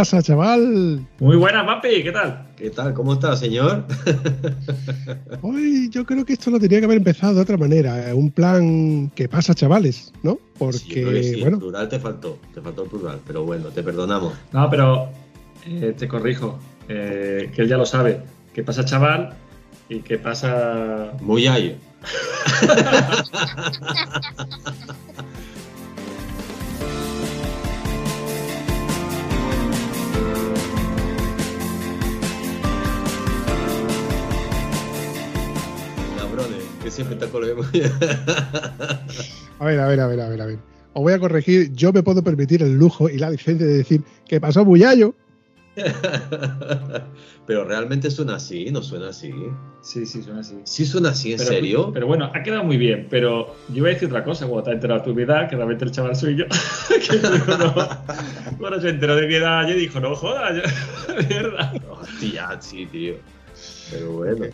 Pasa, 0.00 0.22
chaval? 0.22 1.06
Muy 1.18 1.36
buena, 1.36 1.66
papi, 1.66 2.02
¿qué 2.02 2.10
tal? 2.10 2.46
¿Qué 2.56 2.70
tal? 2.70 2.94
¿Cómo 2.94 3.12
está, 3.12 3.36
señor? 3.36 3.84
Hoy 5.42 5.90
yo 5.90 6.06
creo 6.06 6.24
que 6.24 6.32
esto 6.32 6.50
lo 6.50 6.58
tenía 6.58 6.78
que 6.78 6.86
haber 6.86 6.96
empezado 6.96 7.34
de 7.34 7.42
otra 7.42 7.58
manera. 7.58 8.14
Un 8.14 8.30
plan 8.30 9.12
¿qué 9.14 9.28
pasa, 9.28 9.52
chavales? 9.52 10.10
¿No? 10.22 10.38
Porque, 10.58 11.22
sí, 11.22 11.42
bueno. 11.42 11.56
El 11.56 11.60
plural 11.60 11.88
te 11.90 12.00
faltó, 12.00 12.38
te 12.54 12.62
faltó 12.62 12.84
el 12.84 12.88
plural, 12.88 13.20
pero 13.26 13.44
bueno, 13.44 13.68
te 13.68 13.82
perdonamos. 13.82 14.32
No, 14.52 14.70
pero 14.70 15.10
eh, 15.66 15.94
te 15.94 16.08
corrijo, 16.08 16.58
eh, 16.88 17.50
que 17.54 17.60
él 17.60 17.68
ya 17.68 17.76
lo 17.76 17.84
sabe. 17.84 18.22
¿Qué 18.54 18.62
pasa, 18.62 18.86
chaval? 18.86 19.34
¿Y 19.90 20.00
qué 20.00 20.16
pasa...? 20.16 21.12
Muy 21.20 21.46
ayo. 21.46 21.74
que 36.90 36.94
siempre 36.96 37.14
está 37.16 37.28
con. 37.28 37.44
A 39.60 39.64
ver, 39.64 39.78
a 39.78 39.86
ver, 39.88 40.00
a 40.00 40.06
ver, 40.06 40.20
a 40.20 40.28
ver, 40.28 40.40
a 40.42 40.46
ver. 40.46 40.58
Os 40.94 41.02
voy 41.02 41.12
a 41.12 41.18
corregir, 41.18 41.70
yo 41.72 41.92
me 41.92 42.02
puedo 42.02 42.22
permitir 42.24 42.62
el 42.62 42.74
lujo 42.74 43.08
y 43.10 43.18
la 43.18 43.30
licencia 43.30 43.66
de 43.66 43.74
decir 43.78 44.02
¿qué 44.26 44.40
pasó, 44.40 44.64
Buyayo? 44.64 45.14
Pero 47.46 47.64
realmente 47.64 48.10
suena 48.10 48.36
así, 48.36 48.70
no 48.70 48.82
suena 48.82 49.08
así. 49.10 49.30
Sí, 49.82 50.06
sí, 50.06 50.22
suena 50.22 50.40
así. 50.40 50.56
Sí 50.64 50.84
suena 50.86 51.10
así, 51.10 51.32
¿en 51.32 51.38
Pero- 51.38 51.48
serio? 51.50 51.90
Pero 51.92 52.06
bueno, 52.06 52.30
ha 52.34 52.42
quedado 52.42 52.64
muy 52.64 52.76
bien. 52.76 53.06
Pero 53.10 53.54
yo 53.68 53.76
iba 53.78 53.88
a 53.88 53.92
decir 53.92 54.08
otra 54.08 54.24
cosa 54.24 54.46
cuando 54.46 54.64
te 54.64 54.70
has 54.70 54.74
enterado 54.76 55.00
de 55.04 55.12
tu 55.12 55.18
edad, 55.20 55.48
que 55.48 55.56
realmente 55.56 55.84
el 55.84 55.90
chaval 55.92 56.16
soy 56.16 56.36
yo. 56.36 56.44
que 56.88 57.16
digo, 57.18 57.58
no. 57.58 57.74
Bueno, 58.58 58.80
se 58.80 58.88
enteró 58.88 59.14
de 59.16 59.26
mi 59.26 59.34
edad 59.34 59.68
y 59.68 59.74
dijo, 59.74 60.00
no 60.00 60.14
jodas, 60.16 60.54
yo- 60.56 61.14
mierda. 61.28 61.72
Hostia, 61.90 62.56
sí, 62.60 62.86
tío. 62.86 63.14
Pero 63.90 64.12
bueno. 64.12 64.46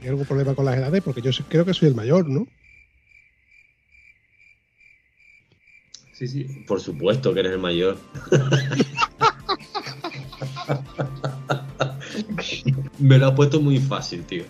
¿Hay 0.00 0.08
algún 0.08 0.24
problema 0.26 0.54
con 0.54 0.64
las 0.64 0.76
edades? 0.76 1.02
Porque 1.02 1.20
yo 1.20 1.30
creo 1.48 1.64
que 1.64 1.74
soy 1.74 1.88
el 1.88 1.94
mayor, 1.94 2.28
¿no? 2.28 2.46
Sí, 6.12 6.26
sí. 6.26 6.44
Por 6.66 6.80
supuesto 6.80 7.32
que 7.32 7.40
eres 7.40 7.52
el 7.52 7.58
mayor. 7.58 7.96
Me 12.98 13.18
lo 13.18 13.28
has 13.28 13.34
puesto 13.34 13.60
muy 13.60 13.78
fácil, 13.78 14.24
tío. 14.24 14.44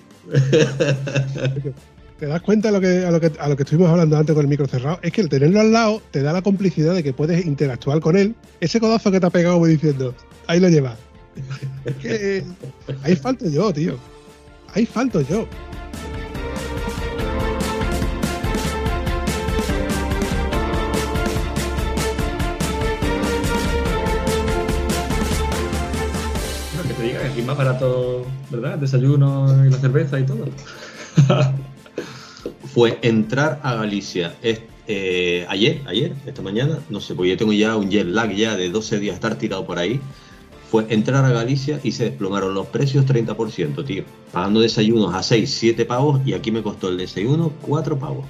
¿Te 2.18 2.26
das 2.26 2.42
cuenta 2.42 2.70
a 2.70 2.72
lo, 2.72 2.80
que, 2.80 3.04
a, 3.04 3.10
lo 3.10 3.20
que, 3.20 3.30
a 3.38 3.48
lo 3.48 3.56
que 3.56 3.62
estuvimos 3.62 3.90
hablando 3.90 4.16
antes 4.16 4.34
con 4.34 4.44
el 4.44 4.48
micro 4.48 4.66
cerrado? 4.66 4.98
Es 5.02 5.12
que 5.12 5.20
el 5.20 5.28
tenerlo 5.28 5.60
al 5.60 5.70
lado 5.72 6.02
te 6.10 6.22
da 6.22 6.32
la 6.32 6.42
complicidad 6.42 6.94
de 6.94 7.02
que 7.02 7.12
puedes 7.12 7.44
interactuar 7.44 8.00
con 8.00 8.16
él. 8.16 8.34
Ese 8.60 8.80
codazo 8.80 9.12
que 9.12 9.20
te 9.20 9.26
ha 9.26 9.30
pegado 9.30 9.54
como 9.54 9.66
diciendo, 9.66 10.14
ahí 10.46 10.60
lo 10.60 10.68
llevas. 10.68 10.98
Es 11.84 11.94
que 11.96 12.42
ahí 13.02 13.14
falto 13.14 13.48
yo, 13.48 13.72
tío. 13.72 13.98
Ahí 14.78 14.86
falto 14.86 15.20
yo. 15.22 15.48
No, 26.76 26.82
que 26.86 26.94
te 26.94 27.02
diga 27.02 27.20
que 27.20 27.26
aquí 27.28 27.40
es 27.40 27.46
más 27.46 27.56
barato, 27.56 28.26
¿verdad? 28.50 28.74
El 28.74 28.80
desayuno 28.80 29.64
y 29.66 29.70
la 29.70 29.78
cerveza 29.78 30.20
y 30.20 30.24
todo. 30.24 30.44
Fue 32.74 32.98
entrar 33.02 33.60
a 33.62 33.74
Galicia 33.74 34.34
es- 34.42 34.60
eh, 34.90 35.44
ayer, 35.50 35.82
ayer, 35.86 36.14
esta 36.26 36.40
mañana, 36.40 36.78
no 36.88 37.00
sé, 37.00 37.14
porque 37.14 37.30
yo 37.30 37.36
tengo 37.36 37.52
ya 37.52 37.76
un 37.76 37.90
jet 37.90 38.06
lag 38.06 38.30
ya 38.32 38.56
de 38.56 38.70
12 38.70 38.98
días 38.98 39.14
estar 39.16 39.34
tirado 39.36 39.66
por 39.66 39.78
ahí. 39.78 40.00
Fue 40.70 40.86
entrar 40.90 41.24
a 41.24 41.30
Galicia 41.30 41.80
y 41.82 41.92
se 41.92 42.04
desplomaron 42.04 42.52
los 42.54 42.66
precios 42.66 43.06
30%, 43.06 43.84
tío. 43.86 44.04
Pagando 44.32 44.60
desayunos 44.60 45.14
a 45.14 45.22
6, 45.22 45.50
7 45.50 45.84
pavos 45.86 46.20
y 46.26 46.34
aquí 46.34 46.50
me 46.50 46.62
costó 46.62 46.90
el 46.90 46.98
desayuno 46.98 47.52
4 47.62 47.98
pavos. 47.98 48.26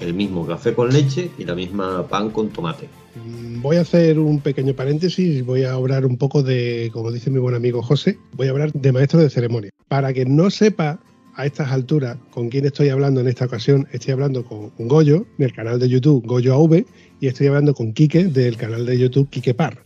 El 0.00 0.14
mismo 0.14 0.44
café 0.44 0.74
con 0.74 0.92
leche 0.92 1.30
y 1.38 1.44
la 1.44 1.54
misma 1.54 2.08
pan 2.08 2.30
con 2.30 2.48
tomate. 2.48 2.88
Mm, 3.14 3.62
Voy 3.62 3.76
a 3.76 3.82
hacer 3.82 4.18
un 4.18 4.40
pequeño 4.40 4.74
paréntesis, 4.74 5.44
voy 5.46 5.62
a 5.62 5.74
hablar 5.74 6.04
un 6.04 6.16
poco 6.16 6.42
de, 6.42 6.90
como 6.92 7.12
dice 7.12 7.30
mi 7.30 7.38
buen 7.38 7.54
amigo 7.54 7.80
José, 7.80 8.18
voy 8.32 8.48
a 8.48 8.50
hablar 8.50 8.72
de 8.72 8.90
maestro 8.90 9.20
de 9.20 9.30
ceremonia. 9.30 9.70
Para 9.86 10.12
que 10.12 10.24
no 10.24 10.50
sepa 10.50 10.98
a 11.34 11.46
estas 11.46 11.70
alturas 11.70 12.16
con 12.30 12.48
quién 12.48 12.64
estoy 12.64 12.88
hablando 12.88 13.20
en 13.20 13.28
esta 13.28 13.44
ocasión, 13.44 13.86
estoy 13.92 14.12
hablando 14.14 14.44
con 14.44 14.72
Goyo, 14.78 15.26
del 15.38 15.52
canal 15.52 15.78
de 15.78 15.88
YouTube 15.88 16.26
Goyo 16.26 16.54
AV, 16.54 16.84
y 17.20 17.28
estoy 17.28 17.46
hablando 17.46 17.72
con 17.72 17.92
Quique, 17.92 18.24
del 18.24 18.56
canal 18.56 18.84
de 18.84 18.98
YouTube 18.98 19.30
Quique 19.30 19.54
Par. 19.54 19.84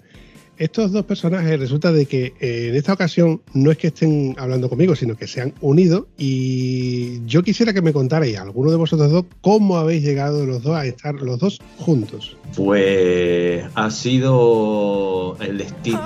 Estos 0.58 0.90
dos 0.90 1.04
personajes 1.04 1.60
resulta 1.60 1.92
de 1.92 2.06
que 2.06 2.32
eh, 2.40 2.68
en 2.70 2.76
esta 2.76 2.94
ocasión 2.94 3.42
no 3.52 3.70
es 3.70 3.76
que 3.76 3.88
estén 3.88 4.34
hablando 4.38 4.70
conmigo, 4.70 4.96
sino 4.96 5.14
que 5.14 5.26
se 5.26 5.42
han 5.42 5.52
unido 5.60 6.08
y 6.16 7.22
yo 7.26 7.42
quisiera 7.42 7.74
que 7.74 7.82
me 7.82 7.92
contarais, 7.92 8.38
alguno 8.38 8.70
de 8.70 8.78
vosotros 8.78 9.10
dos, 9.10 9.26
cómo 9.42 9.76
habéis 9.76 10.02
llegado 10.02 10.46
los 10.46 10.62
dos 10.62 10.74
a 10.74 10.86
estar 10.86 11.14
los 11.16 11.38
dos 11.38 11.60
juntos. 11.76 12.38
Pues 12.56 13.66
ha 13.74 13.90
sido 13.90 15.36
el 15.40 15.58
destino. 15.58 16.00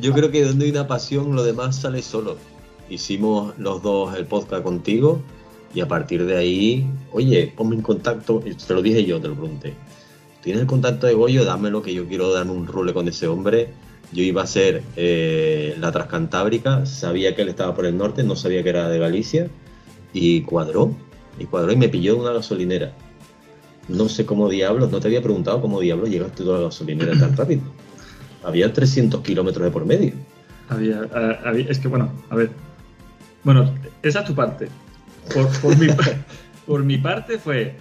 Yo 0.00 0.12
creo 0.12 0.30
que 0.30 0.44
donde 0.44 0.66
hay 0.66 0.70
una 0.70 0.86
pasión, 0.86 1.34
lo 1.34 1.42
demás 1.42 1.74
sale 1.74 2.02
solo. 2.02 2.36
Hicimos 2.88 3.58
los 3.58 3.82
dos 3.82 4.16
el 4.16 4.26
podcast 4.26 4.62
contigo 4.62 5.20
y 5.74 5.80
a 5.80 5.88
partir 5.88 6.24
de 6.24 6.36
ahí, 6.36 6.86
oye, 7.12 7.52
ponme 7.56 7.76
en 7.76 7.82
contacto. 7.82 8.42
Te 8.66 8.74
lo 8.74 8.82
dije 8.82 9.04
yo, 9.04 9.20
te 9.20 9.28
lo 9.28 9.34
pregunté. 9.34 9.74
¿Tienes 10.42 10.62
el 10.62 10.66
contacto 10.68 11.06
de 11.06 11.14
Goyo? 11.14 11.44
Dámelo, 11.44 11.82
que 11.82 11.92
yo 11.92 12.06
quiero 12.06 12.32
darme 12.32 12.52
un 12.52 12.66
rule 12.66 12.92
con 12.94 13.06
ese 13.08 13.26
hombre. 13.26 13.68
Yo 14.12 14.22
iba 14.22 14.40
a 14.40 14.44
hacer 14.44 14.82
eh, 14.96 15.76
la 15.78 15.92
Transcantábrica, 15.92 16.86
sabía 16.86 17.34
que 17.36 17.42
él 17.42 17.48
estaba 17.50 17.74
por 17.74 17.84
el 17.84 17.96
norte, 17.98 18.22
no 18.22 18.36
sabía 18.36 18.62
que 18.62 18.70
era 18.70 18.88
de 18.88 18.98
Galicia 18.98 19.48
y 20.14 20.40
cuadró. 20.42 20.94
Y 21.38 21.44
cuadró 21.44 21.72
y 21.72 21.76
me 21.76 21.88
pilló 21.88 22.14
en 22.14 22.20
una 22.20 22.32
gasolinera. 22.32 22.92
No 23.88 24.08
sé 24.08 24.24
cómo 24.24 24.48
diablos, 24.48 24.90
no 24.90 25.00
te 25.00 25.08
había 25.08 25.22
preguntado 25.22 25.60
cómo 25.60 25.80
diablos 25.80 26.08
llegaste 26.08 26.42
tú 26.44 26.52
a 26.54 26.58
la 26.58 26.64
gasolinera 26.64 27.18
tan 27.18 27.36
rápido. 27.36 27.62
Había 28.42 28.72
300 28.72 29.20
kilómetros 29.22 29.64
de 29.64 29.70
por 29.70 29.84
medio. 29.84 30.12
Había, 30.70 31.00
a- 31.12 31.48
había- 31.48 31.66
es 31.68 31.78
que 31.78 31.88
bueno, 31.88 32.10
a 32.30 32.36
ver. 32.36 32.50
Bueno, 33.44 33.74
esa 34.02 34.20
es 34.20 34.24
tu 34.26 34.34
parte. 34.34 34.68
Por, 35.34 35.48
por 35.60 35.76
mi, 35.78 35.86
por 36.66 36.84
mi 36.84 36.98
parte 36.98 37.38
fue. 37.38 37.76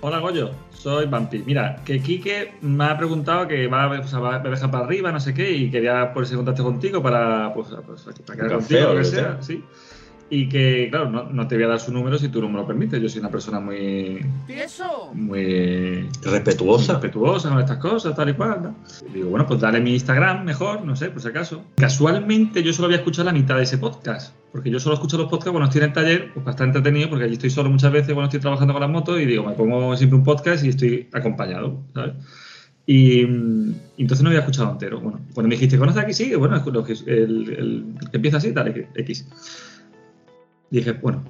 Hola 0.00 0.18
Goyo, 0.18 0.50
soy 0.72 1.06
Vampi. 1.06 1.42
Mira, 1.46 1.76
que 1.84 2.00
Quique 2.00 2.54
me 2.60 2.84
ha 2.84 2.96
preguntado 2.96 3.48
que 3.48 3.66
va, 3.66 3.84
a- 3.84 4.00
o 4.00 4.06
sea, 4.06 4.18
va 4.18 4.36
a 4.36 4.38
dejar 4.40 4.70
para 4.70 4.84
arriba, 4.84 5.10
no 5.10 5.20
sé 5.20 5.34
qué, 5.34 5.50
y 5.52 5.70
quería 5.70 6.12
ponerse 6.12 6.34
en 6.34 6.38
contacto 6.38 6.62
contigo 6.64 7.02
para, 7.02 7.52
pues, 7.54 7.68
pues, 7.86 8.02
para 8.24 8.36
quedar 8.36 8.52
Un 8.52 8.58
contigo, 8.58 8.80
café 8.80 8.90
o 8.90 8.94
lo 8.94 8.98
que 9.00 9.04
sea. 9.04 9.38
sí. 9.42 9.64
Y 10.28 10.48
que, 10.48 10.88
claro, 10.90 11.08
no, 11.08 11.22
no 11.30 11.46
te 11.46 11.54
voy 11.54 11.64
a 11.64 11.68
dar 11.68 11.78
su 11.78 11.92
número 11.92 12.18
si 12.18 12.28
tú 12.28 12.40
no 12.40 12.48
me 12.48 12.56
lo 12.56 12.66
permites. 12.66 13.00
Yo 13.00 13.08
soy 13.08 13.20
una 13.20 13.30
persona 13.30 13.60
muy. 13.60 14.26
Muy. 15.14 16.08
Respetuosa. 16.24 16.94
respetuosa 16.94 17.48
con 17.48 17.60
estas 17.60 17.78
cosas, 17.78 18.16
tal 18.16 18.30
y 18.30 18.32
cual. 18.34 18.60
¿no? 18.62 18.74
Y 19.08 19.12
digo, 19.18 19.30
bueno, 19.30 19.46
pues 19.46 19.60
dale 19.60 19.80
mi 19.80 19.92
Instagram 19.92 20.44
mejor, 20.44 20.84
no 20.84 20.96
sé, 20.96 21.10
por 21.10 21.22
si 21.22 21.28
acaso. 21.28 21.62
Casualmente 21.76 22.60
yo 22.64 22.72
solo 22.72 22.86
había 22.86 22.98
escuchado 22.98 23.26
la 23.26 23.32
mitad 23.32 23.56
de 23.56 23.62
ese 23.62 23.78
podcast, 23.78 24.34
porque 24.50 24.68
yo 24.68 24.80
solo 24.80 24.94
escucho 24.96 25.16
los 25.16 25.26
podcasts 25.26 25.52
cuando 25.52 25.66
estoy 25.68 25.82
en 25.82 25.86
el 25.88 25.92
taller, 25.92 26.32
pues 26.34 26.42
para 26.42 26.50
estar 26.50 26.66
entretenido, 26.66 27.08
porque 27.08 27.24
allí 27.24 27.34
estoy 27.34 27.50
solo 27.50 27.70
muchas 27.70 27.92
veces 27.92 28.08
cuando 28.12 28.24
estoy 28.24 28.40
trabajando 28.40 28.72
con 28.74 28.80
las 28.80 28.90
motos 28.90 29.20
y 29.20 29.26
digo, 29.26 29.44
me 29.46 29.52
pongo 29.52 29.96
siempre 29.96 30.18
un 30.18 30.24
podcast 30.24 30.64
y 30.64 30.70
estoy 30.70 31.08
acompañado, 31.12 31.82
¿sabes? 31.94 32.14
Y, 32.84 33.20
y 33.22 33.74
entonces 33.98 34.22
no 34.22 34.28
había 34.30 34.40
escuchado 34.40 34.70
entero. 34.72 35.00
Bueno, 35.00 35.20
cuando 35.34 35.48
me 35.48 35.54
dijiste, 35.54 35.78
¿conoces 35.78 36.02
aquí? 36.02 36.12
Sí, 36.14 36.34
bueno, 36.34 36.56
el, 36.56 36.98
el- 37.06 37.84
el 38.00 38.10
que 38.10 38.16
empieza 38.16 38.36
así, 38.38 38.50
dale, 38.50 38.88
X. 38.94 39.26
Dije, 40.70 40.92
bueno, 40.92 41.24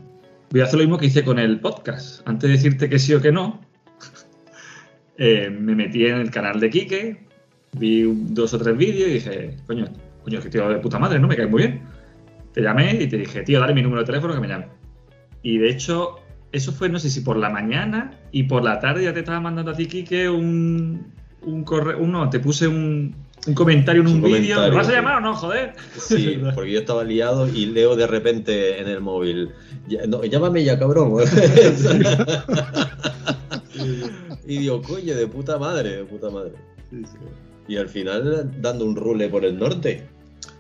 voy 0.51 0.61
a 0.61 0.65
hacer 0.65 0.79
lo 0.79 0.85
mismo 0.85 0.99
que 0.99 1.07
hice 1.07 1.25
con 1.25 1.39
el 1.39 1.61
podcast. 1.61 2.27
Antes 2.27 2.49
de 2.49 2.57
decirte 2.57 2.89
que 2.89 2.99
sí 2.99 3.15
o 3.15 3.21
que 3.21 3.33
no, 3.33 3.61
eh, 5.19 5.51
me 5.51 5.75
metí 5.75 6.07
en 6.07 6.17
el 6.17 6.31
canal 6.31 6.61
de 6.61 6.71
Quique, 6.71 7.27
vi 7.73 8.03
dos 8.31 8.55
o 8.55 8.59
tres 8.59 8.77
vídeos 8.77 9.09
y 9.09 9.15
dije, 9.15 9.57
coño, 9.67 9.87
coño, 10.25 10.41
que 10.41 10.49
tío 10.49 10.69
de 10.69 10.79
puta 10.79 10.99
madre, 10.99 11.19
¿no? 11.19 11.29
Me 11.29 11.37
cae 11.37 11.47
muy 11.47 11.63
bien. 11.63 11.83
Te 12.53 12.63
llamé 12.63 12.95
y 12.95 13.07
te 13.07 13.19
dije, 13.19 13.43
tío, 13.43 13.61
dale 13.61 13.75
mi 13.75 13.83
número 13.83 14.01
de 14.01 14.07
teléfono 14.07 14.35
que 14.35 14.41
me 14.41 14.49
llame. 14.49 14.69
Y 15.43 15.59
de 15.59 15.69
hecho, 15.69 16.21
eso 16.53 16.73
fue, 16.73 16.89
no 16.89 16.99
sé 16.99 17.11
si 17.11 17.21
por 17.21 17.37
la 17.37 17.51
mañana 17.51 18.19
y 18.33 18.45
por 18.45 18.65
la 18.65 18.81
tarde 18.81 19.05
ya 19.05 19.13
te 19.13 19.21
estaba 19.21 19.41
mandando 19.41 19.73
a 19.73 19.75
ti, 19.75 19.87
Quique, 19.87 20.29
un, 20.29 21.13
un 21.43 21.65
correo, 21.65 21.99
uno, 21.99 22.31
te 22.31 22.41
puse 22.41 22.67
un, 22.67 23.15
un 23.47 23.55
comentario 23.55 24.03
en 24.03 24.09
Un 24.09 24.23
vídeo. 24.23 24.61
¿Me 24.61 24.71
vas 24.71 24.89
a 24.89 24.93
llamar 24.93 25.17
o 25.19 25.21
no, 25.21 25.35
joder? 25.35 25.75
Sí, 25.99 26.41
porque 26.55 26.73
yo 26.73 26.81
estaba 26.81 27.05
liado 27.05 27.49
y 27.49 27.67
leo 27.67 27.95
de 27.97 28.07
repente 28.07 28.81
en 28.81 28.89
el 28.89 29.01
móvil, 29.01 29.51
"Ya- 29.89 30.07
no, 30.07 30.25
llámame 30.25 30.65
ya, 30.65 30.79
cabrón. 30.79 31.13
y 34.47 34.59
digo, 34.59 34.83
coño, 34.83 35.15
de 35.15 35.27
puta 35.27 35.59
madre, 35.59 35.97
de 35.99 36.05
puta 36.05 36.31
madre. 36.31 36.53
Y 37.69 37.77
al 37.77 37.89
final 37.89 38.53
dando 38.61 38.85
un 38.85 38.97
rule 38.97 39.29
por 39.29 39.45
el 39.45 39.59
norte. 39.59 40.07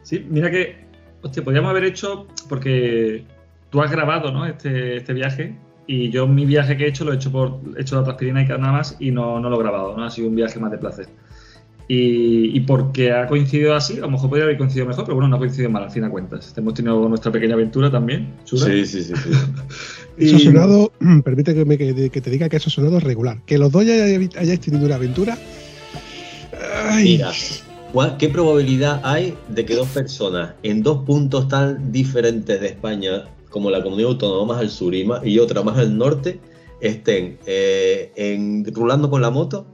Sí, 0.02 0.24
mira 0.28 0.50
que, 0.50 0.76
hostia, 1.22 1.42
podríamos 1.44 1.70
haber 1.70 1.84
hecho, 1.84 2.26
porque 2.48 3.24
tú 3.70 3.80
has 3.82 3.90
grabado, 3.90 4.32
¿no? 4.32 4.44
Este, 4.46 4.96
este 4.96 5.12
viaje, 5.12 5.56
y 5.86 6.10
yo 6.10 6.26
mi 6.26 6.44
viaje 6.46 6.76
que 6.76 6.84
he 6.84 6.88
hecho 6.88 7.04
lo 7.04 7.12
he 7.12 7.16
hecho 7.16 7.30
por 7.30 7.60
he 7.76 7.82
hecho 7.82 7.96
la 7.96 8.04
transpirina 8.04 8.42
y 8.42 8.46
nada 8.46 8.72
más, 8.72 8.96
y 8.98 9.10
no, 9.12 9.38
no 9.40 9.48
lo 9.50 9.56
he 9.56 9.62
grabado, 9.62 9.96
¿no? 9.96 10.04
Ha 10.04 10.10
sido 10.10 10.28
un 10.28 10.34
viaje 10.36 10.58
más 10.58 10.70
de 10.72 10.78
placer. 10.78 11.06
Y, 11.88 12.56
y 12.56 12.60
porque 12.62 13.12
ha 13.12 13.28
coincidido 13.28 13.74
así, 13.76 13.98
a 13.98 14.00
lo 14.00 14.10
mejor 14.10 14.28
podría 14.28 14.44
haber 14.44 14.58
coincidido 14.58 14.86
mejor, 14.86 15.04
pero 15.04 15.14
bueno, 15.14 15.28
no 15.28 15.36
ha 15.36 15.38
coincidido 15.38 15.70
mal, 15.70 15.84
al 15.84 15.90
fin 15.92 16.02
de 16.02 16.10
cuentas. 16.10 16.52
Hemos 16.56 16.74
tenido 16.74 17.08
nuestra 17.08 17.30
pequeña 17.30 17.54
aventura 17.54 17.90
también, 17.92 18.34
chula. 18.44 18.66
Sí, 18.66 18.84
sí, 18.86 19.02
sí. 19.04 19.12
sí. 19.14 19.30
Eso 20.18 20.36
ha 20.36 20.38
sonado, 20.40 20.92
permite 21.24 21.54
que, 21.54 21.64
me- 21.64 21.78
que- 21.78 22.10
que 22.10 22.20
te 22.20 22.30
diga 22.30 22.48
que 22.48 22.56
eso 22.56 22.68
ha 22.70 22.72
sonado 22.72 22.98
regular. 23.00 23.42
Que 23.46 23.58
los 23.58 23.70
dos 23.70 23.84
ya 23.84 23.92
hayáis 23.94 24.34
hayáis 24.36 24.60
tenido 24.60 24.86
una 24.86 24.94
aventura. 24.96 25.36
Ay, 26.88 27.04
Mira, 27.04 27.32
¿cuál- 27.92 28.16
¿qué 28.16 28.28
probabilidad 28.30 29.00
hay 29.04 29.34
de 29.48 29.64
que 29.64 29.74
dos 29.74 29.88
personas 29.88 30.54
en 30.62 30.82
dos 30.82 31.04
puntos 31.04 31.48
tan 31.48 31.92
diferentes 31.92 32.60
de 32.60 32.66
España, 32.66 33.28
como 33.50 33.70
la 33.70 33.82
comunidad 33.82 34.10
autónoma 34.12 34.54
más 34.54 34.62
al 34.62 34.70
sur 34.70 34.94
y, 34.94 35.04
más- 35.04 35.24
y 35.24 35.38
otra 35.38 35.62
más 35.62 35.76
al 35.78 35.96
norte, 35.96 36.40
estén 36.80 37.38
eh, 37.46 38.10
en- 38.16 38.64
rulando 38.74 39.10
con 39.10 39.20
la 39.22 39.30
moto? 39.30 39.66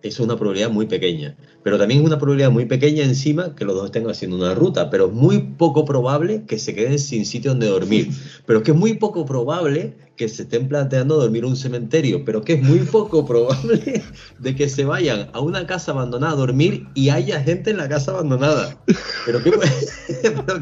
Eso 0.00 0.22
es 0.22 0.26
una 0.28 0.36
probabilidad 0.36 0.70
muy 0.70 0.86
pequeña. 0.86 1.36
Pero 1.62 1.78
también 1.78 2.00
es 2.00 2.06
una 2.06 2.18
probabilidad 2.18 2.50
muy 2.50 2.66
pequeña 2.66 3.04
encima 3.04 3.54
que 3.54 3.64
los 3.64 3.74
dos 3.74 3.86
estén 3.86 4.08
haciendo 4.08 4.36
una 4.36 4.54
ruta. 4.54 4.90
Pero 4.90 5.06
es 5.06 5.12
muy 5.12 5.38
poco 5.40 5.84
probable 5.84 6.44
que 6.46 6.58
se 6.58 6.74
queden 6.74 6.98
sin 6.98 7.26
sitio 7.26 7.50
donde 7.50 7.66
dormir. 7.66 8.10
Pero 8.46 8.60
es 8.60 8.64
que 8.64 8.70
es 8.70 8.76
muy 8.76 8.94
poco 8.94 9.24
probable 9.26 9.94
que 10.18 10.28
se 10.28 10.42
estén 10.42 10.68
planteando 10.68 11.16
dormir 11.16 11.44
en 11.44 11.50
un 11.50 11.56
cementerio. 11.56 12.24
Pero 12.24 12.42
que 12.42 12.54
es 12.54 12.62
muy 12.62 12.80
poco 12.80 13.24
probable 13.24 14.02
de 14.38 14.56
que 14.56 14.68
se 14.68 14.84
vayan 14.84 15.30
a 15.32 15.40
una 15.40 15.66
casa 15.66 15.92
abandonada 15.92 16.34
a 16.34 16.36
dormir 16.36 16.86
y 16.94 17.08
haya 17.08 17.40
gente 17.40 17.70
en 17.70 17.78
la 17.78 17.88
casa 17.88 18.10
abandonada. 18.10 18.76
Pero 19.24 19.42
que, 19.42 19.52
pero 20.22 20.60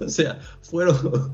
o 0.00 0.08
sea, 0.08 0.38
fueron 0.62 1.32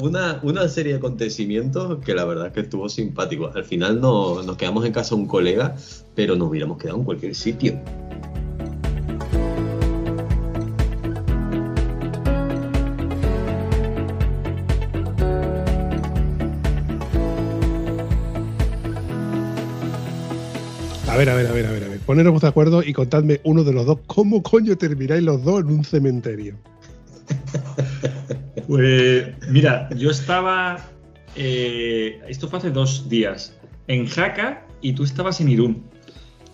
una, 0.00 0.38
una 0.42 0.68
serie 0.68 0.92
de 0.92 0.98
acontecimientos 0.98 1.98
que 2.04 2.14
la 2.14 2.24
verdad 2.24 2.48
es 2.48 2.52
que 2.52 2.60
estuvo 2.60 2.88
simpático. 2.88 3.50
Al 3.54 3.64
final 3.64 4.00
no, 4.00 4.42
nos 4.42 4.56
quedamos 4.56 4.84
en 4.84 4.92
casa 4.92 5.14
un 5.14 5.26
colega, 5.26 5.74
pero 6.14 6.36
nos 6.36 6.50
hubiéramos 6.50 6.78
quedado 6.78 6.98
en 6.98 7.04
cualquier 7.04 7.34
sitio. 7.34 7.80
Ver, 21.24 21.30
a 21.30 21.34
ver, 21.34 21.46
a 21.46 21.52
ver, 21.52 21.66
a 21.66 21.70
ver, 21.70 21.84
a. 21.84 21.98
Poneros 22.04 22.40
de 22.40 22.48
acuerdo 22.48 22.82
y 22.82 22.92
contadme 22.92 23.40
uno 23.44 23.62
de 23.62 23.72
los 23.72 23.86
dos. 23.86 23.98
¿Cómo 24.06 24.42
coño 24.42 24.76
termináis 24.76 25.22
los 25.22 25.44
dos 25.44 25.60
en 25.60 25.66
un 25.68 25.84
cementerio? 25.84 26.56
Pues 28.68 29.26
mira, 29.50 29.88
yo 29.96 30.10
estaba. 30.10 30.78
eh, 31.36 32.20
esto 32.28 32.48
fue 32.48 32.58
hace 32.58 32.70
dos 32.70 33.08
días. 33.08 33.58
En 33.88 34.06
Jaca 34.06 34.64
y 34.80 34.92
tú 34.92 35.04
estabas 35.04 35.40
en 35.40 35.48
Irún. 35.48 35.82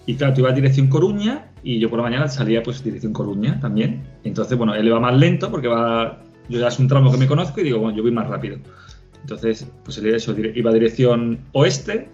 Y 0.06 0.14
claro, 0.14 0.34
tú 0.34 0.40
ibas 0.40 0.54
dirección 0.54 0.88
Coruña 0.88 1.50
y 1.62 1.78
yo 1.78 1.90
por 1.90 1.98
la 1.98 2.04
mañana 2.04 2.28
salía 2.28 2.62
pues 2.62 2.82
dirección 2.82 3.12
Coruña 3.12 3.60
también. 3.60 4.04
Entonces, 4.24 4.56
bueno, 4.56 4.74
él 4.74 4.86
iba 4.86 4.98
más 4.98 5.16
lento 5.16 5.50
porque 5.50 5.68
va. 5.68 6.22
Yo 6.48 6.58
ya 6.58 6.68
es 6.68 6.78
un 6.78 6.88
tramo 6.88 7.10
que 7.10 7.18
me 7.18 7.26
conozco 7.26 7.60
y 7.60 7.64
digo, 7.64 7.78
bueno, 7.78 7.96
yo 7.96 8.02
voy 8.02 8.12
más 8.12 8.26
rápido. 8.26 8.58
Entonces, 9.20 9.66
pues 9.84 9.98
él 9.98 10.52
iba 10.54 10.70
a 10.70 10.74
dirección 10.74 11.38
oeste, 11.52 12.08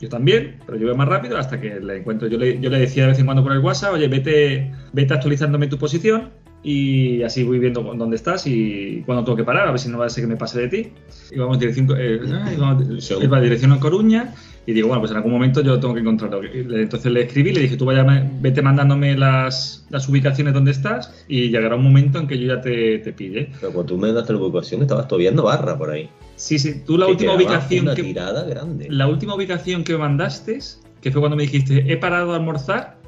yo 0.00 0.08
también, 0.08 0.56
pero 0.66 0.78
yo 0.78 0.86
voy 0.86 0.96
más 0.96 1.08
rápido 1.08 1.38
hasta 1.38 1.60
que 1.60 1.80
le 1.80 1.98
encuentro. 1.98 2.28
Yo 2.28 2.38
le, 2.38 2.60
yo 2.60 2.68
le 2.68 2.78
decía 2.78 3.04
de 3.04 3.10
vez 3.10 3.18
en 3.18 3.24
cuando 3.24 3.42
por 3.42 3.52
el 3.52 3.60
WhatsApp, 3.60 3.94
oye, 3.94 4.08
vete, 4.08 4.72
vete 4.92 5.14
actualizándome 5.14 5.68
tu 5.68 5.78
posición 5.78 6.30
y 6.62 7.22
así 7.22 7.44
voy 7.44 7.60
viendo 7.60 7.80
dónde 7.80 8.16
estás 8.16 8.46
y 8.46 9.02
cuándo 9.06 9.24
tengo 9.24 9.36
que 9.36 9.44
parar, 9.44 9.68
a 9.68 9.70
ver 9.70 9.78
si 9.78 9.88
no 9.88 9.98
va 9.98 10.06
a 10.06 10.10
ser 10.10 10.24
que 10.24 10.28
me 10.28 10.36
pase 10.36 10.60
de 10.60 10.68
ti. 10.68 10.92
Y 11.30 11.38
vamos 11.38 11.58
dirección, 11.58 11.88
eh, 11.96 12.20
ah, 12.60 13.40
dirección 13.40 13.72
a 13.72 13.78
Coruña 13.78 14.34
y 14.66 14.72
digo, 14.72 14.88
bueno, 14.88 15.00
pues 15.00 15.12
en 15.12 15.18
algún 15.18 15.32
momento 15.32 15.62
yo 15.62 15.78
tengo 15.78 15.94
que 15.94 16.00
encontrarlo. 16.00 16.42
Entonces 16.42 17.12
le 17.12 17.22
escribí, 17.22 17.52
le 17.52 17.60
dije, 17.60 17.76
tú 17.76 17.84
vaya, 17.84 18.04
vete 18.40 18.62
mandándome 18.62 19.16
las, 19.16 19.86
las 19.90 20.08
ubicaciones 20.08 20.54
donde 20.54 20.72
estás 20.72 21.24
y 21.28 21.50
llegará 21.50 21.76
un 21.76 21.84
momento 21.84 22.18
en 22.18 22.26
que 22.26 22.36
yo 22.38 22.48
ya 22.48 22.60
te, 22.60 22.98
te 22.98 23.12
pille. 23.12 23.50
Pero 23.60 23.72
cuando 23.72 23.94
tú 23.94 23.96
me 23.96 24.08
mandaste 24.08 24.32
la 24.32 24.40
ubicación, 24.40 24.82
estabas 24.82 25.06
todavía 25.06 25.30
en 25.30 25.36
Navarra 25.36 25.78
por 25.78 25.90
ahí. 25.90 26.10
Sí, 26.36 26.58
sí, 26.58 26.82
tú 26.86 26.98
la 26.98 27.06
última 27.06 27.34
ubicación 27.34 27.86
Una 27.86 27.94
que... 27.94 28.02
tirada 28.02 28.44
grande. 28.44 28.88
La 28.90 29.08
última 29.08 29.34
ubicación 29.34 29.84
que 29.84 29.92
me 29.94 29.98
mandaste, 30.00 30.58
que 31.00 31.10
fue 31.10 31.20
cuando 31.20 31.36
me 31.36 31.44
dijiste, 31.44 31.90
he 31.90 31.96
parado 31.96 32.32
a 32.32 32.36
almorzar, 32.36 32.98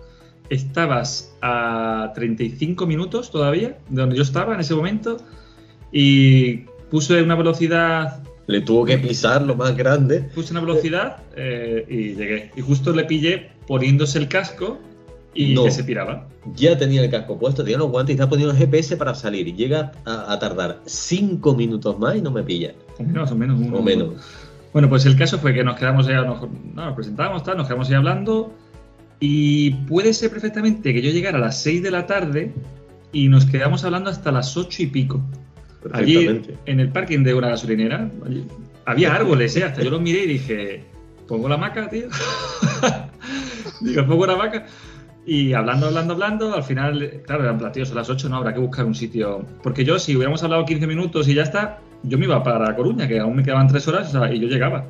estabas 0.48 1.36
a 1.42 2.12
35 2.14 2.86
minutos 2.86 3.30
todavía, 3.30 3.78
de 3.88 4.00
donde 4.00 4.16
yo 4.16 4.22
estaba 4.22 4.54
en 4.54 4.60
ese 4.60 4.74
momento, 4.74 5.18
y 5.92 6.64
puse 6.90 7.22
una 7.22 7.34
velocidad, 7.34 8.22
Le 8.46 8.62
tuvo 8.62 8.86
que 8.86 8.96
pisar 8.96 9.42
lo 9.42 9.54
más 9.54 9.76
grande. 9.76 10.20
puse 10.34 10.52
una 10.52 10.60
velocidad 10.60 11.18
eh, 11.36 11.84
y 11.88 12.14
llegué. 12.14 12.50
Y 12.56 12.62
justo 12.62 12.92
le 12.92 13.04
pillé 13.04 13.50
poniéndose 13.66 14.18
el 14.18 14.28
casco 14.28 14.78
y 15.38 15.54
No. 15.54 15.64
que 15.64 15.70
se 15.70 15.84
piraba. 15.84 16.26
Ya 16.56 16.76
tenía 16.76 17.02
el 17.02 17.10
casco 17.10 17.38
puesto, 17.38 17.62
tenía 17.62 17.78
los 17.78 17.90
guantes 17.90 18.14
y 18.14 18.16
está 18.16 18.28
poniendo 18.28 18.52
el 18.52 18.58
GPS 18.58 18.96
para 18.96 19.14
salir. 19.14 19.46
Y 19.46 19.52
llega 19.54 19.92
a, 20.04 20.32
a 20.32 20.38
tardar 20.38 20.80
cinco 20.84 21.54
minutos 21.54 21.98
más 21.98 22.16
y 22.16 22.22
no 22.22 22.30
me 22.32 22.42
pilla. 22.42 22.74
O 22.98 23.02
menos, 23.04 23.30
o 23.30 23.36
menos. 23.36 23.60
uno. 23.60 23.78
O 23.78 23.82
menos. 23.82 24.14
Bueno, 24.72 24.88
pues 24.88 25.06
el 25.06 25.16
caso 25.16 25.38
fue 25.38 25.54
que 25.54 25.62
nos 25.62 25.78
quedamos 25.78 26.06
ya, 26.06 26.22
nos, 26.22 26.40
no, 26.42 26.84
nos 26.86 26.94
presentamos, 26.94 27.44
tal, 27.44 27.56
nos 27.56 27.66
quedamos 27.68 27.88
ahí 27.88 27.94
hablando. 27.94 28.52
Y 29.20 29.70
puede 29.86 30.12
ser 30.12 30.30
perfectamente 30.30 30.92
que 30.92 31.02
yo 31.02 31.10
llegara 31.10 31.38
a 31.38 31.40
las 31.40 31.62
6 31.62 31.82
de 31.84 31.90
la 31.90 32.06
tarde 32.06 32.52
y 33.12 33.28
nos 33.28 33.46
quedamos 33.46 33.84
hablando 33.84 34.10
hasta 34.10 34.32
las 34.32 34.56
8 34.56 34.82
y 34.82 34.86
pico. 34.88 35.20
Allí 35.92 36.40
en 36.66 36.80
el 36.80 36.90
parking 36.90 37.22
de 37.22 37.34
una 37.34 37.48
gasolinera 37.50 38.10
allí, 38.26 38.44
había 38.84 39.14
árboles, 39.14 39.56
¿eh? 39.56 39.62
Hasta 39.64 39.82
yo 39.82 39.90
los 39.90 40.00
miré 40.00 40.24
y 40.24 40.26
dije, 40.26 40.84
pongo 41.28 41.48
la 41.48 41.56
maca, 41.56 41.88
tío. 41.88 42.08
Digo, 43.80 44.06
pongo 44.06 44.26
la 44.26 44.36
maca. 44.36 44.66
Y 45.26 45.52
hablando, 45.52 45.86
hablando, 45.88 46.14
hablando, 46.14 46.54
al 46.54 46.62
final, 46.62 47.22
claro, 47.26 47.44
eran 47.44 47.58
platillos 47.58 47.92
a 47.92 47.96
las 47.96 48.08
8, 48.08 48.28
no 48.30 48.36
habrá 48.36 48.54
que 48.54 48.60
buscar 48.60 48.86
un 48.86 48.94
sitio. 48.94 49.44
Porque 49.62 49.84
yo, 49.84 49.98
si 49.98 50.16
hubiéramos 50.16 50.42
hablado 50.42 50.64
15 50.64 50.86
minutos 50.86 51.28
y 51.28 51.34
ya 51.34 51.42
está, 51.42 51.80
yo 52.02 52.16
me 52.16 52.24
iba 52.24 52.42
para 52.42 52.74
Coruña, 52.74 53.06
que 53.06 53.18
aún 53.18 53.36
me 53.36 53.42
quedaban 53.42 53.68
3 53.68 53.86
horas 53.88 54.08
o 54.14 54.20
sea, 54.20 54.32
y 54.32 54.40
yo 54.40 54.48
llegaba. 54.48 54.86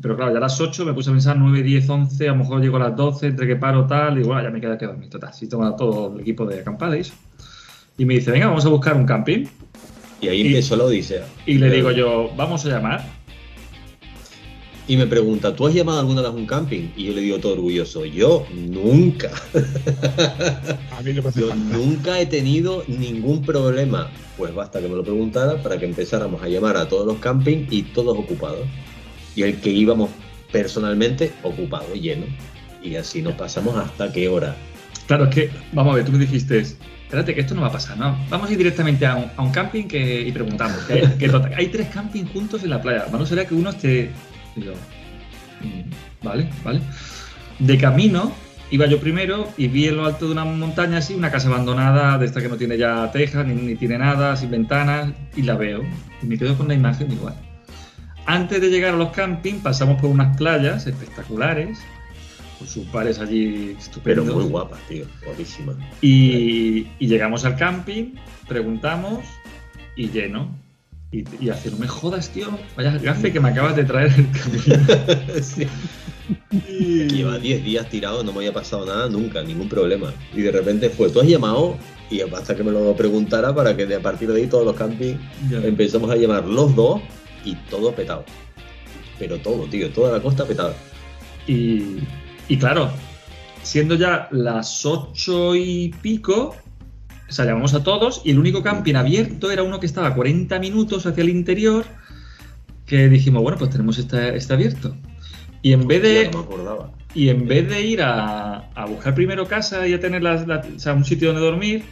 Pero 0.00 0.16
claro, 0.16 0.32
ya 0.32 0.38
a 0.38 0.40
las 0.40 0.60
8 0.60 0.84
me 0.84 0.92
puse 0.92 1.10
a 1.10 1.12
pensar 1.12 1.36
9, 1.36 1.62
10, 1.62 1.88
11, 1.88 2.28
a 2.28 2.32
lo 2.32 2.38
mejor 2.38 2.60
llego 2.60 2.76
a 2.76 2.80
las 2.80 2.96
12, 2.96 3.28
entre 3.28 3.46
que 3.46 3.56
paro 3.56 3.86
tal, 3.86 4.18
y 4.18 4.22
bueno, 4.22 4.42
ya 4.42 4.50
me 4.50 4.60
queda 4.60 4.76
que 4.76 4.86
dormir. 4.86 5.08
Total, 5.10 5.32
si 5.32 5.48
toma 5.48 5.76
todo 5.76 6.14
el 6.14 6.20
equipo 6.20 6.44
de 6.44 6.60
acampada 6.60 6.96
y 6.96 7.00
eso. 7.00 7.14
Y 7.96 8.04
me 8.04 8.14
dice, 8.14 8.30
venga, 8.30 8.46
vamos 8.46 8.64
a 8.66 8.68
buscar 8.68 8.94
un 8.94 9.04
camping. 9.06 9.44
Y 10.20 10.28
ahí 10.28 10.40
y- 10.40 10.46
empezó 10.48 10.76
la 10.76 10.84
odisea. 10.84 11.24
Y 11.46 11.58
le 11.58 11.70
digo 11.70 11.90
yo, 11.92 12.30
vamos 12.36 12.64
a 12.66 12.68
llamar. 12.70 13.17
Y 14.88 14.96
me 14.96 15.06
pregunta, 15.06 15.54
¿tú 15.54 15.66
has 15.66 15.74
llamado 15.74 16.00
alguna 16.00 16.22
vez 16.22 16.30
a 16.30 16.32
un 16.34 16.46
camping? 16.46 16.88
Y 16.96 17.04
yo 17.04 17.12
le 17.12 17.20
digo 17.20 17.38
todo 17.38 17.52
orgulloso, 17.52 18.06
yo 18.06 18.46
nunca. 18.54 19.30
A 20.96 21.02
mí 21.02 21.12
no 21.12 21.22
me 21.22 21.30
Yo 21.38 21.54
nunca 21.54 22.18
he 22.18 22.24
tenido 22.26 22.84
ningún 22.88 23.42
problema. 23.42 24.08
Pues 24.38 24.54
basta 24.54 24.80
que 24.80 24.88
me 24.88 24.94
lo 24.96 25.02
preguntara 25.02 25.62
para 25.62 25.78
que 25.78 25.84
empezáramos 25.84 26.42
a 26.42 26.48
llamar 26.48 26.76
a 26.78 26.88
todos 26.88 27.06
los 27.06 27.18
campings 27.18 27.70
y 27.70 27.82
todos 27.82 28.16
ocupados. 28.16 28.66
Y 29.36 29.42
el 29.42 29.60
que 29.60 29.70
íbamos 29.70 30.08
personalmente, 30.50 31.32
ocupado, 31.42 31.94
lleno. 31.94 32.24
Y 32.82 32.96
así 32.96 33.20
nos 33.20 33.34
pasamos 33.34 33.76
hasta 33.76 34.10
qué 34.10 34.28
hora. 34.28 34.56
Claro, 35.06 35.24
es 35.24 35.34
que, 35.34 35.50
vamos 35.72 35.92
a 35.92 35.96
ver, 35.96 36.06
tú 36.06 36.12
me 36.12 36.18
dijiste, 36.18 36.60
espérate 36.60 37.34
que 37.34 37.42
esto 37.42 37.54
no 37.54 37.60
va 37.60 37.66
a 37.68 37.72
pasar, 37.72 37.98
¿no? 37.98 38.16
Vamos 38.30 38.48
a 38.48 38.52
ir 38.52 38.58
directamente 38.58 39.04
a 39.04 39.16
un, 39.16 39.26
a 39.36 39.42
un 39.42 39.50
camping 39.52 39.84
que, 39.84 40.22
y 40.22 40.32
preguntamos. 40.32 40.78
Que 40.84 40.92
hay, 40.94 41.06
que 41.18 41.28
total- 41.28 41.52
hay 41.54 41.66
tres 41.68 41.88
campings 41.88 42.30
juntos 42.30 42.62
en 42.62 42.70
la 42.70 42.80
playa. 42.80 43.06
Bueno, 43.10 43.26
será 43.26 43.46
que 43.46 43.54
uno 43.54 43.68
esté... 43.70 44.10
y 44.56 44.62
yo, 44.62 44.72
mm, 44.72 46.24
vale, 46.24 46.48
vale. 46.64 46.80
De 47.58 47.76
camino, 47.78 48.32
iba 48.70 48.86
yo 48.86 49.00
primero 49.00 49.48
y 49.56 49.68
vi 49.68 49.88
en 49.88 49.96
lo 49.96 50.06
alto 50.06 50.26
de 50.26 50.32
una 50.32 50.44
montaña 50.44 50.98
así 50.98 51.14
una 51.14 51.30
casa 51.30 51.48
abandonada 51.48 52.18
de 52.18 52.26
esta 52.26 52.40
que 52.40 52.48
no 52.48 52.56
tiene 52.56 52.76
ya 52.78 53.10
tejas 53.10 53.46
ni, 53.46 53.54
ni 53.54 53.74
tiene 53.76 53.98
nada, 53.98 54.36
sin 54.36 54.50
ventanas, 54.50 55.12
y 55.36 55.42
la 55.42 55.56
veo. 55.56 55.82
Y 56.22 56.26
me 56.26 56.38
quedo 56.38 56.56
con 56.56 56.68
la 56.68 56.74
imagen 56.74 57.10
igual. 57.12 57.34
Antes 58.26 58.60
de 58.60 58.68
llegar 58.68 58.94
a 58.94 58.96
los 58.96 59.10
campings 59.10 59.62
pasamos 59.62 60.00
por 60.00 60.10
unas 60.10 60.36
playas 60.36 60.86
espectaculares, 60.86 61.78
con 62.58 62.68
sus 62.68 62.90
bares 62.92 63.18
allí 63.20 63.68
Pero 64.02 64.22
estupendos. 64.22 64.34
muy 64.34 64.44
guapa, 64.44 64.76
tío. 64.88 65.06
Guapísima. 65.24 65.74
Y, 66.02 66.88
y 66.98 67.06
llegamos 67.06 67.44
al 67.44 67.56
camping, 67.56 68.16
preguntamos 68.46 69.20
y 69.96 70.10
lleno. 70.10 70.54
Y, 71.10 71.24
y 71.40 71.48
hace, 71.48 71.70
no 71.70 71.78
me 71.78 71.88
jodas, 71.88 72.28
tío. 72.30 72.48
Vaya 72.76 72.98
gafe 72.98 73.32
que 73.32 73.40
me 73.40 73.48
acabas 73.48 73.74
de 73.76 73.84
traer 73.84 74.12
el 74.16 74.30
camping. 74.30 75.42
Sí. 75.42 75.66
Y- 76.68 77.08
Lleva 77.08 77.38
10 77.38 77.64
días 77.64 77.88
tirado, 77.88 78.22
no 78.22 78.32
me 78.32 78.38
había 78.38 78.52
pasado 78.52 78.84
nada 78.84 79.08
nunca, 79.08 79.42
ningún 79.42 79.68
problema. 79.68 80.12
Y 80.34 80.42
de 80.42 80.52
repente 80.52 80.90
fue, 80.90 81.08
tú 81.10 81.20
has 81.20 81.26
llamado 81.26 81.76
y 82.10 82.20
hasta 82.20 82.54
que 82.54 82.62
me 82.62 82.70
lo 82.72 82.94
preguntara 82.96 83.54
para 83.54 83.74
que 83.76 83.86
de 83.86 83.94
a 83.96 84.00
partir 84.02 84.30
de 84.30 84.40
ahí 84.42 84.46
todos 84.46 84.64
los 84.66 84.76
campings 84.76 85.18
Ya. 85.50 85.58
empezamos 85.58 86.10
a 86.10 86.16
llamar 86.16 86.44
los 86.44 86.74
dos 86.76 87.00
y 87.44 87.54
todo 87.70 87.92
petado. 87.92 88.24
Pero 89.18 89.38
todo, 89.38 89.64
tío, 89.64 89.90
toda 89.90 90.12
la 90.12 90.22
costa 90.22 90.44
petada. 90.44 90.74
Y, 91.46 91.96
y 92.48 92.58
claro, 92.58 92.90
siendo 93.62 93.94
ya 93.94 94.28
las 94.30 94.84
ocho 94.84 95.54
y 95.56 95.88
pico, 96.02 96.54
o 97.28 97.32
sea, 97.32 97.44
llamamos 97.44 97.74
a 97.74 97.82
todos 97.82 98.22
y 98.24 98.30
el 98.30 98.38
único 98.38 98.62
camping 98.62 98.94
abierto 98.94 99.50
era 99.50 99.62
uno 99.62 99.80
que 99.80 99.86
estaba 99.86 100.08
a 100.08 100.14
40 100.14 100.58
minutos 100.58 101.04
hacia 101.06 101.22
el 101.22 101.28
interior, 101.28 101.84
que 102.86 103.08
dijimos, 103.08 103.42
bueno, 103.42 103.58
pues 103.58 103.70
tenemos 103.70 103.98
este, 103.98 104.36
este 104.36 104.52
abierto. 104.54 104.96
Y 105.62 105.72
en 105.72 105.86
vez 105.86 106.02
de, 106.02 106.30
no 106.30 106.38
me 106.38 106.44
acordaba. 106.44 106.92
y 107.14 107.28
en 107.28 107.46
vez 107.48 107.68
de 107.68 107.82
ir 107.82 108.00
a, 108.02 108.70
a 108.74 108.86
buscar 108.86 109.14
primero 109.14 109.46
casa 109.46 109.86
y 109.88 109.92
a 109.94 110.00
tener 110.00 110.22
la- 110.22 110.62
o 110.74 110.78
sea, 110.78 110.94
un 110.94 111.04
sitio 111.04 111.28
donde 111.32 111.42
dormir, 111.44 111.84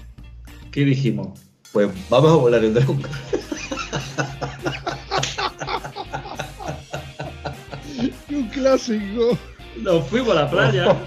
¿qué 0.70 0.84
dijimos? 0.84 1.38
Pues 1.72 1.88
vamos 2.08 2.30
a 2.32 2.36
volar 2.36 2.64
en 2.64 2.74
dron. 2.74 3.02
Un 8.30 8.48
clásico. 8.48 9.38
Nos 9.82 10.06
fuimos 10.08 10.30
a 10.36 10.42
la 10.42 10.50
playa. 10.50 10.96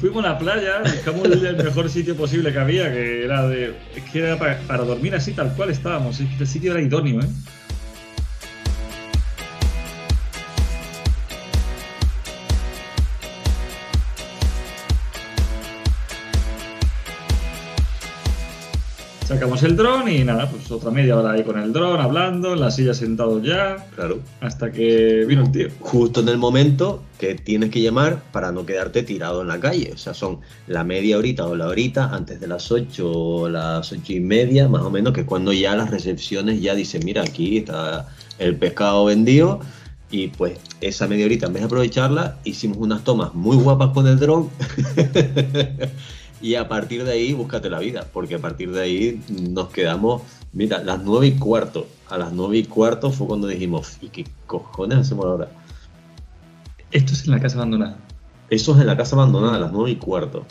Fuimos 0.00 0.24
a 0.24 0.30
la 0.30 0.38
playa, 0.38 0.80
buscamos 0.80 1.26
el, 1.26 1.46
el 1.46 1.56
mejor 1.56 1.88
sitio 1.88 2.16
posible 2.16 2.52
que 2.52 2.58
había, 2.58 2.92
que 2.92 3.24
era 3.24 3.46
de. 3.46 3.74
Es 3.94 4.02
que 4.10 4.18
era 4.20 4.38
para, 4.38 4.58
para 4.60 4.84
dormir 4.84 5.14
así 5.14 5.32
tal 5.32 5.54
cual 5.54 5.70
estábamos. 5.70 6.18
Es 6.20 6.28
que 6.36 6.42
el 6.42 6.48
sitio 6.48 6.72
era 6.72 6.82
idóneo, 6.82 7.20
¿eh? 7.20 7.28
Sacamos 19.28 19.62
el 19.62 19.76
dron 19.76 20.08
y 20.08 20.24
nada, 20.24 20.48
pues 20.50 20.70
otra 20.70 20.90
media 20.90 21.14
hora 21.14 21.32
ahí 21.32 21.42
con 21.42 21.58
el 21.58 21.70
dron, 21.70 22.00
hablando, 22.00 22.54
en 22.54 22.60
la 22.60 22.70
silla 22.70 22.94
sentados 22.94 23.42
ya, 23.42 23.76
Claro. 23.94 24.20
hasta 24.40 24.72
que 24.72 25.26
vino 25.26 25.42
el 25.42 25.52
tío. 25.52 25.68
Justo 25.80 26.20
en 26.20 26.30
el 26.30 26.38
momento 26.38 27.02
que 27.18 27.34
tienes 27.34 27.68
que 27.68 27.82
llamar 27.82 28.22
para 28.32 28.52
no 28.52 28.64
quedarte 28.64 29.02
tirado 29.02 29.42
en 29.42 29.48
la 29.48 29.60
calle. 29.60 29.90
O 29.92 29.98
sea, 29.98 30.14
son 30.14 30.38
la 30.66 30.82
media 30.82 31.18
horita 31.18 31.46
o 31.46 31.54
la 31.56 31.66
horita 31.68 32.08
antes 32.14 32.40
de 32.40 32.46
las 32.46 32.72
8 32.72 33.12
o 33.12 33.48
las 33.50 33.92
ocho 33.92 34.14
y 34.14 34.20
media, 34.20 34.66
más 34.66 34.80
o 34.80 34.90
menos, 34.90 35.12
que 35.12 35.20
es 35.20 35.26
cuando 35.26 35.52
ya 35.52 35.76
las 35.76 35.90
recepciones 35.90 36.62
ya 36.62 36.74
dicen, 36.74 37.02
mira, 37.04 37.20
aquí 37.22 37.58
está 37.58 38.08
el 38.38 38.56
pescado 38.56 39.04
vendido. 39.04 39.60
Y 40.10 40.28
pues 40.28 40.58
esa 40.80 41.06
media 41.06 41.26
horita, 41.26 41.48
en 41.48 41.52
vez 41.52 41.60
de 41.60 41.66
aprovecharla, 41.66 42.38
hicimos 42.44 42.78
unas 42.78 43.04
tomas 43.04 43.34
muy 43.34 43.58
guapas 43.58 43.90
con 43.90 44.06
el 44.06 44.18
dron. 44.18 44.48
y 46.40 46.54
a 46.54 46.68
partir 46.68 47.04
de 47.04 47.12
ahí, 47.12 47.32
búscate 47.32 47.68
la 47.70 47.78
vida, 47.80 48.06
porque 48.12 48.36
a 48.36 48.38
partir 48.38 48.70
de 48.72 48.80
ahí 48.82 49.20
nos 49.50 49.68
quedamos, 49.70 50.22
mira, 50.52 50.82
las 50.82 51.02
nueve 51.02 51.26
y 51.28 51.32
cuarto. 51.32 51.86
A 52.08 52.16
las 52.18 52.32
nueve 52.32 52.58
y 52.58 52.64
cuarto 52.64 53.10
fue 53.10 53.26
cuando 53.26 53.46
dijimos, 53.48 53.98
¿y 54.00 54.08
qué 54.08 54.24
cojones 54.46 54.98
hacemos 54.98 55.24
ahora? 55.26 55.48
Esto 56.90 57.12
es 57.12 57.24
en 57.26 57.32
la 57.32 57.40
casa 57.40 57.56
abandonada. 57.56 57.96
Eso 58.50 58.74
es 58.74 58.80
en 58.80 58.86
la 58.86 58.96
casa 58.96 59.14
abandonada 59.16 59.56
a 59.56 59.60
las 59.60 59.72
9 59.72 59.90
y 59.90 59.96
cuarto. 59.96 60.46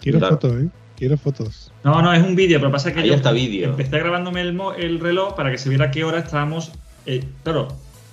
Quiero 0.00 0.18
Claro. 0.18 0.36
fotos, 0.36 0.62
¿eh? 0.62 0.68
Quiero 0.96 1.18
fotos. 1.18 1.70
No, 1.84 2.00
no, 2.00 2.12
es 2.14 2.22
un 2.22 2.34
vídeo, 2.34 2.58
pero 2.60 2.70
pasa 2.72 2.92
que 2.94 3.00
Ahí 3.00 3.08
yo 3.08 3.14
está 3.14 3.30
vídeo. 3.32 3.70
empecé 3.70 3.98
grabándome 3.98 4.40
el, 4.40 4.54
mo- 4.54 4.72
el 4.72 5.00
reloj 5.00 5.34
para 5.34 5.50
que 5.50 5.58
se 5.58 5.68
viera 5.68 5.90
qué 5.90 6.04
hora 6.04 6.18
estábamos. 6.20 6.72
eh, 7.04 7.24
claro, 7.42 7.68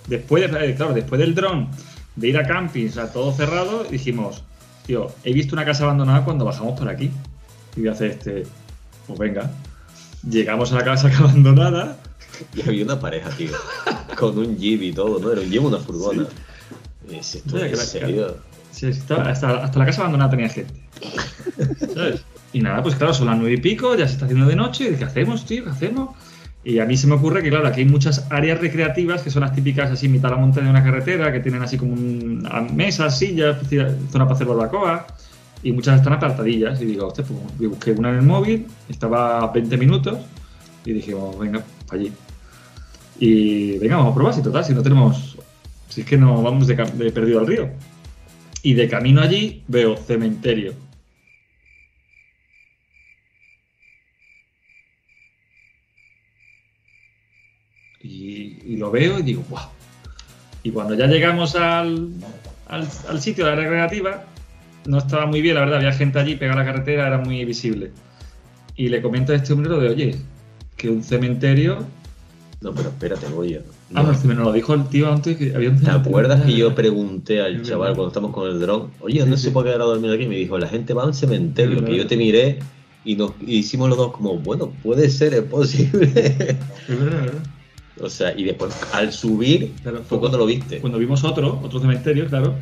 después, 0.08 0.52
de, 0.52 0.76
claro, 0.76 0.94
después 0.94 1.20
del 1.22 1.36
dron, 1.36 1.70
de 2.16 2.28
ir 2.28 2.38
a 2.38 2.46
camping, 2.48 2.88
o 2.88 2.92
sea, 2.92 3.14
todo 3.14 3.32
cerrado, 3.32 3.84
dijimos, 3.86 4.44
tío, 4.90 5.06
he 5.24 5.32
visto 5.34 5.54
una 5.56 5.64
casa 5.66 5.84
abandonada 5.84 6.26
cuando 6.26 6.46
bajamos 6.46 6.78
por 6.80 6.90
aquí. 6.90 7.12
Y 7.76 7.82
voy 7.82 7.90
a 7.90 7.92
hacer 7.92 8.10
este, 8.10 8.48
pues 9.06 9.20
venga. 9.20 9.52
Llegamos 10.28 10.72
a 10.74 10.78
la 10.78 10.84
casa 10.84 11.12
abandonada, 11.20 11.98
Y 12.56 12.68
había 12.68 12.86
una 12.86 13.00
pareja, 13.00 13.30
tío. 13.30 13.52
con 14.18 14.36
un 14.36 14.58
jeep 14.58 14.82
y 14.82 14.92
todo, 14.92 15.20
¿no? 15.20 15.32
Era 15.32 15.42
un 15.42 15.50
jeep, 15.52 15.64
una 15.64 15.78
furgona. 15.78 16.26
Y 17.08 17.14
dice, 17.18 17.38
¿esto 17.38 17.56
Oye, 17.56 17.70
en 17.70 17.78
serio? 17.78 18.38
Sí, 18.72 18.88
estaba- 18.88 19.30
hasta, 19.30 19.64
hasta 19.64 19.78
la 19.78 19.86
casa 19.86 20.02
abandonada 20.02 20.32
tenía 20.32 20.50
gente. 20.50 20.74
¿Sabes? 21.94 22.22
Y 22.52 22.62
nada, 22.62 22.82
pues 22.82 22.96
claro, 22.96 23.14
son 23.14 23.28
las 23.28 23.38
nueve 23.38 23.54
y 23.54 23.62
pico, 23.62 23.96
ya 23.96 24.08
se 24.08 24.14
está 24.14 24.26
haciendo 24.26 24.48
de 24.48 24.56
noche. 24.56 24.96
¿Qué 24.98 25.04
hacemos, 25.04 25.46
tío? 25.46 25.66
¿Qué 25.66 25.70
hacemos? 25.70 26.16
Y 26.64 26.80
a 26.80 26.86
mí 26.86 26.98
se 26.98 27.08
me 27.08 27.16
ocurre 27.16 27.42
que, 27.42 27.50
claro, 27.50 27.68
aquí 27.68 27.82
hay 27.82 27.88
muchas 27.88 28.28
áreas 28.30 28.60
recreativas 28.60 29.22
que 29.22 29.30
son 29.30 29.42
las 29.44 29.54
típicas 29.56 29.90
así, 29.92 30.10
mitad 30.10 30.30
de 30.30 30.36
la 30.36 30.42
montaña 30.42 30.66
de 30.66 30.72
una 30.72 30.84
carretera, 30.84 31.32
que 31.32 31.40
tienen 31.40 31.62
así 31.62 31.78
como 31.78 31.94
un- 31.94 32.48
mesas, 32.76 33.18
sillas, 33.18 33.58
zona 34.12 34.26
para 34.26 34.34
hacer 34.36 34.48
barbacoa. 34.48 35.08
Y 35.64 35.72
muchas 35.72 35.98
están 35.98 36.14
apartadillas. 36.14 36.82
Y 36.82 36.86
digo, 36.86 37.08
hostia, 37.08 37.24
pues 37.26 37.40
yo 37.60 37.70
busqué 37.70 37.92
una 37.92 38.10
en 38.10 38.16
el 38.16 38.22
móvil, 38.24 38.68
estaba 38.90 39.40
a 39.44 39.52
20 39.52 39.78
minutos. 39.78 40.18
Y 40.86 40.94
dijimos, 40.94 41.38
venga, 41.40 41.64
para 41.88 42.02
allí. 42.02 42.12
Y 43.20 43.78
venga, 43.80 43.98
vamos 43.98 44.12
a 44.14 44.16
probar, 44.16 44.34
si 44.34 44.42
total, 44.42 44.64
si 44.64 44.74
no 44.74 44.82
tenemos. 44.82 45.38
Si 45.90 46.02
es 46.02 46.08
que 46.08 46.18
no 46.18 46.42
vamos 46.42 46.68
de 46.68 46.76
perdido 47.12 47.40
al 47.40 47.48
río. 47.48 47.70
Y 48.64 48.74
de 48.74 48.88
camino 48.90 49.22
allí 49.22 49.64
veo 49.68 49.96
cementerio. 49.98 50.74
Y, 58.70 58.78
lo 58.78 58.92
veo 58.92 59.20
y 59.20 59.24
digo, 59.24 59.44
¡guau! 59.50 59.68
Y 60.64 60.72
cuando 60.72 60.94
ya 60.94 61.08
llegamos 61.08 61.56
al, 61.56 62.10
al, 62.68 62.88
al 63.08 63.22
sitio 63.22 63.46
de 63.46 63.52
la 63.52 63.58
recreativa, 63.58 64.24
no 64.86 64.98
estaba 64.98 65.26
muy 65.26 65.42
bien, 65.42 65.56
la 65.56 65.62
verdad, 65.62 65.78
había 65.78 65.92
gente 65.94 66.20
allí 66.20 66.36
pegada 66.36 66.62
a 66.62 66.64
la 66.66 66.72
carretera, 66.72 67.08
era 67.08 67.18
muy 67.18 67.44
visible. 67.46 67.92
Y 68.76 68.90
le 68.90 69.02
comento 69.02 69.34
a 69.34 69.36
este 69.38 69.54
hombre 69.54 69.70
lo 69.70 69.80
de, 69.80 69.90
oye, 69.90 70.16
que 70.78 70.90
un 70.90 71.04
cementerio. 71.04 71.86
No, 72.62 72.74
pero 72.74 72.90
espérate, 72.90 73.28
Goya. 73.28 73.62
Ah, 73.94 74.04
no, 74.04 74.10
el 74.12 74.16
cementerio, 74.18 74.36
nos 74.36 74.46
lo 74.48 74.54
dijo 74.54 74.74
el 74.74 74.84
tío 74.88 75.12
antes 75.12 75.38
que 75.38 75.56
había 75.56 75.70
un 75.70 75.82
¿Te 75.82 75.90
acuerdas 75.92 76.42
que 76.46 76.54
yo 76.56 76.76
pregunté 76.76 77.42
al 77.42 77.62
Es 77.62 77.70
chaval 77.70 77.90
verdad. 77.90 77.96
cuando 77.96 78.08
estamos 78.10 78.32
con 78.34 78.50
el 78.50 78.60
dron? 78.60 78.92
Oye, 79.00 79.20
¿dónde 79.22 79.38
Sí, 79.38 79.44
se 79.44 79.48
sí. 79.50 79.54
puede 79.54 79.68
quedar 79.70 79.82
a 79.82 79.86
dormir 79.86 80.12
aquí? 80.12 80.24
Y 80.24 80.28
me 80.28 80.36
dijo, 80.36 80.58
la 80.60 80.68
gente 80.68 80.94
va 80.94 81.04
a 81.04 81.08
un 81.08 81.14
cementerio. 81.14 81.84
Que 81.86 81.96
yo 81.96 82.06
te 82.06 82.18
miré 82.18 82.60
y 83.06 83.16
nos 83.16 83.32
y 83.46 83.60
hicimos 83.60 83.88
los 83.90 83.98
dos 83.98 84.12
como, 84.12 84.38
bueno, 84.40 84.72
puede 84.84 85.10
ser, 85.10 85.34
es 85.34 85.44
posible. 85.44 86.04
Es 86.88 87.00
verdad, 87.00 87.22
verdad. 87.22 87.40
O 88.02 88.10
sea, 88.10 88.34
y 88.38 88.44
después 88.44 88.76
al 88.94 89.12
subir 89.12 89.74
Claro, 89.82 90.04
fue 90.08 90.20
cuando 90.20 90.38
lo 90.38 90.46
viste. 90.46 90.80
Cuando 90.80 90.98
vimos 90.98 91.24
otro, 91.24 91.60
otro 91.64 91.80
cementerio, 91.80 92.28
claro. 92.28 92.56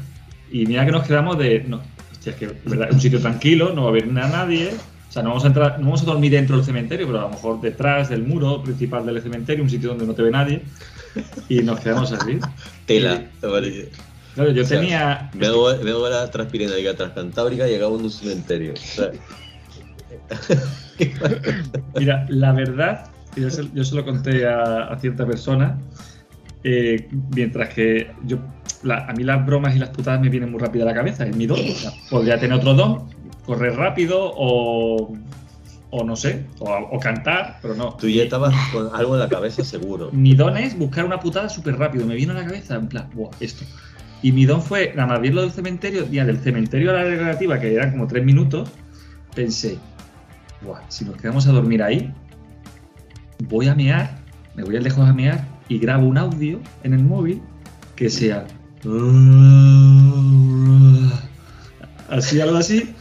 Y 0.51 0.65
mira 0.65 0.85
que 0.85 0.91
nos 0.91 1.05
quedamos 1.05 1.37
de. 1.37 1.63
No, 1.67 1.81
hostia, 2.11 2.31
es 2.31 2.35
que 2.37 2.47
¿verdad? 2.65 2.89
es 2.89 2.95
un 2.95 3.01
sitio 3.01 3.19
tranquilo, 3.19 3.73
no 3.73 3.83
va 3.83 3.87
a 3.87 3.91
haber 3.91 4.05
a 4.05 4.27
nadie. 4.27 4.71
O 5.09 5.11
sea, 5.11 5.23
no 5.23 5.29
vamos 5.29 5.45
a 5.45 5.47
entrar, 5.47 5.79
no 5.79 5.85
vamos 5.85 6.01
a 6.01 6.05
dormir 6.05 6.31
dentro 6.31 6.55
del 6.57 6.65
cementerio, 6.65 7.07
pero 7.07 7.19
a 7.19 7.23
lo 7.23 7.29
mejor 7.29 7.61
detrás 7.61 8.09
del 8.09 8.23
muro 8.23 8.61
principal 8.61 9.05
del 9.05 9.21
cementerio, 9.21 9.63
un 9.63 9.69
sitio 9.69 9.89
donde 9.89 10.05
no 10.05 10.13
te 10.13 10.21
ve 10.21 10.31
nadie. 10.31 10.61
Y 11.49 11.61
nos 11.61 11.79
quedamos 11.79 12.11
así. 12.11 12.39
Tela. 12.85 13.25
Vale. 13.41 13.89
Claro, 14.35 14.51
yo 14.51 14.63
O 14.63 14.65
sea, 14.65 14.79
tenía. 14.79 15.31
Veo, 15.33 15.77
veo 15.79 16.09
la 16.09 16.29
transpirenaica 16.29 16.95
transcantábrica 16.95 17.67
y 17.67 17.75
acabo 17.75 17.97
en 17.97 18.03
un 18.05 18.11
cementerio. 18.11 18.73
O 18.73 18.77
sea, 18.77 19.11
Mira, 21.95 22.25
la 22.29 22.51
verdad, 22.51 23.07
yo 23.41 23.49
se, 23.49 23.69
yo 23.73 23.83
se 23.83 23.95
lo 23.95 24.05
conté 24.05 24.47
a, 24.47 24.85
a 24.85 24.99
cierta 24.99 25.25
persona, 25.25 25.77
eh, 26.63 27.07
mientras 27.35 27.69
que 27.73 28.11
yo, 28.25 28.37
la- 28.83 29.05
a 29.05 29.13
mí 29.13 29.23
las 29.23 29.45
bromas 29.45 29.75
y 29.75 29.79
las 29.79 29.89
putadas 29.89 30.19
me 30.21 30.29
vienen 30.29 30.51
muy 30.51 30.59
rápido 30.59 30.83
a 30.85 30.87
la 30.87 30.93
cabeza, 30.93 31.25
es 31.25 31.35
mi 31.35 31.45
don. 31.47 31.59
O 31.59 31.63
sea, 31.63 31.91
podría 32.09 32.39
tener 32.39 32.57
otro 32.57 32.73
don, 32.73 33.09
correr 33.45 33.75
rápido 33.75 34.19
o, 34.35 35.13
o 35.89 36.03
no 36.03 36.15
sé, 36.15 36.45
o, 36.59 36.69
o 36.91 36.99
cantar, 36.99 37.59
pero 37.61 37.75
no. 37.75 37.93
tú 37.95 38.07
ya 38.09 38.23
estabas 38.23 38.53
con 38.73 38.89
algo 38.93 39.13
en 39.13 39.19
la 39.21 39.29
cabeza 39.29 39.63
seguro. 39.63 40.09
Mi 40.11 40.33
don 40.35 40.57
es 40.57 40.77
buscar 40.77 41.05
una 41.05 41.19
putada 41.19 41.47
súper 41.49 41.77
rápido. 41.77 42.05
Me 42.05 42.15
vino 42.15 42.33
a 42.33 42.35
la 42.35 42.45
cabeza, 42.45 42.75
en 42.75 42.87
plan, 42.87 43.09
buah, 43.13 43.29
esto. 43.39 43.63
Y 44.21 44.31
mi 44.31 44.45
don 44.45 44.61
fue, 44.63 44.93
nada 44.95 45.07
más 45.07 45.21
bien 45.21 45.35
lo 45.35 45.41
del 45.41 45.51
cementerio, 45.51 46.05
ya 46.11 46.25
del 46.25 46.39
cementerio 46.39 46.89
a 46.89 46.93
la 46.95 47.03
recreativa, 47.03 47.59
que 47.59 47.73
eran 47.75 47.91
como 47.91 48.07
tres 48.07 48.25
minutos, 48.25 48.69
pensé, 49.35 49.77
buah, 50.61 50.81
si 50.89 51.05
nos 51.05 51.15
quedamos 51.17 51.45
a 51.47 51.51
dormir 51.51 51.83
ahí, 51.83 52.11
voy 53.43 53.67
a 53.67 53.75
mear, 53.75 54.17
me 54.55 54.63
voy 54.63 54.75
al 54.77 54.83
lejos 54.83 55.07
a 55.07 55.13
mear 55.13 55.45
y 55.69 55.79
grabo 55.79 56.07
un 56.07 56.17
audio 56.17 56.59
en 56.83 56.93
el 56.93 57.03
móvil 57.03 57.41
que 57.95 58.09
sea. 58.09 58.45
así, 62.09 62.39
algo 62.41 62.57
así. 62.57 62.93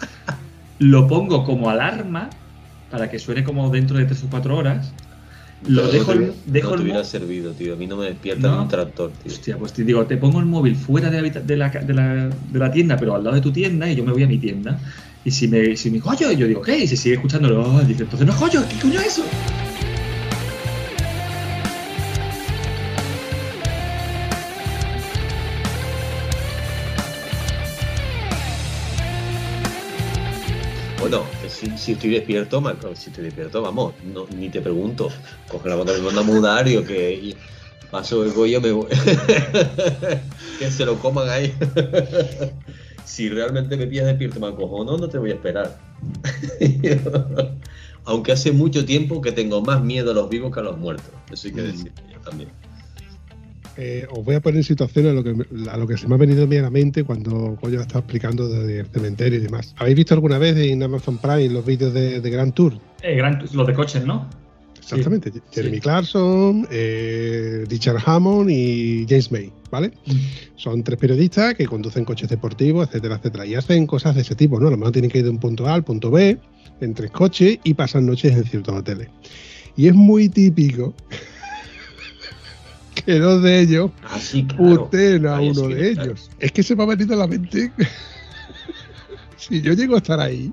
Lo 0.79 1.07
pongo 1.09 1.45
como 1.45 1.71
alarma 1.71 2.29
para 2.91 3.11
que 3.11 3.19
suene 3.19 3.45
como 3.45 3.71
dentro 3.71 3.99
de 3.99 4.05
3 4.05 4.25
o 4.25 4.27
4 4.31 4.57
horas. 4.57 4.93
Lo 5.67 5.85
No 5.85 5.89
dejo, 5.89 6.13
dejo 6.45 6.69
no 6.69 6.75
el 6.75 6.81
te 6.81 6.83
hubiera 6.85 7.05
servido, 7.05 7.53
tío. 7.53 7.73
A 7.75 7.77
mí 7.77 7.87
no 7.87 7.97
me 7.97 8.07
despierta 8.07 8.49
¿No? 8.49 8.63
un 8.63 8.69
tractor, 8.69 9.11
tío. 9.23 9.33
Hostia, 9.33 9.57
pues 9.57 9.73
te 9.73 9.85
digo, 9.85 10.05
te 10.05 10.19
pongo 10.19 10.39
el 10.39 10.47
móvil 10.47 10.77
fuera 10.77 11.09
de 11.11 11.23
la, 11.23 11.31
de, 11.31 11.57
la, 11.57 11.69
de, 11.71 11.95
la, 11.95 12.29
de 12.29 12.59
la 12.59 12.71
tienda, 12.71 12.97
pero 12.99 13.15
al 13.15 13.25
lado 13.25 13.37
de 13.37 13.43
tu 13.43 13.51
tienda, 13.53 13.91
y 13.91 13.97
yo 13.97 14.05
me 14.05 14.13
voy 14.13 14.23
a 14.23 14.27
mi 14.27 14.39
tienda. 14.39 14.79
Y 15.25 15.31
si 15.31 15.49
me, 15.49 15.75
si 15.77 15.91
me 15.91 15.95
dijo, 15.95 16.15
yo 16.15 16.31
digo, 16.47 16.61
¿qué? 16.61 16.79
Y 16.85 16.87
si 16.87 16.97
sigue 16.97 17.15
escuchándolo, 17.17 17.63
"Oh", 17.63 17.81
dice, 17.81 18.03
entonces 18.05 18.27
no 18.27 18.33
es 18.35 18.39
¿qué 18.69 18.79
coño 18.81 19.01
es 19.01 19.07
eso? 19.07 19.25
Si, 31.71 31.79
si 31.79 31.93
estoy 31.93 32.11
despierto, 32.11 32.61
ma- 32.61 32.77
si 32.95 33.11
estoy 33.11 33.25
despierto, 33.25 33.63
vamos, 33.63 33.95
no, 34.05 34.27
ni 34.37 34.49
te 34.49 34.61
pregunto. 34.61 35.09
Coge 35.49 35.69
la 35.69 35.77
banda 35.77 35.93
me 35.95 36.01
manda 36.01 36.23
que 36.87 37.13
y 37.15 37.37
paso 37.91 38.25
el 38.25 38.33
gollo 38.33 38.61
me 38.61 38.73
voy. 38.73 38.89
que 40.59 40.71
se 40.71 40.85
lo 40.85 40.99
coman 40.99 41.29
ahí. 41.29 41.53
si 43.05 43.29
realmente 43.29 43.77
me 43.77 43.87
pillas 43.87 44.07
despierto, 44.07 44.41
me 44.41 44.49
acojono, 44.49 44.97
no 44.97 45.09
te 45.09 45.19
voy 45.19 45.31
a 45.31 45.35
esperar. 45.35 45.79
Aunque 48.05 48.33
hace 48.33 48.53
mucho 48.53 48.85
tiempo 48.85 49.21
que 49.21 49.33
tengo 49.33 49.63
más 49.63 49.83
miedo 49.83 50.13
a 50.13 50.15
los 50.15 50.29
vivos 50.29 50.53
que 50.55 50.61
a 50.61 50.63
los 50.63 50.79
muertos. 50.79 51.11
Eso 51.33 51.49
hay 51.49 51.55
que 51.55 51.63
Mm. 51.63 51.67
decir 51.67 51.93
yo 52.13 52.21
también. 52.21 52.51
Eh, 53.79 54.07
os 54.11 54.25
voy 54.25 54.35
a 54.37 54.41
poner 54.41 54.59
en 54.59 54.65
situación 54.65 55.07
a 55.07 55.13
lo, 55.13 55.23
que, 55.23 55.35
a 55.71 55.77
lo 55.77 55.87
que 55.87 55.97
se 55.99 56.09
me 56.09 56.15
ha 56.15 56.19
venido 56.19 56.45
a 56.45 56.47
mí 56.47 56.57
a 56.57 56.63
la 56.63 56.71
mente 56.71 57.05
cuando 57.05 57.59
Goyo 57.61 57.81
estaba 57.81 58.01
explicando 58.01 58.49
de- 58.49 58.67
del 58.67 58.87
cementerio 58.87 59.39
y 59.39 59.43
demás. 59.43 59.75
¿Habéis 59.77 59.97
visto 59.97 60.15
alguna 60.15 60.39
vez 60.39 60.57
en 60.57 60.83
Amazon 60.83 61.19
Prime 61.19 61.51
los 61.51 61.65
vídeos 61.67 61.93
de, 61.93 62.21
de 62.21 62.31
Grand 62.31 62.55
Tour? 62.55 62.73
Eh, 63.03 63.17
gran, 63.17 63.45
los 63.53 63.67
de 63.67 63.75
coches, 63.75 64.05
¿no? 64.07 64.29
Exactamente. 64.79 65.33
Jeremy 65.53 65.77
sí. 65.77 65.81
Clarkson, 65.83 66.69
eh, 66.71 67.65
Richard 67.69 67.99
Hammond 68.07 68.49
y 68.51 69.05
James 69.09 69.33
May, 69.33 69.53
¿vale? 69.71 69.91
Son 70.55 70.83
tres 70.85 70.97
periodistas 70.99 71.55
que 71.55 71.67
conducen 71.67 72.05
coches 72.05 72.29
deportivos, 72.29 72.87
etcétera, 72.89 73.17
etcétera, 73.17 73.47
y 73.47 73.57
hacen 73.57 73.87
cosas 73.89 74.15
de 74.15 74.21
ese 74.23 74.37
tipo, 74.37 74.61
¿no? 74.61 74.69
A 74.69 74.71
lo 74.71 74.77
mejor 74.77 74.93
tienen 74.93 75.11
que 75.11 75.19
ir 75.19 75.25
de 75.25 75.31
un 75.31 75.39
punto 75.39 75.67
A 75.67 75.75
al 75.75 75.83
punto 75.83 76.11
B 76.13 76.39
en 76.81 76.95
tres 76.95 77.11
coches 77.11 77.59
y 77.65 77.75
pasan 77.75 78.07
noches 78.07 78.33
en 78.37 78.45
ciertos 78.45 78.75
hoteles. 78.77 79.09
Y 79.77 79.89
es 79.89 79.95
muy 79.95 80.29
típico 80.29 80.95
que 83.05 83.19
dos 83.19 83.43
de 83.43 83.61
ellos 83.61 83.91
Ah, 84.03 84.19
sí, 84.19 84.45
claro. 84.47 84.83
usted 84.85 85.19
uno 85.23 85.39
sí, 85.69 85.75
de 85.75 85.93
claro. 85.95 86.11
ellos. 86.11 86.31
Es 86.39 86.53
que 86.53 86.63
se 86.63 86.75
me 86.77 86.83
ha 86.83 86.87
venido 86.87 87.15
a 87.15 87.17
la 87.19 87.27
mente. 87.27 87.73
si 89.37 89.61
yo 89.63 89.73
llego 89.75 89.95
a 89.95 89.99
estar 89.99 90.19
ahí, 90.21 90.53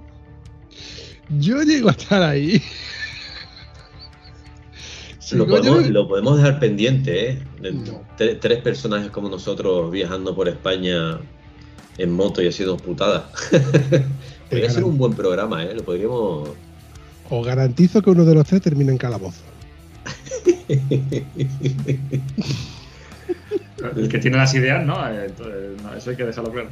yo 1.39 1.61
llego 1.63 1.89
a 1.89 1.93
estar 1.93 2.21
ahí. 2.21 2.61
Si 5.19 5.35
Lo 5.37 5.47
podemos, 5.47 5.89
lo 5.89 6.07
podemos 6.07 6.37
dejar 6.37 6.59
pendiente, 6.59 7.29
¿eh? 7.31 7.39
De- 7.61 7.71
No. 7.71 8.01
tre- 8.17 8.37
tres 8.39 8.61
personajes 8.61 9.09
como 9.09 9.29
nosotros 9.29 9.89
viajando 9.91 10.35
por 10.35 10.49
España 10.49 11.19
en 11.97 12.11
moto 12.11 12.41
y 12.41 12.47
haciendo 12.49 12.75
putadas. 12.77 13.23
Podría 14.49 14.69
ser 14.69 14.83
un 14.83 14.97
buen 14.97 15.13
programa, 15.13 15.63
¿eh? 15.63 15.73
Lo 15.73 15.83
podríamos... 15.83 16.49
Os 17.29 17.45
garantizo 17.45 18.01
que 18.01 18.09
uno 18.09 18.25
de 18.25 18.35
los 18.35 18.45
tres 18.45 18.61
termina 18.61 18.91
en 18.91 18.97
calabozo. 18.97 19.41
El 23.95 24.07
que 24.09 24.19
tiene 24.19 24.37
las 24.37 24.53
ideas, 24.55 24.85
¿no? 24.85 24.95
Eh, 25.09 25.25
entonces, 25.25 25.81
no, 25.81 25.93
eso 25.93 26.09
hay 26.09 26.15
que 26.15 26.23
dejarlo 26.23 26.51
claro. 26.51 26.69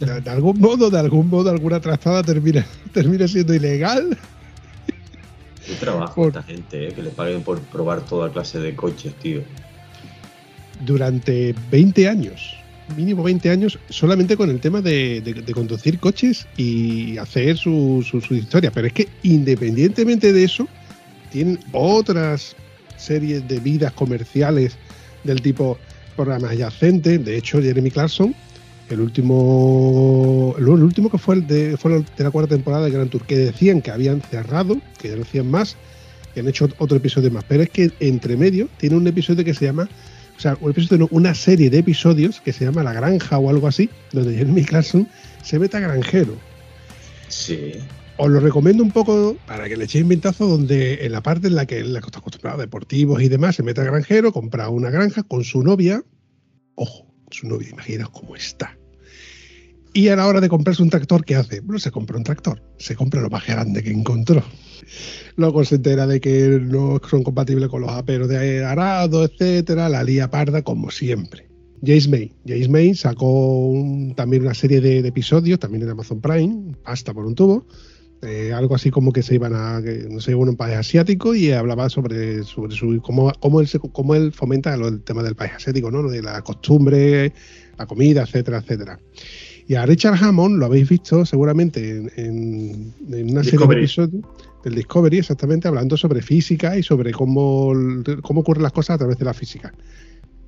De, 0.00 0.20
de 0.20 0.30
algún 0.30 0.60
modo, 0.60 0.90
de 0.90 0.98
algún 0.98 1.28
modo, 1.28 1.50
alguna 1.50 1.80
trazada 1.80 2.22
termina, 2.22 2.66
termina 2.92 3.26
siendo 3.26 3.54
ilegal. 3.54 4.16
Qué 5.66 5.74
trabajo 5.74 6.14
Por- 6.14 6.28
esta 6.28 6.42
gente, 6.42 6.88
¿eh? 6.88 6.94
Que 6.94 7.02
le 7.02 7.10
paguen 7.10 7.42
por 7.42 7.60
probar 7.60 8.04
toda 8.06 8.30
clase 8.30 8.58
de 8.58 8.74
coches, 8.74 9.14
tío. 9.16 9.42
Durante 10.80 11.54
20 11.70 12.08
años, 12.08 12.56
mínimo 12.94 13.22
20 13.22 13.50
años, 13.50 13.78
solamente 13.90 14.36
con 14.36 14.50
el 14.50 14.60
tema 14.60 14.80
de, 14.80 15.20
de- 15.20 15.34
de 15.34 15.52
conducir 15.52 15.98
coches 15.98 16.46
y 16.56 17.18
hacer 17.18 17.56
su, 17.56 18.06
su, 18.08 18.20
su 18.20 18.34
historia. 18.34 18.70
Pero 18.70 18.86
es 18.86 18.92
que 18.92 19.08
independientemente 19.22 20.32
de 20.32 20.44
eso, 20.44 20.68
tienen 21.30 21.58
otras 21.72 22.56
series 22.96 23.46
de 23.48 23.60
vidas 23.60 23.92
comerciales 23.92 24.76
del 25.24 25.40
tipo 25.40 25.78
programas 26.16 26.50
adyacentes. 26.50 27.24
De 27.24 27.36
hecho, 27.36 27.62
Jeremy 27.62 27.90
Clarkson, 27.90 28.34
el 28.90 29.00
último, 29.00 30.54
el, 30.58 30.68
último 30.68 31.10
que 31.10 31.18
fue 31.18 31.36
el 31.36 31.46
de, 31.46 31.76
fue 31.76 31.92
de 31.92 32.24
la 32.24 32.30
cuarta 32.30 32.54
temporada 32.54 32.86
de 32.86 32.90
Grand 32.90 33.10
Tour, 33.10 33.24
que 33.24 33.36
decían 33.36 33.80
que 33.80 33.90
habían 33.90 34.20
cerrado, 34.20 34.78
que 34.98 35.08
ya 35.08 35.16
no 35.16 35.22
hacían 35.22 35.50
más, 35.50 35.76
que 36.34 36.40
han 36.40 36.48
hecho 36.48 36.68
otro 36.78 36.96
episodio 36.96 37.30
más. 37.30 37.44
Pero 37.44 37.62
es 37.62 37.70
que 37.70 37.90
entre 38.00 38.36
medio 38.36 38.68
tiene 38.78 38.96
un 38.96 39.06
episodio 39.06 39.44
que 39.44 39.54
se 39.54 39.66
llama, 39.66 39.88
o 40.36 40.40
sea, 40.40 40.56
un 40.60 40.70
episodio, 40.70 40.98
no, 40.98 41.08
una 41.10 41.34
serie 41.34 41.70
de 41.70 41.78
episodios 41.78 42.40
que 42.40 42.52
se 42.52 42.64
llama 42.64 42.82
La 42.82 42.92
Granja 42.92 43.38
o 43.38 43.48
algo 43.48 43.68
así, 43.68 43.88
donde 44.12 44.36
Jeremy 44.36 44.64
Clarkson 44.64 45.08
se 45.42 45.58
mete 45.58 45.76
a 45.76 45.80
granjero. 45.80 46.34
Sí. 47.28 47.74
Os 48.20 48.28
lo 48.28 48.40
recomiendo 48.40 48.82
un 48.82 48.90
poco 48.90 49.36
para 49.46 49.68
que 49.68 49.76
le 49.76 49.84
echéis 49.84 50.02
un 50.02 50.08
vistazo 50.08 50.48
donde 50.48 51.06
en 51.06 51.12
la 51.12 51.22
parte 51.22 51.46
en 51.46 51.54
la 51.54 51.66
que 51.66 51.78
él 51.78 51.96
está 51.96 52.18
acostumbrado 52.18 52.58
deportivos 52.58 53.22
y 53.22 53.28
demás, 53.28 53.54
se 53.54 53.62
mete 53.62 53.80
a 53.80 53.84
granjero, 53.84 54.32
compra 54.32 54.68
una 54.70 54.90
granja 54.90 55.22
con 55.22 55.44
su 55.44 55.62
novia. 55.62 56.02
Ojo, 56.74 57.06
su 57.30 57.46
novia, 57.46 57.70
imaginaos 57.70 58.10
cómo 58.10 58.34
está. 58.34 58.76
Y 59.94 60.08
a 60.08 60.16
la 60.16 60.26
hora 60.26 60.40
de 60.40 60.48
comprarse 60.48 60.82
un 60.82 60.90
tractor, 60.90 61.24
¿qué 61.24 61.36
hace? 61.36 61.60
Bueno, 61.60 61.78
se 61.78 61.92
compra 61.92 62.16
un 62.16 62.24
tractor, 62.24 62.60
se 62.78 62.96
compra 62.96 63.20
lo 63.20 63.30
más 63.30 63.46
grande 63.46 63.84
que 63.84 63.92
encontró. 63.92 64.42
Luego 65.36 65.64
se 65.64 65.76
entera 65.76 66.08
de 66.08 66.20
que 66.20 66.60
no 66.60 67.00
son 67.08 67.22
compatibles 67.22 67.68
con 67.68 67.82
los 67.82 67.90
aperos 67.92 68.28
de 68.28 68.64
arado, 68.64 69.24
etcétera, 69.24 69.88
la 69.88 70.02
lía 70.02 70.28
parda 70.28 70.62
como 70.62 70.90
siempre. 70.90 71.48
James 71.84 72.08
May. 72.08 72.34
James 72.44 72.68
May 72.68 72.94
sacó 72.96 73.72
también 74.16 74.42
una 74.42 74.54
serie 74.54 74.80
de, 74.80 75.02
de 75.02 75.08
episodios, 75.08 75.60
también 75.60 75.84
en 75.84 75.90
Amazon 75.90 76.20
Prime, 76.20 76.74
hasta 76.84 77.14
por 77.14 77.24
un 77.24 77.36
tubo, 77.36 77.64
eh, 78.22 78.52
algo 78.52 78.74
así 78.74 78.90
como 78.90 79.12
que 79.12 79.22
se 79.22 79.34
iban 79.36 79.54
a, 79.54 79.80
no 79.80 80.20
sé, 80.20 80.34
un 80.34 80.56
país 80.56 80.76
asiático 80.76 81.34
y 81.34 81.52
hablaba 81.52 81.88
sobre, 81.88 82.42
sobre 82.42 82.74
su, 82.74 83.00
cómo, 83.02 83.32
cómo, 83.40 83.60
él 83.60 83.68
se- 83.68 83.78
cómo 83.78 84.14
él 84.14 84.32
fomenta 84.32 84.74
el 84.74 85.02
tema 85.02 85.22
del 85.22 85.34
país 85.36 85.52
asiático, 85.54 85.90
¿no? 85.90 86.02
De 86.08 86.20
la 86.22 86.42
costumbre, 86.42 87.32
la 87.78 87.86
comida, 87.86 88.22
etcétera, 88.22 88.58
etcétera. 88.58 88.98
Y 89.68 89.74
a 89.74 89.84
Richard 89.86 90.14
Hammond 90.22 90.58
lo 90.58 90.66
habéis 90.66 90.88
visto 90.88 91.24
seguramente 91.26 91.90
en, 91.96 92.10
en- 92.16 92.94
en 93.12 93.30
una 93.30 93.42
serie 93.44 93.58
de 93.58 93.64
episodios 93.82 94.24
del 94.64 94.74
Discovery, 94.74 95.18
exactamente, 95.18 95.68
hablando 95.68 95.96
sobre 95.96 96.20
física 96.22 96.76
y 96.76 96.82
sobre 96.82 97.12
cómo, 97.12 97.72
cómo 98.22 98.40
ocurren 98.40 98.62
las 98.64 98.72
cosas 98.72 98.94
a 98.94 98.98
través 98.98 99.18
de 99.18 99.24
la 99.26 99.34
física. 99.34 99.72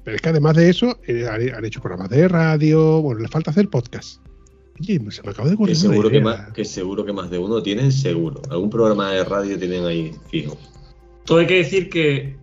Pero 0.03 0.17
es 0.17 0.23
que 0.23 0.29
además 0.31 0.57
de 0.57 0.71
eso, 0.71 0.99
eh, 1.07 1.27
han, 1.29 1.65
hecho 1.65 1.81
programas 1.81 2.09
de 2.09 2.27
radio, 2.27 3.03
bueno, 3.03 3.21
les 3.21 3.31
falta 3.31 3.51
hacer 3.51 3.69
podcast. 3.69 4.21
Oye, 4.81 4.99
se 5.11 5.23
me 5.23 5.31
acaba 5.31 5.49
de 5.49 5.55
ocurrir 5.55 5.75
Que 5.75 5.81
seguro 5.81 6.11
que, 6.11 6.21
más, 6.21 6.53
que 6.53 6.65
seguro 6.65 7.05
que 7.05 7.13
más 7.13 7.31
de 7.31 7.39
uno 7.39 7.63
tienen, 7.63 7.93
seguro. 7.93 8.41
Algún 8.51 8.71
programa 8.71 9.13
de 9.13 9.25
radio 9.25 9.59
tienen 9.59 9.85
ahí 9.85 10.11
fijo. 10.31 10.57
Todo 11.25 11.39
hay 11.39 11.47
que 11.47 11.57
decir 11.59 11.89
que, 11.91 12.37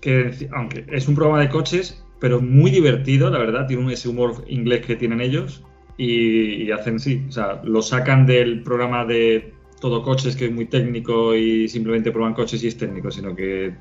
que, 0.00 0.48
aunque 0.52 0.84
es 0.92 1.06
un 1.08 1.14
programa 1.14 1.40
de 1.40 1.48
coches, 1.48 2.02
pero 2.20 2.40
muy 2.40 2.70
divertido, 2.70 3.30
la 3.30 3.38
verdad, 3.38 3.66
tiene 3.66 3.84
un- 3.84 3.90
ese 3.90 4.08
humor 4.08 4.44
inglés 4.48 4.84
que 4.86 4.96
tienen 4.96 5.20
ellos 5.20 5.62
y, 5.96 6.64
y 6.64 6.70
hacen, 6.72 6.98
sí, 6.98 7.24
o 7.28 7.32
sea, 7.32 7.60
lo 7.64 7.80
sacan 7.82 8.26
del 8.26 8.62
programa 8.62 9.04
de 9.04 9.52
todo 9.80 10.02
coches, 10.02 10.34
que 10.34 10.46
es 10.46 10.52
muy 10.52 10.66
técnico 10.66 11.34
y 11.34 11.68
simplemente 11.68 12.10
prueban 12.10 12.34
coches 12.34 12.62
y 12.64 12.68
es 12.68 12.76
técnico, 12.76 13.10
sino 13.10 13.36
que 13.36 13.74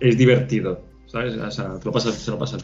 es 0.00 0.16
divertido, 0.18 0.82
¿sabes? 1.06 1.36
O 1.36 1.50
sea, 1.50 1.78
te 1.78 1.84
lo 1.84 1.92
pasas, 1.92 2.14
se 2.14 2.30
lo 2.30 2.38
pasan. 2.38 2.60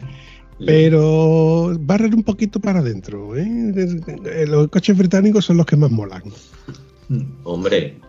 Pero 0.65 1.75
barrer 1.79 2.15
un 2.15 2.23
poquito 2.23 2.59
para 2.59 2.79
adentro. 2.79 3.35
¿eh? 3.35 3.45
Eh, 4.25 4.45
Los 4.47 4.67
coches 4.69 4.97
británicos 4.97 5.45
son 5.45 5.57
los 5.57 5.65
que 5.65 5.75
más 5.75 5.91
molan. 5.91 6.23
Mm. 7.09 7.21
Hombre, 7.43 7.99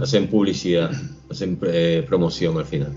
hacen 0.00 0.28
publicidad, 0.28 0.90
hacen 1.30 1.58
eh, 1.62 2.04
promoción 2.06 2.58
al 2.58 2.66
final. 2.66 2.92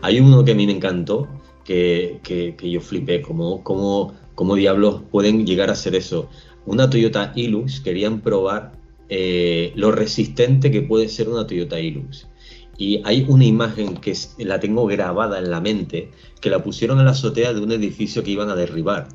Hay 0.00 0.20
uno 0.20 0.44
que 0.44 0.52
a 0.52 0.54
mí 0.54 0.66
me 0.66 0.72
encantó, 0.72 1.28
que, 1.64 2.20
que- 2.22 2.54
que 2.56 2.70
yo 2.70 2.80
flipé, 2.80 3.20
como, 3.20 3.62
como, 3.62 4.14
como 4.34 4.54
diablos 4.54 5.02
pueden 5.10 5.46
llegar 5.46 5.68
a 5.70 5.72
hacer 5.72 5.94
eso. 5.94 6.28
Una 6.66 6.90
Toyota 6.90 7.32
Hilux 7.34 7.80
querían 7.80 8.20
probar 8.20 8.72
eh, 9.08 9.72
lo 9.74 9.90
resistente 9.90 10.70
que 10.70 10.82
puede 10.82 11.08
ser 11.08 11.28
una 11.28 11.46
Toyota 11.46 11.80
Hilux. 11.80 12.28
Y 12.76 13.02
hay 13.04 13.24
una 13.28 13.44
imagen 13.44 13.96
que 13.96 14.14
la 14.38 14.60
tengo 14.60 14.86
grabada 14.86 15.38
en 15.38 15.50
la 15.50 15.60
mente, 15.60 16.10
que 16.40 16.50
la 16.50 16.62
pusieron 16.62 16.98
en 16.98 17.06
la 17.06 17.12
azotea 17.12 17.52
de 17.52 17.60
un 17.60 17.72
edificio 17.72 18.22
que 18.22 18.30
iban 18.30 18.50
a 18.50 18.54
derribar. 18.54 19.08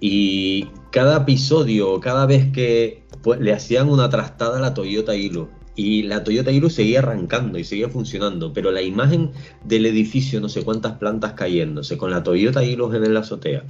Y 0.00 0.66
cada 0.92 1.18
episodio, 1.18 2.00
cada 2.00 2.26
vez 2.26 2.52
que 2.52 3.02
pues, 3.22 3.40
le 3.40 3.52
hacían 3.52 3.88
una 3.88 4.08
trastada 4.08 4.58
a 4.58 4.60
la 4.60 4.74
Toyota 4.74 5.14
Hilux, 5.14 5.50
y 5.76 6.04
la 6.04 6.24
Toyota 6.24 6.50
Hilux 6.50 6.72
seguía 6.72 7.00
arrancando 7.00 7.58
y 7.58 7.64
seguía 7.64 7.90
funcionando, 7.90 8.52
pero 8.52 8.70
la 8.70 8.80
imagen 8.80 9.32
del 9.62 9.84
edificio, 9.84 10.40
no 10.40 10.48
sé 10.48 10.64
cuántas 10.64 10.94
plantas 10.94 11.34
cayéndose, 11.34 11.98
con 11.98 12.10
la 12.10 12.22
Toyota 12.22 12.64
Hilux 12.64 12.94
en 12.94 13.12
la 13.12 13.20
azotea. 13.20 13.64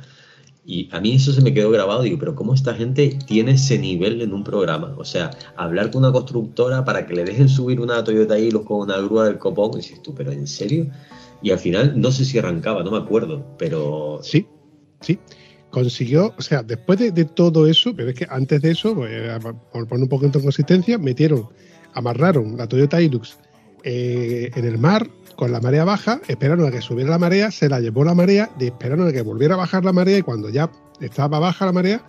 Y 0.66 0.88
a 0.92 1.00
mí 1.00 1.14
eso 1.14 1.32
se 1.32 1.40
me 1.40 1.54
quedó 1.54 1.70
grabado, 1.70 2.02
digo, 2.02 2.18
pero 2.18 2.34
¿cómo 2.34 2.52
esta 2.52 2.74
gente 2.74 3.16
tiene 3.26 3.52
ese 3.52 3.78
nivel 3.78 4.20
en 4.20 4.34
un 4.34 4.42
programa? 4.42 4.94
O 4.98 5.04
sea, 5.04 5.30
hablar 5.56 5.92
con 5.92 6.02
una 6.02 6.12
constructora 6.12 6.84
para 6.84 7.06
que 7.06 7.14
le 7.14 7.24
dejen 7.24 7.48
subir 7.48 7.80
una 7.80 8.02
Toyota 8.02 8.38
Hilux 8.38 8.66
con 8.66 8.80
una 8.80 8.98
grúa 8.98 9.26
del 9.26 9.38
copón, 9.38 9.74
y 9.74 9.76
dices 9.76 10.02
tú, 10.02 10.12
pero 10.14 10.32
¿en 10.32 10.46
serio? 10.46 10.88
Y 11.40 11.52
al 11.52 11.60
final 11.60 12.00
no 12.00 12.10
sé 12.10 12.24
si 12.24 12.38
arrancaba, 12.38 12.82
no 12.82 12.90
me 12.90 12.98
acuerdo, 12.98 13.46
pero... 13.58 14.18
Sí, 14.22 14.46
sí 15.00 15.18
consiguió, 15.70 16.32
o 16.38 16.40
sea, 16.40 16.62
después 16.62 16.98
de, 16.98 17.24
todo 17.26 17.66
eso, 17.66 17.94
pero 17.94 18.08
es 18.08 18.14
que 18.14 18.26
antes 18.30 18.62
de 18.62 18.70
eso, 18.70 18.94
pues, 18.94 19.12
por 19.70 19.86
poner 19.86 20.04
un 20.04 20.08
poco 20.08 20.24
en 20.24 20.30
consistencia, 20.32 20.96
metieron 20.96 21.50
amarraron 21.96 22.56
la 22.56 22.66
Toyota 22.66 23.00
Hilux 23.00 23.36
eh, 23.82 24.50
en 24.54 24.64
el 24.64 24.78
mar 24.78 25.08
con 25.36 25.52
la 25.52 25.60
marea 25.60 25.84
baja, 25.84 26.20
esperaron 26.28 26.66
a 26.66 26.70
que 26.70 26.80
subiera 26.80 27.10
la 27.10 27.18
marea, 27.18 27.50
se 27.50 27.68
la 27.68 27.80
llevó 27.80 28.04
la 28.04 28.14
marea, 28.14 28.50
y 28.58 28.64
esperaron 28.64 29.06
a 29.06 29.12
que 29.12 29.22
volviera 29.22 29.54
a 29.54 29.58
bajar 29.58 29.84
la 29.84 29.92
marea 29.92 30.18
y 30.18 30.22
cuando 30.22 30.48
ya 30.48 30.70
estaba 31.00 31.38
baja 31.38 31.66
la 31.66 31.72
marea, 31.72 32.02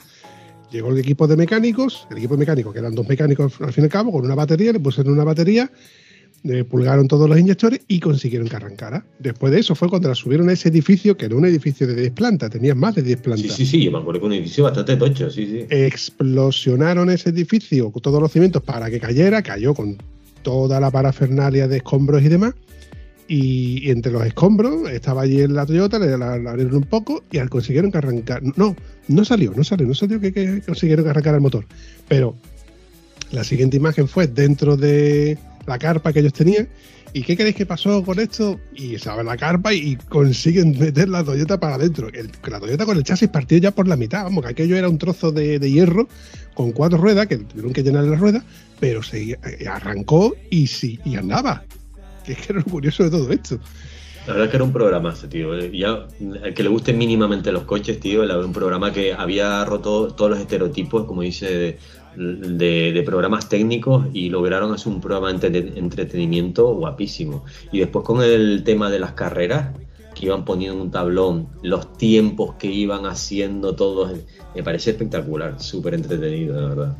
llegó 0.71 0.89
el 0.89 0.97
equipo 0.97 1.27
de 1.27 1.37
mecánicos, 1.37 2.07
el 2.09 2.17
equipo 2.17 2.35
de 2.35 2.39
mecánicos, 2.39 2.73
que 2.73 2.79
eran 2.79 2.95
dos 2.95 3.07
mecánicos 3.07 3.53
al 3.61 3.73
fin 3.73 3.83
y 3.83 3.85
al 3.85 3.91
cabo, 3.91 4.11
con 4.11 4.25
una 4.25 4.35
batería, 4.35 4.71
le 4.71 4.79
pusieron 4.79 5.13
una 5.13 5.23
batería, 5.23 5.69
le 6.43 6.63
pulgaron 6.63 7.07
todos 7.07 7.27
los 7.27 7.37
inyectores 7.37 7.81
y 7.87 7.99
consiguieron 7.99 8.47
que 8.47 8.55
arrancara. 8.55 9.05
Después 9.19 9.51
de 9.51 9.59
eso 9.59 9.75
fue 9.75 9.89
cuando 9.89 10.07
la 10.07 10.15
subieron 10.15 10.49
a 10.49 10.53
ese 10.53 10.69
edificio, 10.69 11.17
que 11.17 11.25
era 11.25 11.35
un 11.35 11.45
edificio 11.45 11.87
de 11.87 11.95
10 11.95 12.11
plantas, 12.13 12.49
tenía 12.49 12.75
más 12.75 12.95
de 12.95 13.01
10 13.01 13.21
plantas. 13.21 13.51
Sí, 13.51 13.65
sí, 13.65 13.65
sí, 13.65 13.83
yo 13.83 13.91
me 13.91 13.97
acuerdo 13.97 14.21
que 14.21 14.27
un 14.27 14.33
edificio 14.33 14.63
bastante 14.63 14.95
tocho, 14.95 15.29
sí, 15.29 15.45
sí. 15.45 15.65
Explosionaron 15.69 17.09
ese 17.09 17.29
edificio 17.29 17.91
con 17.91 18.01
todos 18.01 18.21
los 18.21 18.31
cimientos 18.31 18.63
para 18.63 18.89
que 18.89 18.99
cayera, 18.99 19.41
cayó 19.41 19.73
con 19.73 19.97
toda 20.43 20.79
la 20.79 20.91
parafernalia 20.91 21.67
de 21.67 21.77
escombros 21.77 22.23
y 22.23 22.29
demás. 22.29 22.53
Y, 23.27 23.89
entre 23.89 24.11
los 24.11 24.25
escombros 24.25 24.89
estaba 24.89 25.23
allí 25.23 25.41
en 25.41 25.53
la 25.53 25.65
Toyota, 25.65 25.99
le 25.99 26.17
la, 26.17 26.33
abrieron 26.33 26.75
un 26.75 26.83
poco 26.83 27.23
y 27.31 27.39
al 27.39 27.49
consiguieron 27.49 27.91
que 27.91 27.97
arrancar. 27.97 28.41
No, 28.55 28.75
no 29.07 29.25
salió, 29.25 29.51
no 29.55 29.63
salió, 29.63 29.85
no 29.85 29.93
salió 29.93 30.19
que, 30.19 30.61
consiguieron 30.65 31.03
que 31.03 31.11
arrancar 31.11 31.35
el 31.35 31.41
motor. 31.41 31.65
Pero 32.07 32.35
la 33.31 33.43
siguiente 33.43 33.77
imagen 33.77 34.07
fue 34.07 34.27
dentro 34.27 34.77
de 34.77 35.37
la 35.65 35.77
carpa 35.77 36.13
que 36.13 36.19
ellos 36.19 36.33
tenían. 36.33 36.67
¿Y 37.13 37.23
qué 37.23 37.35
creéis 37.35 37.55
que 37.55 37.65
pasó 37.65 38.03
con 38.03 38.19
esto? 38.19 38.59
Y 38.75 38.97
se 38.99 39.09
abre 39.09 39.23
la 39.23 39.37
carpa 39.37 39.73
y, 39.73 39.95
consiguen 39.95 40.77
meter 40.77 41.09
la 41.09 41.23
Toyota 41.23 41.59
para 41.59 41.75
adentro. 41.75 42.09
la 42.11 42.59
Toyota 42.59 42.85
con 42.85 42.97
el 42.97 43.03
chasis 43.03 43.29
partió 43.29 43.57
ya 43.57 43.71
por 43.71 43.87
la 43.87 43.95
mitad. 43.95 44.23
Vamos, 44.23 44.43
que 44.43 44.51
aquello 44.51 44.77
era 44.77 44.89
un 44.89 44.97
trozo 44.97 45.31
de, 45.31 45.59
hierro 45.59 46.07
con 46.53 46.71
cuatro 46.71 46.97
ruedas, 46.97 47.27
que 47.27 47.37
tuvieron 47.37 47.73
que 47.73 47.83
llenar 47.83 48.03
las 48.05 48.19
ruedas, 48.19 48.43
pero 48.79 49.03
se 49.03 49.31
eh, 49.31 49.67
arrancó 49.67 50.35
y 50.49 50.67
sí, 50.67 50.99
y 51.05 51.15
andaba. 51.15 51.63
Que 52.27 52.33
es 52.33 52.39
que 52.39 52.51
era 52.51 52.59
lo 52.59 52.65
curioso 52.65 53.03
de 53.03 53.09
todo 53.09 53.31
esto. 53.31 53.57
La 54.27 54.33
verdad 54.33 54.45
es 54.45 54.51
que 54.51 54.57
era 54.57 54.63
un 54.65 54.73
programa 54.73 55.13
ese 55.13 55.29
tío. 55.29 55.57
Eh. 55.57 55.71
Ya, 55.73 56.05
que 56.53 56.61
le 56.61 56.67
gusten 56.67 56.97
mínimamente 56.97 57.53
los 57.53 57.63
coches, 57.63 58.01
tío. 58.01 58.23
Era 58.23 58.37
un 58.37 58.51
programa 58.51 58.91
que 58.91 59.13
había 59.13 59.63
roto 59.63 60.13
todos 60.13 60.31
los 60.31 60.39
estereotipos, 60.41 61.05
como 61.05 61.21
dice, 61.21 61.77
de, 62.17 63.03
programas 63.05 63.47
técnicos 63.47 64.07
y 64.11 64.29
lograron 64.29 64.73
hacer 64.73 64.91
un 64.91 64.99
programa 64.99 65.31
de 65.31 65.73
entretenimiento 65.77 66.75
guapísimo. 66.75 67.45
Y 67.71 67.79
después 67.79 68.03
con 68.03 68.21
el 68.21 68.63
tema 68.65 68.89
de 68.89 68.99
las 68.99 69.13
carreras, 69.13 69.73
que 70.13 70.25
iban 70.25 70.43
poniendo 70.43 70.75
en 70.75 70.81
un 70.81 70.91
tablón 70.91 71.47
los 71.61 71.97
tiempos 71.97 72.55
que 72.55 72.67
iban 72.67 73.05
haciendo 73.05 73.75
todos, 73.75 74.11
me 74.53 74.61
parece 74.61 74.91
espectacular, 74.91 75.61
súper 75.61 75.93
entretenido, 75.93 76.59
la 76.59 76.67
verdad. 76.67 76.97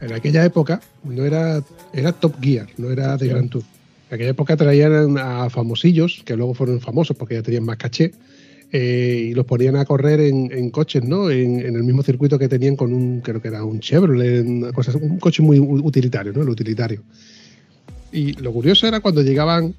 En 0.00 0.12
aquella 0.12 0.44
época 0.44 0.80
no 1.02 1.24
era, 1.24 1.60
era 1.92 2.12
Top 2.12 2.34
Gear, 2.40 2.68
no 2.76 2.90
era 2.90 3.16
de 3.16 3.26
Grand 3.26 3.50
Tour. 3.50 3.64
En 4.08 4.14
aquella 4.14 4.30
época 4.30 4.56
traían 4.56 5.18
a 5.18 5.50
famosillos, 5.50 6.22
que 6.24 6.36
luego 6.36 6.54
fueron 6.54 6.80
famosos 6.80 7.16
porque 7.16 7.34
ya 7.34 7.42
tenían 7.42 7.64
más 7.64 7.76
caché, 7.76 8.12
eh, 8.72 9.28
y 9.30 9.34
los 9.34 9.46
ponían 9.46 9.76
a 9.76 9.84
correr 9.84 10.20
en, 10.20 10.70
coches, 10.70 11.04
¿no? 11.04 11.30
En, 11.30 11.60
el 11.60 11.84
mismo 11.84 12.02
circuito 12.02 12.38
que 12.38 12.48
tenían 12.48 12.76
con 12.76 12.92
un, 12.92 13.20
creo 13.20 13.40
que 13.40 13.48
era 13.48 13.64
un 13.64 13.80
Chevrolet, 13.80 14.44
un 14.44 15.18
coche 15.18 15.42
muy 15.42 15.58
utilitario, 15.58 16.32
¿no? 16.32 16.42
El 16.42 16.48
utilitario. 16.48 17.02
Y 18.12 18.32
lo 18.34 18.52
curioso 18.52 18.86
era 18.86 19.00
cuando 19.00 19.22
llegaban 19.22 19.74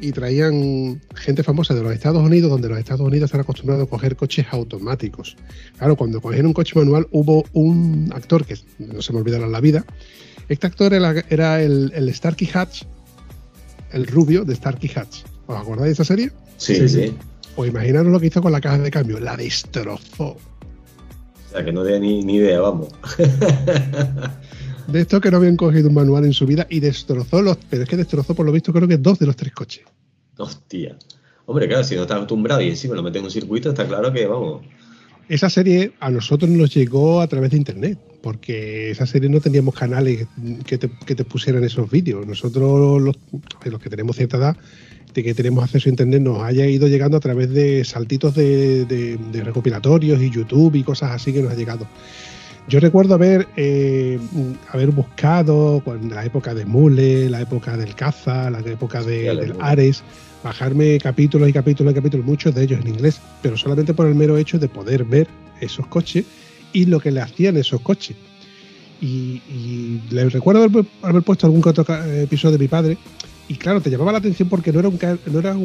y 0.00 0.12
traían 0.12 1.00
gente 1.14 1.42
famosa 1.42 1.74
de 1.74 1.82
los 1.82 1.92
Estados 1.92 2.22
Unidos, 2.22 2.50
donde 2.50 2.68
los 2.68 2.78
Estados 2.78 3.00
Unidos 3.00 3.28
están 3.28 3.40
acostumbrados 3.40 3.86
a 3.86 3.90
coger 3.90 4.16
coches 4.16 4.46
automáticos. 4.50 5.36
Claro, 5.76 5.96
cuando 5.96 6.20
cogieron 6.20 6.48
un 6.48 6.52
coche 6.52 6.78
manual 6.78 7.08
hubo 7.10 7.44
un 7.52 8.10
actor 8.14 8.44
que 8.44 8.56
no 8.78 9.02
se 9.02 9.12
me 9.12 9.20
olvidará 9.20 9.48
la 9.48 9.60
vida. 9.60 9.84
Este 10.48 10.66
actor 10.66 10.94
era, 10.94 11.62
el, 11.62 11.92
el 11.94 12.14
Starkey 12.14 12.48
Hatch, 12.52 12.84
el 13.92 14.06
rubio 14.06 14.44
de 14.44 14.54
Starkey 14.54 14.90
Hatch. 14.94 15.24
¿Os 15.46 15.56
acordáis 15.56 15.88
de 15.88 15.92
esa 15.92 16.04
serie? 16.04 16.30
sí. 16.56 16.88
sí. 16.88 17.14
Pues 17.58 17.72
imaginaros 17.72 18.12
lo 18.12 18.20
que 18.20 18.28
hizo 18.28 18.40
con 18.40 18.52
la 18.52 18.60
caja 18.60 18.78
de 18.78 18.88
cambio, 18.88 19.18
la 19.18 19.36
destrozó. 19.36 20.26
O 20.28 20.38
sea, 21.50 21.64
que 21.64 21.72
no 21.72 21.82
tenía 21.82 22.22
ni, 22.22 22.36
idea, 22.36 22.60
vamos. 22.60 22.86
de 24.86 25.00
esto 25.00 25.20
que 25.20 25.28
no 25.28 25.38
habían 25.38 25.56
cogido 25.56 25.88
un 25.88 25.94
manual 25.94 26.24
en 26.24 26.32
su 26.32 26.46
vida 26.46 26.68
y 26.70 26.78
destrozó 26.78 27.42
los, 27.42 27.56
pero 27.68 27.82
es 27.82 27.88
que 27.88 27.96
destrozó 27.96 28.36
por 28.36 28.46
lo 28.46 28.52
visto 28.52 28.72
creo 28.72 28.86
que 28.86 28.96
dos 28.96 29.18
de 29.18 29.26
los 29.26 29.34
tres 29.34 29.52
coches. 29.54 29.84
Hostia. 30.36 30.96
Hombre, 31.46 31.66
claro, 31.66 31.82
si 31.82 31.96
no 31.96 32.02
está 32.02 32.14
acostumbrado 32.14 32.60
y 32.60 32.68
encima 32.68 32.94
lo 32.94 33.02
meten 33.02 33.22
en 33.22 33.24
un 33.24 33.32
circuito, 33.32 33.70
está 33.70 33.88
claro 33.88 34.12
que 34.12 34.28
vamos. 34.28 34.62
Esa 35.28 35.50
serie 35.50 35.94
a 35.98 36.10
nosotros 36.10 36.48
nos 36.48 36.72
llegó 36.72 37.20
a 37.20 37.26
través 37.26 37.50
de 37.50 37.56
internet, 37.56 37.98
porque 38.22 38.90
esa 38.90 39.06
serie 39.06 39.28
no 39.28 39.40
teníamos 39.40 39.74
canales 39.74 40.26
que 40.66 40.78
te, 40.78 40.90
que 41.06 41.14
te 41.14 41.24
pusieran 41.24 41.62
esos 41.64 41.90
vídeos. 41.90 42.26
Nosotros, 42.26 43.00
los, 43.00 43.16
los 43.64 43.80
que 43.80 43.90
tenemos 43.90 44.16
cierta 44.16 44.36
edad, 44.36 44.56
de 45.14 45.24
que 45.24 45.34
tenemos 45.34 45.64
acceso 45.64 45.88
a 45.88 45.90
Internet 45.90 46.22
nos 46.22 46.42
haya 46.42 46.66
ido 46.66 46.88
llegando 46.88 47.16
a 47.16 47.20
través 47.20 47.50
de 47.50 47.84
saltitos 47.84 48.34
de, 48.34 49.18
recopilatorios 49.44 50.20
y 50.20 50.30
YouTube 50.30 50.74
y 50.74 50.82
cosas 50.82 51.12
así 51.12 51.32
que 51.32 51.42
nos 51.42 51.52
ha 51.52 51.56
llegado. 51.56 51.86
Yo 52.68 52.80
recuerdo 52.80 53.14
haber, 53.14 53.48
eh, 53.56 54.18
haber 54.70 54.90
buscado 54.90 55.82
en 55.86 56.10
la 56.10 56.24
época 56.26 56.54
de 56.54 56.66
Mule, 56.66 57.30
la 57.30 57.40
época 57.40 57.78
del 57.78 57.94
Caza, 57.94 58.50
la 58.50 58.58
época 58.58 59.02
de, 59.02 59.34
del 59.34 59.54
Ares, 59.58 60.02
bajarme 60.44 60.98
capítulos 60.98 61.48
y 61.48 61.52
capítulos 61.54 61.92
y 61.92 61.94
capítulos, 61.94 62.26
muchos 62.26 62.54
de 62.54 62.64
ellos 62.64 62.80
en 62.82 62.88
inglés, 62.88 63.20
pero 63.40 63.56
solamente 63.56 63.94
por 63.94 64.06
el 64.06 64.14
mero 64.14 64.36
hecho 64.36 64.58
de 64.58 64.68
poder 64.68 65.04
ver 65.04 65.28
esos 65.60 65.86
coches 65.86 66.26
y 66.72 66.86
lo 66.86 67.00
que 67.00 67.10
le 67.10 67.20
hacían 67.20 67.56
esos 67.56 67.80
coches. 67.80 68.16
Y, 69.00 69.40
le 70.10 70.28
recuerdo 70.28 70.64
haber, 71.02 71.22
puesto 71.22 71.46
algún 71.46 71.62
otro 71.64 71.84
episodio 72.04 72.58
de 72.58 72.64
mi 72.64 72.68
padre 72.68 72.98
y 73.48 73.54
claro, 73.54 73.80
te 73.80 73.88
llamaba 73.88 74.12
la 74.12 74.18
atención 74.18 74.48
porque 74.48 74.72
no 74.72 74.80
era, 74.80 74.88
un, 74.88 74.98
no 75.26 75.38
era 75.38 75.56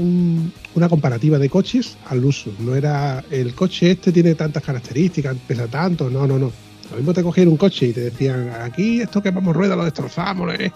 una 0.73 0.87
comparativa 0.87 1.37
de 1.37 1.49
coches 1.49 1.97
al 2.07 2.23
uso. 2.23 2.51
No 2.59 2.75
era 2.75 3.23
el 3.29 3.53
coche 3.53 3.91
este 3.91 4.13
tiene 4.13 4.35
tantas 4.35 4.63
características, 4.63 5.35
pesa 5.45 5.67
tanto. 5.67 6.09
No, 6.09 6.25
no, 6.25 6.39
no. 6.39 6.49
Lo 6.89 6.97
mismo 6.97 7.13
te 7.13 7.21
cogían 7.21 7.49
un 7.49 7.57
coche 7.57 7.87
y 7.87 7.93
te 7.93 7.99
decían, 8.01 8.51
aquí 8.61 9.01
esto 9.01 9.21
que 9.21 9.31
vamos 9.31 9.53
ruedas 9.53 9.77
lo 9.77 9.83
destrozamos. 9.83 10.53
¿eh? 10.53 10.71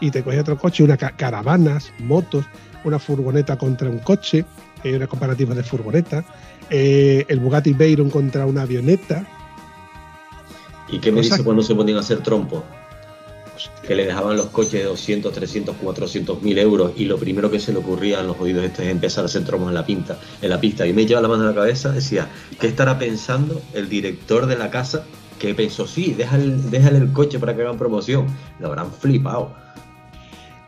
Y 0.00 0.10
te 0.10 0.22
cogía 0.22 0.40
otro 0.40 0.56
coche, 0.56 0.82
unas 0.82 0.98
caravanas, 0.98 1.92
motos, 1.98 2.46
una 2.84 2.98
furgoneta 2.98 3.58
contra 3.58 3.90
un 3.90 3.98
coche, 3.98 4.46
eh, 4.84 4.96
una 4.96 5.06
comparativa 5.06 5.54
de 5.54 5.62
furgoneta, 5.62 6.24
eh, 6.70 7.26
el 7.28 7.40
Bugatti 7.40 7.74
Veyron 7.74 8.08
contra 8.08 8.46
una 8.46 8.62
avioneta. 8.62 9.26
¿Y 10.90 10.98
qué 10.98 11.12
me 11.12 11.20
dice 11.20 11.42
cuando 11.44 11.62
se 11.62 11.74
ponían 11.74 11.98
a 11.98 12.00
hacer 12.00 12.22
trompos? 12.22 12.62
que 13.86 13.94
le 13.94 14.06
dejaban 14.06 14.36
los 14.36 14.46
coches 14.46 14.74
de 14.74 14.84
200, 14.84 15.32
300, 15.32 15.76
400 15.76 16.42
mil 16.42 16.58
euros 16.58 16.92
y 16.96 17.06
lo 17.06 17.18
primero 17.18 17.50
que 17.50 17.58
se 17.58 17.72
le 17.72 17.78
ocurría 17.78 18.20
a 18.20 18.22
los 18.22 18.38
oídos 18.38 18.64
este 18.64 18.84
es 18.84 18.90
empezar 18.90 19.24
a 19.24 19.26
hacer 19.26 19.44
tromos 19.44 19.68
en 19.68 19.74
la, 19.74 19.84
pinta, 19.84 20.18
en 20.42 20.50
la 20.50 20.60
pista. 20.60 20.86
Y 20.86 20.92
me 20.92 21.06
lleva 21.06 21.20
la 21.20 21.28
mano 21.28 21.44
a 21.44 21.46
la 21.46 21.54
cabeza, 21.54 21.90
decía, 21.90 22.28
¿qué 22.60 22.68
estará 22.68 22.98
pensando 22.98 23.60
el 23.74 23.88
director 23.88 24.46
de 24.46 24.56
la 24.56 24.70
casa? 24.70 25.04
Que 25.38 25.54
pensó, 25.54 25.86
sí, 25.86 26.14
déjale, 26.16 26.56
déjale 26.70 26.98
el 26.98 27.12
coche 27.12 27.38
para 27.38 27.56
que 27.56 27.62
hagan 27.62 27.78
promoción. 27.78 28.26
Lo 28.60 28.68
habrán 28.68 28.92
flipado. 28.92 29.54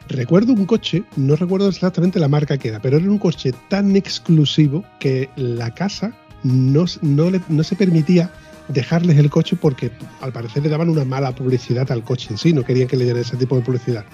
Recuerdo 0.09 0.55
un 0.55 0.67
coche, 0.67 1.05
no 1.17 1.37
recuerdo 1.37 1.69
exactamente 1.69 2.19
la 2.19 2.29
marca 2.29 2.59
que 2.59 2.69
era, 2.69 2.81
pero 2.81 2.97
era 2.97 3.09
un 3.09 3.19
coche 3.19 3.53
tan 3.69 3.95
exclusivo 3.95 4.85
que 4.99 5.29
la 5.37 5.73
casa 5.73 6.13
no, 6.43 6.85
no, 7.03 7.31
no 7.49 7.63
se 7.63 7.77
permitía 7.77 8.33
dejarles 8.73 9.19
el 9.19 9.31
coche 9.31 9.57
porque 9.57 9.91
al 10.21 10.33
parecer 10.33 10.63
le 10.63 10.69
daban 10.69 10.89
una 10.89 11.05
mala 11.05 11.35
publicidad 11.35 11.91
al 11.91 12.05
coche 12.05 12.29
en 12.31 12.39
sí, 12.39 12.53
no 12.53 12.65
querían 12.65 12.89
que 12.89 12.97
le 12.97 13.05
dieran 13.05 13.23
ese 13.23 13.37
tipo 13.37 13.57
de 13.57 13.63
publicidad. 13.63 14.05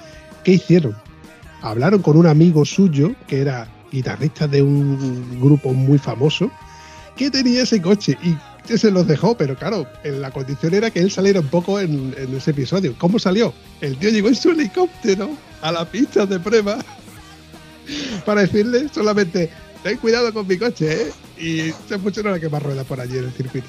¿Qué 0.45 0.53
hicieron? 0.53 0.97
Hablaron 1.62 2.03
con 2.03 2.16
un 2.16 2.27
amigo 2.27 2.64
suyo 2.64 3.12
que 3.27 3.40
era 3.40 3.69
guitarrista 3.90 4.47
de 4.47 4.62
un 4.62 5.40
grupo 5.40 5.73
muy 5.73 5.99
famoso 5.99 6.51
que 7.16 7.31
tenía 7.31 7.62
ese 7.62 7.81
coche 7.81 8.19
y 8.23 8.37
se 8.77 8.90
los 8.90 9.07
dejó, 9.07 9.37
pero 9.37 9.57
claro, 9.57 9.87
la 10.05 10.31
condición 10.31 10.75
era 10.75 10.90
que 10.90 11.01
él 11.01 11.11
saliera 11.11 11.40
un 11.40 11.49
poco 11.49 11.81
en, 11.81 12.14
ese 12.37 12.51
episodio. 12.51 12.95
¿Cómo 12.99 13.19
salió? 13.19 13.55
El 13.81 13.97
tío 13.97 14.11
llegó 14.11 14.29
en 14.29 14.35
su 14.35 14.51
helicóptero 14.51 15.31
a 15.62 15.73
la 15.73 15.85
pista 15.85 16.27
de 16.27 16.38
prueba 16.40 16.79
para 18.27 18.42
decirle 18.42 18.88
solamente, 18.92 19.51
ten 19.83 19.97
cuidado 19.99 20.33
con 20.33 20.47
mi 20.47 20.59
coche, 20.59 20.92
¿eh? 20.92 21.12
Y 21.38 21.73
se 21.88 21.99
pusieron 21.99 22.35
a 22.35 22.40
quemar 22.40 22.62
ruedas 22.62 22.87
por 22.87 23.01
allí 23.01 23.19
en 23.19 23.25
el 23.25 23.33
circuito 23.33 23.69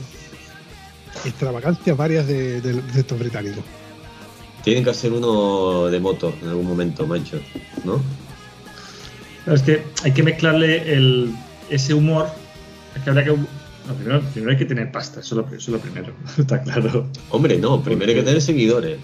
extravagancias 1.25 1.95
varias 1.95 2.27
de, 2.27 2.81
estos 2.95 3.19
británicos. 3.19 3.63
Tienen 4.63 4.83
que 4.83 4.89
hacer 4.89 5.13
uno 5.13 5.85
de 5.87 5.99
moto 5.99 6.33
en 6.41 6.49
algún 6.49 6.67
momento, 6.67 7.07
macho, 7.07 7.39
¿no? 7.85 8.01
es 9.53 9.61
que 9.61 9.81
hay 10.03 10.11
que 10.11 10.23
mezclarle 10.23 10.93
el, 10.93 11.33
ese 11.69 11.93
humor. 11.93 12.27
Es 12.95 13.03
que 13.03 13.09
habría 13.09 13.25
que. 13.25 13.31
no, 13.31 13.93
primero, 13.97 14.21
primero 14.33 14.51
hay 14.51 14.57
que 14.57 14.65
tener 14.65 14.91
pasta, 14.91 15.21
eso 15.21 15.39
es 15.39 15.49
lo, 15.49 15.55
eso 15.55 15.57
es 15.57 15.69
lo 15.69 15.79
primero, 15.79 16.13
está 16.37 16.61
claro. 16.61 17.07
Hombre, 17.29 17.57
no, 17.57 17.81
primero 17.81 18.11
hay 18.11 18.17
que 18.17 18.23
tener 18.23 18.41
seguidores. 18.41 18.97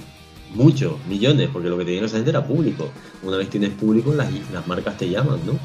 Muchos, 0.53 0.93
millones, 1.07 1.49
porque 1.51 1.67
lo 1.67 1.79
que 1.79 1.85
tenía 1.85 2.05
esa 2.05 2.17
gente 2.17 2.29
era 2.29 2.45
público. 2.45 2.91
Una 3.23 3.37
vez 3.37 3.49
tienes 3.49 3.71
público, 3.71 4.13
las, 4.13 4.31
las 4.51 4.67
marcas 4.67 4.97
te 4.97 5.09
llaman, 5.09 5.39
¿no? 5.47 5.57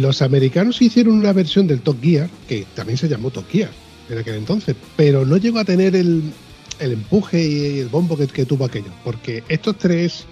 Los 0.00 0.22
americanos 0.22 0.80
hicieron 0.80 1.18
una 1.18 1.34
versión 1.34 1.66
del 1.66 1.82
Top 1.82 2.00
Gear, 2.00 2.30
que 2.48 2.66
también 2.74 2.96
se 2.96 3.06
llamó 3.06 3.30
Top 3.30 3.44
Gear 3.50 3.70
en 4.08 4.18
aquel 4.18 4.36
entonces, 4.36 4.76
pero 4.96 5.24
no 5.24 5.36
llegó 5.36 5.58
a 5.58 5.64
tener 5.64 5.96
el, 5.96 6.32
el 6.78 6.92
empuje 6.92 7.46
y 7.46 7.78
el 7.80 7.88
bombo 7.88 8.16
que, 8.16 8.26
que 8.26 8.44
tuvo 8.44 8.64
aquello, 8.64 8.90
porque 9.04 9.42
estos 9.48 9.76
tres, 9.78 10.24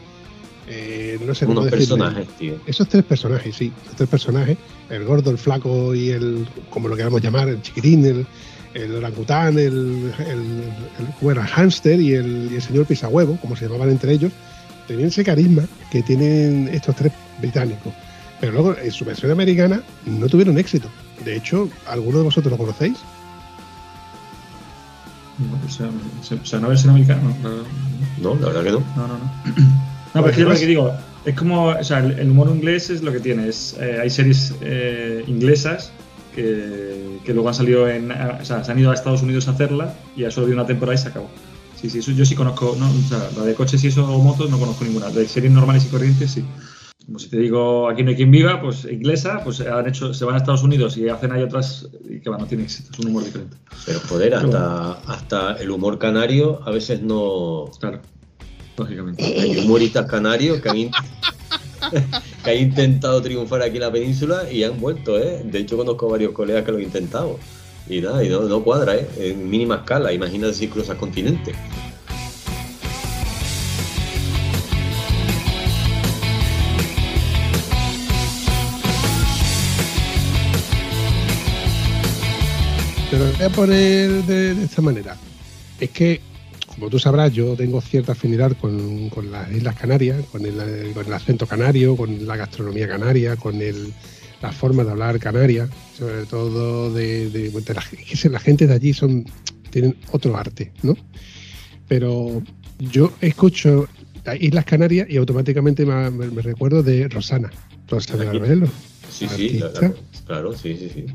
eh, 0.69 1.19
no 1.25 1.35
sé 1.35 1.47
Unos 1.47 1.69
personajes, 1.69 2.29
tío. 2.39 2.55
Esos 2.67 2.89
tres 2.89 3.05
personajes, 3.05 3.55
sí, 3.55 3.73
esos 3.85 3.97
tres 3.97 4.09
personajes, 4.09 4.57
el 4.91 5.05
gordo, 5.05 5.31
el 5.31 5.39
flaco 5.39 5.95
y 5.95 6.11
el, 6.11 6.47
como 6.71 6.89
lo 6.89 6.97
queramos 6.97 7.21
llamar, 7.21 7.49
el 7.49 7.63
chiquitín, 7.63 8.05
el, 8.05 8.27
el 8.75 8.95
orangután, 8.95 9.59
el, 9.59 10.13
el, 10.19 11.31
el, 11.31 11.39
hámster 11.39 12.01
y 12.01 12.15
el, 12.15 12.49
y 12.53 12.57
el 12.57 12.63
señor 12.63 12.87
pisahuevo, 12.87 13.39
como 13.41 13.57
se 13.57 13.67
llamaban 13.67 13.91
entre 13.91 14.13
ellos, 14.13 14.33
tenían 14.87 15.09
ese 15.09 15.25
carisma 15.25 15.65
que 15.91 16.03
tienen 16.03 16.69
estos 16.73 16.97
tres 16.97 17.13
británicos. 17.41 17.93
Pero 18.41 18.53
luego 18.53 18.77
en 18.77 18.91
su 18.91 19.05
versión 19.05 19.31
americana 19.31 19.83
no 20.05 20.29
tuvieron 20.29 20.59
éxito. 20.59 20.89
De 21.25 21.37
hecho, 21.37 21.69
¿alguno 21.87 22.19
de 22.19 22.25
vosotros 22.25 22.51
lo 22.51 22.59
conocéis? 22.59 22.99
No, 25.39 25.67
o, 25.67 25.71
sea, 25.71 25.89
o 25.89 26.47
sea, 26.47 26.61
no 26.61 26.69
versión 26.69 26.91
americana, 26.91 27.23
no. 27.23 27.51
No, 27.51 28.35
No, 28.35 28.41
la 28.41 28.47
verdad 28.47 28.65
que 28.65 28.71
no. 28.71 28.81
no, 28.97 29.09
no. 29.09 29.15
No, 29.15 29.21
no 30.15 30.23
pero 30.23 30.29
es 30.29 30.35
que 30.35 30.41
yo 30.43 30.49
lo 30.49 30.55
que 30.55 30.67
digo, 30.67 30.93
es 31.25 31.35
como, 31.35 31.67
o 31.67 31.85
sea, 31.85 31.99
el, 31.99 32.31
humor 32.31 32.49
inglés 32.55 32.91
es 32.91 33.03
lo 33.03 33.13
que 33.13 33.21
tiene. 33.21 33.49
Es, 33.49 33.77
eh, 33.81 33.99
hay 34.01 34.11
series 34.11 34.55
eh, 34.61 35.25
inglesas 35.27 35.91
que, 36.35 37.19
que 37.25 37.33
luego 37.33 37.49
han 37.49 37.55
salido 37.55 37.89
en. 37.89 38.13
O 38.13 38.45
sea, 38.45 38.63
se 38.63 38.71
han 38.71 38.79
ido 38.79 38.91
a 38.91 38.95
Estados 38.95 39.23
Unidos 39.23 39.49
a 39.49 39.53
hacerla 39.53 39.95
y 40.17 40.23
ya 40.23 40.31
solo 40.31 40.47
vi 40.47 40.53
una 40.53 40.67
temporada 40.67 40.95
y 40.95 40.99
se 40.99 41.09
acabó. 41.09 41.29
Sí, 41.81 41.91
sí, 41.91 41.99
eso 41.99 42.13
yo 42.13 42.25
sí 42.25 42.35
conozco. 42.35 42.77
No, 42.79 42.89
o 42.89 43.09
sea, 43.09 43.29
la 43.37 43.45
de 43.45 43.55
coches 43.55 43.83
y 43.85 43.89
eso 43.89 44.05
o 44.05 44.19
motos 44.23 44.51
no 44.51 44.59
conozco 44.59 44.85
ninguna. 44.85 45.11
De 45.11 45.27
series 45.27 45.53
normales 45.53 45.85
y 45.87 45.89
corrientes 45.89 46.31
sí. 46.31 46.45
Como 47.07 47.19
si 47.19 47.29
te 47.29 47.37
digo, 47.39 47.89
aquí 47.89 48.03
no 48.03 48.11
hay 48.11 48.17
quien 48.17 48.31
viva, 48.31 48.61
pues 48.63 48.87
inglesa, 48.91 49.43
pues 49.45 49.61
han 49.61 49.87
hecho, 49.87 50.15
se 50.15 50.25
van 50.25 50.37
a 50.37 50.39
Estados 50.39 50.63
Unidos 50.63 50.97
y 50.97 51.09
hacen 51.09 51.33
ahí 51.33 51.43
otras 51.43 51.87
y 52.09 52.21
que 52.21 52.31
no 52.31 52.39
tiene 52.47 52.65
éxito, 52.65 52.91
es 52.93 52.99
un 53.01 53.09
humor 53.11 53.25
diferente. 53.25 53.57
Pero 53.85 54.01
joder, 54.09 54.35
hasta, 54.35 54.93
hasta 55.07 55.53
el 55.57 55.71
humor 55.71 55.99
canario 55.99 56.61
a 56.67 56.71
veces 56.71 57.03
no. 57.03 57.71
Claro, 57.79 58.01
lógicamente. 58.79 59.23
Hay 59.23 59.59
humoristas 59.59 60.07
canarios 60.11 60.61
que 60.63 60.69
han, 60.71 60.77
in- 60.79 60.91
que 62.45 62.51
han 62.51 62.57
intentado 62.57 63.21
triunfar 63.21 63.61
aquí 63.61 63.77
en 63.77 63.83
la 63.83 63.93
península 63.93 64.51
y 64.51 64.65
han 64.65 64.81
vuelto, 64.81 65.19
¿eh? 65.19 65.43
De 65.45 65.59
hecho, 65.59 65.77
conozco 65.77 66.09
varios 66.09 66.33
colegas 66.33 66.65
que 66.65 66.71
lo 66.73 66.79
han 66.79 66.85
intentado. 66.85 67.39
Y 67.87 68.01
nada, 68.01 68.25
y 68.25 68.31
no, 68.31 68.41
no 68.41 68.65
cuadra, 68.65 68.97
¿eh? 68.97 69.07
En 69.19 69.51
mínima 69.51 69.75
escala, 69.77 70.11
imagínate 70.11 70.55
si 70.55 70.69
cruzas 70.69 70.97
continente. 70.97 71.53
Te 83.15 83.21
lo 83.21 83.27
voy 83.31 83.43
a 83.45 83.49
poner 83.49 84.11
de, 84.25 84.55
de 84.57 84.65
esta 84.65 84.83
manera. 84.83 85.17
Es 85.79 85.91
que, 85.91 86.21
como 86.67 86.91
tú 86.91 86.99
sabrás, 86.99 87.33
yo 87.33 87.55
tengo 87.55 87.81
cierta 87.81 88.11
afinidad 88.11 88.57
con, 88.61 89.09
con 89.09 89.31
las 89.31 89.53
Islas 89.53 89.77
Canarias, 89.77 90.17
con 90.33 90.45
el, 90.45 90.57
con 90.93 91.07
el 91.07 91.13
acento 91.13 91.47
canario, 91.47 91.97
con 91.97 92.27
la 92.27 92.35
gastronomía 92.37 92.89
canaria, 92.89 93.37
con 93.37 93.63
el, 93.63 93.93
la 94.43 94.51
forma 94.51 94.83
de 94.83 94.91
hablar 94.91 95.21
canaria, 95.21 95.69
sobre 95.97 96.27
todo 96.27 96.93
de, 96.93 97.31
de- 97.31 97.51
de 97.51 97.75
la, 98.31 98.41
gente 98.41 98.67
de 98.67 98.75
allí 98.75 98.93
son 98.93 99.25
tienen 99.71 99.95
otro 100.11 100.37
arte, 100.37 100.73
¿no? 100.83 100.97
Pero 101.87 102.43
yo 102.81 103.13
escucho 103.21 103.87
las 104.25 104.41
Islas 104.43 104.65
Canarias 104.65 105.07
y 105.09 105.19
automáticamente 105.19 105.87
me, 105.87 106.11
recuerdo 106.43 106.83
de 106.83 107.07
Rosana, 107.07 107.53
Rosana 107.89 108.25
Aquí. 108.29 108.39
Arbelo. 108.39 108.67
Sí, 109.09 109.29
sí, 109.29 109.61
la- 109.61 109.93
claro, 110.27 110.59
sí, 110.59 110.77
sí, 110.77 110.91
sí. 110.93 111.07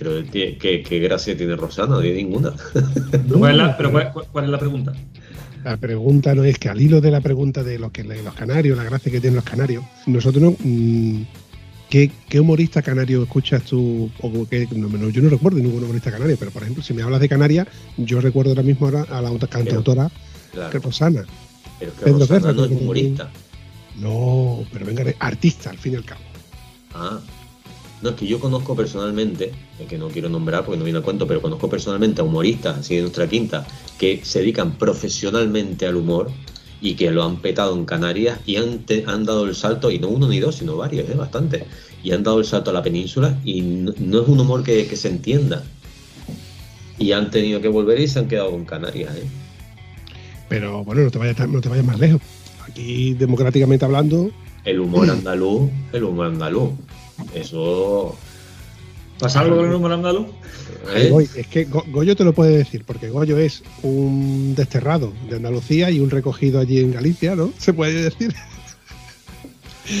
Pero 0.00 0.22
tie- 0.24 0.56
¿qué, 0.56 0.82
qué 0.82 0.98
gracia 0.98 1.36
tiene 1.36 1.54
Rosana? 1.56 1.96
No 1.96 2.00
tiene 2.00 2.16
ninguna. 2.22 2.52
Pero 2.72 3.38
¿cuál 3.38 3.50
es 3.52 3.56
la, 3.58 3.76
pero 3.76 3.92
cuál- 3.92 4.10
cuál- 4.14 4.26
cuál 4.32 4.44
es 4.46 4.50
la 4.50 4.58
pregunta? 4.58 4.92
La 5.62 5.76
pregunta 5.76 6.34
no 6.34 6.42
es 6.42 6.58
que 6.58 6.70
al 6.70 6.80
hilo 6.80 7.02
de 7.02 7.10
la 7.10 7.20
pregunta 7.20 7.62
de 7.62 7.78
los, 7.78 7.92
que, 7.92 8.02
de 8.02 8.22
los 8.22 8.32
canarios, 8.34 8.78
la 8.78 8.84
gracia 8.84 9.12
que 9.12 9.20
tienen 9.20 9.36
los 9.36 9.44
canarios, 9.44 9.84
nosotros 10.06 10.42
no. 10.42 10.56
mm, 10.58 11.22
¿qué, 11.90 12.10
qué 12.30 12.40
humorista 12.40 12.80
canario 12.80 13.22
escuchas 13.24 13.62
tú? 13.64 14.10
O 14.22 14.46
qué- 14.48 14.66
no, 14.74 14.88
no, 14.88 15.10
yo 15.10 15.20
no 15.20 15.28
recuerdo 15.28 15.58
ningún 15.58 15.84
humorista 15.84 16.10
canario, 16.10 16.36
pero 16.38 16.50
por 16.50 16.62
ejemplo, 16.62 16.82
si 16.82 16.94
me 16.94 17.02
hablas 17.02 17.20
de 17.20 17.28
Canarias, 17.28 17.68
yo 17.98 18.22
recuerdo 18.22 18.52
ahora 18.52 18.62
mismo 18.62 18.86
ahora 18.86 19.02
a 19.10 19.20
la 19.20 19.30
otra 19.30 19.48
cantautora 19.48 20.10
Claro. 20.52 20.80
Rosana. 20.80 21.24
Pero 21.78 21.92
es 21.92 21.98
que 21.98 22.04
Pedro 22.06 22.18
Rosana 22.20 22.40
no 22.40 22.48
es 22.50 22.54
creo 22.68 22.68
que 22.78 22.84
humorista. 22.84 23.30
No, 23.98 24.64
pero 24.72 24.86
venga, 24.86 25.04
artista 25.18 25.68
al 25.68 25.76
fin 25.76 25.92
y 25.92 25.96
al 25.96 26.04
cabo. 26.06 26.22
Ah. 26.94 27.20
No, 28.02 28.10
es 28.10 28.14
que 28.16 28.26
yo 28.26 28.40
conozco 28.40 28.74
personalmente, 28.74 29.52
que 29.88 29.98
no 29.98 30.08
quiero 30.08 30.28
nombrar 30.30 30.64
porque 30.64 30.78
no 30.78 30.84
viene 30.84 31.00
a 31.00 31.02
cuento, 31.02 31.26
pero 31.26 31.42
conozco 31.42 31.68
personalmente 31.68 32.22
a 32.22 32.24
humoristas 32.24 32.78
así 32.78 32.96
de 32.96 33.02
nuestra 33.02 33.28
quinta 33.28 33.66
que 33.98 34.20
se 34.24 34.38
dedican 34.38 34.72
profesionalmente 34.78 35.84
al 35.86 35.96
humor 35.96 36.30
y 36.80 36.94
que 36.94 37.10
lo 37.10 37.22
han 37.24 37.36
petado 37.42 37.76
en 37.76 37.84
Canarias 37.84 38.40
y 38.46 38.56
han, 38.56 38.78
te- 38.80 39.04
han 39.06 39.24
dado 39.26 39.44
el 39.44 39.54
salto, 39.54 39.90
y 39.90 39.98
no 39.98 40.08
uno 40.08 40.28
ni 40.28 40.40
dos, 40.40 40.54
sino 40.56 40.76
varios, 40.78 41.10
¿eh? 41.10 41.14
bastante, 41.14 41.66
y 42.02 42.12
han 42.12 42.22
dado 42.22 42.38
el 42.38 42.46
salto 42.46 42.70
a 42.70 42.72
la 42.72 42.82
península 42.82 43.38
y 43.44 43.60
no, 43.60 43.92
no 43.98 44.22
es 44.22 44.28
un 44.28 44.40
humor 44.40 44.62
que, 44.62 44.86
que 44.86 44.96
se 44.96 45.08
entienda. 45.08 45.62
Y 46.98 47.12
han 47.12 47.30
tenido 47.30 47.60
que 47.60 47.68
volver 47.68 48.00
y 48.00 48.08
se 48.08 48.18
han 48.18 48.28
quedado 48.28 48.50
con 48.50 48.64
Canarias. 48.64 49.14
¿eh? 49.14 49.24
Pero 50.48 50.84
bueno, 50.84 51.02
no 51.02 51.10
te 51.10 51.18
vayas, 51.18 51.48
no 51.48 51.60
te 51.60 51.68
vayas 51.68 51.84
más 51.84 51.98
lejos. 51.98 52.20
Aquí, 52.66 53.12
democráticamente 53.14 53.84
hablando, 53.84 54.30
El 54.64 54.80
humor 54.80 55.10
andaluz, 55.10 55.70
el 55.92 56.04
humor 56.04 56.26
andaluz. 56.26 56.70
Eso... 57.34 58.16
¿Pasa 59.18 59.40
algo 59.40 59.56
con 59.56 59.66
el 59.68 59.74
humor 59.74 59.92
andaluz? 59.92 60.28
¿eh? 60.94 61.08
voy. 61.10 61.28
Es 61.36 61.46
que 61.46 61.64
Go- 61.64 61.84
Goyo 61.88 62.16
te 62.16 62.24
lo 62.24 62.32
puede 62.32 62.56
decir, 62.56 62.84
porque 62.86 63.10
Goyo 63.10 63.36
es 63.36 63.62
un 63.82 64.54
desterrado 64.54 65.12
de 65.28 65.36
Andalucía 65.36 65.90
y 65.90 66.00
un 66.00 66.08
recogido 66.08 66.58
allí 66.58 66.78
en 66.80 66.92
Galicia, 66.92 67.36
¿no? 67.36 67.52
Se 67.58 67.74
puede 67.74 68.04
decir. 68.04 68.34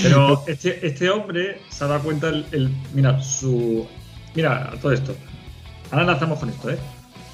Pero 0.02 0.42
este, 0.46 0.86
este 0.86 1.10
hombre 1.10 1.60
se 1.68 1.84
ha 1.84 1.88
dado 1.88 2.02
cuenta 2.02 2.28
el, 2.30 2.46
el- 2.52 2.70
mira, 2.94 3.20
su 3.22 3.86
mira, 4.34 4.72
todo 4.80 4.92
esto. 4.92 5.14
Ahora 5.90 6.02
enlazamos 6.04 6.38
con 6.38 6.48
esto, 6.48 6.70
¿eh? 6.70 6.78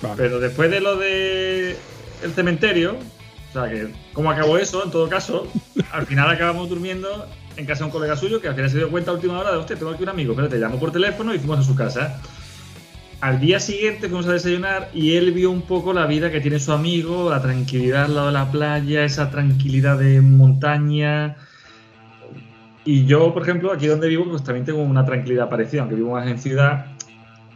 Vale. 0.03 0.15
Pero 0.17 0.41
después 0.41 0.71
de 0.71 0.81
lo 0.81 0.97
de 0.97 1.77
el 2.25 2.33
cementerio, 2.35 2.97
o 3.51 3.53
sea 3.53 3.71
que 3.71 3.93
cómo 4.13 4.31
acabó 4.31 4.59
eso, 4.59 4.83
en 4.85 4.91
todo 4.91 5.09
caso, 5.09 5.47
al 5.93 6.05
final 6.07 6.29
acabamos 6.31 6.69
durmiendo 6.69 7.27
en 7.57 7.67
casa 7.67 7.81
de 7.81 7.85
un 7.87 7.91
colega 7.91 8.17
suyo 8.17 8.41
que 8.41 8.49
al 8.49 8.55
final 8.55 8.71
se 8.71 8.79
dio 8.79 8.91
cuenta 8.91 9.11
a 9.11 9.15
última 9.15 9.39
hora 9.39 9.53
de, 9.53 9.57
hostia, 9.59 9.77
tengo 9.77 9.93
aquí 9.93 10.03
un 10.03 10.09
amigo, 10.11 10.35
pero 10.35 10.49
te 10.49 10.59
llamó 10.59 10.79
por 10.79 10.93
teléfono 10.93 11.35
y 11.35 11.39
fuimos 11.39 11.61
a 11.61 11.63
su 11.63 11.75
casa. 11.75 12.21
Al 13.21 13.41
día 13.41 13.59
siguiente 13.61 14.09
fuimos 14.09 14.27
a 14.27 14.33
desayunar 14.33 14.91
y 14.93 15.17
él 15.17 15.33
vio 15.33 15.51
un 15.51 15.63
poco 15.63 15.93
la 15.93 16.07
vida 16.07 16.31
que 16.31 16.41
tiene 16.41 16.59
su 16.59 16.73
amigo, 16.73 17.31
la 17.31 17.41
tranquilidad 17.41 18.05
al 18.05 18.15
lado 18.15 18.27
de 18.27 18.33
la 18.35 18.51
playa, 18.51 19.05
esa 19.05 19.31
tranquilidad 19.31 19.99
de 19.99 20.21
montaña. 20.21 21.37
Y 22.85 23.07
yo, 23.07 23.33
por 23.33 23.43
ejemplo, 23.43 23.73
aquí 23.73 23.87
donde 23.87 24.09
vivo, 24.09 24.29
pues 24.29 24.45
también 24.45 24.65
tengo 24.67 24.83
una 24.83 25.05
tranquilidad 25.05 25.49
parecida, 25.49 25.81
aunque 25.81 25.97
vivo 25.97 26.13
más 26.13 26.29
en 26.29 26.39
ciudad, 26.39 26.87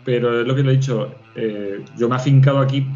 pero 0.03 0.41
es 0.41 0.47
lo 0.47 0.57
que 0.57 0.63
le 0.63 0.73
he 0.73 0.77
dicho, 0.77 1.15
eh, 1.35 1.85
yo 1.95 2.09
me 2.09 2.17
he 2.17 2.19
afincado 2.19 2.59
aquí 2.59 2.87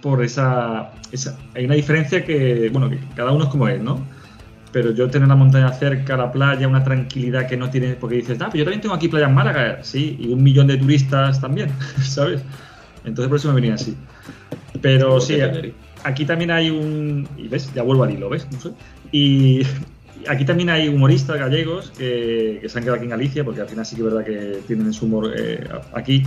por 0.00 0.24
esa, 0.24 0.92
esa- 1.12 1.38
Hay 1.54 1.66
una 1.66 1.74
diferencia 1.74 2.24
que, 2.24 2.70
bueno, 2.72 2.88
que 2.90 2.98
cada 3.14 3.30
uno 3.32 3.44
es 3.44 3.50
como 3.50 3.68
es, 3.68 3.80
¿no? 3.80 4.08
Pero 4.72 4.90
yo 4.90 5.08
tener 5.08 5.28
la 5.28 5.36
montaña 5.36 5.72
cerca, 5.72 6.16
la 6.16 6.30
playa, 6.30 6.68
una 6.68 6.84
tranquilidad 6.84 7.46
que 7.46 7.56
no 7.56 7.70
tienes, 7.70 7.96
porque 7.96 8.16
dices, 8.16 8.38
ah, 8.40 8.48
pero 8.50 8.58
yo 8.58 8.64
también 8.64 8.80
tengo 8.80 8.94
aquí 8.94 9.08
playa 9.08 9.26
en 9.26 9.34
Málaga, 9.34 9.78
sí, 9.82 10.16
y 10.20 10.32
un 10.32 10.42
millón 10.42 10.66
de 10.66 10.76
turistas 10.76 11.40
también, 11.40 11.70
¿sabes? 12.02 12.42
Entonces 13.04 13.28
por 13.28 13.38
eso 13.38 13.48
me 13.48 13.54
venía 13.54 13.74
así. 13.74 13.96
Pero 14.82 15.20
sí, 15.20 15.38
aquí 16.04 16.24
también 16.24 16.50
hay 16.50 16.70
un. 16.70 17.28
Y 17.36 17.48
ves, 17.48 17.72
ya 17.74 17.82
vuelvo 17.82 18.04
al 18.04 18.12
hilo, 18.12 18.28
¿ves? 18.28 18.46
No 18.52 18.60
sé. 18.60 18.70
Y 19.12 19.62
aquí 20.28 20.44
también 20.44 20.70
hay 20.70 20.88
humoristas 20.88 21.38
gallegos 21.38 21.92
que, 21.96 22.58
que 22.60 22.68
se 22.68 22.78
han 22.78 22.84
quedado 22.84 22.96
aquí 22.96 23.04
en 23.04 23.10
Galicia, 23.10 23.44
porque 23.44 23.60
al 23.60 23.68
final 23.68 23.86
sí 23.86 23.96
que 23.96 24.02
es 24.02 24.06
verdad 24.06 24.24
que 24.24 24.60
tienen 24.66 24.92
su 24.92 25.06
humor 25.06 25.32
eh, 25.36 25.66
aquí. 25.94 26.24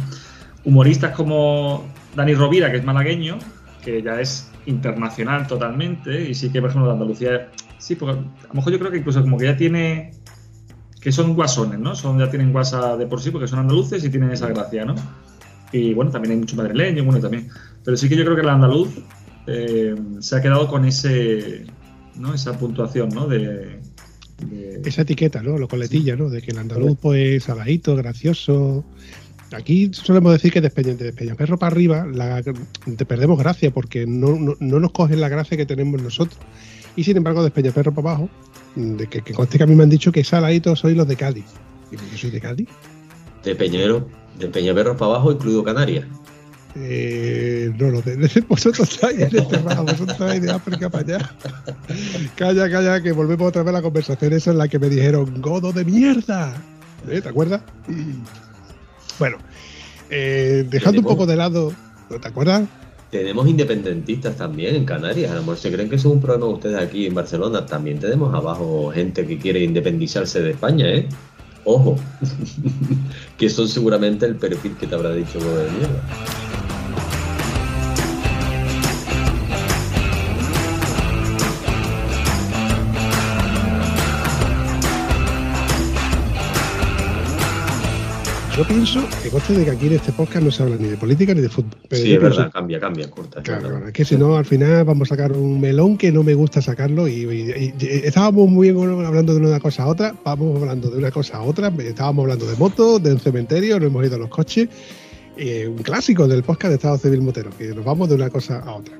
Humoristas 0.64 1.16
como 1.16 1.88
Dani 2.16 2.34
Rovira, 2.34 2.70
que 2.72 2.78
es 2.78 2.84
malagueño, 2.84 3.40
que 3.84 4.02
ya 4.02 4.20
es 4.20 4.50
internacional 4.70 5.48
totalmente, 5.48 6.30
y 6.30 6.34
sí 6.34 6.50
que, 6.52 6.62
por 6.62 6.70
ejemplo, 6.70 6.88
de 6.88 6.94
Andalucía. 6.94 7.52
Sí, 7.78 7.96
porque 7.96 8.20
a 8.20 8.48
lo 8.50 8.54
mejor 8.54 8.72
yo 8.74 8.80
creo 8.80 8.92
que 8.92 8.98
incluso 9.00 9.22
como 9.22 9.38
que 9.38 9.46
ya 9.46 9.58
tiene. 9.58 10.12
Que 11.02 11.12
son 11.14 11.34
guasones, 11.34 11.80
¿no? 11.80 11.96
Son, 11.96 12.20
ya 12.20 12.30
tienen 12.30 12.52
guasa 12.52 12.98
de 12.98 13.06
por 13.08 13.22
sí, 13.22 13.32
porque 13.32 13.48
son 13.48 13.60
andaluces 13.60 14.04
y 14.04 14.10
tienen 14.10 14.32
esa 14.32 14.48
gracia, 14.48 14.84
¿no? 14.84 14.96
Y 15.72 15.94
bueno, 15.94 16.12
también 16.12 16.34
hay 16.34 16.40
mucho 16.40 16.56
madrileño, 16.58 17.04
bueno, 17.06 17.22
también. 17.22 17.48
Pero 17.86 17.96
sí 17.96 18.10
que 18.10 18.18
yo 18.18 18.24
creo 18.26 18.36
que 18.36 18.42
el 18.42 18.50
andaluz 18.50 18.90
eh, 19.48 19.96
se 20.20 20.36
ha 20.36 20.42
quedado 20.42 20.68
con 20.68 20.84
ese, 20.84 21.66
¿no? 22.16 22.34
esa 22.34 22.58
puntuación, 22.58 23.10
¿no? 23.10 23.28
De, 23.28 23.80
de- 24.46 24.82
Esa 24.84 25.04
etiqueta, 25.04 25.42
¿no? 25.42 25.58
Lo 25.58 25.70
coletilla, 25.70 26.18
¿no? 26.18 26.30
De 26.30 26.42
que 26.42 26.52
el 26.52 26.58
andaluz, 26.58 26.98
pues, 27.02 27.44
saladito, 27.44 27.96
gracioso. 27.96 28.84
Aquí 29.52 29.92
solemos 29.94 30.32
decir 30.32 30.52
que 30.52 30.62
de 30.62 30.70
Despeñaperro 30.70 31.58
para 31.58 31.72
arriba 31.72 32.06
la, 32.06 32.42
te 32.44 33.06
perdemos 33.06 33.40
gracia 33.40 33.72
porque 33.72 34.06
no, 34.06 34.36
no, 34.36 34.56
no 34.60 34.80
nos 34.80 34.92
cogen 34.92 35.20
la 35.20 35.30
gracia 35.30 35.58
que 35.58 35.66
tenemos 35.66 36.02
nosotros. 36.02 36.40
Y 36.96 37.04
sin 37.04 37.18
embargo, 37.18 37.42
de 37.42 37.46
Despeñaperro 37.46 37.94
para 37.94 38.10
abajo, 38.10 38.30
de 38.76 39.08
que, 39.08 39.22
que 39.22 39.34
conste 39.34 39.58
que 39.58 39.64
a 39.64 39.68
mí 39.68 39.76
me 39.76 39.84
han 39.84 39.90
dicho 39.90 40.12
que 40.12 40.24
saladitos 40.24 40.80
soy 40.80 40.94
los 40.94 41.08
de 41.08 41.16
Cádiz. 41.16 41.46
Digo, 41.90 42.04
yo 42.12 42.18
soy 42.18 42.30
de 42.30 42.40
Cádiz. 42.40 42.68
De 43.44 43.56
Peñero, 43.56 44.08
de 44.38 44.48
Peñaperros 44.48 44.98
para 44.98 45.14
abajo, 45.14 45.32
incluido 45.32 45.64
Canarias. 45.64 46.06
Eh, 46.76 47.74
no 47.80 47.90
lo 47.90 48.02
de, 48.02 48.16
vosotros 48.48 48.92
estáis 48.92 49.20
en 49.20 49.36
este 49.36 49.64
lado, 49.64 49.84
vosotros 49.84 50.12
estáis 50.12 50.42
de 50.42 50.52
África 50.52 50.90
para 50.90 51.16
allá. 51.16 51.36
Calla, 52.36 52.70
calla, 52.70 53.02
que 53.02 53.12
volvemos 53.12 53.48
otra 53.48 53.64
vez 53.64 53.70
a 53.70 53.78
la 53.78 53.82
conversación 53.82 54.34
esa 54.34 54.52
en 54.52 54.60
la 54.60 54.68
que 54.68 54.78
me 54.78 54.90
dijeron, 54.90 55.42
godo 55.42 55.72
de 55.72 55.84
mierda. 55.84 56.54
¿Eh? 57.10 57.22
¿Te 57.22 57.30
acuerdas? 57.30 57.62
Bueno, 59.20 59.38
eh, 60.10 60.66
dejando 60.70 61.02
un 61.02 61.08
poco 61.08 61.26
de 61.26 61.36
lado, 61.36 61.74
¿te 62.22 62.28
acuerdas? 62.28 62.68
Tenemos 63.12 63.48
independentistas 63.48 64.38
también 64.38 64.76
en 64.76 64.86
Canarias. 64.86 65.32
A 65.32 65.36
lo 65.36 65.42
mejor 65.42 65.58
se 65.58 65.72
creen 65.72 65.90
que 65.90 65.96
eso 65.96 66.10
es 66.10 66.14
un 66.16 66.22
problema 66.22 66.46
de 66.48 66.54
ustedes 66.54 66.78
aquí 66.78 67.08
en 67.08 67.16
Barcelona. 67.16 67.66
También 67.66 68.00
tenemos 68.00 68.34
abajo 68.34 68.92
gente 68.94 69.26
que 69.26 69.38
quiere 69.38 69.64
independizarse 69.64 70.42
de 70.42 70.52
España, 70.52 70.88
¿eh? 70.88 71.10
Ojo. 71.66 71.98
que 73.38 73.50
son 73.50 73.68
seguramente 73.68 74.26
el 74.26 74.36
perfil 74.36 74.76
que 74.80 74.88
te 74.88 74.96
habrá 74.96 75.12
dicho 75.14 75.40
de 75.40 75.72
mierda. 75.72 76.49
Yo 88.60 88.68
pienso 88.68 89.00
que 89.24 89.30
conste 89.30 89.54
de 89.54 89.64
que 89.64 89.72
aquí 89.72 89.88
en 89.88 89.94
este 89.94 90.12
podcast 90.12 90.44
no 90.44 90.52
se 90.52 90.62
habla 90.64 90.76
ni 90.78 90.90
de 90.90 90.98
política 90.98 91.34
ni 91.34 91.40
de 91.40 91.48
fútbol. 91.48 91.80
Pero 91.88 92.02
sí, 92.04 92.12
es 92.12 92.20
pienso- 92.20 92.38
verdad, 92.40 92.52
cambia, 92.52 92.78
cambia, 92.78 93.10
corta. 93.10 93.42
Claro, 93.42 93.70
claro, 93.70 93.88
es 93.88 93.94
que 93.94 94.04
si 94.04 94.18
no, 94.18 94.36
al 94.36 94.44
final 94.44 94.84
vamos 94.84 95.08
a 95.10 95.16
sacar 95.16 95.32
un 95.32 95.62
melón 95.62 95.98
que 95.98 96.12
no 96.12 96.24
me 96.24 96.34
gusta 96.34 96.62
sacarlo. 96.62 97.08
Y, 97.08 97.22
y- 97.24 97.74
y- 97.80 97.86
estábamos 98.04 98.50
muy 98.50 98.74
bien 98.74 99.06
hablando 99.06 99.34
de 99.34 99.40
una 99.40 99.62
cosa 99.62 99.84
a 99.84 99.88
otra, 99.88 100.14
vamos 100.26 100.60
hablando 100.62 100.90
de 100.90 100.98
una 100.98 101.10
cosa 101.10 101.38
a 101.38 101.42
otra. 101.44 101.70
Estábamos 101.80 102.24
hablando 102.24 102.46
de 102.48 102.58
motos, 102.58 103.02
de 103.02 103.14
un 103.14 103.20
cementerio, 103.22 103.80
nos 103.80 103.88
hemos 103.88 104.06
ido 104.06 104.16
a 104.16 104.20
los 104.20 104.30
coches. 104.30 104.68
eh, 105.38 105.66
un 105.70 105.78
clásico 105.82 106.28
del 106.28 106.44
podcast 106.44 106.68
de 106.72 106.76
Estado 106.76 106.98
Civil 106.98 107.22
Motero, 107.22 107.52
que 107.58 107.68
nos 107.68 107.86
vamos 107.86 108.10
de 108.10 108.16
una 108.16 108.30
cosa 108.30 108.60
a 108.60 108.76
otra. 108.76 109.00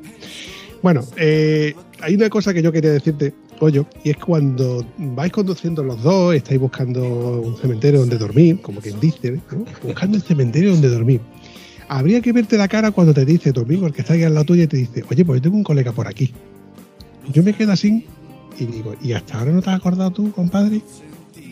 Bueno, 0.82 1.02
eh, 1.18 1.74
hay 2.00 2.16
una 2.16 2.30
cosa 2.30 2.54
que 2.54 2.62
yo 2.62 2.72
quería 2.72 2.92
decirte, 2.92 3.34
Goyo, 3.60 3.86
y 4.04 4.12
es 4.12 4.18
cuando 4.18 4.86
vais 4.98 5.32
conduciendo 5.32 5.84
los 5.84 6.02
dos, 6.02 6.34
estáis 6.34 6.60
buscando 6.60 7.04
un 7.04 7.58
cementerio 7.58 8.00
donde 8.00 8.18
dormir, 8.18 8.62
como 8.62 8.80
quien 8.80 9.00
dice, 9.00 9.40
¿no? 9.52 9.66
buscando 9.84 10.18
un 10.18 10.24
cementerio 10.24 10.72
donde 10.72 10.90
dormir 10.90 11.22
habría 11.90 12.22
que 12.22 12.32
verte 12.32 12.58
la 12.58 12.68
cara 12.68 12.92
cuando 12.92 13.14
te 13.14 13.26
dice 13.26 13.52
tu 13.52 13.62
amigo, 13.62 13.88
el 13.88 13.94
que 13.94 14.02
está 14.02 14.14
ahí 14.14 14.24
al 14.24 14.34
lado 14.36 14.46
tuya, 14.46 14.64
y 14.64 14.68
te 14.68 14.78
dice, 14.78 15.04
oye, 15.10 15.26
pues 15.26 15.40
yo 15.40 15.44
tengo 15.44 15.58
un 15.58 15.64
colega 15.64 15.92
por 15.92 16.08
aquí. 16.08 16.32
Yo 17.34 17.44
me 17.44 17.54
quedo 17.54 17.72
así 17.72 18.06
y 18.58 18.66
digo, 18.66 18.96
¿y 19.02 19.14
hasta 19.14 19.40
ahora 19.40 19.52
no 19.52 19.62
te 19.62 19.70
has 19.72 19.78
acordado 19.78 20.12
tú, 20.12 20.32
compadre? 20.32 20.82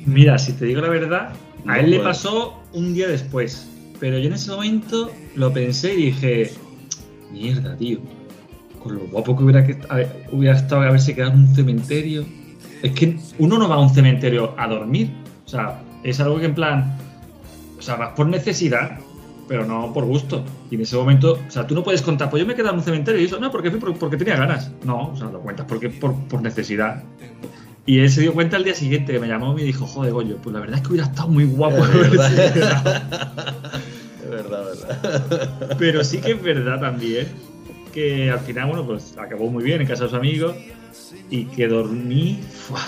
Mira, 0.06 0.38
si 0.38 0.54
te 0.54 0.66
digo 0.66 0.80
la 0.82 0.90
verdad, 0.90 1.34
a 1.66 1.80
él 1.80 1.90
le 1.90 2.00
pasó 2.00 2.62
un 2.72 2.94
día 2.94 3.08
después. 3.08 3.68
Pero 4.00 4.20
yo 4.20 4.28
en 4.28 4.34
ese 4.34 4.52
momento 4.52 5.12
lo 5.36 5.52
pensé 5.52 5.96
y 5.96 6.06
dije, 6.06 6.52
mierda, 7.32 7.76
tío. 7.76 8.00
Con 8.82 8.96
lo 8.96 9.02
guapo 9.08 9.36
que 9.38 9.44
hubiera, 9.44 9.66
que, 9.66 9.74
a- 9.90 10.06
hubiera 10.32 10.56
estado 10.58 10.82
haberse 10.82 11.14
quedado 11.16 11.34
en 11.34 11.40
un 11.40 11.56
cementerio. 11.56 12.26
Es 12.84 12.92
que 12.92 13.18
uno 13.40 13.58
no 13.58 13.68
va 13.68 13.76
a 13.76 13.80
un 13.80 13.90
cementerio 13.90 14.54
a 14.58 14.68
dormir. 14.68 15.12
O 15.46 15.50
sea, 15.50 15.82
es 16.04 16.20
algo 16.20 16.40
que 16.40 16.46
en 16.46 16.56
plan. 16.56 16.98
O 17.78 17.82
sea, 17.82 17.96
vas 17.96 18.10
por 18.16 18.28
necesidad, 18.28 19.00
pero 19.48 19.66
no 19.66 19.94
por 19.94 20.06
gusto. 20.06 20.44
Y 20.70 20.76
en 20.76 20.82
ese 20.82 20.96
momento, 20.96 21.40
o 21.48 21.52
sea, 21.52 21.66
tú 21.66 21.74
no 21.76 21.84
puedes 21.84 22.02
contar, 22.02 22.30
pues 22.30 22.42
yo 22.42 22.48
me 22.48 22.54
he 22.54 22.56
quedado 22.56 22.74
en 22.74 22.80
un 22.80 22.84
cementerio 22.86 23.22
y 23.22 23.26
eso, 23.26 23.40
no, 23.40 23.52
porque 23.52 23.72
porque 23.72 24.18
tenía 24.18 24.36
ganas. 24.36 24.72
No, 24.84 25.10
o 25.10 25.16
sea, 25.16 25.28
lo 25.28 25.40
cuentas 25.42 25.66
porque 25.68 25.90
por, 25.90 26.14
por 26.28 26.42
necesidad. 26.42 27.04
Y 27.86 28.00
él 28.00 28.10
se 28.12 28.20
dio 28.22 28.34
cuenta 28.34 28.58
al 28.58 28.64
día 28.66 28.76
siguiente, 28.76 29.14
que 29.14 29.20
me 29.20 29.28
llamó 29.28 29.54
y 29.54 29.56
me 29.56 29.64
dijo, 29.64 29.86
joder, 29.88 30.12
Goyo, 30.12 30.38
pues 30.38 30.54
la 30.54 30.60
verdad 30.60 30.76
es 30.78 30.82
que 30.82 30.90
hubiera 30.90 31.08
estado 31.08 31.30
muy 31.30 31.46
guapo. 31.46 31.78
Es 31.86 31.92
verdad. 31.94 32.54
quedado". 32.54 32.90
Es 34.24 34.30
verdad, 34.30 34.64
verdad. 34.90 35.76
Pero 35.80 36.04
sí 36.04 36.18
que 36.18 36.32
es 36.32 36.44
verdad 36.44 36.82
también 36.82 37.28
que 37.98 38.30
al 38.30 38.42
final, 38.42 38.68
bueno, 38.68 38.86
pues 38.86 39.16
acabó 39.18 39.50
muy 39.50 39.64
bien 39.64 39.82
en 39.82 39.88
casa 39.88 40.04
de 40.04 40.10
sus 40.12 40.20
amigos 40.20 40.56
y 41.32 41.46
que 41.46 41.68
dormí 41.68 42.40
¡fua! 42.48 42.80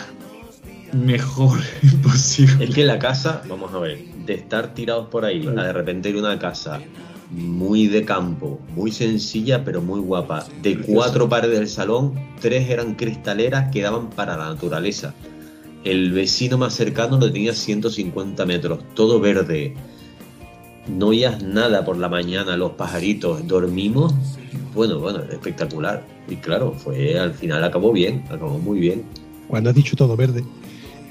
mejor 0.93 1.57
imposible. 1.81 2.65
Es 2.65 2.75
que 2.75 2.85
la 2.85 2.99
casa, 2.99 3.41
vamos 3.49 3.73
a 3.73 3.79
ver, 3.79 3.97
de 4.27 4.35
estar 4.35 4.75
tirados 4.75 5.07
por 5.07 5.25
ahí 5.25 5.47
a 5.47 5.63
de 5.63 5.73
repente 5.73 6.09
ir 6.11 6.17
a 6.17 6.19
una 6.19 6.37
casa 6.37 6.79
muy 7.31 7.87
de 7.87 8.05
campo, 8.05 8.59
muy 8.75 8.91
sencilla 8.91 9.65
pero 9.65 9.81
muy 9.81 9.99
guapa. 9.99 10.45
De 10.61 10.77
cuatro 10.77 11.27
paredes 11.27 11.57
del 11.57 11.69
salón, 11.69 12.13
tres 12.39 12.69
eran 12.69 12.93
cristaleras 12.93 13.71
que 13.71 13.81
daban 13.81 14.11
para 14.11 14.37
la 14.37 14.49
naturaleza. 14.49 15.15
El 15.83 16.11
vecino 16.11 16.59
más 16.59 16.75
cercano 16.75 17.17
lo 17.17 17.31
tenía 17.31 17.55
150 17.55 18.45
metros, 18.45 18.79
todo 18.93 19.19
verde. 19.19 19.73
No 20.89 21.07
oías 21.07 21.41
nada 21.43 21.85
por 21.85 21.97
la 21.97 22.09
mañana, 22.09 22.57
los 22.57 22.71
pajaritos. 22.71 23.47
Dormimos, 23.47 24.13
bueno, 24.73 24.99
bueno, 24.99 25.19
espectacular. 25.31 26.05
Y 26.27 26.35
claro, 26.37 26.73
fue 26.73 27.17
al 27.19 27.33
final 27.33 27.63
acabó 27.63 27.91
bien, 27.91 28.23
acabó 28.29 28.57
muy 28.57 28.79
bien. 28.79 29.03
Cuando 29.47 29.69
has 29.69 29.75
dicho 29.75 29.95
todo 29.95 30.15
verde, 30.15 30.43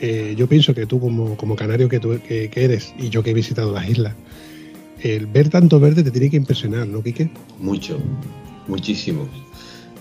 eh, 0.00 0.34
yo 0.36 0.46
pienso 0.48 0.74
que 0.74 0.86
tú 0.86 1.00
como, 1.00 1.36
como 1.36 1.56
canario 1.56 1.88
que, 1.88 2.00
tú, 2.00 2.20
que, 2.26 2.50
que 2.50 2.64
eres 2.64 2.94
y 2.98 3.08
yo 3.08 3.22
que 3.22 3.30
he 3.30 3.34
visitado 3.34 3.72
las 3.72 3.88
islas, 3.88 4.14
el 5.02 5.26
ver 5.26 5.48
tanto 5.48 5.80
verde 5.80 6.02
te 6.02 6.10
tiene 6.10 6.30
que 6.30 6.36
impresionar, 6.36 6.86
¿no, 6.86 7.02
Quique? 7.02 7.30
Mucho, 7.58 7.98
muchísimo. 8.66 9.28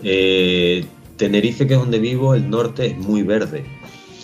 Eh, 0.04 0.86
Tenerife, 1.18 1.66
que 1.68 1.74
es 1.74 1.80
donde 1.80 2.00
vivo, 2.00 2.36
el 2.36 2.50
norte 2.50 2.88
es 2.88 2.98
muy 2.98 3.24
verde 3.24 3.66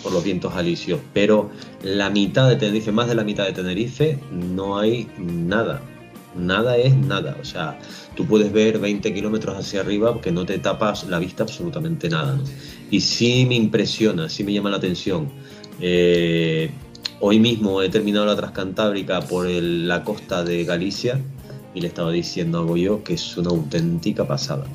por 0.04 0.12
los 0.12 0.22
vientos 0.22 0.54
alisios, 0.54 1.00
pero 1.14 1.50
la 1.82 2.10
mitad 2.10 2.48
de 2.48 2.56
Tenerife, 2.56 2.92
más 2.92 3.08
de 3.08 3.14
la 3.14 3.24
mitad 3.24 3.46
de 3.46 3.52
Tenerife, 3.52 4.18
no 4.30 4.78
hay 4.78 5.08
nada. 5.18 5.80
Nada 6.36 6.76
es 6.76 6.94
nada. 6.94 7.36
O 7.40 7.44
sea, 7.44 7.78
tú 8.14 8.26
puedes 8.26 8.52
ver 8.52 8.78
20 8.78 9.14
kilómetros 9.14 9.56
hacia 9.56 9.80
arriba 9.80 10.20
que 10.20 10.30
no 10.30 10.44
te 10.44 10.58
tapas 10.58 11.04
la 11.08 11.18
vista 11.18 11.44
absolutamente 11.44 12.08
nada. 12.10 12.38
Y 12.90 13.00
sí 13.00 13.46
me 13.48 13.54
impresiona, 13.54 14.28
sí 14.28 14.44
me 14.44 14.52
llama 14.52 14.70
la 14.70 14.76
atención. 14.76 15.28
Eh, 15.80 16.70
hoy 17.20 17.40
mismo 17.40 17.80
he 17.82 17.88
terminado 17.88 18.26
la 18.26 18.36
Transcantábrica 18.36 19.20
por 19.22 19.46
la 19.48 20.04
costa 20.04 20.44
de 20.44 20.64
Galicia 20.64 21.18
y 21.74 21.80
le 21.80 21.88
estaba 21.88 22.12
diciendo 22.12 22.58
a 22.58 22.62
Goyo 22.62 23.02
que 23.02 23.14
es 23.14 23.36
una 23.38 23.50
auténtica 23.50 24.26
pasada. 24.26 24.66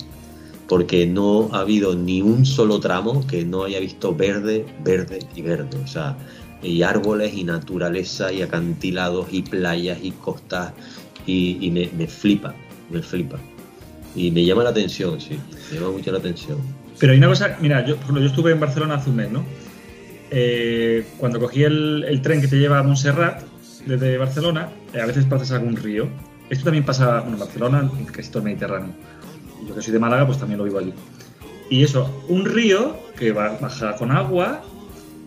Porque 0.69 1.05
no 1.05 1.49
ha 1.51 1.61
habido 1.61 1.95
ni 1.95 2.21
un 2.21 2.45
solo 2.45 2.79
tramo 2.79 3.25
que 3.27 3.43
no 3.43 3.65
haya 3.65 3.79
visto 3.79 4.15
verde, 4.15 4.65
verde 4.83 5.19
y 5.35 5.41
verde. 5.41 5.77
O 5.83 5.87
sea, 5.87 6.15
y 6.61 6.83
árboles 6.83 7.33
y 7.33 7.43
naturaleza 7.43 8.31
y 8.31 8.41
acantilados 8.41 9.27
y 9.31 9.41
playas 9.41 9.99
y 10.01 10.11
costas 10.11 10.73
y, 11.25 11.69
me, 11.71 12.07
flipa, 12.07 12.55
me 12.89 13.01
flipa. 13.01 13.37
Y 14.15 14.31
me 14.31 14.43
llama 14.43 14.63
la 14.63 14.69
atención, 14.69 15.19
sí, 15.21 15.39
me 15.71 15.79
llama 15.79 15.91
mucho 15.91 16.11
la 16.11 16.17
atención. 16.17 16.57
Pero 16.99 17.13
hay 17.13 17.17
una 17.17 17.27
cosa, 17.27 17.57
mira, 17.61 17.85
yo, 17.85 17.97
yo 18.13 18.25
estuve 18.25 18.51
en 18.51 18.59
Barcelona 18.59 18.95
hace 18.95 19.09
un 19.09 19.15
mes, 19.15 19.31
¿no? 19.31 19.43
Eh, 20.31 21.05
cuando 21.17 21.39
cogí 21.39 21.63
el, 21.63 22.19
tren 22.21 22.41
que 22.41 22.47
te 22.47 22.57
lleva 22.57 22.79
a 22.79 22.83
Montserrat 22.83 23.43
desde 23.85 24.17
Barcelona, 24.17 24.69
eh, 24.93 25.01
a 25.01 25.05
veces 25.05 25.25
pasas 25.25 25.51
algún 25.51 25.75
río. 25.75 26.07
Esto 26.49 26.65
también 26.65 26.83
pasa 26.83 27.21
bueno, 27.21 27.33
en 27.33 27.39
Barcelona, 27.39 27.91
en 27.97 28.05
casi 28.05 28.29
todo 28.29 28.39
el 28.39 28.45
Mediterráneo. 28.45 28.93
Yo 29.67 29.75
que 29.75 29.81
soy 29.81 29.93
de 29.93 29.99
Málaga, 29.99 30.25
pues 30.25 30.37
también 30.37 30.57
lo 30.57 30.63
vivo 30.63 30.79
allí. 30.79 30.93
Y 31.69 31.83
eso, 31.83 32.23
un 32.27 32.45
río 32.45 32.97
que 33.17 33.31
va, 33.31 33.57
baja 33.59 33.95
con 33.95 34.11
agua 34.11 34.61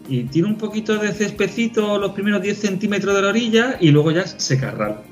y 0.08 0.24
tiene 0.24 0.48
un 0.48 0.56
poquito 0.56 0.98
de 0.98 1.12
cespecito 1.12 1.98
los 1.98 2.12
primeros 2.12 2.42
10 2.42 2.58
centímetros 2.58 3.14
de 3.14 3.22
la 3.22 3.28
orilla 3.28 3.76
y 3.80 3.90
luego 3.90 4.10
ya 4.10 4.26
secarral. 4.26 5.02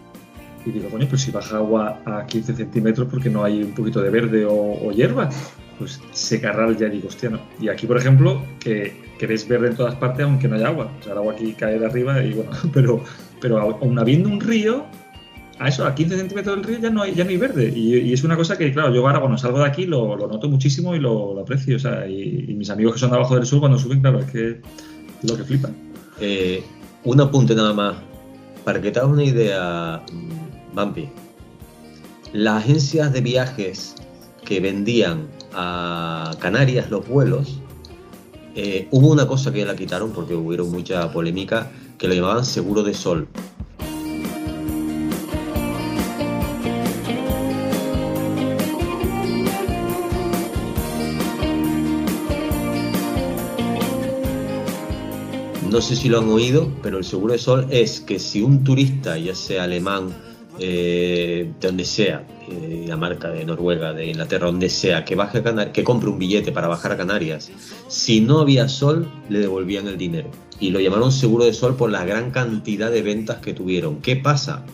Y 0.67 0.71
digo, 0.71 0.91
coño, 0.91 1.07
pues 1.09 1.23
si 1.23 1.31
baja 1.31 1.57
agua 1.57 2.03
a 2.05 2.27
15 2.27 2.55
centímetros 2.55 3.09
porque 3.09 3.31
no 3.31 3.45
hay 3.45 3.63
un 3.63 3.73
poquito 3.73 4.03
de 4.03 4.11
verde 4.11 4.45
o, 4.45 4.53
o 4.55 4.93
hierba, 4.93 5.31
pues 5.79 6.01
secarral 6.13 6.77
ya 6.77 6.89
digo, 6.89 7.09
hostia, 7.09 7.31
no. 7.31 7.41
Y 7.59 7.69
aquí, 7.69 7.87
por 7.87 7.97
ejemplo, 7.97 8.43
que, 8.59 8.95
que 9.19 9.27
ves 9.27 9.49
verde 9.49 9.69
en 9.69 9.77
todas 9.77 9.95
partes 9.95 10.25
aunque 10.25 10.49
no 10.49 10.57
haya 10.57 10.69
agua. 10.69 10.91
O 11.01 11.03
sea, 11.03 11.13
el 11.13 11.19
agua 11.19 11.33
aquí 11.33 11.55
cae 11.55 11.79
de 11.79 11.87
arriba 11.87 12.23
y 12.23 12.35
bueno, 12.35 12.51
pero, 12.73 13.03
pero 13.41 13.59
aún 13.59 13.99
habiendo 13.99 14.29
un 14.29 14.41
río, 14.41 14.85
a 15.61 15.69
eso, 15.69 15.85
a 15.85 15.95
15 15.95 16.17
centímetros 16.17 16.57
del 16.57 16.65
río 16.65 16.79
ya 16.79 16.89
no 16.89 17.03
hay, 17.03 17.15
ya 17.15 17.23
no 17.23 17.31
hay 17.31 17.37
verde. 17.37 17.71
Y, 17.77 18.15
es 18.15 18.25
una 18.25 18.35
cosa 18.35 18.57
que, 18.57 18.73
claro, 18.73 18.95
yo 18.95 19.07
ahora 19.07 19.21
cuando 19.21 19.37
salgo 19.37 19.59
de 19.59 19.67
aquí 19.67 19.85
lo, 19.85 20.17
noto 20.17 20.49
muchísimo 20.49 20.95
y 20.95 20.99
lo, 20.99 21.39
aprecio. 21.39 21.77
O 21.77 21.79
sea, 21.79 22.09
y, 22.09 22.55
mis 22.57 22.71
amigos 22.71 22.95
que 22.95 23.01
son 23.01 23.11
de 23.11 23.17
abajo 23.17 23.35
del 23.35 23.45
sur 23.45 23.61
cuando 23.61 23.79
suben, 23.79 24.01
claro, 24.01 24.21
es 24.21 24.31
que 24.31 24.63
lo 25.23 25.37
que 25.37 25.45
flipan. 25.45 25.77
Eh, 26.19 26.65
un 27.05 27.21
apunte 27.21 27.55
nada 27.55 27.75
más. 27.75 27.97
Para 28.65 28.81
que 28.81 28.91
te 28.91 29.01
hagas 29.01 29.11
una 29.11 29.23
idea, 29.25 30.03
Bampi, 30.75 31.11
las 32.33 32.65
agencias 32.65 33.13
de 33.13 33.21
viajes 33.21 33.97
que 34.47 34.61
vendían 34.61 35.29
a 35.53 36.31
Canarias 36.41 36.91
los 36.91 37.07
vuelos, 37.07 37.61
eh, 38.55 38.89
hubo 38.93 39.09
una 39.09 39.27
cosa 39.27 39.53
que 39.53 39.67
la 39.67 39.77
quitaron 39.77 40.13
porque 40.13 40.35
hubo 40.35 40.65
mucha 40.65 41.13
polémica, 41.13 41.71
que 41.99 42.09
lo 42.09 42.15
llamaban 42.15 42.47
seguro 42.47 42.83
de 42.83 42.95
sol. 42.95 43.29
No 55.71 55.81
sé 55.81 55.95
si 55.95 56.09
lo 56.09 56.19
han 56.19 56.29
oído, 56.29 56.69
pero 56.83 56.99
el 56.99 57.05
seguro 57.05 57.33
de 57.33 57.39
sol 57.39 57.69
es 57.71 58.01
que 58.01 58.19
si 58.19 58.43
un 58.43 58.65
turista, 58.65 59.17
ya 59.17 59.37
sea 59.37 59.63
alemán, 59.63 60.09
eh, 60.59 61.53
de 61.61 61.67
donde 61.69 61.85
sea, 61.85 62.27
eh, 62.51 62.87
la 62.89 62.97
marca 62.97 63.31
de 63.31 63.45
Noruega, 63.45 63.93
de 63.93 64.09
Inglaterra, 64.09 64.47
donde 64.47 64.69
sea, 64.69 65.05
que 65.05 65.15
baje 65.15 65.39
a 65.39 65.73
que 65.73 65.85
compre 65.85 66.11
un 66.11 66.19
billete 66.19 66.51
para 66.51 66.67
bajar 66.67 66.91
a 66.91 66.97
Canarias, 66.97 67.53
si 67.87 68.21
no 68.21 68.41
había 68.41 68.69
sol, 68.69 69.09
le 69.29 69.39
devolvían 69.39 69.87
el 69.87 69.97
dinero. 69.97 70.29
Y 70.59 70.71
lo 70.71 70.81
llamaron 70.81 71.13
seguro 71.13 71.45
de 71.45 71.53
sol 71.53 71.77
por 71.77 71.89
la 71.89 72.05
gran 72.05 72.33
cantidad 72.33 72.91
de 72.91 73.03
ventas 73.03 73.39
que 73.39 73.55
tuvieron. 73.55 74.01
¿Qué 74.01 74.17
pasa? 74.17 74.65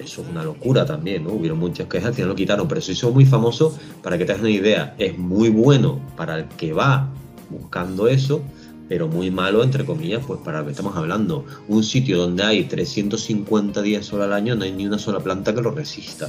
Eso 0.00 0.22
es 0.22 0.28
una 0.28 0.42
locura 0.42 0.84
también, 0.84 1.22
¿no? 1.22 1.30
Hubieron 1.30 1.60
muchas 1.60 1.86
quejas, 1.86 2.08
al 2.08 2.14
final 2.14 2.30
lo 2.30 2.34
quitaron, 2.34 2.66
pero 2.66 2.80
eso 2.80 2.90
hizo 2.90 3.12
muy 3.12 3.24
famoso, 3.24 3.78
para 4.02 4.18
que 4.18 4.24
te 4.24 4.32
hagas 4.32 4.42
una 4.42 4.50
idea, 4.50 4.96
es 4.98 5.16
muy 5.16 5.48
bueno 5.48 6.00
para 6.16 6.38
el 6.38 6.48
que 6.48 6.72
va 6.72 7.08
buscando 7.50 8.08
eso, 8.08 8.42
pero 8.90 9.06
muy 9.06 9.30
malo, 9.30 9.62
entre 9.62 9.84
comillas, 9.84 10.24
pues 10.26 10.40
para 10.40 10.58
lo 10.58 10.64
que 10.64 10.72
estamos 10.72 10.96
hablando. 10.96 11.44
Un 11.68 11.84
sitio 11.84 12.18
donde 12.18 12.42
hay 12.42 12.64
350 12.64 13.82
días 13.82 14.04
sol 14.04 14.20
al 14.20 14.32
año, 14.32 14.56
no 14.56 14.64
hay 14.64 14.72
ni 14.72 14.84
una 14.84 14.98
sola 14.98 15.20
planta 15.20 15.54
que 15.54 15.62
lo 15.62 15.70
resista. 15.70 16.28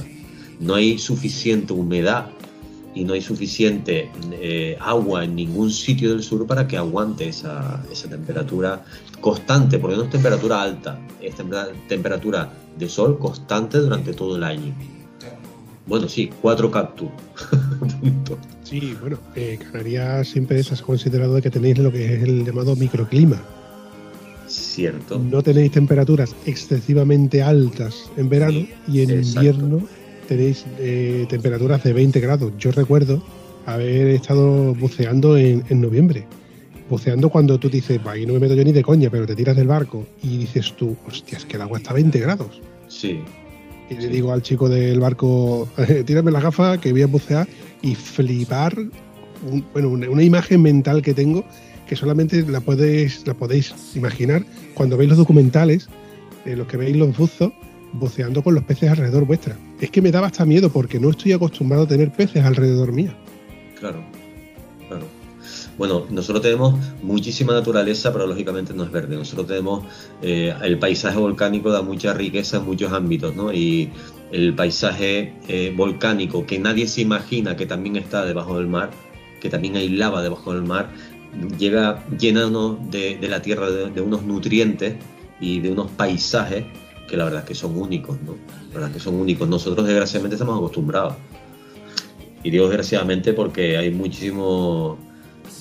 No 0.60 0.76
hay 0.76 0.96
suficiente 0.96 1.72
humedad 1.72 2.26
y 2.94 3.02
no 3.02 3.14
hay 3.14 3.20
suficiente 3.20 4.12
eh, 4.34 4.76
agua 4.78 5.24
en 5.24 5.34
ningún 5.34 5.72
sitio 5.72 6.10
del 6.10 6.22
sur 6.22 6.46
para 6.46 6.68
que 6.68 6.76
aguante 6.76 7.28
esa, 7.28 7.82
esa 7.90 8.08
temperatura 8.08 8.84
constante, 9.20 9.80
porque 9.80 9.96
no 9.96 10.04
es 10.04 10.10
temperatura 10.10 10.62
alta, 10.62 11.00
es 11.20 11.34
temperatura 11.88 12.52
de 12.78 12.88
sol 12.88 13.18
constante 13.18 13.78
durante 13.78 14.12
todo 14.12 14.36
el 14.36 14.44
año. 14.44 14.72
Bueno, 15.86 16.08
sí, 16.08 16.30
cuatro 16.40 16.70
cactus. 16.70 17.08
sí, 18.62 18.96
bueno, 19.00 19.18
eh, 19.34 19.58
Canarias 19.70 20.28
siempre 20.28 20.60
es 20.60 20.82
considerado 20.82 21.40
que 21.42 21.50
tenéis 21.50 21.78
lo 21.78 21.90
que 21.90 22.14
es 22.14 22.22
el 22.22 22.44
llamado 22.44 22.76
microclima. 22.76 23.40
Cierto. 24.46 25.18
No 25.18 25.42
tenéis 25.42 25.72
temperaturas 25.72 26.36
excesivamente 26.46 27.42
altas 27.42 28.10
en 28.16 28.28
verano 28.28 28.66
y 28.86 29.00
en 29.00 29.22
invierno 29.22 29.82
tenéis 30.28 30.64
eh, 30.78 31.26
temperaturas 31.28 31.82
de 31.82 31.92
20 31.92 32.20
grados. 32.20 32.52
Yo 32.58 32.70
recuerdo 32.70 33.22
haber 33.66 34.08
estado 34.08 34.74
buceando 34.74 35.36
en, 35.36 35.64
noviembre. 35.80 36.26
Buceando 36.88 37.30
cuando 37.30 37.58
tú 37.58 37.70
dices, 37.70 38.00
ahí 38.04 38.26
no 38.26 38.34
me 38.34 38.40
meto 38.40 38.54
yo 38.54 38.64
ni 38.64 38.72
de 38.72 38.82
coña, 38.82 39.08
pero 39.10 39.26
te 39.26 39.34
tiras 39.34 39.56
del 39.56 39.68
barco 39.68 40.06
y 40.22 40.36
dices 40.38 40.74
tú, 40.76 40.96
hostias, 41.08 41.44
que 41.46 41.56
el 41.56 41.62
agua 41.62 41.78
está 41.78 41.90
a 41.90 41.94
20 41.94 42.20
grados. 42.20 42.60
Sí, 42.88 43.20
y 43.90 43.94
le 43.94 44.08
digo 44.08 44.32
al 44.32 44.42
chico 44.42 44.68
del 44.68 45.00
barco, 45.00 45.68
tírame 46.06 46.30
la 46.30 46.40
gafa 46.40 46.78
que 46.78 46.92
voy 46.92 47.02
a 47.02 47.06
bucear 47.06 47.48
y 47.82 47.94
flipar, 47.94 48.76
bueno, 49.72 49.88
una, 49.88 50.22
imagen 50.22 50.62
mental 50.62 51.02
que 51.02 51.14
tengo 51.14 51.44
que 51.86 51.96
solamente 51.96 52.42
la 52.42 52.60
podéis, 52.60 53.26
la 53.26 53.34
podéis 53.34 53.74
imaginar 53.94 54.44
cuando 54.74 54.96
veis 54.96 55.10
los 55.10 55.18
documentales, 55.18 55.88
en 56.44 56.58
los 56.58 56.66
que 56.66 56.76
veis 56.76 56.96
los 56.96 57.16
buzos 57.16 57.52
buceando 57.92 58.42
con 58.42 58.54
los 58.54 58.64
peces 58.64 58.88
alrededor 58.88 59.26
vuestra. 59.26 59.56
Es 59.80 59.90
que 59.90 60.00
me 60.00 60.10
daba 60.10 60.28
hasta 60.28 60.46
miedo 60.46 60.70
porque 60.70 60.98
no 60.98 61.10
estoy 61.10 61.32
acostumbrado 61.32 61.84
a 61.84 61.88
tener 61.88 62.10
peces 62.10 62.44
alrededor 62.44 62.92
mía. 62.92 63.14
Claro. 63.78 64.02
Bueno, 65.78 66.06
nosotros 66.10 66.42
tenemos 66.42 66.74
muchísima 67.02 67.54
naturaleza, 67.54 68.12
pero 68.12 68.26
lógicamente 68.26 68.74
no 68.74 68.84
es 68.84 68.92
verde. 68.92 69.16
Nosotros 69.16 69.46
tenemos 69.46 69.84
eh, 70.20 70.54
el 70.62 70.78
paisaje 70.78 71.18
volcánico 71.18 71.70
da 71.70 71.82
mucha 71.82 72.12
riqueza 72.12 72.58
en 72.58 72.66
muchos 72.66 72.92
ámbitos, 72.92 73.34
¿no? 73.34 73.52
Y 73.52 73.90
el 74.32 74.54
paisaje 74.54 75.34
eh, 75.48 75.72
volcánico 75.74 76.46
que 76.46 76.58
nadie 76.58 76.86
se 76.88 77.02
imagina 77.02 77.56
que 77.56 77.66
también 77.66 77.96
está 77.96 78.24
debajo 78.24 78.58
del 78.58 78.66
mar, 78.66 78.90
que 79.40 79.48
también 79.48 79.76
hay 79.76 79.88
lava 79.88 80.22
debajo 80.22 80.52
del 80.52 80.62
mar, 80.62 80.90
llega 81.58 82.04
llenando 82.18 82.78
de, 82.90 83.18
la 83.28 83.40
tierra 83.40 83.70
de, 83.70 84.00
unos 84.00 84.22
nutrientes 84.22 84.96
y 85.40 85.60
de 85.60 85.70
unos 85.70 85.90
paisajes 85.92 86.64
que 87.08 87.16
la 87.16 87.24
verdad 87.24 87.40
es 87.40 87.46
que 87.46 87.54
son 87.54 87.76
únicos, 87.78 88.20
¿no? 88.22 88.36
La 88.68 88.74
verdad 88.74 88.90
es 88.90 88.96
que 88.96 89.02
son 89.02 89.14
únicos. 89.16 89.48
Nosotros 89.48 89.86
desgraciadamente 89.86 90.36
estamos 90.36 90.56
acostumbrados. 90.56 91.14
Y 92.42 92.50
digo 92.50 92.66
desgraciadamente 92.66 93.32
porque 93.34 93.76
hay 93.76 93.90
muchísimos 93.90 94.98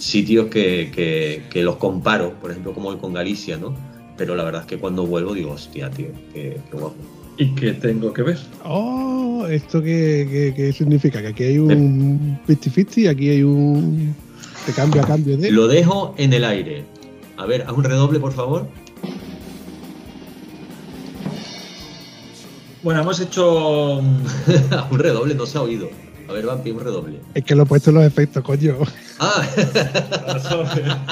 sitios 0.01 0.47
que, 0.47 1.51
los 1.55 1.75
comparo, 1.77 2.33
por 2.41 2.51
ejemplo, 2.51 2.73
como 2.73 2.97
con 2.97 3.13
Galicia, 3.13 3.57
¿no? 3.57 3.73
Pero 4.17 4.35
la 4.35 4.43
verdad 4.43 4.61
es 4.61 4.67
que 4.67 4.77
cuando 4.77 5.05
vuelvo 5.05 5.33
digo, 5.33 5.51
hostia, 5.51 5.89
tío, 5.89 6.07
qué, 6.33 6.59
guapo. 6.71 6.95
¿Y 7.37 7.53
qué 7.55 7.73
tengo 7.73 8.11
que 8.11 8.23
ver? 8.23 8.39
Oh, 8.65 9.45
¿esto 9.49 9.81
qué, 9.81 10.73
significa? 10.75 11.21
Que 11.21 11.27
aquí 11.27 11.43
hay 11.43 11.57
un 11.59 12.39
50-50, 12.47 13.09
aquí 13.09 13.29
hay 13.29 13.43
un... 13.43 14.15
de 14.67 14.73
cambio 14.73 15.01
a 15.01 15.07
cambio 15.07 15.37
de... 15.37 15.51
Lo 15.51 15.67
dejo 15.67 16.13
en 16.17 16.33
el 16.33 16.43
aire. 16.43 16.83
A 17.37 17.45
ver, 17.45 17.63
haz 17.63 17.71
un 17.71 17.83
redoble, 17.83 18.19
por 18.19 18.33
favor. 18.33 18.67
Bueno, 22.83 23.01
hemos 23.01 23.19
hecho... 23.19 23.99
un 24.91 24.99
redoble, 24.99 25.35
no 25.35 25.45
se 25.45 25.57
ha 25.57 25.61
oído. 25.61 25.89
A 26.32 26.34
ver, 26.34 26.45
Vampi, 26.45 26.71
un 26.71 26.79
redoble. 26.79 27.19
Es 27.34 27.43
que 27.43 27.55
lo 27.55 27.63
he 27.63 27.65
puesto 27.65 27.89
en 27.89 27.97
los 27.97 28.05
efectos, 28.05 28.41
coño. 28.41 28.77
Ah. 29.19 29.45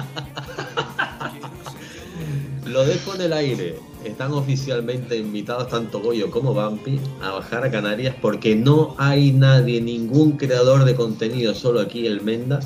lo 2.66 2.86
dejo 2.86 3.16
en 3.16 3.22
el 3.24 3.34
aire. 3.34 3.76
Están 4.06 4.32
oficialmente 4.32 5.18
invitados 5.18 5.68
tanto 5.68 6.00
Goyo 6.00 6.32
como 6.32 6.54
Vampi 6.54 7.02
a 7.22 7.32
bajar 7.32 7.66
a 7.66 7.70
Canarias 7.70 8.16
porque 8.22 8.56
no 8.56 8.96
hay 8.98 9.34
nadie, 9.34 9.82
ningún 9.82 10.38
creador 10.38 10.86
de 10.86 10.96
contenido, 10.96 11.54
solo 11.54 11.82
aquí 11.82 12.08
el 12.08 12.22
Menda, 12.22 12.62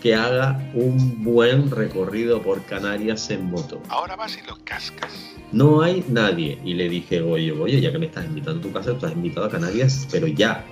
que 0.00 0.14
haga 0.14 0.70
un 0.74 1.24
buen 1.24 1.72
recorrido 1.72 2.40
por 2.40 2.64
Canarias 2.66 3.28
en 3.30 3.46
moto. 3.46 3.82
Ahora 3.88 4.14
vas 4.14 4.38
y 4.38 4.46
los 4.46 4.60
cascas. 4.60 5.12
No 5.50 5.82
hay 5.82 6.04
nadie. 6.08 6.60
Y 6.64 6.74
le 6.74 6.88
dije, 6.88 7.20
oye, 7.20 7.50
oye, 7.50 7.80
ya 7.80 7.90
que 7.90 7.98
me 7.98 8.06
estás 8.06 8.26
invitando 8.26 8.60
a 8.60 8.62
tu 8.62 8.72
casa, 8.72 8.92
estás 8.92 9.10
invitado 9.10 9.46
a 9.46 9.50
Canarias, 9.50 10.06
pero 10.12 10.28
ya 10.28 10.64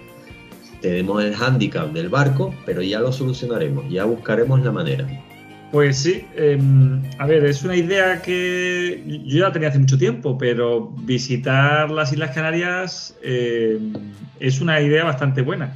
tenemos 0.84 1.24
el 1.24 1.34
hándicap 1.34 1.92
del 1.92 2.10
barco, 2.10 2.54
pero 2.66 2.82
ya 2.82 3.00
lo 3.00 3.10
solucionaremos, 3.10 3.90
ya 3.90 4.04
buscaremos 4.04 4.62
la 4.62 4.70
manera. 4.70 5.06
Pues 5.72 5.96
sí, 5.96 6.26
em, 6.36 7.02
a 7.18 7.24
ver, 7.26 7.42
es 7.46 7.64
una 7.64 7.74
idea 7.74 8.20
que 8.20 9.02
yo 9.24 9.38
ya 9.38 9.50
tenía 9.50 9.70
hace 9.70 9.78
mucho 9.78 9.96
tiempo, 9.96 10.36
pero 10.36 10.92
visitar 11.00 11.90
las 11.90 12.12
Islas 12.12 12.32
Canarias 12.32 13.16
em, 13.22 13.94
es 14.38 14.60
una 14.60 14.78
idea 14.82 15.04
bastante 15.04 15.40
buena. 15.40 15.72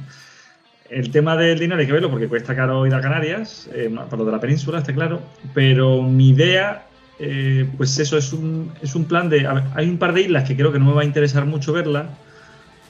El 0.91 1.09
tema 1.09 1.35
del 1.35 1.57
dinero 1.57 1.81
hay 1.81 1.87
que 1.87 1.93
verlo 1.93 2.11
porque 2.11 2.27
cuesta 2.27 2.55
caro 2.55 2.85
ir 2.85 2.93
a 2.93 3.01
Canarias, 3.01 3.67
eh, 3.73 3.89
para 3.91 4.17
lo 4.17 4.25
de 4.25 4.31
la 4.31 4.39
península, 4.39 4.77
está 4.77 4.93
claro, 4.93 5.21
pero 5.55 6.03
mi 6.03 6.29
idea, 6.29 6.85
eh, 7.17 7.67
pues 7.77 7.97
eso, 7.97 8.15
es 8.15 8.31
un, 8.31 8.71
es 8.83 8.93
un 8.93 9.05
plan 9.05 9.27
de... 9.27 9.47
hay 9.73 9.89
un 9.89 9.97
par 9.97 10.13
de 10.13 10.21
islas 10.21 10.47
que 10.47 10.55
creo 10.55 10.71
que 10.71 10.77
no 10.77 10.85
me 10.85 10.93
va 10.93 11.01
a 11.01 11.05
interesar 11.05 11.45
mucho 11.45 11.73
verla, 11.73 12.09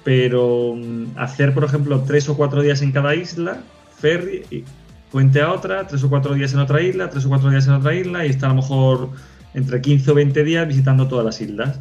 pero 0.03 0.75
mm, 0.75 1.17
hacer, 1.17 1.53
por 1.53 1.63
ejemplo, 1.63 2.03
tres 2.05 2.29
o 2.29 2.37
cuatro 2.37 2.61
días 2.61 2.81
en 2.81 2.91
cada 2.91 3.15
isla, 3.15 3.61
ferry, 3.97 4.65
puente 5.11 5.41
a 5.41 5.51
otra, 5.51 5.87
tres 5.87 6.03
o 6.03 6.09
cuatro 6.09 6.33
días 6.33 6.53
en 6.53 6.59
otra 6.59 6.81
isla, 6.81 7.09
tres 7.09 7.25
o 7.25 7.29
cuatro 7.29 7.49
días 7.49 7.67
en 7.67 7.73
otra 7.73 7.93
isla, 7.93 8.25
y 8.25 8.29
estar 8.29 8.49
a 8.49 8.53
lo 8.53 8.61
mejor 8.61 9.09
entre 9.53 9.81
15 9.81 10.11
o 10.11 10.13
20 10.13 10.43
días 10.43 10.67
visitando 10.67 11.07
todas 11.07 11.25
las 11.25 11.41
islas. 11.41 11.79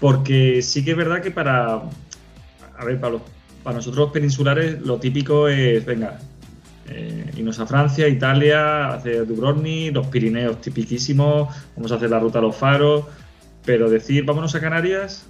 Porque 0.00 0.62
sí 0.62 0.84
que 0.84 0.92
es 0.92 0.96
verdad 0.96 1.22
que 1.22 1.30
para, 1.30 1.82
a 2.76 2.84
ver, 2.84 3.00
Pablo, 3.00 3.22
para 3.62 3.76
nosotros 3.76 4.10
peninsulares 4.12 4.80
lo 4.80 4.98
típico 4.98 5.48
es, 5.48 5.84
venga, 5.84 6.18
eh, 6.88 7.30
irnos 7.36 7.58
a 7.60 7.66
Francia, 7.66 8.08
Italia, 8.08 8.88
hacer 8.88 9.26
Dubrovnik, 9.26 9.94
los 9.94 10.06
Pirineos 10.08 10.60
tipiquísimos, 10.60 11.54
vamos 11.76 11.92
a 11.92 11.94
hacer 11.94 12.10
la 12.10 12.18
ruta 12.18 12.40
a 12.40 12.42
los 12.42 12.54
faros, 12.54 13.04
pero 13.64 13.88
decir 13.88 14.24
vámonos 14.24 14.54
a 14.54 14.60
Canarias, 14.60 15.26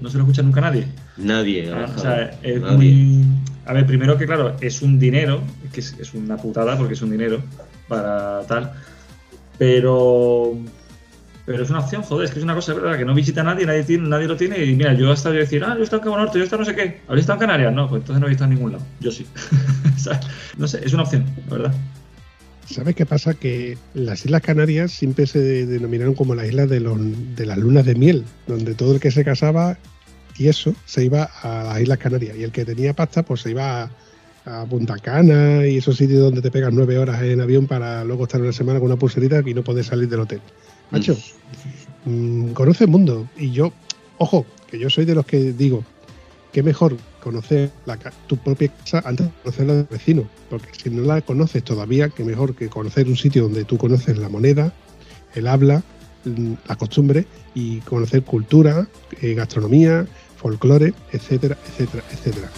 no 0.00 0.10
se 0.10 0.18
lo 0.18 0.24
escucha 0.24 0.42
nunca 0.42 0.60
nadie. 0.60 0.86
Nadie. 1.16 1.72
Ah, 1.72 1.86
o 1.94 1.98
sea, 1.98 2.38
es 2.42 2.60
muy. 2.60 3.24
A 3.64 3.72
ver, 3.72 3.86
primero 3.86 4.16
que 4.16 4.26
claro, 4.26 4.56
es 4.60 4.82
un 4.82 4.98
dinero, 4.98 5.40
que 5.72 5.80
es, 5.80 6.14
una 6.14 6.36
putada 6.36 6.76
porque 6.76 6.94
es 6.94 7.02
un 7.02 7.10
dinero 7.10 7.42
para 7.88 8.42
tal. 8.46 8.72
Pero. 9.58 10.56
Pero 11.46 11.62
es 11.62 11.70
una 11.70 11.78
opción, 11.78 12.02
joder, 12.02 12.24
es 12.24 12.32
que 12.32 12.40
es 12.40 12.44
una 12.44 12.56
cosa 12.56 12.74
verdad 12.74 12.98
que 12.98 13.04
no 13.04 13.14
visita 13.14 13.44
nadie, 13.44 13.64
nadie, 13.66 13.84
tiene, 13.84 14.08
nadie 14.08 14.26
lo 14.26 14.36
tiene. 14.36 14.64
Y 14.64 14.74
mira, 14.74 14.94
yo 14.94 15.12
hasta 15.12 15.30
yo 15.30 15.36
decir, 15.36 15.62
ah, 15.62 15.74
yo 15.74 15.80
he 15.80 15.84
estado 15.84 16.02
en 16.02 16.04
Cabo 16.04 16.16
Norte, 16.16 16.38
yo 16.38 16.42
he 16.42 16.44
estado 16.44 16.60
no 16.60 16.66
sé 16.66 16.74
qué. 16.74 17.02
¿Habéis 17.06 17.22
estado 17.22 17.36
en 17.36 17.40
Canarias? 17.40 17.72
No, 17.72 17.88
pues 17.88 18.00
entonces 18.00 18.20
no 18.20 18.26
habéis 18.26 18.36
estado 18.36 18.50
en 18.50 18.56
ningún 18.56 18.72
lado. 18.72 18.84
Yo 18.98 19.12
sí. 19.12 19.26
no 20.58 20.66
sé, 20.66 20.84
es 20.84 20.92
una 20.92 21.04
opción, 21.04 21.24
la 21.48 21.56
verdad. 21.56 21.74
¿Sabes 22.68 22.94
qué 22.96 23.06
pasa? 23.06 23.34
Que 23.34 23.78
las 23.94 24.24
Islas 24.24 24.42
Canarias 24.42 24.92
siempre 24.92 25.26
se 25.26 25.66
denominaron 25.66 26.14
como 26.14 26.34
las 26.34 26.46
islas 26.48 26.68
de, 26.68 26.80
los, 26.80 26.98
de 27.36 27.46
las 27.46 27.58
lunas 27.58 27.84
de 27.84 27.94
miel, 27.94 28.24
donde 28.46 28.74
todo 28.74 28.94
el 28.94 29.00
que 29.00 29.10
se 29.10 29.24
casaba 29.24 29.78
y 30.36 30.48
eso 30.48 30.74
se 30.84 31.04
iba 31.04 31.30
a 31.42 31.64
las 31.64 31.80
Islas 31.80 31.98
Canarias 31.98 32.36
y 32.36 32.42
el 32.42 32.52
que 32.52 32.64
tenía 32.64 32.92
pasta 32.94 33.22
pues 33.22 33.40
se 33.42 33.50
iba 33.50 33.90
a 34.44 34.64
Punta 34.66 34.96
Cana 34.98 35.66
y 35.66 35.78
esos 35.78 35.96
sitios 35.96 36.20
donde 36.20 36.40
te 36.40 36.50
pegas 36.50 36.72
nueve 36.72 36.98
horas 36.98 37.22
en 37.22 37.40
avión 37.40 37.66
para 37.66 38.04
luego 38.04 38.24
estar 38.24 38.40
una 38.40 38.52
semana 38.52 38.78
con 38.78 38.86
una 38.86 38.96
pulserita 38.96 39.42
y 39.44 39.54
no 39.54 39.64
poder 39.64 39.84
salir 39.84 40.08
del 40.08 40.20
hotel. 40.20 40.40
Macho, 40.90 41.16
mm, 42.04 42.52
conoce 42.52 42.84
el 42.84 42.90
mundo. 42.90 43.28
Y 43.36 43.50
yo, 43.50 43.72
ojo, 44.18 44.46
que 44.70 44.78
yo 44.78 44.88
soy 44.88 45.04
de 45.04 45.16
los 45.16 45.26
que 45.26 45.52
digo, 45.52 45.84
que 46.52 46.62
mejor 46.62 46.96
conocer 47.26 47.72
tu 48.28 48.36
propia 48.36 48.68
casa 48.68 49.02
antes 49.04 49.26
de 49.26 49.32
conocer 49.42 49.66
la 49.66 49.74
del 49.74 49.86
vecino. 49.86 50.28
Porque 50.48 50.68
si 50.80 50.90
no 50.90 51.02
la 51.02 51.20
conoces 51.22 51.64
todavía, 51.64 52.08
que 52.08 52.22
mejor 52.22 52.54
que 52.54 52.68
conocer 52.68 53.08
un 53.08 53.16
sitio 53.16 53.42
donde 53.42 53.64
tú 53.64 53.78
conoces 53.78 54.16
la 54.16 54.28
moneda, 54.28 54.72
el 55.34 55.48
habla, 55.48 55.82
mm, 56.24 56.52
la 56.68 56.76
costumbre 56.76 57.26
y 57.52 57.80
conocer 57.80 58.22
cultura, 58.22 58.86
eh, 59.20 59.34
gastronomía, 59.34 60.06
folclore, 60.36 60.94
etcétera, 61.10 61.58
etcétera, 61.66 62.04
etcétera. 62.12 62.48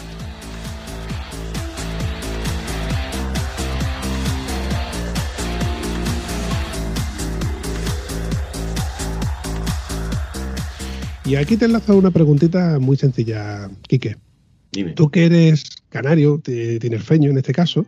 Y 11.25 11.37
aquí 11.37 11.57
te 11.57 11.65
enlazo 11.65 11.97
una 11.97 12.11
preguntita 12.11 12.79
muy 12.79 12.99
sencilla, 12.99 13.71
Quique. 13.87 14.28
Dime. 14.79 14.93
Tú 14.93 15.11
que 15.11 15.27
eres 15.27 15.65
canario, 15.89 16.41
de 16.45 16.79
tinerfeño 16.79 17.31
en 17.31 17.39
este 17.39 17.53
caso, 17.53 17.85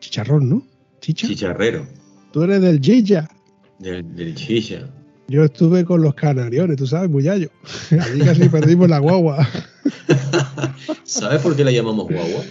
chicharrón, 0.00 0.50
¿no? 0.50 0.66
Chicha. 1.00 1.28
Chicharrero. 1.28 1.86
Tú 2.32 2.42
eres 2.42 2.60
del 2.60 2.80
Chicha. 2.80 3.28
Del, 3.78 4.16
del 4.16 4.34
chicha. 4.34 4.90
Yo 5.28 5.44
estuve 5.44 5.84
con 5.84 6.02
los 6.02 6.16
canariones, 6.16 6.76
tú 6.76 6.88
sabes, 6.88 7.08
Muyallo. 7.08 7.50
Allí 8.00 8.20
casi 8.24 8.48
perdimos 8.48 8.88
la 8.88 8.98
guagua. 8.98 9.48
¿Sabes 11.04 11.40
por 11.40 11.54
qué 11.54 11.62
la 11.62 11.70
llamamos 11.70 12.08
guagua? 12.08 12.42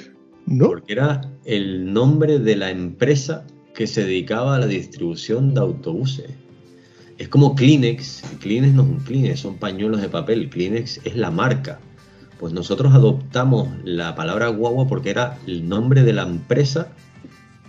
¿No? 0.46 0.68
Porque 0.68 0.94
era 0.94 1.30
el 1.44 1.92
nombre 1.92 2.40
de 2.40 2.56
la 2.56 2.72
empresa 2.72 3.46
que 3.76 3.86
se 3.86 4.06
dedicaba 4.06 4.56
a 4.56 4.60
la 4.60 4.68
distribución 4.68 5.54
de 5.54 5.60
autobuses. 5.60 6.32
Es 7.18 7.28
como 7.28 7.54
Kleenex. 7.54 8.24
Kleenex 8.40 8.74
no 8.76 8.84
es 8.84 8.88
un 8.88 9.00
Kleenex, 9.00 9.42
son 9.42 9.58
pañuelos 9.58 10.02
de 10.02 10.08
papel. 10.08 10.50
Kleenex 10.50 11.02
es 11.04 11.18
la 11.18 11.32
marca. 11.32 11.82
Pues 12.44 12.52
nosotros 12.52 12.94
adoptamos 12.94 13.70
la 13.86 14.16
palabra 14.16 14.50
guagua 14.50 14.86
porque 14.86 15.10
era 15.12 15.38
el 15.48 15.70
nombre 15.70 16.04
de 16.04 16.12
la 16.12 16.24
empresa 16.24 16.90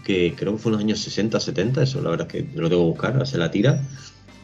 que 0.03 0.35
creo 0.37 0.55
que 0.55 0.59
fue 0.59 0.71
en 0.71 0.73
los 0.73 0.81
años 0.83 0.99
60, 0.99 1.39
70, 1.39 1.81
eso 1.85 2.03
la 2.03 2.11
verdad 2.11 2.27
es 2.27 2.33
que 2.33 2.59
lo 2.59 2.69
tengo 2.69 2.83
que 2.83 2.89
buscar, 2.89 3.23
hacer 3.23 3.39
la 3.39 3.53
tira, 3.53 3.81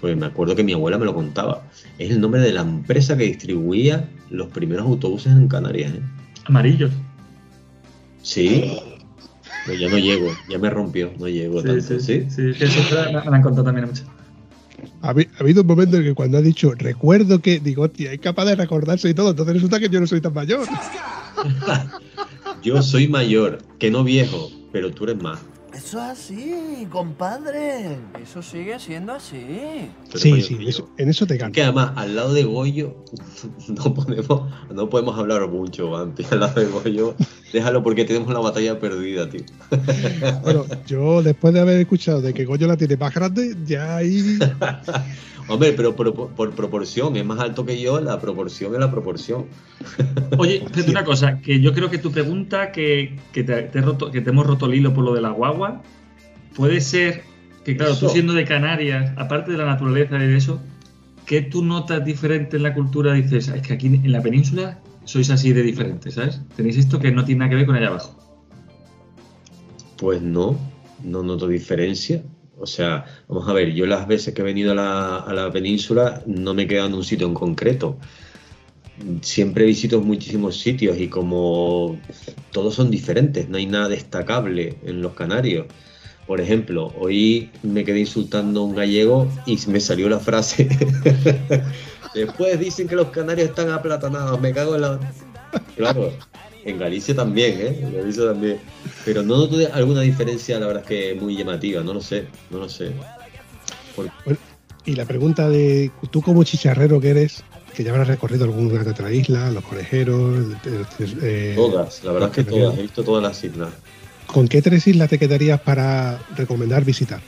pues 0.01 0.17
me 0.17 0.27
acuerdo 0.27 0.55
que 0.55 0.63
mi 0.63 0.73
abuela 0.73 0.99
me 0.99 1.05
lo 1.05 1.15
contaba. 1.15 1.65
Es 1.99 2.13
el 2.13 2.21
nombre 2.21 2.41
de 2.43 2.53
la 2.53 2.61
empresa 2.61 3.17
que 3.17 3.25
distribuía 3.25 4.09
los 4.31 4.47
primeros 4.53 4.87
autobuses 4.87 5.33
en 5.33 5.49
Canarias. 5.49 5.95
¿eh? 5.95 6.01
Amarillos. 6.45 6.93
Sí, 8.23 8.79
pero 9.67 9.81
ya 9.81 9.89
no 9.89 9.99
llego, 9.99 10.29
ya 10.49 10.61
me 10.61 10.71
rompió, 10.71 11.11
no 11.19 11.27
llego 11.27 11.61
Sí, 11.61 11.67
tanto, 11.67 11.99
sí, 11.99 12.01
¿sí? 12.01 12.27
sí. 12.31 12.65
eso 12.65 12.81
me, 13.13 13.31
me 13.31 13.37
han 13.37 13.43
contado 13.43 13.65
también 13.65 13.89
mucho. 13.89 14.05
Ha, 15.03 15.13
habi- 15.15 15.29
ha 15.37 15.43
habido 15.43 15.63
un 15.63 15.67
momento 15.67 15.97
en 15.97 16.05
que 16.05 16.15
cuando 16.15 16.39
ha 16.39 16.43
dicho 16.43 16.73
recuerdo 16.77 17.41
que, 17.41 17.59
digo, 17.61 17.85
hostia, 17.85 18.13
es 18.13 18.21
capaz 18.21 18.45
de 18.45 18.57
recordarse 18.57 19.09
y 19.09 19.15
todo, 19.15 19.31
entonces 19.31 19.55
resulta 19.55 19.81
que 19.81 19.89
yo 19.89 20.01
no 20.01 20.07
soy 20.07 20.21
tan 20.21 20.35
mayor. 20.35 20.67
Yo 22.63 22.83
soy 22.83 23.09
mayor, 23.09 23.59
que 23.79 23.91
no 23.91 24.05
viejo, 24.05 24.51
pero 24.71 24.91
tú 24.91 25.05
eres 25.05 25.23
más. 25.23 25.41
Eso 25.73 25.99
es 25.99 26.05
así, 26.11 26.87
compadre. 26.91 27.97
Eso 28.23 28.43
sigue 28.43 28.79
siendo 28.79 29.13
así. 29.15 29.37
Eres 30.09 30.21
Sí, 30.21 30.43
sí, 30.43 30.59
eso- 30.67 30.89
en 30.99 31.09
eso 31.09 31.27
te 31.27 31.35
Es 31.35 31.41
gano. 31.41 31.53
que 31.53 31.63
además, 31.63 31.93
al 31.97 32.15
lado 32.17 32.35
de 32.35 32.45
Goyo, 32.45 32.97
no 33.69 33.95
podemos, 33.95 34.51
no 34.75 34.91
podemos 34.91 35.19
hablar 35.19 35.49
mucho, 35.49 35.91
Vampi. 35.91 36.25
Al 36.31 36.41
lado 36.41 36.61
de 36.61 36.67
Goyo, 36.67 37.15
déjalo 37.53 37.83
porque 37.83 38.05
tenemos 38.05 38.33
la 38.33 38.41
batalla 38.41 38.79
perdida, 38.79 39.29
tío. 39.31 39.43
Bueno, 40.43 40.65
yo 40.87 41.23
después 41.23 41.55
de 41.55 41.61
haber 41.61 41.81
escuchado 41.81 42.21
de 42.21 42.35
que 42.35 42.45
Goyo 42.45 42.67
la 42.67 42.77
tiene 42.77 42.97
más 42.97 43.15
grande, 43.15 43.57
ya 43.65 43.97
ahí. 43.97 44.39
Hombre, 45.51 45.73
pero 45.73 45.95
por, 45.97 46.15
por- 46.15 46.31
por 46.35 46.51
proporción, 46.53 47.17
es 47.17 47.25
más 47.25 47.41
alto 47.41 47.65
que 47.67 47.81
yo, 47.81 48.01
la 48.01 48.21
proporción 48.21 48.73
es 48.75 48.81
la 48.81 48.91
proporción. 48.91 49.47
Oye, 50.39 50.57
espérate 50.65 50.91
una 50.91 51.05
cosa, 51.05 51.41
que 51.41 51.61
yo 51.61 51.73
creo 51.75 51.91
que 51.91 51.99
tu 51.99 52.11
pregunta, 52.13 52.71
que, 52.73 53.19
que 53.33 53.43
te, 53.45 53.63
te 53.65 53.79
he 53.79 53.83
roto, 53.83 54.11
que 54.11 54.21
te 54.21 54.31
hemos 54.31 54.47
roto 54.47 54.67
el 54.67 54.75
hilo 54.75 54.95
por 54.95 55.05
lo 55.05 55.13
de 55.15 55.21
la 55.21 55.31
guagua, 55.31 55.83
puede 56.55 56.81
ser 56.81 57.23
que, 57.65 57.77
claro, 57.77 57.93
tú 57.97 58.07
siendo 58.13 58.33
de 58.33 58.45
Canarias, 58.45 59.13
aparte 59.17 59.53
de 59.53 59.59
la 59.59 59.67
naturaleza 59.67 60.17
y 60.17 60.27
de 60.29 60.37
eso, 60.37 60.61
¿qué 61.27 61.43
tú 61.43 61.65
notas 61.65 62.05
diferente 62.05 62.57
en 62.57 62.63
la 62.63 62.73
cultura? 62.75 63.13
Dices, 63.15 63.49
"Ah, 63.49 63.57
es 63.57 63.63
que 63.67 63.73
aquí 63.75 63.87
en 63.89 64.13
la 64.13 64.23
península 64.23 64.79
sois 65.05 65.29
así 65.31 65.53
de 65.53 65.63
diferentes, 65.63 66.15
¿sabes? 66.15 66.41
Tenéis 66.57 66.77
esto 66.77 66.99
que 67.01 67.11
no 67.11 67.25
tiene 67.25 67.41
nada 67.41 67.51
que 67.51 67.57
ver 67.57 67.67
con 67.67 67.75
allá 67.77 67.89
abajo. 67.89 68.17
Pues 69.97 70.23
no, 70.23 70.57
no 71.05 71.23
noto 71.23 71.47
diferencia. 71.49 72.23
O 72.61 72.67
sea, 72.67 73.07
vamos 73.27 73.49
a 73.49 73.53
ver, 73.55 73.73
yo 73.73 73.87
las 73.87 74.07
veces 74.07 74.35
que 74.35 74.43
he 74.43 74.45
venido 74.45 74.73
a 74.73 74.75
la, 74.75 75.17
a 75.17 75.33
la 75.33 75.51
península 75.51 76.23
no 76.27 76.53
me 76.53 76.63
he 76.63 76.67
quedado 76.67 76.89
en 76.89 76.95
un 76.95 77.05
sitio 77.05 77.27
en 77.27 77.35
concreto. 77.35 77.97
Siempre 79.23 79.65
visito 79.65 80.03
muchísimos 80.03 80.61
sitios 80.61 80.99
y 80.99 81.09
como 81.09 81.99
todos 82.53 82.75
son 82.75 82.91
diferentes, 82.91 83.49
no 83.49 83.57
hay 83.57 83.65
nada 83.65 83.89
destacable 83.89 84.77
en 84.85 85.01
los 85.01 85.15
canarios. 85.15 85.67
Por 86.27 86.41
ejemplo, 86.41 86.93
hoy 86.99 87.51
me 87.63 87.83
quedé 87.83 88.01
insultando 88.01 88.61
a 88.61 88.65
un 88.65 88.75
gallego 88.75 89.27
y 89.47 89.59
me 89.69 89.81
salió 89.81 90.09
la 90.09 90.21
frase. 90.21 90.69
Después 92.15 92.61
dicen 92.61 92.89
que 92.89 92.95
los 92.95 93.09
canarios 93.09 93.49
están 93.49 93.71
aplatanados, 93.71 94.39
me 94.41 94.53
cago 94.53 94.75
en 94.75 94.83
la... 94.83 95.01
Claro, 95.77 96.13
en 96.65 96.79
Galicia 96.79 97.15
también, 97.15 97.59
¿eh? 97.61 97.79
En 97.81 97.95
Galicia 97.97 98.25
también. 98.27 98.59
Pero 99.05 99.23
no 99.23 99.37
noto 99.39 99.57
alguna 99.73 100.03
diferencia, 100.03 100.59
la 100.59 100.67
verdad 100.67 100.83
es 100.83 100.89
que 100.89 101.15
muy 101.21 101.37
llamativa, 101.37 101.83
no 101.83 101.95
lo 101.95 102.01
sé, 102.01 102.27
no 102.51 102.59
lo 102.59 102.69
sé. 102.69 102.93
Por- 103.97 104.11
Y 104.87 104.95
la 104.95 105.05
pregunta 105.05 105.49
de 105.49 105.91
tú 106.11 106.23
como 106.23 106.43
chicharrero 106.45 107.01
que 107.01 107.11
eres, 107.11 107.43
que 107.75 107.85
ya 107.85 107.91
habrás 107.91 108.09
recorrido 108.09 108.45
alguna 108.45 108.81
otra 108.89 109.13
isla, 109.13 109.51
los 109.51 109.65
conejeros, 109.65 110.57
eh, 111.23 111.53
todas, 111.55 112.03
la 112.03 112.13
verdad 112.13 112.31
es 112.31 112.35
que 112.35 112.45
todas, 112.51 112.79
he 112.79 112.83
visto 112.83 113.05
todas 113.05 113.23
las 113.23 113.45
islas. 113.45 113.69
¿Con 114.27 114.49
qué 114.49 114.63
tres 114.63 114.87
islas 114.87 115.09
te 115.11 115.19
quedarías 115.19 115.61
para 115.61 116.19
recomendar 116.37 116.85
visitar? 116.85 117.21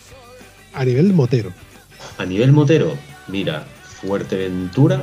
A 0.72 0.84
nivel 0.84 1.12
motero. 1.12 1.52
A 2.18 2.24
nivel 2.24 2.52
motero, 2.52 2.94
mira, 3.28 3.66
Fuerteventura 4.00 5.02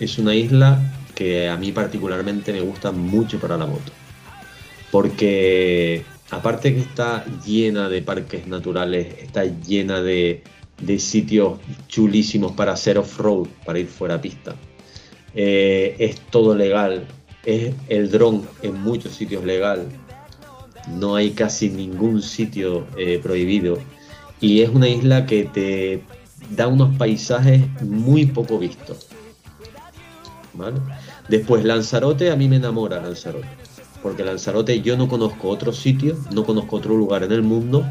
es 0.00 0.18
una 0.18 0.34
isla 0.34 0.80
que 1.14 1.48
a 1.48 1.56
mí 1.56 1.72
particularmente 1.72 2.52
me 2.52 2.60
gusta 2.60 2.92
mucho 2.92 3.38
para 3.38 3.56
la 3.56 3.66
moto. 3.66 3.92
Porque 4.90 6.02
aparte 6.30 6.74
que 6.74 6.80
está 6.80 7.24
llena 7.44 7.88
de 7.88 8.02
parques 8.02 8.46
naturales, 8.46 9.14
está 9.20 9.44
llena 9.44 10.00
de, 10.00 10.42
de 10.80 10.98
sitios 10.98 11.58
chulísimos 11.88 12.52
para 12.52 12.72
hacer 12.72 12.98
off-road, 12.98 13.48
para 13.64 13.78
ir 13.78 13.86
fuera 13.86 14.16
a 14.16 14.20
pista. 14.20 14.54
Eh, 15.34 15.96
es 15.98 16.20
todo 16.30 16.54
legal, 16.54 17.06
es 17.44 17.74
el 17.88 18.10
dron 18.10 18.46
en 18.62 18.80
muchos 18.80 19.14
sitios 19.14 19.44
legal, 19.44 19.88
no 20.88 21.16
hay 21.16 21.30
casi 21.30 21.70
ningún 21.70 22.22
sitio 22.22 22.86
eh, 22.96 23.18
prohibido 23.22 23.78
y 24.40 24.60
es 24.60 24.68
una 24.68 24.88
isla 24.88 25.26
que 25.26 25.44
te 25.44 26.02
da 26.50 26.68
unos 26.68 26.96
paisajes 26.96 27.62
muy 27.82 28.26
poco 28.26 28.58
vistos. 28.58 29.08
¿vale? 30.54 30.80
Después 31.28 31.64
Lanzarote, 31.64 32.30
a 32.30 32.36
mí 32.36 32.48
me 32.48 32.56
enamora 32.56 33.00
Lanzarote, 33.00 33.48
porque 34.02 34.24
Lanzarote 34.24 34.82
yo 34.82 34.96
no 34.96 35.08
conozco 35.08 35.48
otro 35.48 35.72
sitio, 35.72 36.16
no 36.32 36.44
conozco 36.44 36.76
otro 36.76 36.96
lugar 36.96 37.22
en 37.22 37.32
el 37.32 37.42
mundo 37.42 37.86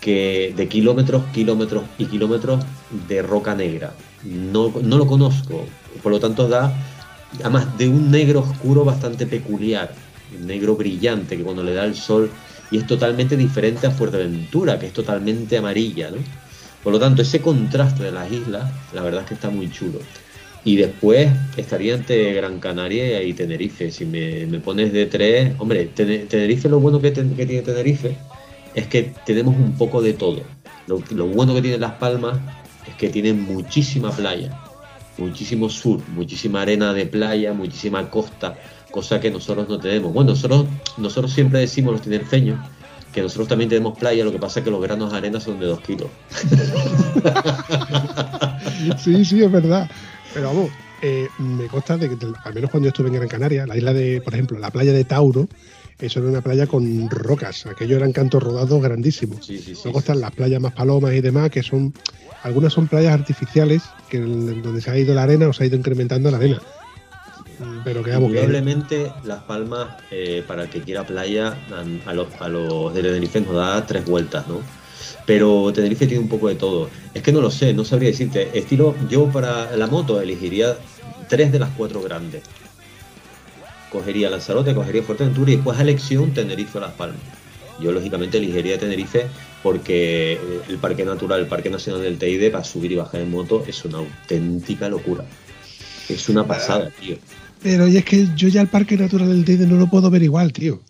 que 0.00 0.54
de 0.56 0.66
kilómetros, 0.66 1.24
kilómetros 1.34 1.84
y 1.98 2.06
kilómetros 2.06 2.64
de 3.06 3.20
roca 3.20 3.54
negra. 3.54 3.92
No, 4.24 4.72
no 4.82 4.96
lo 4.96 5.06
conozco, 5.06 5.66
por 6.02 6.10
lo 6.10 6.20
tanto 6.20 6.48
da, 6.48 6.72
además 7.40 7.76
de 7.76 7.88
un 7.88 8.10
negro 8.10 8.40
oscuro 8.40 8.84
bastante 8.84 9.26
peculiar, 9.26 9.92
un 10.38 10.46
negro 10.46 10.74
brillante 10.74 11.36
que 11.36 11.42
cuando 11.42 11.62
le 11.62 11.74
da 11.74 11.84
el 11.84 11.94
sol 11.94 12.30
y 12.70 12.78
es 12.78 12.86
totalmente 12.86 13.36
diferente 13.36 13.86
a 13.86 13.90
Fuerteventura, 13.90 14.78
que 14.78 14.86
es 14.86 14.92
totalmente 14.92 15.58
amarilla, 15.58 16.10
¿no? 16.10 16.18
Por 16.82 16.94
lo 16.94 16.98
tanto, 16.98 17.20
ese 17.20 17.42
contraste 17.42 18.04
de 18.04 18.12
las 18.12 18.32
islas, 18.32 18.72
la 18.94 19.02
verdad 19.02 19.22
es 19.22 19.28
que 19.28 19.34
está 19.34 19.50
muy 19.50 19.70
chulo. 19.70 19.98
Y 20.64 20.76
después 20.76 21.28
estaría 21.56 21.94
entre 21.94 22.34
Gran 22.34 22.60
Canaria 22.60 23.22
y 23.22 23.32
Tenerife. 23.32 23.90
Si 23.90 24.04
me, 24.04 24.44
me 24.46 24.60
pones 24.60 24.92
de 24.92 25.06
tres, 25.06 25.52
hombre, 25.58 25.88
Tene- 25.94 26.26
Tenerife 26.26 26.68
lo 26.68 26.80
bueno 26.80 27.00
que, 27.00 27.10
tiene 27.12 27.62
Tenerife 27.62 28.16
es 28.74 28.86
que 28.86 29.12
tenemos 29.24 29.56
un 29.56 29.72
poco 29.78 30.02
de 30.02 30.12
todo. 30.12 30.42
Lo, 30.86 31.02
lo 31.14 31.26
bueno 31.26 31.54
que 31.54 31.62
tiene 31.62 31.78
Las 31.78 31.92
Palmas 31.94 32.38
es 32.86 32.94
que 32.96 33.08
tiene 33.08 33.32
muchísima 33.32 34.10
playa, 34.12 34.60
muchísimo 35.18 35.70
sur, 35.70 36.00
muchísima 36.14 36.60
arena 36.62 36.92
de 36.92 37.06
playa, 37.06 37.52
muchísima 37.54 38.10
costa, 38.10 38.56
cosa 38.90 39.18
que 39.18 39.30
nosotros 39.30 39.66
no 39.68 39.78
tenemos. 39.78 40.12
Bueno, 40.12 40.30
nosotros, 40.32 40.66
nosotros 40.98 41.32
siempre 41.32 41.60
decimos 41.60 41.92
los 41.92 42.02
tinerfeños 42.02 42.58
que 43.14 43.22
nosotros 43.22 43.48
también 43.48 43.68
tenemos 43.70 43.98
playa, 43.98 44.24
lo 44.24 44.30
que 44.30 44.38
pasa 44.38 44.60
es 44.60 44.64
que 44.64 44.70
los 44.70 44.80
granos 44.80 45.10
de 45.10 45.18
arena 45.18 45.40
son 45.40 45.58
de 45.58 45.66
dos 45.66 45.80
kilos. 45.80 46.08
Sí, 48.98 49.24
sí, 49.24 49.42
es 49.42 49.50
verdad. 49.50 49.90
Pero 50.32 50.46
vamos, 50.48 50.70
eh, 51.02 51.28
me 51.38 51.66
consta 51.66 51.96
de 51.96 52.08
que, 52.08 52.26
al 52.44 52.54
menos 52.54 52.70
cuando 52.70 52.86
yo 52.86 52.90
estuve 52.90 53.08
en 53.08 53.14
Gran 53.14 53.28
Canaria, 53.28 53.66
la 53.66 53.76
isla 53.76 53.92
de, 53.92 54.20
por 54.20 54.34
ejemplo, 54.34 54.58
la 54.58 54.70
playa 54.70 54.92
de 54.92 55.04
Tauro, 55.04 55.48
eso 55.98 56.20
era 56.20 56.28
una 56.28 56.40
playa 56.40 56.66
con 56.66 57.10
rocas, 57.10 57.66
aquello 57.66 57.96
eran 57.96 58.12
cantos 58.12 58.42
rodados 58.42 58.82
grandísimos. 58.82 59.44
Sí, 59.44 59.58
sí, 59.58 59.74
sí. 59.74 59.80
Luego 59.84 59.98
están 59.98 60.20
las 60.20 60.32
playas 60.32 60.60
más 60.60 60.72
palomas 60.72 61.12
y 61.14 61.20
demás, 61.20 61.50
que 61.50 61.62
son, 61.62 61.92
algunas 62.42 62.72
son 62.72 62.86
playas 62.86 63.12
artificiales, 63.12 63.82
que 64.08 64.18
donde 64.18 64.80
se 64.80 64.90
ha 64.90 64.98
ido 64.98 65.14
la 65.14 65.24
arena 65.24 65.48
o 65.48 65.52
se 65.52 65.64
ha 65.64 65.66
ido 65.66 65.76
incrementando 65.76 66.30
la 66.30 66.38
arena. 66.38 66.60
Mm, 67.58 67.80
Pero 67.84 68.02
que 68.02 68.10
vamos, 68.10 68.30
que 68.30 68.38
Indudablemente, 68.38 69.12
Las 69.24 69.42
Palmas, 69.42 69.88
eh, 70.10 70.42
para 70.46 70.62
el 70.62 70.70
que 70.70 70.80
quiera 70.80 71.04
playa, 71.04 71.58
a, 71.70 72.10
a 72.10 72.14
los, 72.14 72.28
a 72.40 72.48
los 72.48 72.94
de 72.94 73.02
Tenerife 73.02 73.40
nos 73.40 73.54
da 73.54 73.86
tres 73.86 74.04
vueltas, 74.06 74.46
¿no? 74.48 74.60
Pero 75.30 75.72
Tenerife 75.72 76.08
tiene 76.08 76.24
un 76.24 76.28
poco 76.28 76.48
de 76.48 76.56
todo. 76.56 76.90
Es 77.14 77.22
que 77.22 77.30
no 77.30 77.40
lo 77.40 77.52
sé, 77.52 77.72
no 77.72 77.84
sabría 77.84 78.10
decirte. 78.10 78.50
Estilo, 78.52 78.96
yo 79.08 79.26
para 79.26 79.76
la 79.76 79.86
moto 79.86 80.20
elegiría 80.20 80.76
tres 81.28 81.52
de 81.52 81.60
las 81.60 81.70
cuatro 81.70 82.02
grandes. 82.02 82.42
Cogería 83.92 84.28
Lanzarote, 84.28 84.74
cogería 84.74 85.04
Fuerteventura 85.04 85.52
y 85.52 85.54
después 85.54 85.78
a 85.78 85.82
elección 85.82 86.34
Tenerife 86.34 86.78
o 86.78 86.80
Las 86.80 86.94
Palmas. 86.94 87.20
Yo 87.80 87.92
lógicamente 87.92 88.38
elegiría 88.38 88.76
Tenerife 88.76 89.26
porque 89.62 90.36
el 90.68 90.78
Parque 90.78 91.04
Natural, 91.04 91.38
el 91.38 91.46
Parque 91.46 91.70
Nacional 91.70 92.02
del 92.02 92.18
Teide, 92.18 92.50
para 92.50 92.64
subir 92.64 92.90
y 92.90 92.96
bajar 92.96 93.20
en 93.20 93.30
moto 93.30 93.62
es 93.64 93.84
una 93.84 93.98
auténtica 93.98 94.88
locura. 94.88 95.24
Es 96.08 96.28
una 96.28 96.44
pasada, 96.44 96.90
tío. 96.98 97.14
Pero 97.62 97.86
y 97.86 97.98
es 97.98 98.04
que 98.04 98.26
yo 98.34 98.48
ya 98.48 98.62
el 98.62 98.68
Parque 98.68 98.96
Natural 98.96 99.28
del 99.28 99.44
Teide 99.44 99.68
no 99.68 99.76
lo 99.76 99.86
puedo 99.86 100.10
ver 100.10 100.24
igual, 100.24 100.52
tío. 100.52 100.80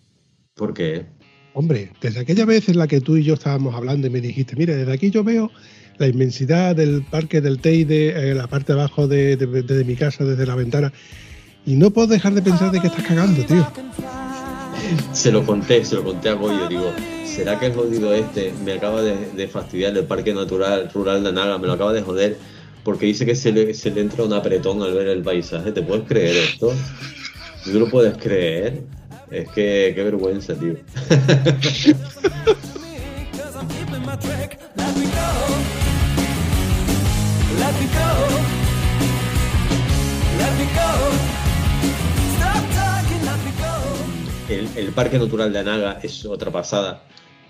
Porque 0.55 1.05
Hombre, 1.53 1.91
desde 2.01 2.21
aquella 2.21 2.45
vez 2.45 2.69
en 2.69 2.77
la 2.77 2.87
que 2.87 3.01
tú 3.01 3.17
y 3.17 3.23
yo 3.23 3.33
estábamos 3.33 3.75
hablando 3.75 4.07
y 4.07 4.09
me 4.09 4.21
dijiste, 4.21 4.55
mire, 4.55 4.75
desde 4.75 4.93
aquí 4.93 5.11
yo 5.11 5.23
veo 5.23 5.51
la 5.97 6.07
inmensidad 6.07 6.75
del 6.75 7.03
parque 7.03 7.41
del 7.41 7.59
Teide, 7.59 8.31
eh, 8.31 8.33
la 8.33 8.47
parte 8.47 8.73
de 8.73 8.79
abajo 8.79 9.07
de, 9.07 9.35
de- 9.35 9.83
mi 9.83 9.95
casa, 9.95 10.23
desde 10.23 10.45
la 10.45 10.55
ventana, 10.55 10.93
y 11.65 11.75
no 11.75 11.91
puedo 11.91 12.07
dejar 12.07 12.33
de 12.33 12.41
pensar 12.41 12.71
de 12.71 12.79
que 12.79 12.87
estás 12.87 13.05
cagando, 13.05 13.43
tío. 13.43 13.67
Se 15.13 15.31
lo 15.31 15.45
conté, 15.45 15.83
se 15.85 15.95
lo 15.95 16.03
conté 16.03 16.29
a 16.29 16.33
Goyo, 16.33 16.67
digo, 16.69 16.91
¿será 17.25 17.59
que 17.59 17.67
el 17.67 17.73
jodido 17.73 18.13
este 18.13 18.53
me 18.65 18.73
acaba 18.73 19.01
de, 19.01 19.15
de 19.35 19.47
fastidiar 19.47 19.95
el 19.95 20.05
Parque 20.05 20.33
Natural 20.33 20.89
Rural 20.93 21.23
de 21.23 21.33
Naga? 21.33 21.57
Me 21.57 21.67
lo 21.67 21.73
acaba 21.73 21.93
de 21.93 22.01
joder 22.01 22.37
porque 22.83 23.05
dice 23.05 23.25
que 23.25 23.35
se 23.35 23.51
le, 23.51 23.73
se 23.73 23.91
le 23.91 24.01
entra 24.01 24.23
un 24.23 24.33
apretón 24.33 24.81
al 24.81 24.93
ver 24.93 25.07
el 25.09 25.21
paisaje. 25.21 25.71
¿Te 25.71 25.81
puedes 25.83 26.07
creer 26.07 26.35
esto? 26.35 26.73
¿Tú 27.63 27.77
lo 27.79 27.89
puedes 27.89 28.17
creer? 28.17 28.81
Es 29.31 29.47
que, 29.49 29.93
qué 29.95 30.03
vergüenza, 30.03 30.53
tío. 30.55 30.75
El, 44.49 44.67
el 44.75 44.91
Parque 44.91 45.17
Natural 45.17 45.53
de 45.53 45.59
Anaga 45.59 45.99
es 46.03 46.25
otra 46.25 46.51
pasada. 46.51 47.03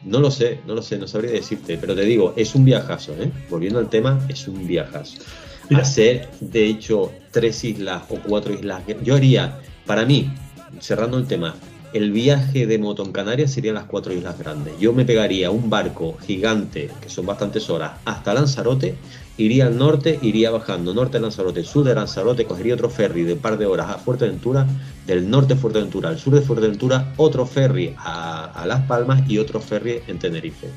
No 0.03 0.19
lo 0.19 0.29
sé, 0.29 0.59
no 0.67 0.75
lo 0.75 0.84
sé, 0.84 0.99
no 0.99 1.07
sabría 1.07 1.32
decirte, 1.32 1.79
pero 1.79 1.95
te 1.95 2.01
digo, 2.01 2.34
es 2.38 2.53
un 2.53 2.63
viajazo, 2.63 3.13
¿eh? 3.19 3.32
Volviendo 3.49 3.79
al 3.79 3.89
tema, 3.89 4.23
es 4.29 4.47
un 4.47 4.67
viajazo. 4.67 5.17
Mira. 5.69 5.82
Hacer, 5.82 6.29
de 6.41 6.65
hecho, 6.65 7.11
tres 7.32 7.63
islas 7.63 8.03
o 8.09 8.17
cuatro 8.17 8.53
islas. 8.53 8.84
Yo 9.03 9.15
haría, 9.15 9.59
para 9.88 10.05
mí, 10.05 10.32
cerrando 10.79 11.17
el 11.17 11.25
tema, 11.25 11.55
el 11.93 12.11
viaje 12.11 12.67
de 12.67 12.77
moto 12.77 13.03
en 13.03 13.11
Canarias 13.11 13.51
serían 13.51 13.75
las 13.75 13.85
cuatro 13.85 14.13
islas 14.13 14.39
grandes. 14.39 14.73
Yo 14.79 14.93
me 14.93 15.05
pegaría 15.05 15.51
un 15.51 15.69
barco 15.69 16.17
gigante, 16.25 16.89
que 17.01 17.09
son 17.09 17.25
bastantes 17.25 17.69
horas, 17.69 17.93
hasta 18.05 18.33
Lanzarote, 18.33 18.95
iría 19.37 19.67
al 19.67 19.77
norte, 19.77 20.19
iría 20.21 20.51
bajando 20.51 20.93
norte 20.93 21.17
de 21.17 21.21
Lanzarote, 21.21 21.63
sur 21.63 21.83
de 21.83 21.95
Lanzarote, 21.95 22.45
cogería 22.45 22.75
otro 22.75 22.89
ferry 22.89 23.23
de 23.23 23.33
un 23.33 23.39
par 23.39 23.57
de 23.57 23.65
horas 23.65 23.89
a 23.89 23.97
Fuerteventura, 23.97 24.67
del 25.05 25.29
norte 25.29 25.55
de 25.55 25.59
Fuerteventura 25.59 26.09
al 26.09 26.19
sur 26.19 26.33
de 26.33 26.41
Fuerteventura, 26.41 27.13
otro 27.17 27.45
ferry 27.45 27.93
a, 27.97 28.45
a 28.45 28.65
Las 28.65 28.85
Palmas 28.85 29.29
y 29.29 29.37
otro 29.37 29.59
ferry 29.59 29.99
en 30.07 30.19
Tenerife. 30.19 30.67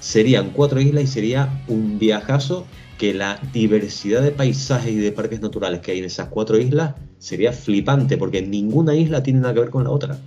Serían 0.00 0.50
cuatro 0.50 0.80
islas 0.80 1.04
y 1.04 1.06
sería 1.06 1.62
un 1.68 1.98
viajazo 1.98 2.66
que 2.98 3.14
la 3.14 3.40
diversidad 3.52 4.22
de 4.22 4.30
paisajes 4.30 4.92
y 4.92 4.98
de 4.98 5.12
parques 5.12 5.40
naturales 5.40 5.80
que 5.80 5.92
hay 5.92 5.98
en 5.98 6.04
esas 6.04 6.28
cuatro 6.28 6.58
islas 6.58 6.94
sería 7.18 7.52
flipante 7.52 8.16
porque 8.18 8.42
ninguna 8.42 8.94
isla 8.94 9.22
tiene 9.22 9.40
nada 9.40 9.54
que 9.54 9.60
ver 9.60 9.70
con 9.70 9.84
la 9.84 9.90
otra. 9.90 10.18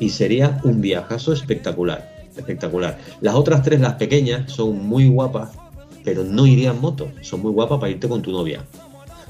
Y 0.00 0.10
sería 0.10 0.60
un 0.64 0.80
viajazo 0.80 1.32
espectacular, 1.32 2.28
espectacular. 2.36 2.98
Las 3.20 3.34
otras 3.34 3.62
tres, 3.62 3.80
las 3.80 3.94
pequeñas, 3.94 4.50
son 4.50 4.86
muy 4.86 5.08
guapas, 5.08 5.50
pero 6.04 6.24
no 6.24 6.46
irían 6.46 6.80
moto. 6.80 7.08
Son 7.22 7.40
muy 7.40 7.52
guapas 7.52 7.78
para 7.78 7.90
irte 7.90 8.08
con 8.08 8.22
tu 8.22 8.32
novia. 8.32 8.64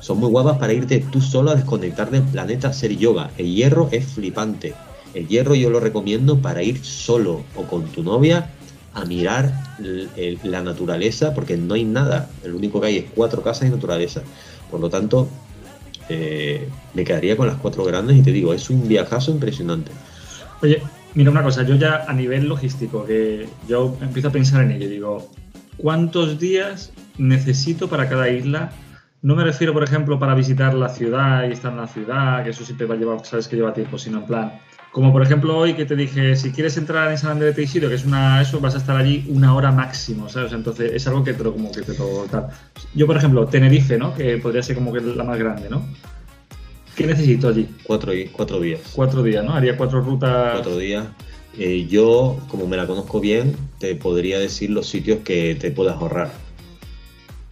Son 0.00 0.18
muy 0.18 0.28
guapas 0.28 0.58
para 0.58 0.72
irte 0.72 1.04
tú 1.10 1.20
solo 1.20 1.50
a 1.50 1.54
desconectar 1.54 2.10
del 2.10 2.22
planeta 2.22 2.68
hacer 2.68 2.96
yoga. 2.96 3.30
El 3.38 3.54
hierro 3.54 3.88
es 3.90 4.04
flipante. 4.04 4.74
El 5.14 5.28
hierro 5.28 5.54
yo 5.54 5.70
lo 5.70 5.80
recomiendo 5.80 6.40
para 6.40 6.62
ir 6.62 6.84
solo 6.84 7.42
o 7.56 7.62
con 7.62 7.84
tu 7.84 8.02
novia 8.02 8.50
a 8.92 9.04
mirar 9.04 9.52
la 10.44 10.62
naturaleza, 10.62 11.34
porque 11.34 11.56
no 11.56 11.74
hay 11.74 11.84
nada. 11.84 12.30
El 12.42 12.54
único 12.54 12.80
que 12.80 12.86
hay 12.88 12.96
es 12.98 13.04
cuatro 13.14 13.42
casas 13.42 13.68
y 13.68 13.70
naturaleza. 13.70 14.22
Por 14.70 14.80
lo 14.80 14.90
tanto, 14.90 15.28
eh, 16.08 16.68
me 16.94 17.04
quedaría 17.04 17.36
con 17.36 17.46
las 17.46 17.56
cuatro 17.56 17.84
grandes 17.84 18.16
y 18.16 18.22
te 18.22 18.32
digo, 18.32 18.54
es 18.54 18.70
un 18.70 18.86
viajazo 18.86 19.30
impresionante. 19.30 19.90
Oye, 20.62 20.82
mira 21.14 21.30
una 21.30 21.42
cosa, 21.42 21.62
yo 21.62 21.76
ya 21.76 22.04
a 22.06 22.12
nivel 22.12 22.48
logístico, 22.48 23.04
que 23.04 23.46
yo 23.68 23.96
empiezo 24.00 24.28
a 24.28 24.32
pensar 24.32 24.62
en 24.62 24.72
ello, 24.72 24.88
digo, 24.88 25.30
¿cuántos 25.76 26.38
días 26.38 26.92
necesito 27.18 27.88
para 27.88 28.08
cada 28.08 28.28
isla? 28.28 28.72
No 29.22 29.34
me 29.36 29.44
refiero, 29.44 29.72
por 29.72 29.84
ejemplo, 29.84 30.18
para 30.18 30.34
visitar 30.34 30.74
la 30.74 30.88
ciudad 30.88 31.48
y 31.48 31.52
estar 31.52 31.72
en 31.72 31.78
la 31.78 31.86
ciudad, 31.86 32.44
que 32.44 32.50
eso 32.50 32.64
siempre 32.64 32.86
va 32.86 32.94
a 32.94 32.98
llevar, 32.98 33.24
sabes 33.24 33.48
que 33.48 33.56
lleva 33.56 33.72
tiempo, 33.72 33.98
sino 33.98 34.18
en 34.18 34.26
plan, 34.26 34.52
como 34.94 35.12
por 35.12 35.22
ejemplo 35.22 35.56
hoy 35.56 35.74
que 35.74 35.86
te 35.86 35.96
dije, 35.96 36.36
si 36.36 36.52
quieres 36.52 36.76
entrar 36.76 37.10
en 37.10 37.18
San 37.18 37.32
Andrés 37.32 37.50
de 37.50 37.56
Teixido, 37.56 37.88
que 37.88 37.96
es 37.96 38.04
una, 38.04 38.40
eso, 38.40 38.60
vas 38.60 38.74
a 38.74 38.78
estar 38.78 38.96
allí 38.96 39.26
una 39.28 39.52
hora 39.54 39.72
máximo, 39.72 40.28
¿sabes? 40.28 40.52
Entonces 40.52 40.92
es 40.94 41.04
algo 41.08 41.24
que 41.24 41.34
te 41.34 41.42
lo, 41.42 41.52
como 41.52 41.72
que 41.72 41.82
te 41.82 41.98
lo 41.98 42.26
tal. 42.30 42.46
Yo, 42.94 43.04
por 43.06 43.16
ejemplo, 43.16 43.44
Tenerife, 43.46 43.98
¿no? 43.98 44.14
Que 44.14 44.38
podría 44.38 44.62
ser 44.62 44.76
como 44.76 44.92
que 44.92 45.00
la 45.00 45.24
más 45.24 45.36
grande, 45.36 45.68
¿no? 45.68 45.84
¿Qué 46.96 47.06
necesito 47.06 47.48
allí? 47.48 47.68
Cuatro, 47.82 48.12
cuatro 48.32 48.60
días. 48.60 48.80
Cuatro 48.94 49.22
días, 49.22 49.44
¿no? 49.44 49.52
Haría 49.52 49.76
cuatro 49.76 50.00
rutas. 50.00 50.52
Cuatro 50.52 50.78
días. 50.78 51.06
Eh, 51.58 51.86
yo, 51.88 52.38
como 52.48 52.66
me 52.66 52.76
la 52.76 52.86
conozco 52.86 53.20
bien, 53.20 53.56
te 53.78 53.94
podría 53.94 54.38
decir 54.38 54.70
los 54.70 54.88
sitios 54.88 55.20
que 55.20 55.54
te 55.54 55.70
puedas 55.70 55.96
ahorrar. 55.96 56.32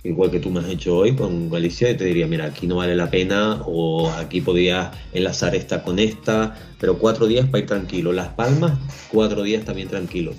Igual 0.04 0.32
que 0.32 0.40
tú 0.40 0.50
me 0.50 0.58
has 0.58 0.68
hecho 0.68 0.96
hoy 0.96 1.14
con 1.14 1.48
Galicia, 1.48 1.90
y 1.90 1.96
te 1.96 2.04
diría, 2.04 2.26
mira, 2.26 2.46
aquí 2.46 2.66
no 2.66 2.76
vale 2.76 2.96
la 2.96 3.10
pena, 3.10 3.62
o 3.66 4.10
aquí 4.10 4.40
podías 4.40 4.90
enlazar 5.12 5.54
esta 5.54 5.84
con 5.84 6.00
esta, 6.00 6.56
pero 6.80 6.98
cuatro 6.98 7.26
días 7.26 7.46
para 7.46 7.60
ir 7.60 7.66
tranquilo. 7.66 8.12
Las 8.12 8.28
Palmas, 8.28 8.72
cuatro 9.10 9.44
días 9.44 9.64
también 9.64 9.88
tranquilo. 9.88 10.32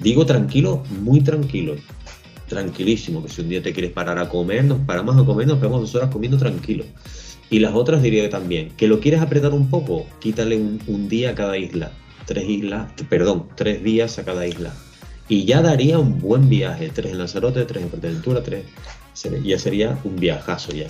Digo 0.00 0.24
tranquilo, 0.24 0.84
muy 1.00 1.20
tranquilo. 1.20 1.74
Tranquilísimo, 2.48 3.22
que 3.22 3.28
si 3.28 3.40
un 3.40 3.48
día 3.48 3.62
te 3.62 3.72
quieres 3.72 3.92
parar 3.92 4.18
a 4.18 4.28
comer, 4.28 4.64
nos 4.64 4.78
paramos 4.80 5.16
a 5.16 5.24
comer, 5.24 5.48
nos 5.48 5.58
pegamos 5.58 5.80
dos 5.80 5.94
horas 5.96 6.10
comiendo 6.10 6.38
tranquilo. 6.38 6.84
Y 7.52 7.58
las 7.58 7.74
otras 7.74 8.02
diría 8.02 8.22
que 8.22 8.30
también, 8.30 8.70
que 8.78 8.88
lo 8.88 8.98
quieres 8.98 9.20
apretar 9.20 9.52
un 9.52 9.68
poco, 9.68 10.06
quítale 10.20 10.56
un, 10.56 10.80
un 10.86 11.06
día 11.10 11.30
a 11.30 11.34
cada 11.34 11.58
isla. 11.58 11.92
Tres 12.24 12.48
islas, 12.48 12.90
perdón, 13.10 13.46
tres 13.56 13.84
días 13.84 14.18
a 14.18 14.24
cada 14.24 14.46
isla. 14.46 14.72
Y 15.28 15.44
ya 15.44 15.60
daría 15.60 15.98
un 15.98 16.18
buen 16.18 16.48
viaje. 16.48 16.88
Tres 16.88 17.12
en 17.12 17.18
Lanzarote, 17.18 17.66
tres 17.66 17.82
en 17.82 17.90
Fuerteventura, 17.90 18.42
tres. 18.42 18.64
Ya 19.44 19.58
sería 19.58 19.98
un 20.04 20.16
viajazo 20.16 20.72
ya. 20.72 20.86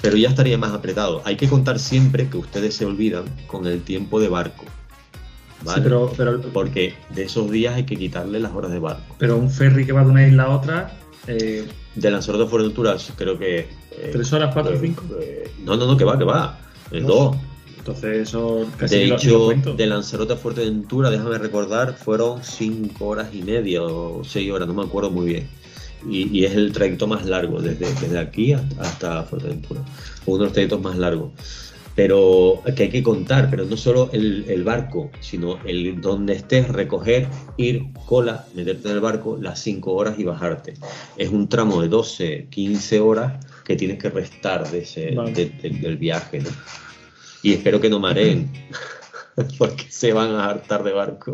Pero 0.00 0.16
ya 0.16 0.30
estaría 0.30 0.56
más 0.56 0.72
apretado. 0.72 1.20
Hay 1.26 1.36
que 1.36 1.46
contar 1.46 1.78
siempre 1.78 2.26
que 2.26 2.38
ustedes 2.38 2.74
se 2.74 2.86
olvidan 2.86 3.24
con 3.46 3.66
el 3.66 3.82
tiempo 3.82 4.18
de 4.18 4.28
barco. 4.28 4.64
Sí, 4.64 5.66
¿vale? 5.66 5.82
pero, 5.82 6.10
pero, 6.16 6.40
Porque 6.40 6.94
de 7.14 7.24
esos 7.24 7.50
días 7.50 7.74
hay 7.74 7.84
que 7.84 7.96
quitarle 7.96 8.40
las 8.40 8.52
horas 8.52 8.72
de 8.72 8.78
barco. 8.78 9.14
pero 9.18 9.36
un 9.36 9.50
ferry 9.50 9.84
que 9.84 9.92
va 9.92 10.04
de 10.04 10.10
una 10.10 10.26
isla 10.26 10.44
a 10.44 10.48
otra, 10.56 10.92
eh, 11.26 11.66
De 11.94 12.10
Lanzarote 12.10 12.44
a 12.44 12.46
Fuerteventura 12.46 12.96
creo 13.16 13.38
que... 13.38 13.60
eh, 13.92 14.10
¿Tres 14.12 14.32
horas, 14.32 14.52
cuatro, 14.52 14.74
eh, 14.74 14.78
cinco? 14.80 15.04
eh, 15.20 15.50
no, 15.64 15.76
no, 15.76 15.86
no, 15.86 15.96
que 15.96 16.04
va, 16.04 16.18
que 16.18 16.24
va. 16.24 16.58
Dos. 16.90 17.36
entonces 17.78 18.28
eso 18.28 18.66
casi 18.76 18.98
De 18.98 19.06
lo- 19.06 19.14
hecho, 19.16 19.74
de 19.76 19.86
Lanzarote 19.86 20.34
a 20.34 20.36
Fuerteventura, 20.36 21.10
déjame 21.10 21.38
recordar, 21.38 21.94
fueron 21.96 22.42
cinco 22.42 23.06
horas 23.06 23.28
y 23.32 23.42
media 23.42 23.82
o 23.82 24.22
seis 24.24 24.50
horas, 24.52 24.68
no 24.68 24.74
me 24.74 24.82
acuerdo 24.82 25.10
muy 25.10 25.26
bien. 25.26 25.48
Y, 26.08 26.36
y 26.36 26.44
es 26.44 26.54
el 26.56 26.72
trayecto 26.72 27.06
más 27.06 27.24
largo, 27.26 27.60
desde, 27.62 27.86
desde 27.94 28.18
aquí 28.18 28.52
hasta, 28.52 28.82
hasta 28.82 29.22
Fuerteventura. 29.22 29.80
Fue 30.24 30.34
uno 30.34 30.38
de 30.38 30.44
los 30.46 30.52
trayectos 30.52 30.80
más 30.82 30.98
largos. 30.98 31.30
Pero 31.94 32.62
que 32.74 32.84
hay 32.84 32.88
que 32.88 33.02
contar, 33.02 33.50
pero 33.50 33.66
no 33.66 33.76
solo 33.76 34.08
el, 34.12 34.46
el 34.48 34.64
barco, 34.64 35.10
sino 35.20 35.58
el 35.66 36.00
donde 36.00 36.32
estés, 36.34 36.68
recoger, 36.68 37.28
ir, 37.58 37.82
cola, 38.06 38.46
meterte 38.54 38.88
en 38.88 38.94
el 38.94 39.00
barco 39.00 39.36
las 39.40 39.60
cinco 39.60 39.92
horas 39.92 40.18
y 40.18 40.24
bajarte. 40.24 40.72
Es 41.18 41.28
un 41.28 41.48
tramo 41.50 41.82
de 41.82 41.88
12, 41.88 42.46
15 42.48 43.00
horas 43.00 43.44
que 43.64 43.76
tienes 43.76 43.98
que 43.98 44.08
restar 44.08 44.70
de 44.70 44.78
ese, 44.78 45.14
Vale. 45.14 45.32
de- 45.32 45.50
de- 45.68 45.78
del 45.80 45.96
viaje. 45.98 46.40
¿no? 46.40 46.48
Y 47.42 47.52
espero 47.52 47.78
que 47.78 47.90
no 47.90 48.00
mareen, 48.00 48.50
porque 49.58 49.84
se 49.90 50.14
van 50.14 50.30
a 50.30 50.46
hartar 50.46 50.84
de 50.84 50.92
barco. 50.92 51.32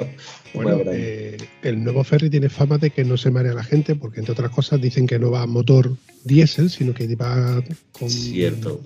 Bueno, 0.55 0.81
eh, 0.91 1.37
el 1.63 1.85
nuevo 1.85 2.03
ferry 2.03 2.31
tiene 2.31 2.49
fama 2.49 2.79
de 2.79 2.91
que 2.91 3.05
no 3.05 3.17
se 3.17 3.31
marea 3.31 3.53
la 3.55 3.63
gente, 3.63 3.95
porque 3.95 4.19
entre 4.19 4.33
otras 4.33 4.51
cosas 4.51 4.81
dicen 4.81 5.07
que 5.07 5.19
no 5.21 5.31
va 5.31 5.43
a 5.43 5.47
motor 5.47 5.95
diésel, 6.25 6.69
sino 6.69 6.93
que 6.95 7.15
va 7.15 7.63
con. 7.93 8.11
Cierto, 8.11 8.81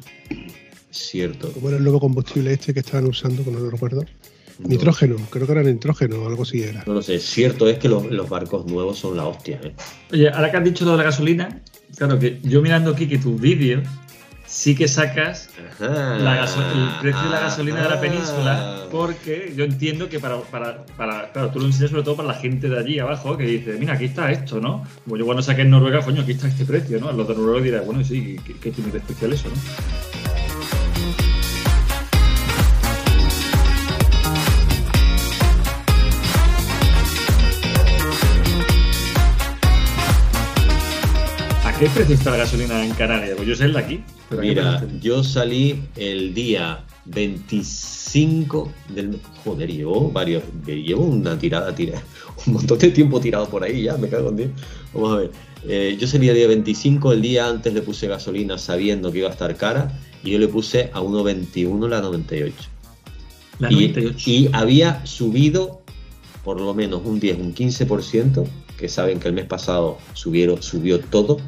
cierto. 0.98 1.50
¿Cómo 1.52 1.68
era 1.68 1.78
el 1.78 1.82
nuevo 1.84 2.00
combustible 2.00 2.52
este 2.52 2.72
que 2.74 2.80
estaban 2.80 3.06
usando? 3.06 3.44
Que 3.44 3.50
no 3.50 3.60
lo 3.60 3.70
recuerdo. 3.70 4.04
No, 4.58 4.68
Nitrógeno, 4.68 5.16
creo 5.30 5.46
que 5.46 5.52
era 5.52 5.62
nitrógeno 5.62 6.22
o 6.22 6.28
algo 6.28 6.42
así 6.42 6.62
era. 6.62 6.84
No 6.86 6.94
lo 6.94 7.02
sé, 7.02 7.18
cierto 7.18 7.66
es 7.68 7.78
que 7.78 7.88
los, 7.88 8.04
los 8.10 8.28
barcos 8.28 8.66
nuevos 8.66 8.98
son 8.98 9.16
la 9.16 9.26
hostia, 9.26 9.58
¿eh? 9.62 9.72
Oye, 10.12 10.28
ahora 10.28 10.50
que 10.50 10.56
has 10.58 10.64
dicho 10.64 10.84
lo 10.84 10.92
de 10.92 10.98
la 10.98 11.04
gasolina, 11.04 11.60
claro 11.96 12.18
que 12.18 12.38
yo 12.42 12.60
mirando 12.62 12.90
aquí 12.92 13.08
que 13.08 13.18
tus 13.18 13.40
vídeos 13.40 13.82
sí 14.46 14.74
que 14.74 14.86
sacas 14.86 15.48
la 15.80 16.44
el 16.44 17.00
precio 17.00 17.22
de 17.22 17.30
la 17.30 17.40
gasolina 17.40 17.82
de 17.82 17.88
la 17.88 17.94
Ah. 17.94 18.00
península, 18.00 18.86
porque 18.90 19.54
yo 19.56 19.64
entiendo 19.64 20.10
que 20.10 20.20
para, 20.20 20.38
para, 20.42 20.84
para- 20.98 21.32
claro, 21.32 21.50
tú 21.50 21.58
lo 21.58 21.66
enseñas 21.66 21.90
sobre 21.90 22.02
todo 22.02 22.16
para 22.16 22.28
la 22.28 22.34
gente 22.34 22.68
de 22.68 22.78
allí 22.78 22.98
abajo, 22.98 23.38
que 23.38 23.44
dice, 23.44 23.76
mira, 23.80 23.94
aquí 23.94 24.04
está 24.04 24.30
esto, 24.30 24.60
¿no? 24.60 24.84
Como 25.04 25.16
yo 25.16 25.24
cuando 25.24 25.42
saqué 25.42 25.62
en 25.62 25.70
Noruega, 25.70 26.02
coño, 26.04 26.20
aquí 26.20 26.32
está 26.32 26.46
este 26.48 26.66
precio, 26.66 27.00
¿no? 27.00 27.10
Los 27.12 27.26
de 27.26 27.34
Noruega 27.34 27.64
dirán, 27.64 27.86
bueno, 27.86 28.04
sí, 28.04 28.36
¿qué, 28.46 28.52
qué 28.60 28.70
tiene 28.70 28.90
de 28.92 28.98
especial 28.98 29.32
eso, 29.32 29.48
no? 29.48 29.54
Qué 41.82 41.90
precio 41.90 42.14
está 42.14 42.30
la 42.30 42.36
gasolina 42.36 42.84
en 42.84 42.92
Canarias? 42.94 43.32
Pues 43.34 43.48
yo 43.48 43.56
sé 43.56 43.64
el 43.64 43.72
de 43.72 43.78
aquí. 43.80 44.00
pero 44.28 44.40
¿a 44.40 44.44
qué 44.44 44.48
Mira, 44.50 44.86
yo 45.00 45.24
salí 45.24 45.82
el 45.96 46.32
día 46.32 46.84
25 47.06 48.72
del 48.94 49.08
mes. 49.08 49.20
Joder, 49.44 49.68
llevo 49.68 50.08
varios. 50.12 50.44
Llevo 50.64 51.06
una 51.06 51.36
tirada, 51.36 51.74
tira, 51.74 52.00
un 52.46 52.52
montón 52.52 52.78
de 52.78 52.90
tiempo 52.90 53.18
tirado 53.18 53.48
por 53.48 53.64
ahí 53.64 53.82
ya, 53.82 53.96
me 53.96 54.08
cago 54.08 54.28
en 54.28 54.36
Dios. 54.36 54.50
Vamos 54.94 55.12
a 55.12 55.16
ver. 55.16 55.30
Eh, 55.66 55.96
yo 55.98 56.06
salí 56.06 56.28
el 56.28 56.36
día 56.36 56.46
25, 56.46 57.12
el 57.14 57.22
día 57.22 57.48
antes 57.48 57.74
le 57.74 57.82
puse 57.82 58.06
gasolina 58.06 58.58
sabiendo 58.58 59.10
que 59.10 59.18
iba 59.18 59.28
a 59.28 59.32
estar 59.32 59.56
cara 59.56 59.98
y 60.22 60.30
yo 60.30 60.38
le 60.38 60.46
puse 60.46 60.88
a 60.92 61.00
1.21 61.00 61.88
la 61.88 62.00
98. 62.00 62.54
La 63.58 63.72
Y- 63.72 63.74
98. 63.74 64.30
Y, 64.30 64.48
había 64.52 65.04
subido 65.04 65.82
por 66.44 66.60
lo 66.60 66.74
menos 66.74 67.02
un 67.04 67.18
10, 67.18 67.38
un 67.40 67.54
15%, 67.54 68.44
que 68.78 68.88
saben 68.88 69.18
que 69.18 69.26
el 69.26 69.34
mes 69.34 69.46
pasado 69.46 69.98
subieron, 70.14 70.62
subió 70.62 71.00
todo. 71.00 71.38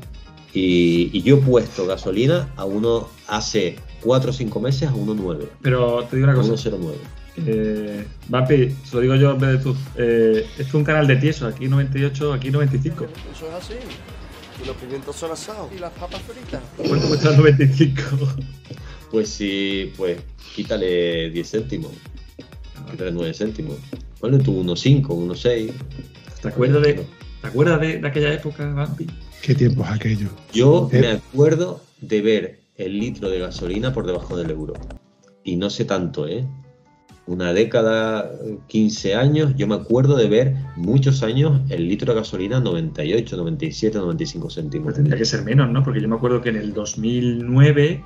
Y, 0.55 1.11
y 1.12 1.22
yo 1.22 1.36
he 1.36 1.40
puesto 1.40 1.86
gasolina 1.86 2.48
a 2.57 2.64
uno 2.64 3.09
hace 3.26 3.76
4 4.02 4.30
o 4.30 4.32
5 4.32 4.61
meses 4.61 4.88
a 4.88 4.92
1.9. 4.92 5.48
Pero 5.61 6.05
te 6.05 6.16
digo 6.16 6.28
una 6.28 6.36
cosa. 6.36 6.52
1.09. 6.70 6.94
Eh, 7.36 8.07
Vampi, 8.28 8.70
se 8.84 8.94
lo 8.94 9.00
digo 9.00 9.16
yo 9.16 9.32
en 9.32 9.38
vez 9.38 9.50
de 9.50 9.59
tú. 9.59 9.76
Eh, 9.96 10.46
es 10.59 10.72
un 10.72 10.84
canal 10.84 11.07
de 11.07 11.16
tieso, 11.16 11.46
aquí 11.46 11.66
98, 11.66 12.32
aquí 12.32 12.50
95. 12.50 13.07
Eso 13.34 13.48
es 13.48 13.55
así. 13.55 13.74
Y 14.62 14.66
los 14.66 14.76
pimientos 14.76 15.16
son 15.16 15.32
asados. 15.32 15.68
Y 15.74 15.78
las 15.78 15.90
papas 15.92 16.22
fritas. 16.22 16.62
¿Cuánto 16.76 17.09
cuesta 17.09 17.30
el 17.30 17.36
95? 17.38 18.02
Pues 19.11 19.28
sí, 19.28 19.92
pues 19.96 20.18
quítale 20.55 21.30
10 21.30 21.50
céntimos. 21.50 21.92
Quítale 22.90 23.12
9 23.12 23.34
céntimos. 23.34 23.76
Ponle 24.20 24.38
tú 24.38 24.62
1.5, 24.62 25.02
1.6. 25.07 25.72
¿Te 26.42 26.48
acuerdas 26.48 26.82
de, 26.82 27.07
¿te 27.40 27.46
acuerdas 27.46 27.80
de, 27.80 27.98
de 27.98 28.09
aquella 28.09 28.32
época, 28.32 28.66
Vampi? 28.66 29.07
¿Qué 29.45 29.55
tiempos 29.55 29.86
aquellos? 29.90 30.30
Yo 30.53 30.88
Eh. 30.92 31.01
me 31.01 31.09
acuerdo 31.09 31.80
de 32.01 32.22
ver 32.22 32.61
el 32.76 32.99
litro 32.99 33.28
de 33.28 33.38
gasolina 33.40 33.92
por 33.92 34.07
debajo 34.07 34.36
del 34.36 34.51
euro. 34.51 34.72
Y 35.45 35.57
no 35.57 35.68
sé 35.68 35.84
tanto, 35.84 36.26
¿eh? 36.26 36.47
Una 37.26 37.53
década, 37.53 38.30
15 38.68 39.14
años, 39.14 39.55
yo 39.57 39.66
me 39.66 39.74
acuerdo 39.74 40.16
de 40.16 40.28
ver 40.28 40.55
muchos 40.76 41.22
años 41.22 41.61
el 41.70 41.88
litro 41.88 42.12
de 42.12 42.20
gasolina 42.20 42.61
98, 42.61 43.36
97, 43.36 43.99
95 43.99 44.51
céntimos. 44.51 44.84
Pues 44.86 44.97
tendría 44.97 45.16
que 45.18 45.24
ser 45.24 45.42
menos, 45.42 45.70
¿no? 45.70 45.82
Porque 45.82 46.01
yo 46.01 46.09
me 46.09 46.16
acuerdo 46.16 46.40
que 46.42 46.51
en 46.51 46.57
el 46.57 46.72
2009 46.74 48.03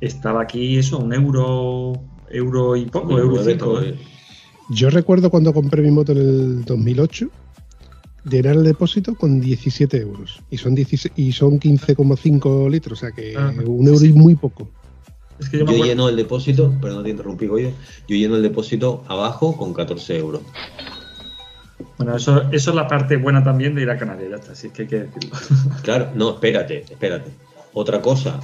estaba 0.00 0.42
aquí 0.42 0.78
eso, 0.78 0.98
un 0.98 1.12
euro, 1.12 1.92
euro 2.28 2.76
y 2.76 2.86
poco, 2.86 3.18
euro 3.18 3.36
9, 3.36 3.52
5. 3.52 3.64
todo, 3.64 3.82
¿eh? 3.82 3.88
¿eh? 3.90 3.94
Yo 4.70 4.90
recuerdo 4.90 5.30
cuando 5.30 5.52
compré 5.52 5.82
mi 5.82 5.90
moto 5.90 6.12
en 6.12 6.18
el 6.18 6.64
2008, 6.64 7.28
llenar 8.24 8.56
el 8.56 8.64
depósito 8.64 9.14
con 9.14 9.40
17 9.40 9.96
euros. 9.98 10.40
Y 10.50 10.56
son, 10.58 10.74
16 10.74 11.12
y 11.16 11.32
son 11.32 11.58
15,5 11.60 12.70
litros, 12.70 12.98
o 12.98 13.00
sea 13.00 13.12
que 13.12 13.34
Ah, 13.36 13.52
un 13.64 13.86
euro 13.88 14.04
y 14.04 14.12
muy 14.12 14.34
poco. 14.34 14.68
Es 15.38 15.48
que 15.48 15.58
yo 15.58 15.64
lleno 15.84 16.08
el 16.08 16.16
depósito, 16.16 16.74
pero 16.82 16.94
no 16.94 17.02
te 17.02 17.08
interrumpí, 17.10 17.46
Goyo. 17.46 17.70
Yo 18.06 18.16
lleno 18.16 18.36
el 18.36 18.42
depósito 18.42 19.04
abajo 19.08 19.56
con 19.56 19.72
14 19.72 20.18
euros. 20.18 20.42
Bueno, 21.96 22.16
eso, 22.16 22.42
eso 22.52 22.70
es 22.70 22.76
la 22.76 22.86
parte 22.88 23.16
buena 23.16 23.42
también 23.42 23.74
de 23.74 23.82
ir 23.82 23.90
a 23.90 23.96
Canarias, 23.98 24.30
ya 24.30 24.36
está, 24.36 24.52
así 24.52 24.68
que 24.70 24.82
hay 24.82 24.88
que 24.88 24.98
decirlo. 25.04 25.30
Claro, 25.82 26.10
no, 26.14 26.30
espérate, 26.30 26.84
espérate. 26.90 27.30
Otra 27.72 28.02
cosa. 28.02 28.38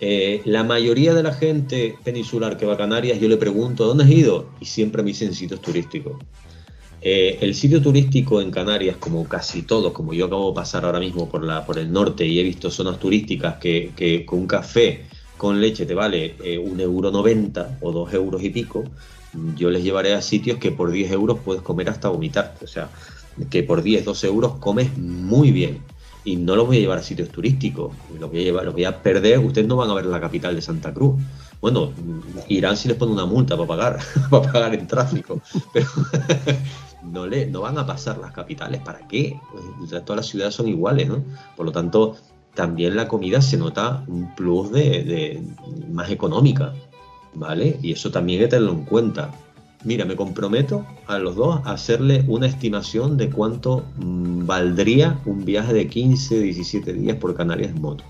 eh, 0.00 0.42
la 0.44 0.62
mayoría 0.62 1.12
de 1.12 1.22
la 1.24 1.32
gente 1.34 1.96
peninsular 2.04 2.56
que 2.56 2.66
va 2.66 2.74
a 2.74 2.76
Canarias, 2.76 3.18
yo 3.20 3.28
le 3.28 3.36
pregunto, 3.36 3.84
¿dónde 3.86 4.04
has 4.04 4.10
ido? 4.10 4.46
Y 4.60 4.66
siempre 4.66 5.02
me 5.02 5.08
dicen 5.08 5.34
sitios 5.34 5.60
turísticos. 5.60 6.22
Eh, 7.00 7.38
el 7.40 7.54
sitio 7.54 7.80
turístico 7.80 8.40
en 8.40 8.50
Canarias, 8.50 8.96
como 8.96 9.24
casi 9.28 9.62
todos, 9.62 9.92
como 9.92 10.12
yo 10.12 10.26
acabo 10.26 10.50
de 10.50 10.54
pasar 10.54 10.84
ahora 10.84 10.98
mismo 10.98 11.28
por, 11.28 11.44
la, 11.44 11.64
por 11.64 11.78
el 11.78 11.92
norte 11.92 12.26
y 12.26 12.40
he 12.40 12.42
visto 12.42 12.70
zonas 12.70 12.98
turísticas 12.98 13.56
que, 13.58 14.24
con 14.26 14.40
un 14.40 14.46
café 14.46 15.04
con 15.36 15.60
leche 15.60 15.86
te 15.86 15.94
vale 15.94 16.34
eh, 16.42 16.58
un 16.58 16.80
euro 16.80 17.12
noventa 17.12 17.78
o 17.80 17.92
dos 17.92 18.12
euros 18.12 18.42
y 18.42 18.50
pico, 18.50 18.84
yo 19.56 19.70
les 19.70 19.82
llevaré 19.82 20.14
a 20.14 20.22
sitios 20.22 20.58
que 20.58 20.72
por 20.72 20.90
10 20.90 21.12
euros 21.12 21.38
puedes 21.44 21.62
comer 21.62 21.88
hasta 21.90 22.08
vomitar. 22.08 22.56
O 22.62 22.66
sea, 22.66 22.88
que 23.50 23.62
por 23.62 23.82
10, 23.82 24.04
12 24.04 24.26
euros 24.26 24.52
comes 24.58 24.96
muy 24.96 25.52
bien. 25.52 25.82
Y 26.24 26.36
no 26.36 26.56
los 26.56 26.66
voy 26.66 26.78
a 26.78 26.80
llevar 26.80 26.98
a 26.98 27.02
sitios 27.02 27.30
turísticos, 27.30 27.92
los 28.18 28.30
voy 28.30 28.48
a, 28.48 28.52
voy 28.52 28.84
a 28.84 29.02
perder. 29.02 29.38
Ustedes 29.38 29.66
no 29.66 29.76
van 29.76 29.90
a 29.90 29.94
ver 29.94 30.06
la 30.06 30.20
capital 30.20 30.54
de 30.54 30.62
Santa 30.62 30.92
Cruz. 30.92 31.14
Bueno, 31.60 31.92
irán 32.48 32.76
si 32.76 32.88
les 32.88 32.96
pone 32.96 33.12
una 33.12 33.24
multa 33.24 33.56
para 33.56 33.68
pagar, 33.68 33.98
para 34.30 34.52
pagar 34.52 34.74
en 34.74 34.86
tráfico. 34.86 35.40
Pero 35.72 35.86
no, 37.12 37.26
le, 37.26 37.46
no 37.46 37.62
van 37.62 37.78
a 37.78 37.86
pasar 37.86 38.18
las 38.18 38.32
capitales. 38.32 38.80
¿Para 38.82 39.06
qué? 39.08 39.38
Sea, 39.88 40.04
todas 40.04 40.18
las 40.18 40.26
ciudades 40.26 40.54
son 40.54 40.68
iguales, 40.68 41.08
¿no? 41.08 41.22
Por 41.56 41.66
lo 41.66 41.72
tanto, 41.72 42.16
también 42.54 42.96
la 42.96 43.06
comida 43.06 43.40
se 43.40 43.56
nota 43.56 44.04
un 44.08 44.34
plus 44.34 44.72
de, 44.72 45.40
más 45.92 46.10
económica, 46.10 46.74
¿vale? 47.34 47.78
Y 47.82 47.92
eso 47.92 48.10
también 48.10 48.40
hay 48.40 48.46
que 48.46 48.50
tenerlo 48.50 48.72
en 48.72 48.84
cuenta. 48.84 49.30
Mira, 49.84 50.04
me 50.04 50.16
comprometo 50.16 50.84
a 51.06 51.18
los 51.18 51.36
dos 51.36 51.60
a 51.64 51.70
hacerle 51.70 52.24
una 52.26 52.46
estimación 52.48 53.16
de 53.16 53.30
cuánto 53.30 53.84
mm, 53.98 54.44
valdría 54.44 55.20
un 55.24 55.44
viaje 55.44 55.72
de 55.72 55.86
15, 55.86 56.40
17 56.40 56.92
días 56.94 57.16
por 57.18 57.34
Canarias 57.36 57.70
en 57.70 57.80
moto. 57.80 58.02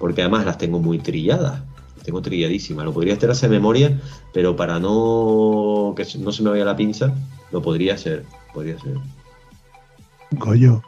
Porque 0.00 0.22
además 0.22 0.44
las 0.44 0.58
tengo 0.58 0.80
muy 0.80 0.98
trilladas, 0.98 1.62
tengo 2.04 2.22
trilladísimas. 2.22 2.84
Lo 2.84 2.92
podría 2.92 3.14
hacer 3.14 3.30
hacer 3.30 3.50
memoria, 3.50 4.00
pero 4.32 4.56
para 4.56 4.78
no 4.78 5.94
que 5.96 6.06
no 6.18 6.32
se 6.32 6.42
me 6.42 6.50
vaya 6.50 6.64
la 6.64 6.76
pinza, 6.76 7.14
lo 7.52 7.62
podría 7.62 7.94
hacer. 7.94 8.24
Podría 8.52 8.78
ser. 8.80 8.94
Goyo, 10.32 10.82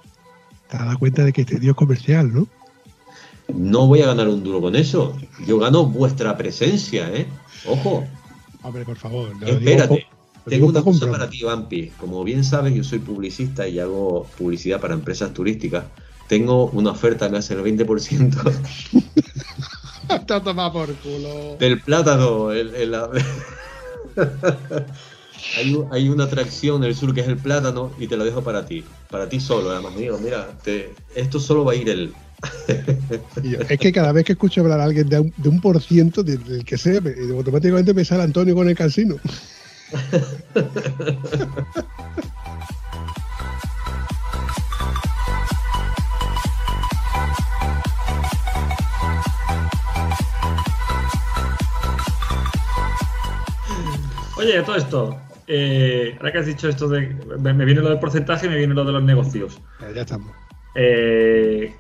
te 0.69 0.77
has 0.77 0.85
dado 0.87 0.99
cuenta 0.99 1.25
de 1.25 1.33
que 1.33 1.43
este 1.43 1.59
tío 1.61 1.71
es 1.73 1.77
comercial, 1.77 2.33
¿no? 2.33 2.47
No 3.55 3.87
voy 3.87 4.03
a 4.03 4.07
ganar 4.07 4.29
un 4.29 4.43
duro 4.43 4.61
con 4.61 4.75
eso. 4.77 5.17
Yo 5.47 5.59
gano 5.59 5.87
vuestra 5.87 6.37
presencia, 6.37 7.09
¿eh? 7.15 7.27
Ojo, 7.67 8.05
Hombre, 8.63 8.85
por 8.85 8.97
favor. 8.97 9.33
digo 9.39 9.53
espérate. 9.59 10.07
Tengo 10.49 10.67
una 10.69 10.83
cosa 10.83 11.11
para 11.11 11.29
ti, 11.29 11.43
Vampi. 11.43 11.91
Como 11.99 12.23
bien 12.23 12.45
sabes, 12.45 12.73
yo 12.75 12.85
soy 12.85 13.01
publicista 13.01 13.67
y 13.67 13.79
hago 13.81 14.27
publicidad 14.39 14.81
para 14.81 14.95
empresas 14.95 15.33
turísticas. 15.35 15.85
Tengo 16.29 16.67
una 16.67 16.91
oferta, 16.93 17.29
me 17.29 17.39
hace 17.39 17.55
el 17.55 17.63
20% 17.63 18.53
Te 20.27 20.35
has 20.35 20.43
tomado 20.45 20.73
por 20.73 20.95
culo. 20.97 21.57
del 21.59 21.81
plátano. 21.81 22.53
el- 22.53 22.75
el- 22.77 22.91
la- 22.93 23.11
hay, 25.57 25.75
un- 25.75 25.93
hay 25.93 26.09
una 26.09 26.25
atracción 26.25 26.83
en 26.83 26.91
el 26.91 26.95
sur 26.97 27.15
que 27.15 27.21
es 27.21 27.29
el 27.29 27.37
plátano 27.37 27.93
y 27.99 28.07
te 28.07 28.17
lo 28.17 28.25
dejo 28.25 28.43
para 28.43 28.67
ti. 28.67 28.85
Para 29.11 29.29
ti 29.29 29.41
solo, 29.41 29.71
además. 29.71 29.97
Digo, 29.97 30.19
mira, 30.19 30.49
te- 30.63 30.95
esto 31.15 31.39
solo 31.41 31.65
va 31.65 31.73
a 31.73 31.75
ir 31.77 31.89
el. 31.89 32.13
Es 33.69 33.79
que 33.79 33.93
cada 33.93 34.13
vez 34.13 34.25
que 34.25 34.33
escucho 34.33 34.61
hablar 34.61 34.81
a 34.81 34.85
alguien 34.85 35.09
de 35.09 35.21
un, 35.21 35.33
de 35.37 35.49
un 35.49 35.61
por 35.61 35.81
ciento, 35.81 36.23
de- 36.23 36.37
del 36.37 36.65
que 36.65 36.77
sea, 36.77 37.01
me- 37.01 37.15
automáticamente 37.37 37.95
me 37.95 38.05
sale 38.05 38.23
Antonio 38.25 38.55
con 38.55 38.69
el 38.69 38.77
casino. 38.77 39.17
Oye, 54.37 54.63
todo 54.63 54.77
esto. 54.77 55.17
Eh, 55.47 56.15
ahora 56.19 56.33
que 56.33 56.39
has 56.39 56.47
dicho 56.47 56.69
esto 56.69 56.89
de. 56.89 57.09
Me 57.41 57.65
viene 57.65 57.81
lo 57.81 57.89
del 57.91 57.99
porcentaje 57.99 58.47
y 58.47 58.49
me 58.49 58.57
viene 58.57 58.75
lo 58.75 58.85
de 58.85 58.93
los 58.93 59.03
negocios. 59.03 59.61
Ya, 59.81 59.91
ya 59.93 60.01
estamos. 60.03 60.33
Eh, 60.75 61.75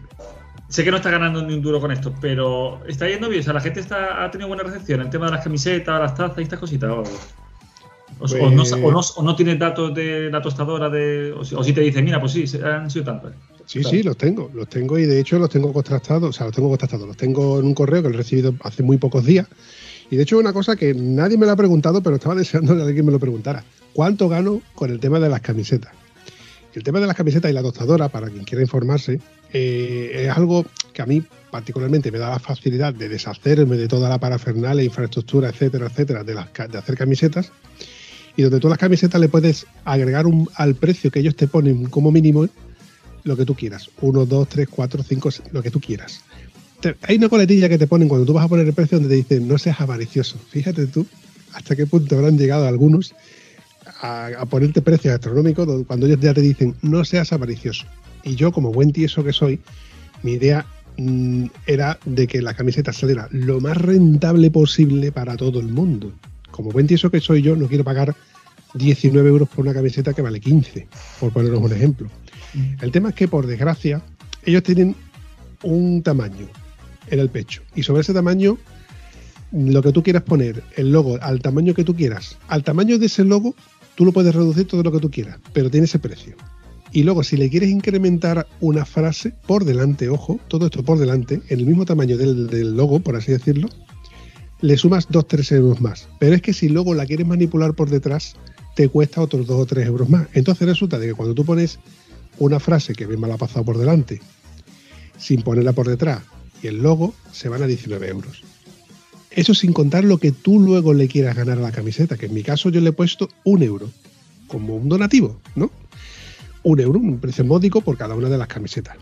sé 0.68 0.84
que 0.84 0.90
no 0.90 0.96
está 0.96 1.10
ganando 1.10 1.42
ni 1.42 1.54
un 1.54 1.62
duro 1.62 1.80
con 1.80 1.92
esto, 1.92 2.14
pero 2.20 2.80
está 2.86 3.08
yendo 3.08 3.28
bien. 3.28 3.40
O 3.40 3.44
sea, 3.44 3.52
la 3.52 3.60
gente 3.60 3.80
está, 3.80 4.24
ha 4.24 4.30
tenido 4.30 4.48
buena 4.48 4.62
recepción 4.62 5.00
en 5.00 5.06
el 5.06 5.10
tema 5.12 5.26
de 5.26 5.32
las 5.32 5.44
camisetas, 5.44 6.00
las 6.00 6.14
tazas 6.14 6.38
y 6.38 6.42
estas 6.42 6.58
cositas. 6.58 6.90
O, 8.18 8.50
no, 8.50 8.62
o 8.62 8.90
no- 8.92 9.00
o 9.16 9.22
no 9.22 9.36
tiene 9.36 9.56
datos 9.56 9.94
de 9.94 10.30
la 10.30 10.40
tostadora, 10.40 10.88
de, 10.88 11.32
o, 11.32 11.44
si, 11.44 11.54
o 11.54 11.62
si 11.62 11.72
te 11.74 11.82
dice, 11.82 12.00
mira, 12.00 12.18
pues 12.18 12.32
sí, 12.32 12.44
han 12.64 12.90
sido 12.90 13.04
tantos. 13.04 13.32
Sí, 13.66 13.82
sí, 13.84 14.02
los 14.02 14.16
tengo, 14.16 14.50
los 14.54 14.68
tengo 14.68 14.96
y 14.98 15.04
de 15.06 15.20
hecho 15.20 15.38
los 15.38 15.50
tengo 15.50 15.72
contrastados, 15.72 16.30
o 16.30 16.32
sea, 16.32 16.46
los 16.46 16.54
tengo 16.54 16.68
contrastados, 16.68 17.06
los 17.06 17.16
tengo 17.16 17.58
en 17.58 17.66
un 17.66 17.74
correo 17.74 18.02
que 18.02 18.08
lo 18.08 18.14
he 18.14 18.18
recibido 18.18 18.54
hace 18.62 18.82
muy 18.82 18.96
pocos 18.96 19.24
días. 19.26 19.48
Y 20.10 20.16
de 20.16 20.22
hecho, 20.22 20.38
una 20.38 20.52
cosa 20.52 20.76
que 20.76 20.94
nadie 20.94 21.36
me 21.36 21.46
lo 21.46 21.52
ha 21.52 21.56
preguntado, 21.56 22.02
pero 22.02 22.16
estaba 22.16 22.34
deseando 22.34 22.76
que 22.76 22.82
alguien 22.82 23.06
me 23.06 23.12
lo 23.12 23.18
preguntara. 23.18 23.64
¿Cuánto 23.92 24.28
gano 24.28 24.60
con 24.74 24.90
el 24.90 25.00
tema 25.00 25.18
de 25.18 25.28
las 25.28 25.40
camisetas? 25.40 25.92
El 26.74 26.82
tema 26.82 27.00
de 27.00 27.06
las 27.06 27.16
camisetas 27.16 27.50
y 27.50 27.54
la 27.54 27.62
tostadora, 27.62 28.08
para 28.08 28.28
quien 28.28 28.44
quiera 28.44 28.62
informarse, 28.62 29.18
eh, 29.52 30.26
es 30.26 30.36
algo 30.36 30.66
que 30.92 31.00
a 31.00 31.06
mí 31.06 31.22
particularmente 31.50 32.12
me 32.12 32.18
da 32.18 32.28
la 32.28 32.38
facilidad 32.38 32.92
de 32.92 33.08
deshacerme 33.08 33.76
de 33.76 33.88
toda 33.88 34.10
la 34.10 34.18
parafernalia, 34.18 34.84
infraestructura, 34.84 35.48
etcétera, 35.48 35.86
etcétera, 35.86 36.22
de, 36.22 36.34
las, 36.34 36.52
de 36.52 36.76
hacer 36.76 36.96
camisetas. 36.96 37.50
Y 38.36 38.42
donde 38.42 38.60
tú 38.60 38.68
las 38.68 38.76
camisetas 38.76 39.18
le 39.18 39.30
puedes 39.30 39.66
agregar 39.86 40.26
un, 40.26 40.48
al 40.54 40.74
precio 40.74 41.10
que 41.10 41.20
ellos 41.20 41.34
te 41.34 41.48
ponen 41.48 41.86
como 41.86 42.12
mínimo 42.12 42.46
lo 43.24 43.36
que 43.36 43.46
tú 43.46 43.54
quieras. 43.54 43.90
Uno, 44.02 44.26
dos, 44.26 44.48
tres, 44.48 44.68
cuatro, 44.68 45.02
cinco, 45.02 45.30
lo 45.52 45.62
que 45.62 45.70
tú 45.70 45.80
quieras. 45.80 46.20
Te- 46.80 46.96
hay 47.02 47.16
una 47.16 47.28
coletilla 47.28 47.68
que 47.68 47.78
te 47.78 47.86
ponen 47.86 48.08
cuando 48.08 48.26
tú 48.26 48.32
vas 48.32 48.44
a 48.44 48.48
poner 48.48 48.66
el 48.66 48.72
precio 48.74 48.98
donde 48.98 49.08
te 49.14 49.16
dicen 49.34 49.48
no 49.48 49.58
seas 49.58 49.80
avaricioso. 49.80 50.38
Fíjate 50.50 50.86
tú 50.86 51.06
hasta 51.52 51.74
qué 51.74 51.86
punto 51.86 52.16
habrán 52.16 52.36
llegado 52.38 52.66
algunos 52.66 53.14
a, 54.02 54.26
a 54.38 54.46
ponerte 54.46 54.82
precios 54.82 55.14
astronómicos 55.14 55.66
do- 55.66 55.84
cuando 55.86 56.06
ellos 56.06 56.20
ya 56.20 56.34
te 56.34 56.40
dicen 56.42 56.74
no 56.82 57.04
seas 57.04 57.32
avaricioso. 57.32 57.86
Y 58.24 58.34
yo, 58.34 58.52
como 58.52 58.72
buen 58.72 58.92
tieso 58.92 59.22
que 59.24 59.32
soy, 59.32 59.60
mi 60.22 60.32
idea 60.32 60.66
mm, 60.98 61.46
era 61.66 61.98
de 62.04 62.26
que 62.26 62.42
la 62.42 62.54
camiseta 62.54 62.92
saliera 62.92 63.28
lo 63.30 63.60
más 63.60 63.76
rentable 63.76 64.50
posible 64.50 65.12
para 65.12 65.36
todo 65.36 65.60
el 65.60 65.68
mundo. 65.68 66.12
Como 66.50 66.70
buen 66.72 66.86
tieso 66.86 67.10
que 67.10 67.20
soy 67.20 67.42
yo, 67.42 67.54
no 67.56 67.68
quiero 67.68 67.84
pagar 67.84 68.14
19 68.74 69.28
euros 69.28 69.48
por 69.48 69.64
una 69.64 69.72
camiseta 69.74 70.12
que 70.12 70.22
vale 70.22 70.40
15, 70.40 70.86
por 71.20 71.32
poneros 71.32 71.60
un 71.60 71.72
ejemplo. 71.72 72.08
El 72.80 72.90
tema 72.90 73.10
es 73.10 73.14
que, 73.14 73.28
por 73.28 73.46
desgracia, 73.46 74.02
ellos 74.44 74.62
tienen 74.62 74.94
un 75.62 76.02
tamaño 76.02 76.48
en 77.10 77.20
el 77.20 77.28
pecho. 77.28 77.62
Y 77.74 77.82
sobre 77.82 78.02
ese 78.02 78.14
tamaño, 78.14 78.58
lo 79.52 79.82
que 79.82 79.92
tú 79.92 80.02
quieras 80.02 80.22
poner, 80.22 80.62
el 80.76 80.92
logo, 80.92 81.18
al 81.20 81.40
tamaño 81.40 81.74
que 81.74 81.84
tú 81.84 81.94
quieras, 81.94 82.36
al 82.48 82.64
tamaño 82.64 82.98
de 82.98 83.06
ese 83.06 83.24
logo, 83.24 83.54
tú 83.94 84.04
lo 84.04 84.12
puedes 84.12 84.34
reducir 84.34 84.66
todo 84.66 84.82
lo 84.82 84.92
que 84.92 85.00
tú 85.00 85.10
quieras, 85.10 85.38
pero 85.52 85.70
tiene 85.70 85.86
ese 85.86 85.98
precio. 85.98 86.36
Y 86.92 87.02
luego, 87.02 87.22
si 87.22 87.36
le 87.36 87.50
quieres 87.50 87.70
incrementar 87.70 88.46
una 88.60 88.84
frase 88.84 89.34
por 89.46 89.64
delante, 89.64 90.08
ojo, 90.08 90.40
todo 90.48 90.66
esto 90.66 90.82
por 90.82 90.98
delante, 90.98 91.42
en 91.48 91.58
el 91.58 91.66
mismo 91.66 91.84
tamaño 91.84 92.16
del, 92.16 92.76
logo, 92.76 93.00
por 93.00 93.16
así 93.16 93.32
decirlo, 93.32 93.68
le 94.60 94.76
sumas 94.76 95.08
2-3 95.08 95.56
euros 95.56 95.80
más. 95.80 96.08
Pero 96.18 96.34
es 96.34 96.42
que 96.42 96.52
si 96.52 96.68
luego 96.68 96.94
la 96.94 97.06
quieres 97.06 97.26
manipular 97.26 97.74
por 97.74 97.90
detrás, 97.90 98.36
te 98.74 98.88
cuesta 98.88 99.20
otros 99.20 99.46
2 99.46 99.60
o 99.60 99.66
3 99.66 99.86
euros 99.86 100.08
más. 100.08 100.28
Entonces 100.32 100.66
resulta 100.66 100.98
de 100.98 101.08
que 101.08 101.14
cuando 101.14 101.34
tú 101.34 101.44
pones 101.44 101.78
una 102.38 102.60
frase 102.60 102.94
que 102.94 103.06
bien 103.06 103.20
me 103.20 103.28
la 103.28 103.34
ha 103.34 103.38
pasado 103.38 103.64
por 103.64 103.78
delante, 103.78 104.20
sin 105.18 105.42
ponerla 105.42 105.72
por 105.72 105.88
detrás, 105.88 106.22
el 106.66 106.82
logo, 106.82 107.14
se 107.32 107.48
van 107.48 107.62
a 107.62 107.66
19 107.66 108.08
euros. 108.08 108.42
Eso 109.30 109.54
sin 109.54 109.72
contar 109.72 110.04
lo 110.04 110.18
que 110.18 110.32
tú 110.32 110.60
luego 110.60 110.94
le 110.94 111.08
quieras 111.08 111.36
ganar 111.36 111.58
a 111.58 111.62
la 111.62 111.72
camiseta, 111.72 112.16
que 112.16 112.26
en 112.26 112.34
mi 112.34 112.42
caso 112.42 112.70
yo 112.70 112.80
le 112.80 112.90
he 112.90 112.92
puesto 112.92 113.28
un 113.44 113.62
euro, 113.62 113.90
como 114.46 114.76
un 114.76 114.88
donativo, 114.88 115.40
¿no? 115.54 115.70
Un 116.62 116.80
euro, 116.80 116.98
un 116.98 117.20
precio 117.20 117.44
módico 117.44 117.82
por 117.82 117.96
cada 117.96 118.14
una 118.14 118.28
de 118.28 118.38
las 118.38 118.48
camisetas. 118.48 118.96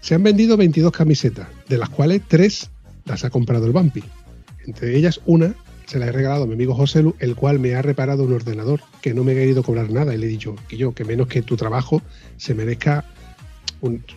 Se 0.00 0.14
han 0.14 0.22
vendido 0.22 0.56
22 0.56 0.92
camisetas, 0.92 1.48
de 1.68 1.78
las 1.78 1.88
cuales 1.88 2.22
3 2.28 2.70
las 3.06 3.24
ha 3.24 3.30
comprado 3.30 3.66
el 3.66 3.72
Bumpy. 3.72 4.04
Entre 4.66 4.96
ellas 4.96 5.20
una 5.24 5.54
se 5.86 5.98
la 5.98 6.06
he 6.06 6.12
regalado 6.12 6.44
a 6.44 6.46
mi 6.46 6.52
amigo 6.52 6.74
José 6.74 7.02
Lu, 7.02 7.14
el 7.18 7.34
cual 7.34 7.58
me 7.58 7.74
ha 7.74 7.80
reparado 7.80 8.24
un 8.24 8.34
ordenador 8.34 8.80
que 9.00 9.14
no 9.14 9.24
me 9.24 9.32
ha 9.32 9.36
querido 9.36 9.62
cobrar 9.62 9.90
nada. 9.90 10.14
Y 10.14 10.18
le 10.18 10.26
he 10.26 10.28
dicho 10.28 10.54
que 10.68 10.76
yo, 10.76 10.92
que 10.92 11.06
menos 11.06 11.28
que 11.28 11.40
tu 11.40 11.56
trabajo 11.56 12.02
se 12.36 12.54
merezca 12.54 13.06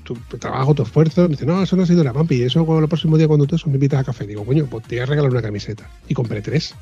tu, 0.04 0.16
trabajo, 0.38 0.74
tu 0.74 0.84
esfuerzo. 0.84 1.28
Dice, 1.28 1.46
no, 1.46 1.62
eso 1.62 1.76
no 1.76 1.84
ha 1.84 1.86
sido 1.86 2.04
la 2.04 2.12
Bumpy. 2.12 2.42
Eso 2.44 2.80
el 2.80 2.88
próximo 2.88 3.18
día 3.18 3.28
cuando 3.28 3.46
tú 3.46 3.58
me 3.66 3.74
invitas 3.74 4.00
a 4.00 4.04
café. 4.04 4.28
Digo, 4.28 4.46
coño, 4.46 4.66
pues 4.66 4.86
te 4.88 4.96
voy 4.96 5.04
a 5.04 5.06
regalar 5.06 5.32
una 5.32 5.42
camiseta. 5.42 5.90
Y 6.08 6.14
compré 6.14 6.42
tres. 6.42 6.76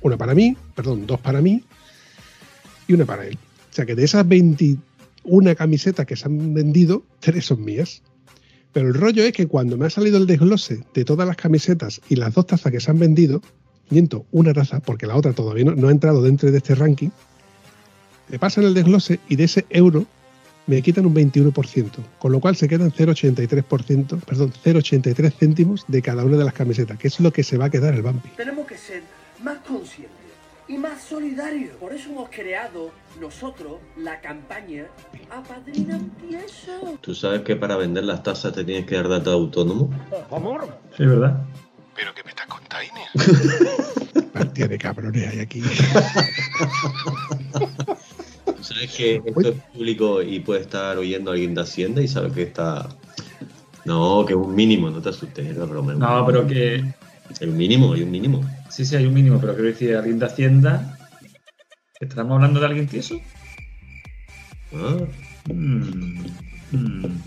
Una 0.00 0.16
para 0.16 0.34
mí, 0.34 0.56
perdón, 0.74 1.06
dos 1.06 1.20
para 1.20 1.40
mí 1.40 1.62
y 2.88 2.92
una 2.92 3.04
para 3.04 3.26
él. 3.26 3.38
O 3.70 3.74
sea 3.74 3.86
que 3.86 3.94
de 3.94 4.04
esas 4.04 4.26
21 4.26 5.56
camisetas 5.56 6.06
que 6.06 6.16
se 6.16 6.26
han 6.26 6.54
vendido, 6.54 7.02
tres 7.20 7.46
son 7.46 7.64
mías. 7.64 8.02
Pero 8.72 8.88
el 8.88 8.94
rollo 8.94 9.22
es 9.24 9.32
que 9.32 9.46
cuando 9.46 9.76
me 9.76 9.86
ha 9.86 9.90
salido 9.90 10.18
el 10.18 10.26
desglose 10.26 10.84
de 10.92 11.04
todas 11.04 11.26
las 11.26 11.36
camisetas 11.36 12.00
y 12.08 12.16
las 12.16 12.34
dos 12.34 12.46
tazas 12.46 12.70
que 12.70 12.80
se 12.80 12.90
han 12.90 12.98
vendido, 12.98 13.40
miento, 13.90 14.26
una 14.32 14.52
taza, 14.52 14.80
porque 14.80 15.06
la 15.06 15.16
otra 15.16 15.32
todavía 15.32 15.64
no, 15.64 15.88
ha 15.88 15.90
entrado 15.90 16.22
dentro 16.22 16.50
de 16.50 16.58
este 16.58 16.74
ranking, 16.74 17.08
me 18.28 18.38
pasan 18.38 18.64
el 18.64 18.74
desglose 18.74 19.20
y 19.28 19.36
de 19.36 19.44
ese 19.44 19.64
euro 19.70 20.06
me 20.66 20.82
quitan 20.82 21.06
un 21.06 21.14
21%, 21.14 21.90
con 22.18 22.32
lo 22.32 22.40
cual 22.40 22.56
se 22.56 22.68
quedan 22.68 22.92
0,83%, 22.92 24.20
perdón, 24.20 24.52
0,83 24.64 25.32
céntimos 25.32 25.84
de 25.88 26.02
cada 26.02 26.24
una 26.24 26.36
de 26.36 26.44
las 26.44 26.54
camisetas, 26.54 26.98
que 26.98 27.08
es 27.08 27.20
lo 27.20 27.32
que 27.32 27.42
se 27.42 27.56
va 27.56 27.64
a 27.66 27.70
quedar 27.70 27.94
el 27.94 28.02
Bumpy. 28.02 28.30
Tenemos 28.36 28.66
que 28.66 28.76
ser 28.76 29.02
más 29.42 29.58
conscientes 29.58 30.26
y 30.68 30.78
más 30.78 31.02
solidarios. 31.02 31.76
Por 31.76 31.92
eso 31.92 32.10
hemos 32.10 32.28
creado 32.30 32.90
nosotros 33.20 33.78
la 33.96 34.20
campaña 34.20 34.86
Apadrina 35.30 35.96
Empiezo. 35.96 36.98
¿Tú 37.00 37.14
sabes 37.14 37.42
que 37.42 37.56
para 37.56 37.76
vender 37.76 38.04
las 38.04 38.22
tazas 38.22 38.52
te 38.52 38.64
tienes 38.64 38.86
que 38.86 38.96
dar 38.96 39.08
data 39.08 39.30
de 39.30 39.36
autónomo? 39.36 39.90
Sí, 40.96 41.06
¿verdad? 41.06 41.42
¿Pero 41.94 42.14
qué 42.14 42.22
me 42.24 42.30
estás 42.30 42.46
contando, 42.46 42.84
Inés? 42.84 44.26
Partida 44.32 44.68
de 44.68 44.78
cabrones 44.78 45.28
hay 45.28 45.40
aquí. 45.40 45.62
Sabes 48.66 48.94
que 48.96 49.22
esto 49.24 49.48
es 49.48 49.54
público 49.72 50.22
y 50.22 50.40
puede 50.40 50.62
estar 50.62 50.98
oyendo 50.98 51.30
a 51.30 51.34
alguien 51.34 51.54
de 51.54 51.60
Hacienda 51.60 52.02
y 52.02 52.08
sabe 52.08 52.32
que 52.32 52.42
está... 52.42 52.88
No, 53.84 54.24
que 54.26 54.32
es 54.32 54.38
un 54.38 54.54
mínimo, 54.54 54.90
no 54.90 55.00
te 55.00 55.10
asustes, 55.10 55.46
es 55.46 55.56
la 55.56 55.64
broma. 55.64 55.94
No, 55.94 56.26
pero 56.26 56.44
que. 56.44 56.84
Hay 57.40 57.48
un 57.48 57.56
mínimo, 57.56 57.92
hay 57.92 58.02
un 58.02 58.10
mínimo. 58.10 58.40
Sí, 58.68 58.84
sí, 58.84 58.96
hay 58.96 59.06
un 59.06 59.14
mínimo, 59.14 59.40
pero 59.40 59.54
quiero 59.54 59.68
decir, 59.68 59.94
alguien 59.94 60.18
de 60.18 60.26
Hacienda. 60.26 60.98
¿Estamos 62.00 62.34
hablando 62.34 62.58
de 62.58 62.66
alguien 62.66 62.88
tieso? 62.88 63.20
Ah, 64.74 65.06
Mm, 65.48 66.24
mm, 66.72 67.22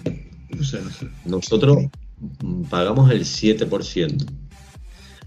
no 0.57 0.63
sé, 0.63 0.81
no 0.81 0.89
sé. 0.89 1.07
Nosotros 1.25 1.77
pagamos 2.69 3.09
el 3.11 3.23
7%. 3.25 4.25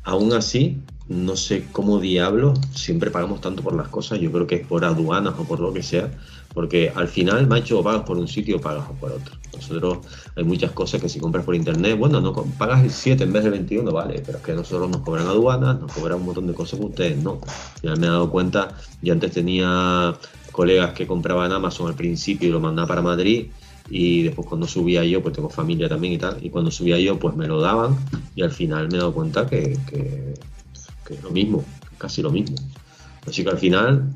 Aún 0.05 0.33
así, 0.33 0.79
no 1.09 1.37
sé 1.37 1.71
cómo 1.73 1.99
diablos 2.01 2.59
siempre 2.75 3.11
pagamos 3.11 3.41
tanto 3.41 3.63
por 3.63 3.75
las 3.75 3.89
cosas. 3.89 4.21
Yo 4.21 4.31
creo 4.33 4.47
que 4.47 4.57
es 4.57 4.67
por 4.67 4.85
aduanas 4.85 5.35
o 5.39 5.47
por 5.47 5.61
lo 5.61 5.73
que 5.73 5.83
sea. 5.83 6.13
Porque 6.55 6.93
al 6.95 7.09
final, 7.09 7.47
macho, 7.47 7.81
o 7.81 7.83
pagas 7.85 8.03
por 8.03 8.19
un 8.19 8.29
sitio 8.29 8.59
o 8.59 8.61
pagas 8.61 8.87
por 9.01 9.13
otro. 9.13 9.35
Nosotros 9.55 10.07
hay 10.37 10.45
muchas 10.45 10.73
cosas 10.73 11.01
que 11.01 11.09
si 11.09 11.19
compras 11.19 11.45
por 11.45 11.55
internet, 11.55 11.99
bueno, 11.99 12.21
no 12.21 12.33
pagas 12.57 12.83
el 12.85 12.91
7 12.91 13.25
en 13.25 13.33
vez 13.33 13.43
del 13.45 13.53
21, 13.53 13.91
vale, 13.93 14.23
pero 14.25 14.39
es 14.39 14.45
que 14.45 14.53
nosotros 14.53 14.89
nos 14.91 15.01
cobran 15.01 15.27
aduanas, 15.27 15.81
nos 15.81 15.93
cobran 15.93 16.19
un 16.21 16.27
montón 16.27 16.47
de 16.47 16.55
cosas 16.55 16.79
que 16.79 16.85
ustedes 16.85 17.19
no. 17.19 17.41
Ya 17.83 17.97
me 17.97 18.07
he 18.07 18.11
dado 18.11 18.31
cuenta, 18.31 18.77
yo 19.01 19.13
antes 19.13 19.33
tenía 19.33 20.19
colegas 20.51 20.93
que 20.93 21.07
compraban 21.07 21.53
Amazon 21.53 21.89
al 21.89 21.97
principio 21.97 22.49
y 22.49 22.53
lo 22.53 22.61
mandaban 22.61 22.89
para 22.89 23.03
Madrid 23.03 23.53
y 23.89 24.23
después 24.23 24.47
cuando 24.49 24.67
subía 24.67 25.05
yo, 25.05 25.23
pues 25.23 25.35
tengo 25.35 25.51
familia 25.51 25.89
también 25.89 26.15
y 26.15 26.19
tal, 26.19 26.45
y 26.45 26.51
cuando 26.51 26.71
subía 26.71 26.99
yo, 26.99 27.19
pues 27.19 27.35
me 27.37 27.47
lo 27.47 27.61
daban 27.61 27.97
y 28.35 28.43
al 28.43 28.51
final 28.51 28.89
me 28.89 28.97
he 28.97 29.01
dado 29.01 29.15
cuenta 29.15 29.49
que- 29.49 29.79
que 31.13 31.19
es 31.19 31.25
lo 31.25 31.31
mismo, 31.31 31.65
casi 31.99 32.23
lo 32.23 32.31
mismo. 32.31 32.57
Así 33.27 33.45
que 33.45 33.51
al 33.51 33.59
final 33.59 34.11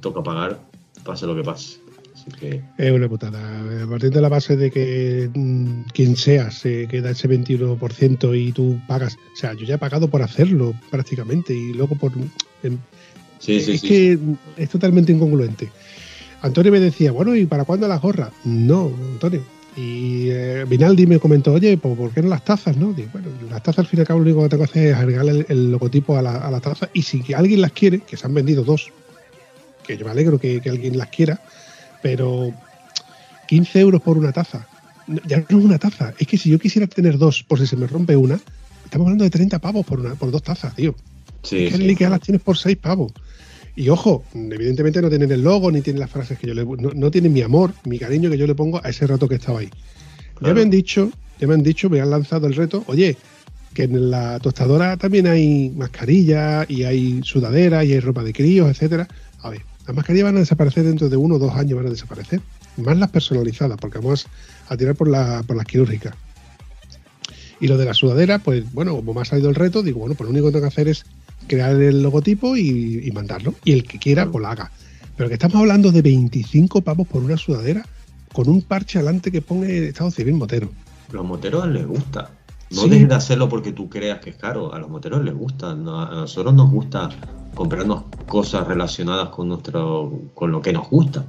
toca 0.00 0.22
pagar, 0.22 0.60
pase 1.04 1.26
lo 1.26 1.34
que 1.34 1.42
pase. 1.42 1.78
Así 2.14 2.30
que 2.38 2.62
Es 2.78 2.92
una 2.92 3.08
putada. 3.08 3.38
A 3.82 3.86
partir 3.88 4.10
de 4.10 4.20
la 4.20 4.28
base 4.28 4.56
de 4.56 4.70
que 4.70 5.30
mm, 5.34 5.84
quien 5.92 6.16
sea 6.16 6.50
se 6.50 6.86
queda 6.88 7.10
ese 7.10 7.28
21% 7.28 8.38
y 8.38 8.52
tú 8.52 8.78
pagas. 8.86 9.16
O 9.16 9.36
sea, 9.36 9.54
yo 9.54 9.64
ya 9.64 9.76
he 9.76 9.78
pagado 9.78 10.08
por 10.08 10.22
hacerlo 10.22 10.74
prácticamente 10.90 11.54
y 11.54 11.72
luego 11.72 11.96
por. 11.96 12.12
em, 12.62 12.78
sí, 13.38 13.60
sí, 13.60 13.72
es 13.72 13.80
sí. 13.80 13.88
que 13.88 14.18
es 14.56 14.68
totalmente 14.68 15.12
incongruente. 15.12 15.70
Antonio 16.42 16.72
me 16.72 16.80
decía, 16.80 17.12
bueno, 17.12 17.34
¿y 17.36 17.46
para 17.46 17.64
cuándo 17.64 17.88
las 17.88 18.02
gorras? 18.02 18.32
No, 18.44 18.92
Antonio. 19.12 19.42
Y 19.76 20.28
eh, 20.30 20.64
Vinaldi 20.68 21.06
me 21.06 21.18
comentó, 21.18 21.52
oye, 21.54 21.78
¿por, 21.78 21.96
por 21.96 22.10
qué 22.10 22.22
no 22.22 22.28
las 22.28 22.44
tazas? 22.44 22.76
no 22.76 22.92
Digo, 22.92 23.08
bueno, 23.12 23.28
las 23.50 23.62
tazas 23.62 23.80
al 23.80 23.86
fin 23.86 23.98
y 23.98 24.00
al 24.02 24.06
cabo 24.06 24.20
lo 24.20 24.24
único 24.24 24.42
que 24.42 24.48
tengo 24.50 24.64
que 24.64 24.70
hacer 24.70 24.86
es 24.88 24.96
agregarle 24.96 25.30
el, 25.32 25.46
el 25.48 25.72
logotipo 25.72 26.16
a 26.16 26.22
la, 26.22 26.36
a 26.36 26.50
la 26.50 26.60
taza. 26.60 26.90
Y 26.92 27.02
si 27.02 27.32
alguien 27.32 27.62
las 27.62 27.72
quiere, 27.72 28.00
que 28.00 28.16
se 28.16 28.26
han 28.26 28.34
vendido 28.34 28.64
dos, 28.64 28.90
que 29.86 29.96
yo 29.96 30.04
me 30.04 30.10
alegro 30.10 30.38
que, 30.38 30.60
que 30.60 30.68
alguien 30.68 30.98
las 30.98 31.08
quiera, 31.08 31.40
pero 32.02 32.52
15 33.48 33.80
euros 33.80 34.02
por 34.02 34.18
una 34.18 34.32
taza. 34.32 34.66
Ya 35.26 35.44
no 35.48 35.58
es 35.58 35.64
una 35.64 35.78
taza, 35.78 36.14
es 36.18 36.26
que 36.26 36.38
si 36.38 36.50
yo 36.50 36.58
quisiera 36.58 36.86
tener 36.86 37.18
dos 37.18 37.42
por 37.42 37.58
si 37.58 37.66
se 37.66 37.76
me 37.76 37.86
rompe 37.86 38.16
una, 38.16 38.38
estamos 38.84 39.06
hablando 39.06 39.24
de 39.24 39.30
30 39.30 39.58
pavos 39.58 39.84
por, 39.84 40.00
una, 40.00 40.14
por 40.14 40.30
dos 40.30 40.42
tazas, 40.42 40.74
tío. 40.74 40.94
Sí, 41.42 41.66
Es 41.66 41.76
que 41.76 41.96
sí. 41.96 42.04
las 42.04 42.20
tienes 42.20 42.40
por 42.40 42.56
6 42.56 42.76
pavos. 42.76 43.12
Y 43.74 43.88
ojo, 43.88 44.24
evidentemente 44.34 45.00
no 45.00 45.08
tienen 45.08 45.32
el 45.32 45.42
logo 45.42 45.70
ni 45.70 45.80
tienen 45.80 46.00
las 46.00 46.10
frases 46.10 46.38
que 46.38 46.46
yo 46.46 46.54
le 46.54 46.64
no, 46.64 46.90
no 46.94 47.10
tienen 47.10 47.32
mi 47.32 47.40
amor, 47.40 47.72
mi 47.84 47.98
cariño 47.98 48.30
que 48.30 48.36
yo 48.36 48.46
le 48.46 48.54
pongo 48.54 48.80
a 48.84 48.90
ese 48.90 49.06
rato 49.06 49.28
que 49.28 49.36
estaba 49.36 49.60
ahí. 49.60 49.70
Ya 50.42 50.52
me 50.52 50.62
han 50.62 50.70
dicho, 50.70 51.10
ya 51.38 51.46
me 51.46 51.54
han 51.54 51.62
dicho, 51.62 51.88
me 51.88 52.00
han 52.00 52.10
lanzado 52.10 52.46
el 52.46 52.54
reto, 52.54 52.82
oye, 52.86 53.16
que 53.74 53.84
en 53.84 54.10
la 54.10 54.38
tostadora 54.40 54.96
también 54.96 55.26
hay 55.26 55.70
mascarillas 55.70 56.68
y 56.68 56.84
hay 56.84 57.20
sudaderas 57.22 57.84
y 57.84 57.92
hay 57.92 58.00
ropa 58.00 58.22
de 58.22 58.32
críos, 58.32 58.68
etcétera. 58.68 59.08
A 59.40 59.50
ver, 59.50 59.62
las 59.86 59.96
mascarillas 59.96 60.26
van 60.26 60.36
a 60.36 60.40
desaparecer 60.40 60.84
dentro 60.84 61.08
de 61.08 61.16
uno 61.16 61.36
o 61.36 61.38
dos 61.38 61.54
años, 61.54 61.76
van 61.76 61.86
a 61.86 61.90
desaparecer. 61.90 62.40
más 62.76 62.98
las 62.98 63.10
personalizadas, 63.10 63.78
porque 63.78 63.98
vamos 63.98 64.26
a 64.68 64.76
tirar 64.76 64.94
por, 64.94 65.08
la, 65.08 65.42
por 65.46 65.56
las 65.56 65.66
quirúrgicas. 65.66 66.14
Y 67.60 67.68
lo 67.68 67.78
de 67.78 67.84
la 67.84 67.94
sudadera, 67.94 68.40
pues 68.40 68.70
bueno, 68.72 68.96
como 68.96 69.14
me 69.14 69.20
ha 69.20 69.24
salido 69.24 69.48
el 69.48 69.54
reto, 69.54 69.82
digo, 69.82 70.00
bueno, 70.00 70.16
pues 70.16 70.26
lo 70.26 70.32
único 70.32 70.46
que 70.46 70.52
tengo 70.52 70.64
que 70.64 70.68
hacer 70.68 70.88
es 70.88 71.04
crear 71.46 71.74
el 71.80 72.02
logotipo 72.02 72.56
y, 72.56 73.00
y 73.04 73.10
mandarlo. 73.12 73.54
Y 73.64 73.72
el 73.72 73.84
que 73.84 73.98
quiera, 73.98 74.26
pues 74.30 74.42
lo 74.42 74.48
haga. 74.48 74.70
Pero 75.16 75.28
que 75.28 75.34
estamos 75.34 75.56
hablando 75.56 75.92
de 75.92 76.02
25 76.02 76.80
pavos 76.82 77.06
por 77.06 77.22
una 77.22 77.36
sudadera 77.36 77.84
con 78.32 78.48
un 78.48 78.62
parche 78.62 78.98
adelante 78.98 79.30
que 79.30 79.42
pone 79.42 79.88
Estado 79.88 80.10
Civil 80.10 80.34
Motero. 80.34 80.70
Los 81.12 81.24
moteros 81.24 81.66
les 81.68 81.86
gusta. 81.86 82.30
No 82.70 82.82
Sí. 82.82 82.88
dejes 82.88 83.08
de 83.10 83.14
hacerlo 83.14 83.48
porque 83.50 83.72
tú 83.72 83.90
creas 83.90 84.20
que 84.20 84.30
es 84.30 84.36
caro. 84.36 84.72
A 84.72 84.78
los 84.78 84.88
moteros 84.88 85.22
les 85.22 85.34
gusta. 85.34 85.74
No, 85.74 86.00
a 86.00 86.10
nosotros 86.10 86.54
nos 86.54 86.70
gusta 86.70 87.10
comprarnos 87.54 88.04
cosas 88.26 88.66
relacionadas 88.66 89.28
con 89.28 89.48
nuestro, 89.48 90.10
con 90.34 90.50
lo 90.50 90.62
que 90.62 90.72
nos 90.72 90.88
gusta. 90.88 91.24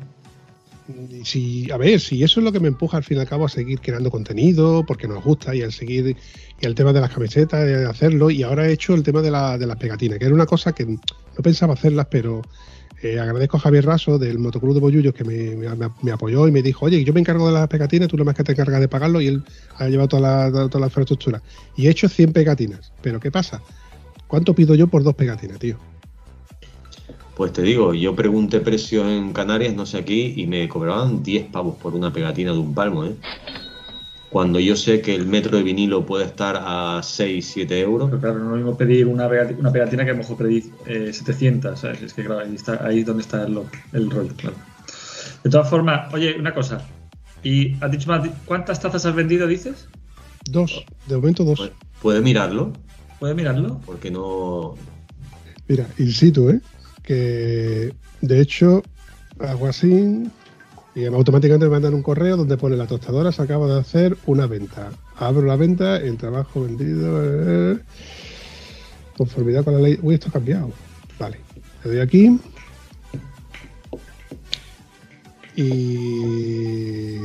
Si, 1.24 1.72
a 1.72 1.78
ver, 1.78 2.00
si 2.00 2.24
eso 2.24 2.40
es 2.40 2.44
lo 2.44 2.52
que 2.52 2.60
me 2.60 2.68
empuja 2.68 2.98
al 2.98 3.04
fin 3.04 3.18
y 3.18 3.22
al 3.22 3.28
cabo 3.28 3.46
a 3.46 3.50
seguir 3.50 3.80
creando 3.80 4.12
contenido, 4.12 4.86
porque 4.86 5.08
nos 5.08 5.24
gusta, 5.24 5.56
y 5.56 5.62
al 5.62 5.72
seguir, 5.72 6.18
y 6.60 6.66
el 6.66 6.76
tema 6.76 6.92
de 6.92 7.00
las 7.00 7.12
camisetas, 7.14 7.66
de 7.66 7.86
hacerlo, 7.86 8.30
y 8.30 8.44
ahora 8.44 8.68
he 8.68 8.74
hecho 8.74 8.94
el 8.94 9.04
tema 9.04 9.22
de, 9.22 9.32
la- 9.32 9.58
de 9.58 9.66
las 9.66 9.78
pegatinas, 9.78 10.20
que 10.20 10.26
era 10.26 10.34
una 10.36 10.46
cosa 10.46 10.74
que 10.74 10.86
no 10.86 10.98
pensaba 11.42 11.74
hacerlas, 11.74 12.08
pero 12.12 12.42
eh, 13.02 13.18
agradezco 13.20 13.58
a 13.58 13.60
Javier 13.62 13.86
Raso 13.86 14.18
del 14.18 14.40
Motoclub 14.40 14.74
de 14.74 14.80
Boyullos 14.82 15.14
que 15.14 15.24
me, 15.24 15.56
me- 16.02 16.12
apoyó 16.12 16.48
y 16.48 16.52
me 16.52 16.62
dijo, 16.62 16.86
oye, 16.86 17.04
yo 17.04 17.14
me 17.14 17.22
encargo 17.22 17.48
de 17.48 17.54
las 17.54 17.68
pegatinas, 17.70 18.10
tú 18.10 18.18
lo 18.18 18.26
más 18.26 18.36
que 18.36 18.44
te 18.44 18.52
encargas 18.52 18.82
de 18.82 18.88
pagarlo, 18.90 19.22
y 19.22 19.28
él 19.28 19.44
ha 19.78 19.88
llevado 19.88 20.10
toda 20.10 20.52
la, 20.52 20.70
toda 20.70 20.86
infraestructura. 20.88 21.42
Y 21.78 21.88
he 21.88 21.92
hecho 21.92 22.10
100 22.10 22.34
pegatinas, 22.34 22.92
pero 23.02 23.20
¿qué 23.22 23.32
pasa? 23.32 23.62
¿Cuánto 24.28 24.54
pido 24.54 24.76
yo 24.76 24.88
por 24.88 25.04
dos 25.04 25.16
pegatinas, 25.16 25.60
tío? 25.60 25.78
Pues 27.36 27.52
te 27.52 27.64
digo, 27.64 27.94
yo 27.94 28.16
pregunté 28.16 28.60
precios 28.60 29.08
en 29.08 29.34
Canarias, 29.34 29.74
no 29.76 29.86
sé 29.86 29.98
aquí, 29.98 30.34
y 30.38 30.46
me 30.46 30.70
cobraban 30.70 31.24
10 31.24 31.50
pavos 31.52 31.76
por 31.82 31.96
una 31.96 32.14
pegatina 32.14 32.52
de 32.52 32.60
un 32.60 32.74
palmo, 32.76 33.06
¿eh? 33.06 33.16
Cuando 34.30 34.60
yo 34.60 34.76
sé 34.76 35.02
que 35.02 35.14
el 35.14 35.28
metro 35.28 35.58
de 35.58 35.64
vinilo 35.64 36.06
puede 36.06 36.26
estar 36.26 36.58
a 36.60 37.02
6, 37.04 37.52
7 37.54 37.80
euros. 37.80 38.10
Pero 38.10 38.20
claro, 38.22 38.40
no 38.40 38.46
es 38.46 38.50
lo 38.52 38.56
mismo 38.58 38.78
pedir 38.78 39.06
una, 39.08 39.30
pegati- 39.30 39.58
una 39.60 39.72
pegatina 39.72 40.04
que 40.04 40.10
a 40.10 40.14
lo 40.14 40.20
mejor 40.20 40.38
pedir 40.38 40.64
eh, 40.88 41.14
700, 41.14 41.80
¿sabes? 41.80 42.02
Es 42.02 42.14
que 42.14 42.24
claro, 42.24 42.42
ahí, 42.42 42.56
está, 42.56 42.84
ahí 42.86 43.00
es 43.00 43.06
donde 43.06 43.22
está 43.22 43.44
el, 43.44 43.60
el 43.94 44.10
rollo, 44.10 44.34
claro. 44.36 44.58
De 45.44 45.50
todas 45.50 45.70
formas, 45.70 46.12
oye, 46.14 46.36
una 46.40 46.54
cosa. 46.54 46.82
¿Y 47.44 47.76
has 47.84 47.92
dicho 47.92 48.08
más, 48.10 48.28
cuántas 48.46 48.80
tazas 48.80 49.06
has 49.06 49.14
vendido, 49.16 49.46
dices? 49.48 49.88
Dos, 50.50 50.84
de 51.06 51.16
momento 51.16 51.44
dos. 51.44 51.60
Pues, 51.60 51.72
¿Puede 52.00 52.22
mirarlo? 52.22 52.74
¿Puedes 53.20 53.36
mirarlo? 53.36 53.82
Porque 53.86 54.10
no... 54.10 54.78
Mira, 55.68 55.88
in 56.00 56.12
situ, 56.12 56.50
¿eh? 56.50 56.60
Que 57.04 57.94
de 58.22 58.40
hecho 58.40 58.82
hago 59.40 59.68
así 59.68 60.30
y 60.96 61.06
automáticamente 61.06 61.66
me 61.66 61.72
mandan 61.72 61.94
un 61.96 62.04
correo 62.04 62.38
donde 62.38 62.56
pone 62.58 62.78
la 62.78 62.86
tostadora 62.86 63.32
se 63.32 63.42
acaba 63.42 63.68
de 63.68 63.80
hacer 63.80 64.16
una 64.26 64.46
venta. 64.46 64.92
Abro 65.18 65.46
la 65.46 65.56
venta, 65.56 65.98
el 65.98 66.18
trabajo 66.18 66.62
vendido, 66.64 67.22
eh, 67.24 67.80
conformidad 69.18 69.64
con 69.64 69.74
la 69.74 69.80
ley. 69.80 70.00
Uy, 70.02 70.16
esto 70.16 70.30
ha 70.30 70.34
cambiado. 70.34 70.72
Vale, 71.20 71.40
le 71.84 71.92
doy 71.92 72.00
aquí. 72.00 72.40
Y 75.56 77.16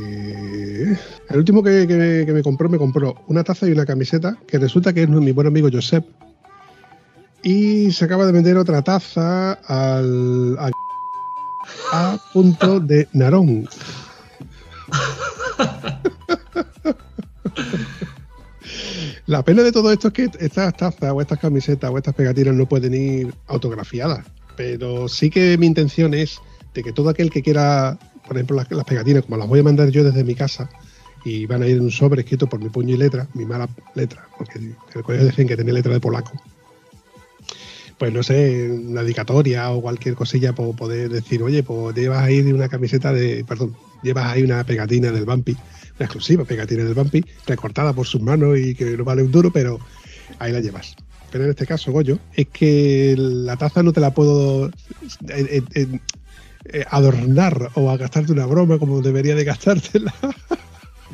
el 1.29 1.37
último 1.37 1.63
que, 1.63 1.87
que 1.87 2.33
me 2.33 2.43
compró, 2.43 2.69
me 2.69 2.77
compró 2.77 3.15
una 3.27 3.43
taza 3.43 3.67
y 3.67 3.71
una 3.71 3.85
camiseta, 3.85 4.37
que 4.47 4.59
resulta 4.59 4.93
que 4.93 5.03
es 5.03 5.09
mi 5.09 5.31
buen 5.31 5.47
amigo 5.47 5.69
Josep, 5.71 6.05
y 7.43 7.91
se 7.91 8.05
acaba 8.05 8.25
de 8.25 8.31
vender 8.31 8.57
otra 8.57 8.81
taza 8.81 9.53
al 9.53 10.57
a, 10.57 10.71
a 11.91 12.17
punto 12.33 12.79
de 12.79 13.07
Narón. 13.13 13.67
La 19.25 19.43
pena 19.43 19.61
de 19.61 19.71
todo 19.71 19.91
esto 19.91 20.07
es 20.07 20.13
que 20.13 20.29
estas 20.39 20.75
tazas 20.75 21.11
o 21.11 21.21
estas 21.21 21.37
camisetas 21.37 21.91
o 21.91 21.97
estas 21.97 22.15
pegatinas 22.15 22.55
no 22.55 22.65
pueden 22.67 22.95
ir 22.95 23.31
autografiadas. 23.47 24.25
Pero 24.55 25.07
sí 25.07 25.29
que 25.29 25.55
mi 25.57 25.67
intención 25.67 26.15
es 26.15 26.39
de 26.73 26.81
que 26.81 26.91
todo 26.91 27.09
aquel 27.09 27.29
que 27.29 27.43
quiera, 27.43 27.99
por 28.27 28.37
ejemplo, 28.37 28.55
las, 28.57 28.71
las 28.71 28.85
pegatinas, 28.85 29.23
como 29.23 29.37
las 29.37 29.47
voy 29.47 29.59
a 29.59 29.63
mandar 29.63 29.89
yo 29.89 30.03
desde 30.03 30.23
mi 30.23 30.33
casa, 30.33 30.67
y 31.23 31.45
van 31.45 31.61
a 31.61 31.67
ir 31.67 31.77
en 31.77 31.83
un 31.83 31.91
sobre 31.91 32.21
escrito 32.21 32.47
por 32.47 32.59
mi 32.59 32.69
puño 32.69 32.95
y 32.95 32.97
letra, 32.97 33.27
mi 33.35 33.45
mala 33.45 33.69
letra, 33.93 34.27
porque 34.35 34.57
en 34.57 34.75
el 34.95 35.03
colegio 35.03 35.27
decían 35.27 35.47
que 35.47 35.57
tenía 35.57 35.73
letra 35.73 35.93
de 35.93 35.99
polaco 35.99 36.31
pues 37.99 38.13
no 38.13 38.23
sé, 38.23 38.71
una 38.71 39.03
dedicatoria 39.03 39.69
o 39.71 39.81
cualquier 39.81 40.15
cosilla 40.15 40.53
por 40.53 40.73
poder 40.75 41.09
decir, 41.09 41.43
oye, 41.43 41.63
pues 41.63 41.95
llevas 41.95 42.23
ahí 42.23 42.39
una 42.39 42.69
camiseta 42.69 43.11
de, 43.11 43.43
perdón, 43.45 43.75
llevas 44.01 44.31
ahí 44.31 44.41
una 44.41 44.63
pegatina 44.63 45.11
del 45.11 45.25
Bumpy, 45.25 45.51
una 45.51 46.05
exclusiva 46.05 46.45
pegatina 46.45 46.85
del 46.85 46.93
Bumpy, 46.93 47.25
recortada 47.45 47.91
por 47.91 48.07
sus 48.07 48.21
manos 48.21 48.57
y 48.57 48.73
que 48.73 48.97
no 48.97 49.03
vale 49.03 49.21
un 49.21 49.31
duro, 49.31 49.51
pero 49.51 49.79
ahí 50.39 50.53
la 50.53 50.61
llevas. 50.61 50.95
Pero 51.29 51.43
en 51.43 51.49
este 51.51 51.67
caso, 51.67 51.91
Goyo, 51.91 52.17
es 52.33 52.47
que 52.47 53.15
la 53.17 53.57
taza 53.57 53.83
no 53.83 53.91
te 53.91 53.99
la 53.99 54.13
puedo 54.13 54.67
eh, 54.67 54.71
eh, 55.27 55.61
eh, 55.75 55.99
eh, 56.71 56.85
adornar 56.89 57.69
o 57.75 57.91
a 57.91 57.97
gastarte 57.97 58.31
una 58.31 58.45
broma 58.45 58.79
como 58.79 59.01
debería 59.01 59.35
de 59.35 59.43
gastártela. 59.43 60.13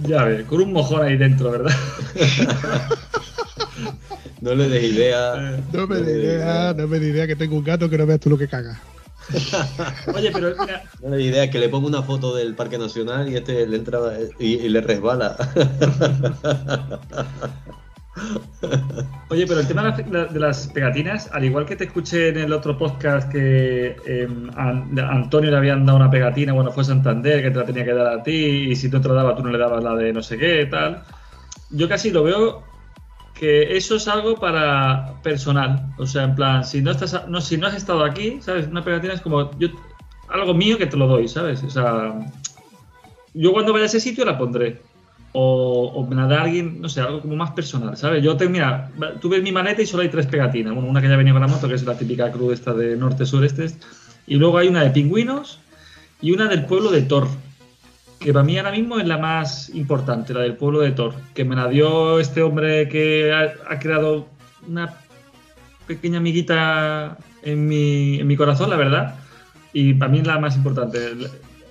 Ya 0.04 0.26
ves, 0.26 0.46
con 0.46 0.62
un 0.62 0.74
mojón 0.74 1.04
ahí 1.04 1.18
dentro, 1.18 1.52
¿verdad? 1.52 1.76
No 4.42 4.54
le 4.56 4.68
des 4.70 4.84
idea. 4.84 5.60
No 5.74 5.88
me 5.88 5.96
des 5.98 6.16
idea, 6.24 6.74
no 6.76 6.88
me 6.88 7.00
da 7.00 7.06
idea 7.06 7.28
que 7.28 7.36
tengo 7.36 7.56
un 7.58 7.64
gato 7.64 7.90
que 7.90 7.98
no 7.98 8.06
veas 8.06 8.20
tú 8.20 8.30
lo 8.30 8.38
que 8.38 8.48
caga. 8.48 8.80
Oye, 10.16 10.30
pero 10.32 10.54
mira, 10.60 10.84
No 11.02 11.10
le 11.10 11.18
des 11.18 11.26
idea 11.28 11.50
que 11.50 11.60
le 11.60 11.70
pongo 11.70 11.88
una 11.88 12.04
foto 12.04 12.36
del 12.36 12.54
Parque 12.56 12.78
Nacional 12.78 13.28
y 13.30 13.36
este 13.36 13.66
le 13.68 13.78
entra 13.78 14.00
y, 14.40 14.56
y 14.56 14.70
le 14.70 14.82
resbala. 14.82 15.36
Oye, 19.30 19.46
pero 19.48 19.60
el 19.60 19.68
tema 19.68 19.84
de 19.84 19.90
las, 19.90 20.10
la- 20.12 20.26
de 20.26 20.40
las 20.40 20.68
pegatinas, 20.68 21.30
al 21.34 21.44
igual 21.44 21.66
que 21.66 21.76
te 21.76 21.86
escuché 21.86 22.30
en 22.30 22.38
el 22.38 22.54
otro 22.54 22.78
podcast 22.78 23.30
que 23.32 23.96
eh, 24.06 24.28
a, 24.56 24.70
a 24.70 25.12
Antonio 25.12 25.52
le 25.52 25.58
habían 25.58 25.86
dado 25.86 25.98
una 25.98 26.10
pegatina, 26.10 26.54
bueno, 26.54 26.72
fue 26.72 26.84
Santander, 26.86 27.42
que 27.42 27.52
te 27.52 27.58
la 27.60 27.66
tenía 27.66 27.84
que 27.84 27.94
dar 27.94 28.08
a 28.08 28.24
ti, 28.24 28.68
y 28.72 28.76
si 28.76 28.88
no 28.90 29.02
te 29.02 29.08
la 29.10 29.16
daba, 29.16 29.36
tú 29.36 29.44
no 29.44 29.50
le 29.52 29.58
dabas 29.58 29.84
la 29.84 29.96
de 29.96 30.14
no 30.14 30.24
sé 30.24 30.38
qué, 30.38 30.66
tal. 30.70 31.04
Yo 31.72 31.90
casi 31.90 32.12
lo 32.12 32.24
veo 32.24 32.64
que 33.36 33.76
eso 33.76 33.98
es 33.98 34.08
algo 34.08 34.36
para 34.36 35.22
personal. 35.22 35.94
O 35.98 36.08
sea, 36.08 36.24
en 36.24 36.36
plan, 36.36 36.64
si 36.64 36.82
no 36.82 36.92
estás 36.92 37.28
no, 37.28 37.42
si 37.42 37.58
no 37.58 37.68
has 37.68 37.76
estado 37.76 38.04
aquí, 38.04 38.40
¿sabes? 38.42 38.68
Una 38.68 38.84
pegatina 38.84 39.14
es 39.14 39.22
como 39.22 39.52
yo 39.60 39.68
algo 40.30 40.54
mío 40.54 40.78
que 40.78 40.88
te 40.88 40.98
lo 40.98 41.08
doy, 41.08 41.28
¿sabes? 41.28 41.64
O 41.64 41.70
sea, 41.70 42.14
yo 43.34 43.52
cuando 43.52 43.74
vaya 43.74 43.84
a 43.84 43.88
ese 43.88 44.00
sitio 44.00 44.26
la 44.26 44.38
pondré. 44.38 44.82
O, 45.38 45.92
o 45.94 46.08
me 46.08 46.16
la 46.16 46.28
da 46.28 46.44
alguien, 46.44 46.80
no 46.80 46.88
sé, 46.88 47.02
algo 47.02 47.20
como 47.20 47.36
más 47.36 47.52
personal, 47.52 47.98
¿sabes? 47.98 48.24
Yo 48.24 48.38
te, 48.38 48.48
mira, 48.48 48.90
tú 49.20 49.28
ves 49.28 49.44
mi 49.44 49.52
maleta 49.52 49.82
y 49.82 49.86
solo 49.86 50.04
hay 50.04 50.10
tres 50.10 50.28
pegatinas. 50.28 50.74
Bueno, 50.74 50.88
una 50.88 51.02
que 51.02 51.10
ya 51.10 51.18
venía 51.18 51.34
con 51.34 51.42
la 51.42 51.50
moto, 51.50 51.68
que 51.68 51.74
es 51.74 51.84
la 51.84 51.98
típica 51.98 52.32
cruz 52.32 52.54
esta 52.54 52.74
de 52.74 52.96
norte-sureste. 52.96 53.68
Y 54.28 54.36
luego 54.36 54.58
hay 54.58 54.70
una 54.70 54.84
de 54.84 54.92
pingüinos 54.92 55.60
y 56.22 56.32
una 56.32 56.48
del 56.48 56.66
pueblo 56.66 56.90
de 56.90 57.02
Thor. 57.02 57.28
Que 58.20 58.34
para 58.34 58.46
mí 58.46 58.58
ahora 58.58 58.72
mismo 58.72 59.00
es 59.00 59.08
la 59.08 59.18
más 59.18 59.70
importante, 59.70 60.34
la 60.34 60.42
del 60.42 60.56
pueblo 60.56 60.80
de 60.80 60.92
Thor. 60.92 61.14
Que 61.34 61.46
me 61.46 61.56
la 61.56 61.68
dio 61.68 62.20
este 62.20 62.42
hombre 62.42 62.90
que 62.90 63.32
ha, 63.32 63.54
ha 63.72 63.80
creado 63.80 64.28
una 64.68 64.96
pequeña 65.88 66.18
amiguita 66.18 67.18
en 67.44 67.68
mi, 67.68 68.20
en 68.20 68.28
mi 68.28 68.36
corazón, 68.36 68.70
la 68.70 68.76
verdad. 68.76 69.16
Y 69.74 69.94
para 69.94 70.12
mí 70.12 70.20
es 70.20 70.28
la 70.28 70.40
más 70.40 70.56
importante. 70.56 71.00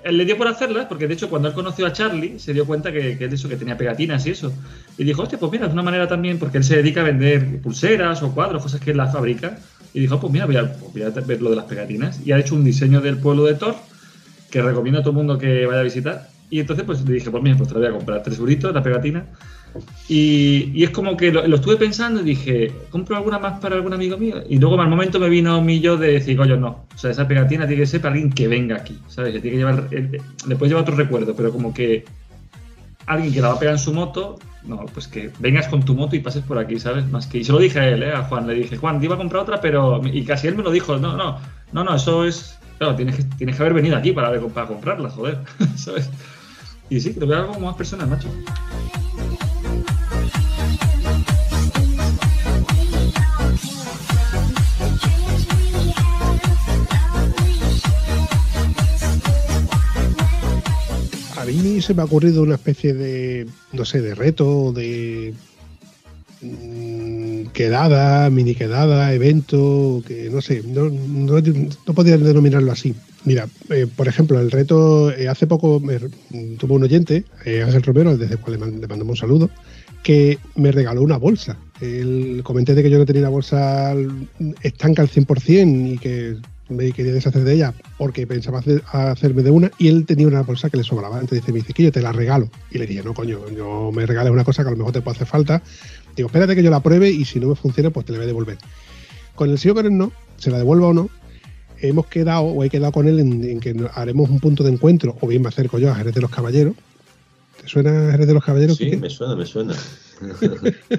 Él 0.05 0.19
le 0.19 0.25
dio 0.27 0.37
por 0.37 0.47
hacerlas, 0.47 0.87
porque 0.87 1.09
de 1.09 1.15
hecho 1.15 1.31
cuando 1.31 1.49
él 1.49 1.55
conoció 1.55 1.87
a 1.87 1.93
Charlie 1.93 2.39
se 2.39 2.53
dio 2.53 2.67
cuenta 2.67 2.93
que, 2.93 3.17
que 3.17 3.25
eso, 3.25 3.49
que 3.49 3.57
tenía 3.57 3.77
pegatinas 3.77 4.27
y 4.27 4.31
eso. 4.31 4.53
Y 4.99 5.05
dijo, 5.05 5.23
hostia, 5.23 5.39
pues 5.39 5.51
mira, 5.51 5.67
es 5.67 5.73
una 5.73 5.83
manera 5.83 6.07
también, 6.07 6.39
porque 6.39 6.59
él 6.59 6.65
se 6.65 6.77
dedica 6.77 7.01
a 7.01 7.05
vender 7.05 7.61
pulseras 7.63 8.23
o 8.23 8.33
cuadros, 8.33 8.63
cosas 8.63 8.81
que 8.81 8.91
él 8.91 8.99
las 8.99 9.13
fabrica. 9.13 9.59
Y 9.95 10.01
dijo, 10.01 10.21
pues 10.21 10.33
mira, 10.33 10.47
voy 10.47 10.57
a, 10.57 10.63
voy 10.93 11.03
a 11.03 11.11
ver 11.11 11.41
lo 11.41 11.51
de 11.51 11.57
las 11.57 11.65
pegatinas. 11.65 12.21
Y 12.25 12.33
ha 12.33 12.39
hecho 12.39 12.55
un 12.55 12.65
diseño 12.65 13.01
del 13.01 13.17
pueblo 13.17 13.45
de 13.45 13.55
Thor, 13.55 13.77
que 14.51 14.61
recomiendo 14.61 15.01
a 15.01 15.03
todo 15.03 15.13
el 15.13 15.17
mundo 15.17 15.39
que 15.39 15.67
vaya 15.67 15.81
a 15.81 15.85
visitar. 15.85 16.29
Y 16.55 16.61
entonces 16.61 16.85
pues 16.85 17.05
le 17.05 17.15
dije, 17.15 17.33
pues 17.33 17.43
mira, 17.43 17.57
pues 17.57 17.69
te 17.69 17.75
la 17.75 17.81
voy 17.81 17.89
a 17.89 17.97
comprar. 17.97 18.23
Tres 18.23 18.39
euritos, 18.39 18.73
la 18.73 18.81
pegatina. 18.81 19.27
Y, 20.07 20.71
y 20.73 20.85
es 20.85 20.91
como 20.91 21.17
que 21.17 21.33
lo, 21.33 21.45
lo 21.49 21.57
estuve 21.57 21.75
pensando 21.75 22.21
y 22.21 22.25
dije, 22.25 22.73
¿compro 22.91 23.17
alguna 23.17 23.41
más 23.41 23.59
para 23.59 23.75
algún 23.75 23.93
amigo 23.93 24.17
mío? 24.17 24.37
Y 24.49 24.61
luego 24.61 24.81
al 24.81 24.89
momento 24.89 25.19
me 25.19 25.29
vino 25.29 25.61
mi 25.61 25.81
yo 25.81 25.97
de 25.97 26.13
decir, 26.13 26.37
coño, 26.37 26.57
no. 26.57 26.85
O 26.95 26.97
sea, 26.97 27.11
esa 27.11 27.27
pegatina 27.27 27.67
tiene 27.67 27.83
que 27.83 27.89
ser 27.89 28.01
para 28.01 28.15
alguien 28.15 28.33
que 28.33 28.47
venga 28.47 28.77
aquí, 28.77 28.97
¿sabes? 29.09 29.33
Tiene 29.33 29.51
que 29.51 29.57
llevar, 29.57 29.89
eh, 29.91 30.21
le 30.47 30.55
puedes 30.55 30.71
llevar 30.71 30.83
otro 30.83 30.95
recuerdo, 30.95 31.35
pero 31.35 31.51
como 31.51 31.75
que 31.75 32.05
alguien 33.07 33.35
que 33.35 33.41
la 33.41 33.49
va 33.49 33.55
a 33.55 33.59
pegar 33.59 33.75
en 33.75 33.81
su 33.81 33.93
moto, 33.93 34.39
no, 34.63 34.87
pues 34.95 35.09
que 35.09 35.33
vengas 35.41 35.67
con 35.67 35.85
tu 35.85 35.97
moto 35.97 36.15
y 36.15 36.21
pases 36.21 36.45
por 36.45 36.59
aquí, 36.59 36.79
¿sabes? 36.79 37.05
Más 37.09 37.27
que, 37.27 37.39
y 37.39 37.45
se 37.45 37.51
lo 37.51 37.59
dije 37.59 37.81
a 37.81 37.89
él, 37.89 38.05
¿eh? 38.05 38.13
A 38.13 38.23
Juan, 38.23 38.47
le 38.47 38.55
dije, 38.55 38.77
Juan, 38.77 39.01
te 39.01 39.07
iba 39.07 39.17
a 39.17 39.19
comprar 39.19 39.43
otra, 39.43 39.61
pero, 39.61 40.01
y 40.07 40.25
casi 40.25 40.47
él 40.47 40.55
me 40.55 40.63
lo 40.63 40.71
dijo, 40.71 40.99
no, 40.99 41.17
no, 41.17 41.37
no, 41.73 41.83
no, 41.83 41.97
eso 41.97 42.25
es, 42.25 42.57
claro, 42.79 42.95
tienes 42.95 43.17
que, 43.17 43.25
tienes 43.25 43.57
que 43.57 43.63
haber 43.63 43.75
venido 43.75 43.97
aquí 43.97 44.13
para, 44.13 44.31
para 44.41 44.69
comprarla, 44.69 45.11
joder, 45.11 45.39
¿sabes? 45.75 46.09
Y 46.91 47.01
sí, 47.01 47.15
lo 47.19 47.27
veo 47.27 47.39
algo 47.39 47.59
más 47.61 47.77
personal, 47.77 48.09
macho. 48.09 48.29
se 61.85 61.93
me 61.93 62.01
ha 62.01 62.07
ocurrido 62.07 62.43
una 62.43 62.55
especie 62.55 62.95
de, 62.95 63.47
no 63.73 63.85
sé, 63.85 64.01
de 64.01 64.15
reto, 64.15 64.73
de 64.73 65.35
mm, 66.41 67.24
quedada, 67.53 68.31
mini 68.31 68.55
quedada, 68.55 69.13
evento, 69.13 70.03
que 70.07 70.31
no 70.31 70.41
sé, 70.41 70.63
no, 70.67 70.89
no, 70.91 71.41
no 71.41 71.95
podría 71.95 72.17
denominarlo 72.19 72.73
así. 72.73 72.95
Mira, 73.25 73.47
eh, 73.71 73.87
por 73.95 74.07
ejemplo, 74.09 74.39
el 74.41 74.51
reto, 74.51 75.11
eh, 75.11 75.29
hace 75.29 75.47
poco 75.47 75.81
me, 75.81 75.99
tuvo 76.59 76.75
un 76.75 76.83
oyente, 76.85 77.25
eh, 77.45 77.63
Ángel 77.63 77.83
Romero, 77.83 78.17
desde 78.17 78.35
el 78.35 78.41
cual 78.41 78.53
le, 78.55 78.59
man- 78.59 78.81
le 78.81 78.87
mandamos 78.87 79.13
un 79.13 79.17
saludo, 79.17 79.51
que 80.03 80.39
me 80.57 80.71
regaló 80.73 81.01
una 81.03 81.17
bolsa. 81.17 81.57
El, 81.81 82.43
comenté 82.45 82.75
de 82.75 82.83
que 82.83 82.91
yo 82.91 82.99
no 82.99 83.07
tenía 83.07 83.23
una 83.23 83.31
bolsa 83.31 83.95
estanca 84.63 85.03
al 85.03 85.09
100% 85.09 85.95
y 85.95 85.99
que 85.99 86.37
me 86.69 86.93
quería 86.93 87.13
deshacer 87.13 87.45
de 87.45 87.55
ella 87.55 87.75
porque 87.99 88.27
pensaba 88.27 88.59
hacer- 88.61 88.83
hacerme 88.93 89.43
de 89.43 89.51
una 89.51 89.71
y 89.79 89.89
él 89.89 90.07
tenía 90.07 90.27
una 90.27 90.43
bolsa 90.43 90.69
que 90.71 90.77
le 90.77 90.85
sobraba. 90.85 91.17
Entonces 91.21 91.41
dice, 91.41 91.53
me 91.53 91.59
dice 91.61 91.73
que 91.73 91.91
te 91.91 92.03
la 92.03 92.13
regalo. 92.13 92.49
Y 92.71 92.79
le 92.79 92.87
dije, 92.87 93.03
no, 93.03 93.15
coño, 93.15 93.39
yo 93.57 93.91
me 93.93 94.05
regales 94.07 94.33
una 94.33 94.45
cosa 94.45 94.63
que 94.63 94.69
a 94.69 94.73
lo 94.73 94.77
mejor 94.79 94.93
te 94.93 95.01
puede 95.01 95.17
hacer 95.17 95.27
falta. 95.27 95.63
Digo, 96.17 96.27
espérate 96.29 96.55
que 96.55 96.63
yo 96.63 96.71
la 96.71 96.81
pruebe 96.81 97.11
y 97.11 97.25
si 97.25 97.41
no 97.41 97.49
me 97.49 97.55
funciona, 97.57 97.91
pues 97.91 98.07
te 98.07 98.13
la 98.13 98.19
voy 98.19 98.25
a 98.25 98.27
devolver. 98.29 98.59
Con 99.35 99.51
el 99.51 99.59
sí 99.59 99.69
o 99.69 99.75
con 99.75 99.87
el 99.87 99.97
no, 99.97 100.13
se 100.37 100.51
la 100.51 100.59
devuelva 100.59 100.89
o 100.89 100.95
no, 100.95 101.11
hemos 101.81 102.07
quedado 102.07 102.43
o 102.45 102.63
he 102.65 102.71
quedado 102.71 102.93
con 102.93 103.09
él 103.09 103.19
en, 103.21 103.43
en 103.45 103.61
que 103.61 103.75
haremos 103.95 104.31
un 104.31 104.41
punto 104.41 104.63
de 104.63 104.71
encuentro, 104.73 105.17
o 105.21 105.27
bien 105.27 105.43
me 105.43 105.49
acerco 105.49 105.79
yo 105.79 105.91
a 105.91 105.95
Jerez 105.97 106.15
de 106.15 106.21
los 106.21 106.31
Caballeros. 106.31 106.75
¿Te 107.61 107.69
suena 107.69 108.11
Jerez 108.13 108.27
de 108.27 108.35
los 108.35 108.45
Caballeros? 108.45 108.77
Sí, 108.77 108.97
me 108.97 109.11
suena, 109.11 109.35
me 109.35 109.45
suena. 109.47 109.75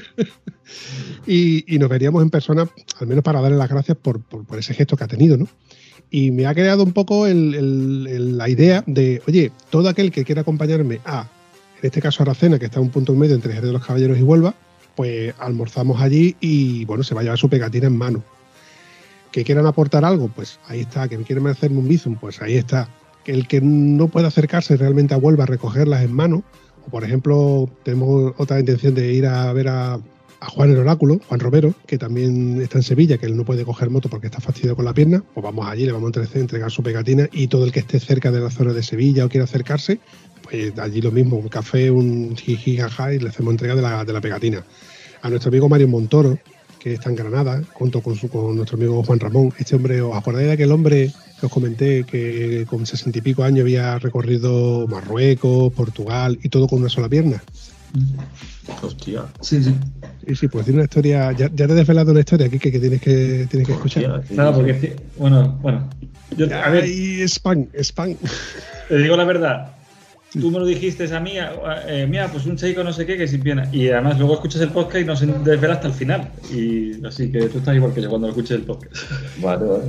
y, 1.27 1.73
y 1.73 1.79
nos 1.79 1.89
veríamos 1.89 2.21
en 2.23 2.29
persona, 2.29 2.67
al 2.99 3.07
menos 3.07 3.23
para 3.23 3.41
darle 3.41 3.57
las 3.57 3.69
gracias 3.69 3.97
por, 3.97 4.21
por- 4.21 4.45
por 4.45 4.59
ese 4.59 4.73
gesto 4.73 4.95
que 4.97 5.03
ha 5.03 5.07
tenido, 5.07 5.37
¿no? 5.37 5.47
Y 6.11 6.31
me 6.31 6.45
ha 6.45 6.53
creado 6.53 6.83
un 6.83 6.93
poco 6.93 7.25
el- 7.27 7.55
el- 7.55 8.07
el- 8.09 8.37
la 8.37 8.47
idea 8.49 8.83
de, 8.85 9.21
oye, 9.27 9.51
todo 9.69 9.89
aquel 9.89 10.11
que 10.11 10.23
quiera 10.23 10.41
acompañarme 10.41 10.99
a, 11.05 11.27
en 11.81 11.85
este 11.87 12.01
caso 12.01 12.21
a 12.21 12.25
Aracena, 12.25 12.59
que 12.59 12.65
está 12.65 12.79
a 12.79 12.81
un 12.81 12.89
punto 12.89 13.13
en 13.13 13.19
medio 13.19 13.35
entre 13.35 13.53
Jerez 13.53 13.67
de 13.67 13.73
los 13.73 13.85
Caballeros 13.85 14.17
y 14.17 14.21
Huelva, 14.21 14.53
pues 14.95 15.33
almorzamos 15.39 16.01
allí 16.01 16.35
y, 16.39 16.85
bueno, 16.85 17.03
se 17.03 17.13
va 17.13 17.21
a 17.21 17.23
llevar 17.23 17.37
su 17.37 17.49
pegatina 17.49 17.87
en 17.87 17.97
mano. 17.97 18.23
Que 19.31 19.43
quieran 19.43 19.65
aportar 19.65 20.05
algo, 20.05 20.29
pues 20.29 20.59
ahí 20.67 20.81
está. 20.81 21.07
Que 21.07 21.17
quieran 21.17 21.47
hacerme 21.47 21.79
un 21.79 21.87
bizum, 21.87 22.15
pues 22.15 22.41
ahí 22.41 22.55
está. 22.55 22.89
Que 23.23 23.33
el 23.33 23.47
que 23.47 23.59
no 23.61 24.07
pueda 24.07 24.27
acercarse 24.27 24.77
realmente 24.77 25.13
a 25.13 25.17
Huelva 25.17 25.43
a 25.43 25.47
recogerlas 25.47 26.03
en 26.03 26.13
mano, 26.13 26.43
o 26.85 26.89
por 26.89 27.03
ejemplo, 27.03 27.69
tenemos 27.83 28.33
otra 28.37 28.59
intención 28.59 28.93
de 28.93 29.11
ir 29.13 29.25
a 29.25 29.51
ver 29.51 29.67
a, 29.67 29.99
a 30.45 30.49
Juan 30.49 30.69
el 30.69 30.77
Oráculo, 30.77 31.19
Juan 31.27 31.39
Romero, 31.39 31.73
que 31.87 31.97
también 31.97 32.61
está 32.61 32.77
en 32.77 32.83
Sevilla, 32.83 33.17
que 33.17 33.25
él 33.25 33.35
no 33.35 33.43
puede 33.45 33.65
coger 33.65 33.89
moto 33.89 34.09
porque 34.09 34.27
está 34.27 34.39
fastidiado 34.39 34.75
con 34.75 34.85
la 34.85 34.93
pierna, 34.93 35.23
pues 35.33 35.43
vamos 35.43 35.67
allí, 35.67 35.85
le 35.85 35.91
vamos 35.91 36.15
a 36.15 36.19
entre- 36.21 36.39
entregar 36.39 36.69
su 36.69 36.83
pegatina 36.83 37.27
y 37.31 37.47
todo 37.47 37.65
el 37.65 37.71
que 37.71 37.79
esté 37.79 37.99
cerca 37.99 38.31
de 38.31 38.39
la 38.41 38.51
zona 38.51 38.71
de 38.71 38.83
Sevilla 38.83 39.25
o 39.25 39.29
quiera 39.29 39.45
acercarse, 39.45 39.99
pues 40.43 40.77
allí 40.77 41.01
lo 41.01 41.11
mismo, 41.11 41.37
un 41.37 41.47
café, 41.47 41.89
un 41.89 42.35
jiji, 42.35 42.73
y 42.73 43.19
le 43.19 43.29
hacemos 43.29 43.53
entrega 43.53 43.75
de 43.75 43.81
la, 43.81 44.05
de 44.05 44.13
la 44.13 44.21
pegatina. 44.21 44.63
A 45.23 45.29
nuestro 45.29 45.49
amigo 45.49 45.67
Mario 45.67 45.87
Montoro, 45.87 46.37
que 46.79 46.93
está 46.93 47.09
en 47.09 47.15
Granada, 47.15 47.63
junto 47.73 48.01
con, 48.01 48.15
nuestro 48.55 48.77
amigo 48.77 49.03
Juan 49.03 49.19
Ramón. 49.19 49.51
Este 49.57 49.75
hombre, 49.75 49.99
¿os 50.01 50.15
acordáis 50.15 50.45
de 50.45 50.53
aquel 50.53 50.71
hombre 50.71 51.11
que 51.39 51.45
os 51.47 51.51
comenté 51.51 52.03
que 52.03 52.67
con 52.69 52.85
sesenta 52.85 53.17
y 53.17 53.21
pico 53.21 53.41
años 53.43 53.61
había 53.61 53.97
recorrido 53.97 54.87
Marruecos, 54.87 55.73
Portugal 55.73 56.37
y 56.43 56.49
todo 56.49 56.67
con 56.67 56.81
una 56.81 56.89
sola 56.89 57.09
pierna? 57.09 57.41
Hostia. 58.81 59.25
Sí, 59.41 59.63
sí. 59.63 59.75
Sí, 60.27 60.35
sí, 60.35 60.47
pues 60.47 60.65
tiene 60.65 60.79
una 60.79 60.85
historia, 60.85 61.31
ya, 61.31 61.49
ya 61.53 61.67
te 61.67 61.73
he 61.73 61.75
desvelado 61.75 62.11
una 62.11 62.21
historia 62.21 62.47
aquí 62.47 62.57
que, 62.57 62.71
que 62.71 62.79
tienes 62.79 63.01
que 63.01 63.47
tienes 63.49 63.67
que 63.67 63.73
escuchar. 63.73 64.23
Sí, 64.27 64.35
sí. 64.35 64.41
porque, 64.53 64.95
bueno, 65.17 65.59
bueno. 65.61 65.89
Yo, 66.35 66.45
a 66.45 66.69
ver, 66.69 66.83
Ay, 66.83 67.21
spam, 67.27 67.67
spam. 67.81 68.15
te 68.89 68.97
digo 68.97 69.15
la 69.15 69.25
verdad. 69.25 69.71
Tú 70.39 70.51
me 70.51 70.59
lo 70.59 70.65
dijiste 70.65 71.13
a 71.15 71.19
mí, 71.21 71.33
eh, 71.87 72.07
mira, 72.09 72.27
pues 72.29 72.45
un 72.45 72.57
chico 72.57 72.83
no 72.83 72.91
sé 72.91 73.05
qué 73.05 73.17
que 73.17 73.27
sin 73.27 73.41
pierna. 73.41 73.69
Y 73.71 73.87
además 73.89 74.17
luego 74.19 74.33
escuchas 74.33 74.61
el 74.61 74.69
podcast 74.69 75.01
y 75.01 75.05
no 75.05 75.15
se 75.15 75.27
desvela 75.27 75.75
hasta 75.75 75.87
el 75.87 75.93
final. 75.93 76.29
Y 76.53 77.05
así 77.05 77.31
que 77.31 77.47
tú 77.47 77.59
estás 77.59 77.75
igual 77.75 77.93
que 77.93 78.01
yo 78.01 78.09
cuando 78.09 78.27
escuches 78.27 78.51
el 78.51 78.63
podcast. 78.63 78.95
Vale, 79.41 79.65
vale. 79.65 79.83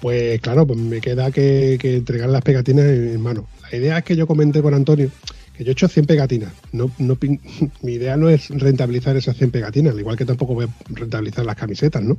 Pues 0.00 0.40
claro, 0.40 0.64
pues 0.64 0.78
me 0.78 1.00
queda 1.00 1.32
que, 1.32 1.76
que 1.80 1.96
entregar 1.96 2.28
las 2.28 2.42
pegatinas 2.42 2.84
en, 2.84 3.08
en 3.08 3.20
mano. 3.20 3.48
La 3.72 3.76
idea 3.76 3.98
es 3.98 4.04
que 4.04 4.14
yo 4.14 4.28
comenté 4.28 4.62
con 4.62 4.72
Antonio 4.72 5.10
yo 5.58 5.70
he 5.70 5.72
hecho 5.72 5.88
100 5.88 6.06
pegatinas. 6.06 6.52
No, 6.72 6.90
no, 6.98 7.16
mi 7.82 7.92
idea 7.92 8.16
no 8.16 8.28
es 8.28 8.48
rentabilizar 8.50 9.16
esas 9.16 9.36
100 9.36 9.50
pegatinas, 9.50 9.94
al 9.94 10.00
igual 10.00 10.16
que 10.16 10.24
tampoco 10.24 10.54
voy 10.54 10.66
a 10.66 10.68
rentabilizar 10.94 11.44
las 11.46 11.56
camisetas, 11.56 12.02
¿no? 12.02 12.18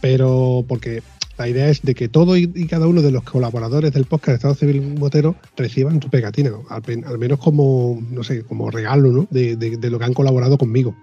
Pero 0.00 0.64
porque 0.68 1.02
la 1.38 1.48
idea 1.48 1.68
es 1.68 1.82
de 1.82 1.94
que 1.94 2.08
todo 2.08 2.36
y, 2.36 2.48
cada 2.66 2.86
uno 2.86 3.02
de 3.02 3.10
los 3.10 3.22
colaboradores 3.24 3.92
del 3.92 4.04
podcast 4.06 4.36
Estado 4.36 4.54
Civil 4.54 4.80
Motero 4.98 5.36
reciban 5.56 6.00
su 6.00 6.08
pegatina, 6.08 6.52
al, 6.68 7.18
menos 7.18 7.38
como, 7.38 8.02
no 8.10 8.24
sé, 8.24 8.42
como 8.42 8.70
regalo, 8.70 9.10
¿no? 9.10 9.26
De, 9.30 9.56
de- 9.56 9.76
de 9.76 9.90
lo 9.90 9.98
que 9.98 10.04
han 10.04 10.14
colaborado 10.14 10.56
conmigo. 10.58 10.94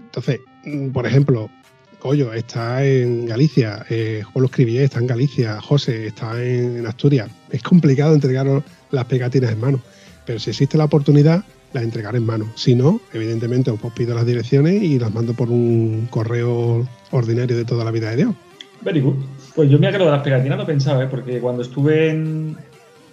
Entonces, 0.00 0.40
mm, 0.64 0.88
por 0.90 1.06
ejemplo, 1.06 1.50
Coyo 1.98 2.32
está 2.32 2.84
en 2.84 3.26
Galicia, 3.26 3.86
eh, 3.88 4.22
Juan 4.32 4.44
Escribier 4.46 4.82
está 4.84 4.98
en 4.98 5.06
Galicia, 5.06 5.60
José 5.60 6.08
está 6.08 6.42
en, 6.42 6.78
en 6.78 6.86
Asturias. 6.86 7.30
Es 7.50 7.62
complicado 7.62 8.14
entregar 8.14 8.46
las 8.90 9.04
pegatinas 9.06 9.52
en 9.52 9.60
mano, 9.60 9.80
pero 10.26 10.38
si 10.38 10.50
existe 10.50 10.76
la 10.78 10.84
oportunidad, 10.84 11.44
las 11.72 11.82
entregaré 11.84 12.18
en 12.18 12.26
mano. 12.26 12.46
Si 12.54 12.74
no, 12.74 13.00
evidentemente 13.12 13.70
os 13.70 13.80
pues 13.80 13.92
pido 13.94 14.14
las 14.14 14.26
direcciones 14.26 14.82
y 14.82 14.98
las 14.98 15.12
mando 15.12 15.32
por 15.34 15.50
un 15.50 16.06
correo 16.10 16.86
ordinario 17.10 17.56
de 17.56 17.64
toda 17.64 17.84
la 17.84 17.90
vida 17.90 18.10
de 18.10 18.16
Dios. 18.16 18.34
Very 18.82 19.00
good. 19.00 19.14
Pues 19.54 19.70
yo 19.70 19.78
que 19.78 19.90
lo 19.98 20.06
de 20.06 20.10
las 20.10 20.22
pegatinas 20.22 20.58
lo 20.58 20.66
pensaba, 20.66 21.04
¿eh? 21.04 21.08
porque 21.10 21.38
cuando 21.40 21.62
estuve 21.62 22.10
en 22.10 22.56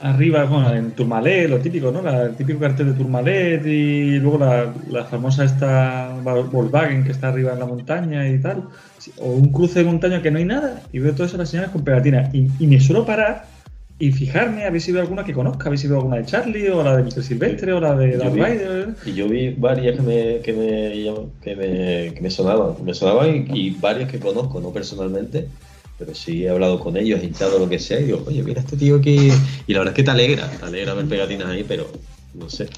arriba, 0.02 0.46
bueno, 0.46 0.74
en 0.74 0.92
Tourmalet, 0.92 1.50
lo 1.50 1.60
típico, 1.60 1.92
¿no? 1.92 2.02
La- 2.02 2.24
el 2.24 2.36
típico 2.36 2.60
cartel 2.60 2.88
de 2.88 2.94
Tourmalet 2.94 3.66
y 3.66 4.18
luego 4.20 4.38
la, 4.38 4.74
la 4.90 5.04
famosa 5.06 5.44
esta 5.44 6.16
Volkswagen 6.24 7.04
que 7.04 7.12
está 7.12 7.28
arriba 7.30 7.54
en 7.54 7.60
la 7.60 7.66
montaña 7.66 8.28
y 8.28 8.40
tal. 8.40 8.64
O 9.18 9.32
un 9.34 9.52
cruce 9.52 9.80
de 9.80 9.86
montaña 9.86 10.22
que 10.22 10.32
no 10.32 10.38
hay 10.38 10.46
nada 10.46 10.82
y 10.94 11.00
veo 11.00 11.14
todas 11.14 11.34
esas 11.34 11.50
señales 11.50 11.72
con 11.72 11.84
pegatinas. 11.84 12.34
Y 12.34 12.68
me 12.68 12.80
suelo 12.80 13.06
parar 13.06 13.46
y 14.00 14.12
fijarme 14.14 14.64
a 14.64 14.70
ver 14.70 14.80
si 14.82 14.92
veo 14.94 15.02
alguna 15.02 15.26
que 15.26 15.34
conozca, 15.34 15.68
a 15.68 15.70
ver 15.70 15.78
si 15.80 15.88
veo 15.88 15.98
alguna 15.98 16.18
de 16.18 16.26
Charlie 16.26 16.70
o 16.70 16.82
la 16.84 16.96
de 16.98 17.04
Mr. 17.04 17.22
Silvestre 17.24 17.74
o 17.74 17.80
la 17.82 17.96
de 17.96 18.18
Darth 18.18 18.36
Vader. 18.38 18.96
Y 19.06 19.14
yo 19.14 19.28
vi 19.28 19.50
varias 19.52 19.98
que 19.98 20.02
me, 20.02 20.42
que 20.42 20.54
me, 20.54 21.32
que 21.42 21.56
me, 21.56 22.14
que 22.16 22.22
me 22.22 22.30
sonaban. 22.32 22.84
Me 22.84 22.94
sonaban 22.94 23.46
y, 23.54 23.60
y 23.68 23.70
varias 23.80 24.10
que 24.10 24.20
conozco, 24.20 24.62
no 24.62 24.72
personalmente, 24.72 25.50
pero 25.98 26.14
sí 26.16 26.46
he 26.46 26.50
hablado 26.50 26.80
con 26.80 26.96
ellos, 26.96 27.20
he 27.22 27.26
hinchado 27.26 27.60
lo 27.60 27.68
que 27.68 27.78
sea, 27.80 28.00
y 28.00 28.06
digo, 28.06 28.24
oye, 28.26 28.42
mira 28.42 28.62
este 28.62 28.78
tío 28.78 28.96
aquí. 28.96 29.18
Y 29.68 29.74
la 29.74 29.80
verdad 29.80 29.94
es 29.94 29.96
que 29.98 30.04
te 30.04 30.12
alegra, 30.12 30.50
te 30.50 30.66
alegra 30.66 30.94
ver 30.94 31.08
pegatinas 31.08 31.48
ahí, 31.48 31.66
pero 31.66 31.92
no 32.34 32.50
sé. 32.50 32.70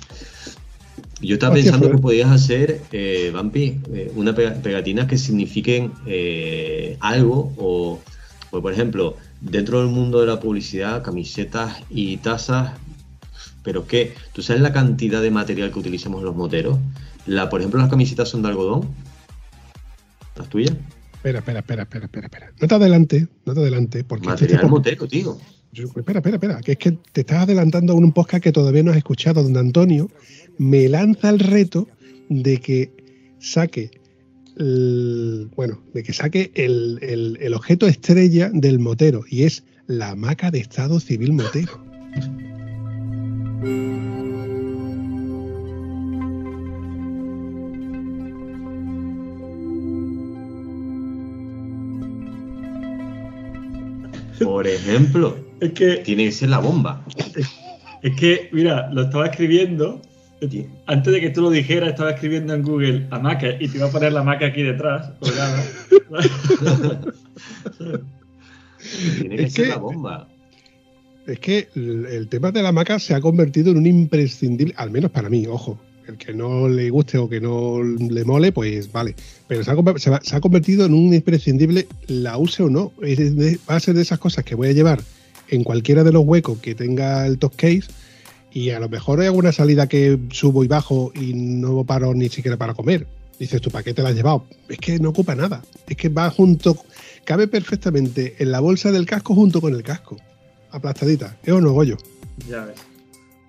Yo 1.21 1.35
estaba 1.35 1.53
Hostia, 1.53 1.71
pensando 1.71 1.87
fue- 1.87 1.95
que 1.97 2.01
podías 2.01 2.31
hacer, 2.31 2.87
eh, 2.91 3.29
Vampi, 3.33 3.79
eh, 3.93 4.11
una 4.15 4.33
pega- 4.33 4.59
pegatinas 4.61 5.07
que 5.07 5.17
signifiquen 5.17 5.93
eh, 6.05 6.97
algo, 6.99 7.53
o, 7.57 8.03
o, 8.49 8.61
por 8.61 8.73
ejemplo, 8.73 9.17
dentro 9.41 9.79
del 9.79 9.89
mundo 9.89 10.21
de 10.21 10.27
la 10.27 10.39
publicidad, 10.39 11.03
camisetas 11.03 11.81
y 11.89 12.17
tazas, 12.17 12.73
pero 13.63 13.85
que, 13.87 14.13
¿tú 14.33 14.41
sabes 14.41 14.61
la 14.61 14.71
cantidad 14.73 15.21
de 15.21 15.31
material 15.31 15.71
que 15.71 15.79
utilizamos 15.79 16.23
los 16.23 16.35
moteros? 16.35 16.77
La, 17.25 17.49
por 17.49 17.59
ejemplo, 17.61 17.79
las 17.79 17.89
camisetas 17.89 18.29
son 18.29 18.41
de 18.41 18.49
algodón. 18.49 18.89
¿Las 20.37 20.47
tuyas? 20.49 20.75
Espera, 21.13 21.39
espera, 21.39 21.59
espera, 21.59 21.83
espera, 21.83 22.05
espera, 22.05 22.25
espera. 22.27 22.51
No 22.59 22.67
te 22.67 22.75
adelante, 22.75 23.27
no 23.45 23.53
te 23.53 23.59
adelante, 23.59 24.03
porque 24.03 24.23
este 24.27 24.31
Material 24.45 24.61
tipo- 24.61 24.69
motero, 24.69 25.07
tío. 25.07 25.37
Yo- 25.73 25.85
espera, 25.95 26.19
espera, 26.19 26.35
espera, 26.35 26.59
que 26.61 26.71
es 26.73 26.77
que 26.77 26.91
te 27.11 27.21
estás 27.21 27.43
adelantando 27.43 27.93
a 27.93 27.95
un 27.95 28.11
podcast 28.11 28.43
que 28.43 28.51
todavía 28.51 28.83
no 28.83 28.91
has 28.91 28.97
escuchado, 28.97 29.43
donde 29.43 29.59
Antonio 29.59 30.09
me 30.57 30.89
lanza 30.89 31.29
el 31.29 31.39
reto 31.39 31.87
de 32.29 32.57
que 32.57 32.91
saque 33.39 33.91
el, 34.57 35.49
bueno, 35.55 35.81
de 35.93 36.03
que 36.03 36.13
saque 36.13 36.51
el, 36.55 36.99
el- 37.01 37.37
el 37.41 37.53
objeto 37.53 37.87
estrella 37.87 38.49
del 38.53 38.79
motero, 38.79 39.23
y 39.29 39.43
es 39.43 39.63
la 39.87 40.09
hamaca 40.11 40.51
de 40.51 40.59
Estado 40.59 40.99
Civil 40.99 41.33
Motero. 41.33 41.81
Por 54.43 54.67
ejemplo, 54.67 55.37
Es 55.59 55.71
que, 55.73 55.97
tiene 55.97 56.25
que 56.25 56.31
ser 56.31 56.49
la 56.49 56.57
bomba. 56.59 57.05
es 58.01 58.15
que, 58.15 58.49
mira, 58.51 58.89
lo 58.91 59.03
estaba 59.03 59.27
escribiendo 59.27 60.01
Antes 60.87 61.13
de 61.13 61.21
que 61.21 61.29
tú 61.29 61.41
lo 61.41 61.49
dijeras, 61.51 61.89
estaba 61.91 62.11
escribiendo 62.11 62.53
en 62.55 62.63
Google 62.63 63.07
hamaca 63.11 63.47
y 63.59 63.67
te 63.67 63.77
iba 63.77 63.87
a 63.87 63.91
poner 63.91 64.11
la 64.13 64.21
hamaca 64.21 64.47
aquí 64.47 64.63
detrás. 64.63 65.11
colgada. 65.19 65.63
Tiene 69.19 69.35
que 69.37 69.43
Es 69.43 69.53
ser 69.53 69.65
que- 69.65 69.69
la 69.71 69.77
bomba. 69.77 70.27
Es 71.27 71.39
que 71.39 71.67
el, 71.75 72.07
el 72.07 72.27
tema 72.27 72.51
de 72.51 72.63
la 72.63 72.69
hamaca 72.69 72.97
se 72.97 73.13
ha 73.13 73.21
convertido 73.21 73.71
en 73.71 73.77
un 73.77 73.85
imprescindible, 73.85 74.73
al 74.75 74.89
menos 74.89 75.11
para 75.11 75.29
mí, 75.29 75.45
ojo. 75.47 75.79
El 76.07 76.17
que 76.17 76.33
no 76.33 76.67
le 76.67 76.89
guste 76.89 77.19
o 77.19 77.29
que 77.29 77.39
no 77.39 77.77
le 77.83 78.25
mole, 78.25 78.51
pues 78.51 78.91
vale. 78.91 79.15
Pero 79.47 79.63
se 79.63 79.69
ha, 79.69 79.75
conver- 79.75 79.99
se 79.99 80.09
va- 80.09 80.19
se 80.23 80.35
ha 80.35 80.41
convertido 80.41 80.83
en 80.87 80.95
un 80.95 81.13
imprescindible, 81.13 81.87
la 82.07 82.37
use 82.39 82.63
o 82.63 82.69
no. 82.71 82.91
Es 83.03 83.35
de- 83.35 83.59
va 83.69 83.75
a 83.75 83.79
ser 83.79 83.93
de 83.93 84.01
esas 84.01 84.17
cosas 84.17 84.43
que 84.43 84.55
voy 84.55 84.69
a 84.69 84.73
llevar 84.73 84.99
en 85.49 85.63
cualquiera 85.63 86.03
de 86.03 86.11
los 86.11 86.25
huecos 86.25 86.57
que 86.57 86.73
tenga 86.73 87.27
el 87.27 87.37
top 87.37 87.55
case 87.55 87.83
Y 88.51 88.71
a 88.71 88.79
lo 88.79 88.89
mejor 88.89 89.19
hay 89.21 89.27
alguna 89.27 89.51
salida 89.51 89.87
que 89.87 90.19
subo 90.31 90.63
y 90.63 90.67
bajo 90.67 91.11
y 91.15 91.33
no 91.33 91.83
paro 91.85 92.13
ni 92.13 92.29
siquiera 92.29 92.57
para 92.57 92.73
comer. 92.73 93.07
Dices 93.39 93.61
tú, 93.61 93.71
¿para 93.71 93.83
qué 93.83 93.93
te 93.93 94.03
la 94.03 94.09
has 94.09 94.15
llevado? 94.15 94.45
Es 94.67 94.77
que 94.77 94.99
no 94.99 95.09
ocupa 95.09 95.35
nada. 95.35 95.63
Es 95.87 95.97
que 95.97 96.09
va 96.09 96.29
junto, 96.29 96.77
cabe 97.23 97.47
perfectamente 97.47 98.35
en 98.39 98.51
la 98.51 98.59
bolsa 98.59 98.91
del 98.91 99.05
casco 99.05 99.33
junto 99.33 99.61
con 99.61 99.73
el 99.73 99.83
casco. 99.83 100.17
Aplastadita. 100.71 101.37
¿Es 101.43 101.53
o 101.53 101.61
no, 101.61 101.71
Goyo? 101.71 101.97
Ya 102.47 102.65
ves. 102.65 102.77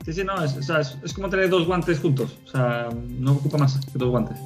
Sí, 0.05 0.13
sí, 0.13 0.25
no, 0.25 0.35
o 0.35 0.63
sea, 0.63 0.81
es, 0.81 0.97
es 1.05 1.13
como 1.13 1.29
tener 1.29 1.49
dos 1.49 1.67
guantes 1.67 1.99
juntos. 1.99 2.39
O 2.47 2.51
sea, 2.51 2.89
no 3.19 3.33
ocupa 3.33 3.59
más 3.59 3.79
que 3.93 3.99
dos 3.99 4.11
guantes. 4.11 4.39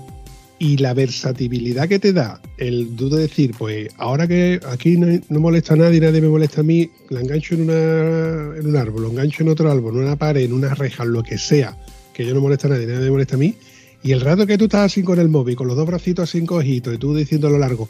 Y 0.59 0.79
la 0.79 0.95
versatilidad 0.95 1.87
que 1.87 1.99
te 1.99 2.15
da 2.15 2.41
el 2.57 2.97
tú 2.97 3.11
de 3.11 3.23
decir, 3.23 3.53
pues 3.59 3.91
ahora 3.99 4.27
que 4.27 4.59
aquí 4.71 4.97
no, 4.97 5.21
molesta 5.39 5.75
a 5.75 5.77
nadie, 5.77 6.01
nadie 6.01 6.23
me 6.23 6.29
molesta 6.29 6.63
a 6.63 6.65
mí, 6.65 6.89
la 7.11 7.21
engancho 7.21 7.55
en, 7.55 7.63
una, 7.63 8.57
en 8.57 8.67
un 8.67 8.77
árbol, 8.77 9.03
lo 9.03 9.11
engancho 9.11 9.43
en 9.43 9.51
otro 9.51 9.71
árbol, 9.71 9.97
en 9.97 10.05
una 10.05 10.17
pared, 10.17 10.45
en 10.45 10.55
una 10.55 10.75
reja, 10.75 11.05
lo 11.05 11.23
que 11.23 11.37
sea, 11.37 11.77
que 12.15 12.25
yo 12.25 12.33
no 12.33 12.41
molesta 12.41 12.69
a 12.69 12.71
nadie, 12.71 12.87
nadie 12.87 13.05
me 13.05 13.11
molesta 13.11 13.35
a 13.35 13.39
mí. 13.39 13.55
Y 14.03 14.13
el 14.13 14.23
rato 14.23 14.47
que 14.47 14.57
tú 14.57 14.65
estás 14.65 14.93
así 14.93 15.03
con 15.03 15.19
el 15.19 15.29
móvil, 15.29 15.57
con 15.57 15.67
los 15.67 15.77
dos 15.77 15.87
bracitos 15.87 16.29
así 16.29 16.39
encogidos 16.39 16.95
y 16.95 16.99
tú 16.99 17.15
diciendo 17.15 17.49
a 17.49 17.51
lo 17.51 17.59
largo, 17.59 17.89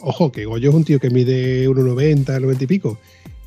ojo, 0.00 0.30
que 0.30 0.44
Goyo 0.44 0.68
es 0.68 0.74
un 0.74 0.84
tío 0.84 1.00
que 1.00 1.10
mide 1.10 1.68
1,90, 1.68 2.40
90 2.40 2.64
y 2.64 2.66
pico, 2.66 2.98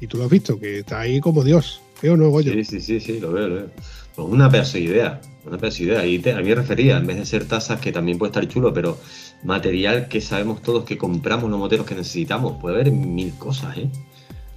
y 0.02 0.08
tú 0.08 0.18
lo 0.18 0.26
has 0.26 0.30
visto, 0.30 0.60
que 0.60 0.80
está 0.80 1.02
ahí 1.02 1.22
como 1.22 1.44
Dios. 1.44 1.82
¿Eh 2.02 2.10
o 2.10 2.18
no, 2.18 2.30
Goyo? 2.30 2.54
Sí, 2.54 2.64
sí, 2.64 2.82
sí, 2.82 3.00
sí, 3.00 3.20
lo 3.20 3.32
veo, 3.32 3.48
lo 3.48 3.56
veo. 3.56 3.72
Pues 4.18 4.30
una 4.30 4.50
pedazo 4.50 4.80
de 4.80 4.84
idea, 4.84 5.22
una 5.46 5.60
pedazo 5.60 5.78
de 5.78 5.84
idea. 5.84 6.06
Y 6.08 6.16
a 6.32 6.42
mí 6.42 6.50
me 6.50 6.56
refería, 6.56 6.98
en 6.98 7.06
vez 7.06 7.18
de 7.18 7.26
ser 7.28 7.48
tazas, 7.48 7.80
que 7.80 7.92
también 7.92 8.18
puede 8.18 8.32
estar 8.32 8.48
chulo, 8.48 8.74
pero 8.74 8.98
material 9.44 10.08
que 10.08 10.22
sabemos 10.22 10.64
todos 10.64 10.86
que 10.86 10.98
compramos 10.98 11.52
los 11.52 11.60
moteros 11.60 11.86
que 11.86 11.94
necesitamos. 11.94 12.60
Puede 12.60 12.78
haber 12.78 12.92
mil 12.92 13.32
cosas, 13.38 13.78
¿eh? 13.78 13.88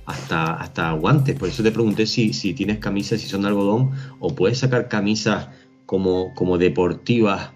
Hasta, 0.07 0.55
hasta 0.55 0.93
guantes. 0.93 1.37
Por 1.39 1.51
eso 1.51 1.63
te 1.63 1.71
pregunté 1.73 2.07
si, 2.07 2.33
si 2.33 2.55
tienes 2.55 2.79
camisas, 2.79 3.21
si 3.21 3.29
son 3.29 3.43
de 3.43 3.49
algodón, 3.49 3.91
o 4.19 4.35
puedes 4.35 4.57
sacar 4.57 4.89
camisas 4.89 5.49
como, 5.85 6.33
como 6.35 6.57
deportivas 6.57 7.51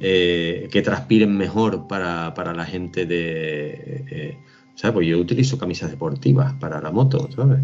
eh, 0.00 0.68
que 0.70 0.80
transpiren 0.80 1.36
mejor 1.36 1.88
para, 1.88 2.34
para 2.34 2.54
la 2.54 2.64
gente 2.64 3.04
de... 3.04 4.04
eh, 4.08 4.38
¿Sabes? 4.74 4.94
Pues 4.94 5.08
yo 5.08 5.18
utilizo 5.18 5.58
camisas 5.58 5.90
deportivas 5.90 6.54
para 6.54 6.80
la 6.80 6.90
moto, 6.90 7.28
¿sabes? 7.36 7.60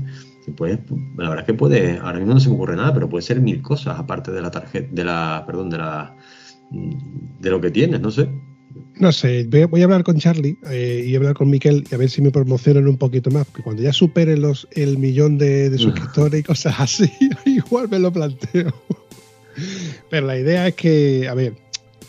Puedes, 0.50 0.78
la 1.16 1.28
verdad 1.30 1.40
es 1.40 1.46
que 1.46 1.54
puede, 1.54 1.98
ahora 1.98 2.18
mismo 2.18 2.34
no 2.34 2.40
se 2.40 2.48
me 2.48 2.54
ocurre 2.54 2.76
nada, 2.76 2.92
pero 2.94 3.08
puede 3.08 3.22
ser 3.22 3.40
mil 3.40 3.62
cosas 3.62 3.98
aparte 3.98 4.32
de 4.32 4.42
la 4.42 4.50
tarjeta, 4.50 4.88
de 4.90 5.04
la, 5.04 5.44
perdón, 5.46 5.70
de 5.70 5.78
la, 5.78 6.16
de 6.70 7.50
lo 7.50 7.60
que 7.60 7.70
tienes, 7.70 8.00
no 8.00 8.10
sé. 8.10 8.28
No 8.96 9.12
sé, 9.12 9.46
voy 9.68 9.80
a, 9.80 9.84
hablar 9.84 10.02
con 10.02 10.18
Charlie 10.18 10.58
eh, 10.70 11.04
y 11.06 11.14
hablar 11.14 11.34
con 11.34 11.48
Miquel 11.50 11.84
y 11.90 11.94
a 11.94 11.98
ver 11.98 12.10
si 12.10 12.20
me 12.20 12.30
promocionan 12.30 12.88
un 12.88 12.98
poquito 12.98 13.30
más, 13.30 13.46
porque 13.46 13.62
cuando 13.62 13.82
ya 13.82 13.92
superen 13.92 14.40
los, 14.42 14.66
el 14.72 14.98
millón 14.98 15.38
de, 15.38 15.70
de 15.70 15.78
suscriptores 15.78 16.40
y 16.40 16.42
cosas 16.42 16.74
así, 16.78 17.10
igual 17.46 17.88
me 17.88 17.98
lo 17.98 18.12
planteo. 18.12 18.72
Pero 20.10 20.26
la 20.26 20.38
idea 20.38 20.68
es 20.68 20.74
que, 20.74 21.28
a 21.28 21.34
ver, 21.34 21.54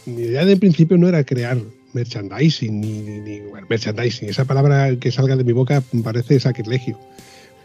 mi 0.06 0.24
idea 0.24 0.46
de 0.46 0.58
principio 0.58 0.98
no 0.98 1.08
era 1.08 1.24
crear 1.24 1.58
merchandising, 1.94 2.80
ni, 2.82 3.02
ni- 3.02 3.20
ni- 3.20 3.40
bueno, 3.42 3.68
merchandising, 3.70 4.30
esa 4.30 4.46
palabra 4.46 4.96
que 5.00 5.12
salga 5.12 5.36
de 5.36 5.44
mi 5.44 5.54
boca 5.54 5.84
parece 6.04 6.40
sacrilegio. 6.40 7.00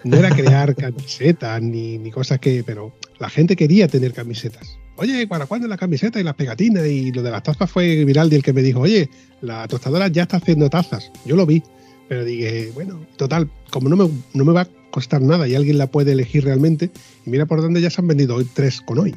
No 0.05 0.16
era 0.18 0.31
crear 0.31 0.74
camisetas 0.74 1.62
ni, 1.62 1.98
ni 1.98 2.10
cosas 2.10 2.39
que, 2.39 2.62
pero 2.62 2.94
la 3.18 3.31
gente 3.31 3.56
quería 3.56 3.89
tener 3.89 4.12
camisetas. 4.12 4.78
Oye, 4.97 5.26
¿para 5.26 5.47
cuándo 5.47 5.66
la 5.66 5.76
camiseta 5.76 6.20
y 6.20 6.22
las 6.22 6.35
pegatinas? 6.35 6.86
Y 6.86 7.10
lo 7.10 7.22
de 7.22 7.31
las 7.31 7.43
tazas 7.43 7.70
fue 7.70 8.05
Viraldi 8.05 8.36
el 8.36 8.43
que 8.43 8.52
me 8.52 8.62
dijo, 8.62 8.81
oye, 8.81 9.09
la 9.40 9.66
tostadora 9.66 10.09
ya 10.09 10.22
está 10.22 10.36
haciendo 10.36 10.70
tazas. 10.70 11.10
Yo 11.24 11.35
lo 11.35 11.47
vi, 11.47 11.62
pero 12.09 12.24
dije, 12.24 12.70
bueno, 12.74 13.05
total, 13.16 13.51
como 13.70 13.89
no 13.89 13.97
me, 13.97 14.09
no 14.35 14.44
me 14.44 14.52
va 14.52 14.62
a 14.62 14.68
costar 14.90 15.20
nada 15.20 15.48
y 15.48 15.56
alguien 15.56 15.78
la 15.78 15.89
puede 15.89 16.12
elegir 16.12 16.44
realmente, 16.44 16.90
y 17.26 17.31
mira 17.31 17.47
por 17.47 17.60
dónde 17.60 17.81
ya 17.81 17.90
se 17.90 18.01
han 18.01 18.06
vendido 18.06 18.36
hoy 18.36 18.47
tres 18.55 18.81
con 18.81 18.98
hoy. 19.01 19.14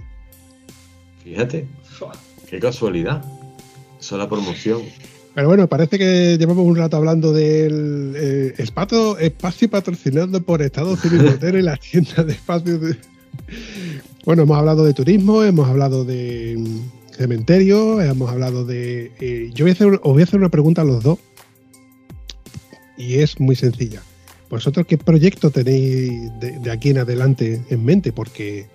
Fíjate, 1.23 1.67
qué 2.49 2.59
casualidad. 2.59 3.23
Eso 3.99 4.15
es 4.15 4.19
la 4.19 4.29
promoción. 4.29 4.81
Pero 5.37 5.49
bueno, 5.49 5.67
parece 5.69 5.99
que 5.99 6.35
llevamos 6.39 6.65
un 6.65 6.75
rato 6.75 6.97
hablando 6.97 7.31
del 7.31 8.13
eh, 8.15 8.53
espacio, 8.57 9.19
espacio 9.19 9.69
patrocinado 9.69 10.41
por 10.41 10.63
Estado 10.63 10.95
Civil 10.97 11.21
Motero 11.25 11.59
y 11.59 11.61
la 11.61 11.77
tienda 11.77 12.23
de 12.23 12.33
espacios. 12.33 12.81
de- 12.81 12.97
Bueno, 14.25 14.41
hemos 14.41 14.57
hablado 14.57 14.83
de 14.83 14.95
turismo, 14.95 15.43
hemos 15.43 15.69
hablado 15.69 16.03
de 16.05 16.55
mm, 16.57 17.13
cementerio, 17.15 18.01
hemos 18.01 18.31
hablado 18.31 18.65
de... 18.65 19.11
eh, 19.19 19.51
yo 19.53 19.65
voy 19.65 19.69
a 19.69 19.73
hacer, 19.73 19.87
os 20.01 20.11
voy 20.13 20.21
a 20.21 20.23
hacer 20.23 20.39
una 20.39 20.49
pregunta 20.49 20.81
a 20.81 20.85
los 20.85 21.03
dos 21.03 21.19
y 22.97 23.19
es 23.19 23.39
muy 23.39 23.55
sencilla. 23.55 24.01
¿Vosotros 24.49 24.87
qué 24.87 24.97
proyecto 24.97 25.51
tenéis 25.51 26.31
de, 26.39 26.57
de 26.57 26.71
aquí 26.71 26.89
en 26.89 26.97
adelante 26.97 27.61
en 27.69 27.85
mente? 27.85 28.11
Porque 28.11 28.65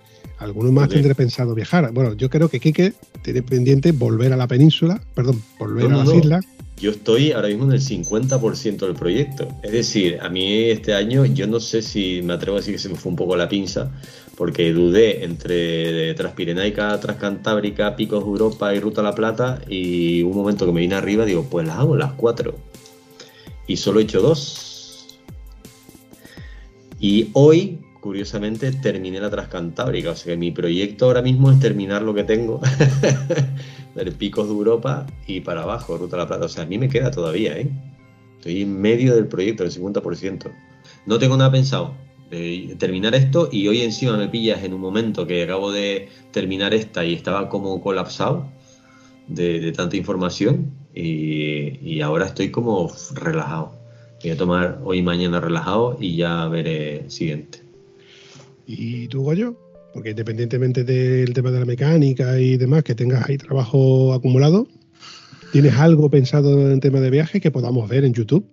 algunos 0.43 0.73
más 0.73 0.89
tendré 0.89 1.15
pensado 1.15 1.55
viajar. 1.55 1.91
Bueno, 1.93 2.15
yo 2.15 2.29
creo 2.31 2.49
que 2.49 2.61
Quique 2.61 2.93
tiene 3.23 3.43
pendiente 3.43 3.93
volver 3.93 4.33
a 4.33 4.37
la 4.37 4.47
península, 4.47 5.01
perdón, 5.15 5.43
volver 5.59 5.89
No, 5.89 5.97
a 5.97 5.99
las 6.05 6.09
no. 6.09 6.19
islas. 6.19 6.45
Yo 6.79 6.91
estoy 6.91 7.31
ahora 7.31 7.47
mismo 7.49 7.65
en 7.67 7.73
el 7.73 7.81
50% 7.81 8.79
del 8.87 8.95
proyecto. 8.95 9.47
Es 9.63 9.71
decir, 9.71 10.19
a 10.21 10.29
mí 10.29 10.53
este 10.65 10.95
año 10.95 11.25
yo 11.27 11.47
no 11.47 11.61
sé 11.61 11.81
si 11.81 12.23
me 12.23 12.33
atrevo 12.33 12.57
a 12.57 12.61
decir 12.61 12.75
que 12.75 12.81
se 12.81 12.89
me 12.89 12.97
fue 12.97 13.11
un 13.11 13.17
poco 13.17 13.37
la 13.37 13.49
pinza, 13.49 13.93
porque 14.37 14.73
dudé 14.73 15.25
entre 15.25 16.15
Transpirenaica, 16.15 16.99
Transcantábrica, 16.99 17.95
Picos 17.95 18.25
Europa 18.25 18.75
y 18.75 18.81
Ruta 18.81 19.01
a 19.01 19.05
la 19.05 19.15
Plata, 19.15 19.61
y 19.69 20.23
un 20.23 20.35
momento 20.35 20.67
que 20.67 20.73
me 20.73 20.81
vine 20.81 20.97
arriba 20.97 21.25
digo, 21.25 21.47
pues 21.49 21.65
las 21.67 21.79
hago 21.79 21.97
las 21.97 22.15
cuatro. 22.15 22.57
Y 23.69 23.77
solo 23.77 24.01
he 24.01 24.03
hecho 24.03 24.21
dos. 24.21 25.19
Y 26.99 27.29
hoy, 27.35 27.79
curiosamente, 28.03 28.73
terminé 28.73 29.21
la 29.21 29.31
Transcantábrica. 29.31 30.11
O 30.11 30.17
sea 30.17 30.35
que 30.35 30.37
mi 30.37 30.51
proyecto 30.51 31.07
ahora 31.07 31.23
mismo 31.23 31.51
es 31.51 31.61
terminar 31.61 32.03
lo 32.03 32.13
que 32.13 32.25
tengo. 32.25 32.61
del 33.95 34.13
Picos 34.13 34.47
de 34.49 34.53
Europa 34.53 35.07
y 35.27 35.41
para 35.41 35.63
abajo, 35.63 35.97
Ruta 35.97 36.17
a 36.17 36.21
la 36.21 36.27
Plata. 36.27 36.45
O 36.45 36.49
sea, 36.49 36.65
a 36.65 36.67
mí 36.67 36.77
me 36.77 36.89
queda 36.89 37.11
todavía, 37.11 37.57
¿eh? 37.57 37.71
Estoy 38.37 38.63
en 38.63 38.81
medio 38.81 39.15
del 39.15 39.29
proyecto, 39.29 39.63
del 39.63 39.73
50%. 39.73 40.51
No 41.07 41.19
tengo 41.19 41.37
nada 41.37 41.51
pensado 41.51 41.95
de 42.29 42.75
terminar 42.79 43.15
esto 43.15 43.49
y 43.53 43.69
hoy 43.69 43.83
encima 43.83 44.17
me 44.17 44.29
pillas 44.29 44.65
en 44.65 44.73
un 44.73 44.81
momento 44.81 45.27
que 45.27 45.45
acabo 45.45 45.71
de 45.71 46.09
terminar 46.33 46.75
esta 46.75 47.05
y 47.05 47.15
estaba 47.15 47.49
como 47.49 47.81
colapsado 47.83 48.49
de, 49.29 49.61
de 49.61 49.73
tanta 49.73 49.97
información 49.97 50.73
y, 50.95 51.79
y 51.87 52.01
ahora 52.01 52.27
estoy 52.27 52.51
como 52.51 52.91
relajado. 53.15 53.75
Voy 54.23 54.31
a 54.31 54.37
tomar 54.37 54.81
hoy 54.83 54.99
y 54.99 55.03
mañana 55.03 55.41
relajado 55.41 55.99
y 56.01 56.17
ya 56.17 56.49
veré 56.49 57.01
el 57.01 57.11
siguiente. 57.11 57.62
¿Y 58.67 59.09
tú, 59.09 59.23
Goyo? 59.23 59.57
Porque 59.95 60.11
independientemente 60.11 60.85
del 60.85 61.33
tema 61.35 61.51
de 61.51 61.61
la 61.61 61.67
mecánica 61.67 62.39
y 62.39 62.57
demás, 62.57 62.83
que 62.83 62.95
tengas 62.95 63.29
ahí 63.29 63.37
trabajo 63.37 64.15
acumulado, 64.15 64.67
¿tienes 65.53 65.75
algo 65.77 66.09
pensado 66.11 66.71
en 66.71 66.81
tema 66.81 67.01
de 67.01 67.11
viaje 67.11 67.41
que 67.41 67.51
podamos 67.51 67.89
ver 67.89 68.05
en 68.05 68.15
YouTube? 68.15 68.47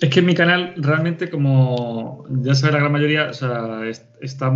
Es 0.00 0.08
que 0.08 0.20
en 0.20 0.26
mi 0.26 0.34
canal 0.34 0.74
realmente, 0.76 1.28
como 1.28 2.24
ya 2.42 2.54
sabe 2.54 2.72
la 2.74 2.78
gran 2.78 2.92
mayoría, 2.92 3.30
o 3.30 3.34
sea, 3.34 3.86
es- 3.88 4.04
está 4.20 4.50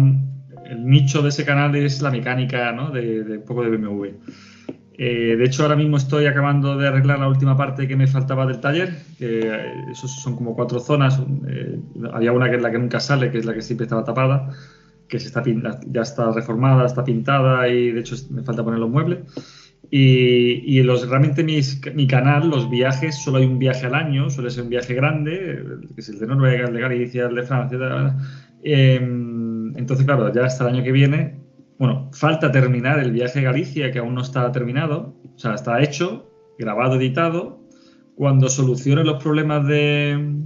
el 0.70 0.86
nicho 0.86 1.20
de 1.20 1.28
ese 1.28 1.44
canal 1.44 1.74
es 1.76 2.00
la 2.00 2.10
mecánica, 2.10 2.72
¿no? 2.72 2.90
De, 2.90 3.24
de 3.24 3.38
un 3.38 3.44
poco 3.44 3.62
de 3.64 3.70
BMW. 3.76 4.06
Eh, 4.96 5.34
de 5.36 5.44
hecho, 5.44 5.62
ahora 5.64 5.74
mismo 5.76 5.96
estoy 5.96 6.26
acabando 6.26 6.76
de 6.76 6.86
arreglar 6.86 7.18
la 7.18 7.28
última 7.28 7.56
parte 7.56 7.88
que 7.88 7.96
me 7.96 8.06
faltaba 8.06 8.46
del 8.46 8.60
taller, 8.60 8.90
que 9.18 9.40
eh, 9.40 9.84
esos 9.90 10.10
son 10.22 10.36
como 10.36 10.54
cuatro 10.54 10.78
zonas. 10.80 11.20
eh, 11.48 11.80
había 12.12 12.32
una 12.32 12.48
que 12.48 12.56
es 12.56 12.62
la 12.62 12.70
que 12.70 12.78
nunca 12.78 13.00
sale, 13.00 13.30
que 13.30 13.38
es 13.38 13.44
la 13.44 13.54
que 13.54 13.62
siempre 13.62 13.84
estaba 13.86 14.04
tapada, 14.04 14.50
que 15.08 15.18
ya 15.18 16.02
está 16.02 16.30
reformada, 16.32 16.86
está 16.86 17.04
pintada 17.04 17.68
y 17.68 17.90
de 17.92 18.00
hecho 18.00 18.14
me 18.30 18.42
falta 18.42 18.62
poner 18.64 18.78
los 18.80 18.90
muebles. 18.90 19.20
Y, 19.90 20.82
los, 20.82 21.08
realmente 21.08 21.44
mis- 21.44 21.80
mi 21.94 22.06
canal, 22.06 22.48
los 22.50 22.68
viajes, 22.70 23.16
solo 23.22 23.38
hay 23.38 23.44
un 23.46 23.58
viaje 23.58 23.86
al 23.86 23.94
año, 23.94 24.28
suele 24.30 24.50
ser 24.50 24.64
un 24.64 24.70
viaje 24.70 24.94
grande, 24.94 25.62
que 25.94 26.00
es 26.00 26.08
el 26.08 26.18
de 26.18 26.26
Noruega, 26.26 26.66
el 26.68 26.74
de 26.74 26.80
Galicia, 26.80 27.26
el 27.26 27.34
de 27.34 27.42
Francia. 27.44 27.78
tal. 27.78 28.16
Eh, 28.62 28.96
entonces, 29.76 30.04
claro, 30.06 30.32
ya 30.32 30.44
hasta 30.46 30.64
el 30.68 30.74
año 30.74 30.84
que 30.84 30.92
viene, 30.92 31.43
bueno, 31.78 32.10
falta 32.12 32.50
terminar 32.52 32.98
el 33.00 33.12
viaje 33.12 33.40
a 33.40 33.42
Galicia, 33.42 33.90
que 33.90 33.98
aún 33.98 34.14
no 34.14 34.22
está 34.22 34.50
terminado, 34.52 35.14
o 35.34 35.38
sea, 35.38 35.54
está 35.54 35.82
hecho, 35.82 36.30
grabado, 36.58 36.96
editado. 36.96 37.60
Cuando 38.14 38.48
solucione 38.48 39.02
los 39.02 39.22
problemas 39.22 39.66
de, 39.66 40.36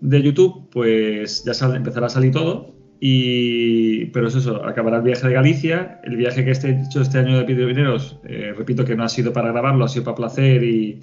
de 0.00 0.22
YouTube, 0.22 0.68
pues 0.70 1.44
ya 1.44 1.54
sal- 1.54 1.76
empezará 1.76 2.06
a 2.06 2.10
salir 2.10 2.32
todo. 2.32 2.74
Y, 3.04 4.06
pero 4.06 4.28
es 4.28 4.34
eso, 4.36 4.64
acabará 4.64 4.96
el 4.98 5.02
viaje 5.02 5.26
de 5.26 5.34
Galicia. 5.34 6.00
El 6.04 6.16
viaje 6.16 6.44
que 6.44 6.50
he 6.50 6.82
hecho 6.82 7.02
este 7.02 7.18
año 7.18 7.38
de 7.38 7.44
Pirineos, 7.44 8.18
eh, 8.24 8.52
repito 8.56 8.84
que 8.84 8.94
no 8.96 9.04
ha 9.04 9.08
sido 9.08 9.32
para 9.32 9.50
grabarlo, 9.52 9.84
ha 9.84 9.88
sido 9.88 10.04
para 10.04 10.16
placer. 10.16 10.62
Y 10.64 11.00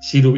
si 0.00 0.22
lo 0.22 0.34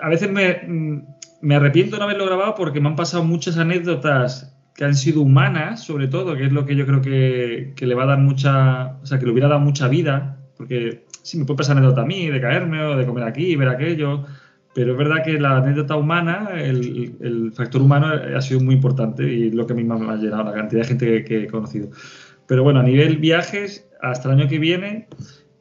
a 0.00 0.08
veces 0.08 0.30
me, 0.30 0.60
mm, 0.66 1.06
me 1.42 1.54
arrepiento 1.54 1.96
de 1.96 2.00
no 2.00 2.04
haberlo 2.04 2.26
grabado 2.26 2.54
porque 2.54 2.80
me 2.80 2.88
han 2.88 2.96
pasado 2.96 3.24
muchas 3.24 3.56
anécdotas 3.58 4.51
que 4.74 4.84
han 4.84 4.94
sido 4.94 5.20
humanas, 5.22 5.84
sobre 5.84 6.08
todo, 6.08 6.36
que 6.36 6.46
es 6.46 6.52
lo 6.52 6.64
que 6.64 6.76
yo 6.76 6.86
creo 6.86 7.02
que, 7.02 7.72
que 7.76 7.86
le 7.86 7.94
va 7.94 8.04
a 8.04 8.06
dar 8.06 8.18
mucha, 8.18 8.98
o 9.02 9.06
sea, 9.06 9.18
que 9.18 9.26
le 9.26 9.32
hubiera 9.32 9.48
dado 9.48 9.60
mucha 9.60 9.88
vida, 9.88 10.38
porque 10.56 11.04
sí 11.22 11.38
me 11.38 11.44
puede 11.44 11.58
pasar 11.58 11.76
anécdota 11.76 12.02
a 12.02 12.06
mí, 12.06 12.28
de 12.28 12.40
caerme 12.40 12.82
o 12.82 12.96
de 12.96 13.06
comer 13.06 13.24
aquí, 13.24 13.54
ver 13.56 13.68
aquello, 13.68 14.24
Pero 14.74 14.92
es 14.92 14.98
verdad 14.98 15.22
que 15.24 15.38
la 15.38 15.58
anécdota 15.58 15.96
humana, 15.96 16.50
el, 16.56 17.16
el 17.20 17.52
factor 17.52 17.82
humano 17.82 18.06
ha 18.08 18.40
sido 18.40 18.60
muy 18.60 18.74
importante 18.74 19.22
y 19.24 19.50
lo 19.50 19.66
que 19.66 19.74
a 19.74 19.76
mí 19.76 19.84
me 19.84 19.94
ha 19.94 20.16
llenado, 20.16 20.44
la 20.44 20.54
cantidad 20.54 20.82
de 20.82 20.88
gente 20.88 21.06
que, 21.06 21.24
que 21.24 21.42
he 21.44 21.46
conocido. 21.46 21.90
Pero 22.46 22.62
bueno, 22.62 22.80
a 22.80 22.82
nivel 22.82 23.18
viajes, 23.18 23.88
hasta 24.00 24.30
el 24.30 24.40
año 24.40 24.48
que 24.48 24.58
viene, 24.58 25.08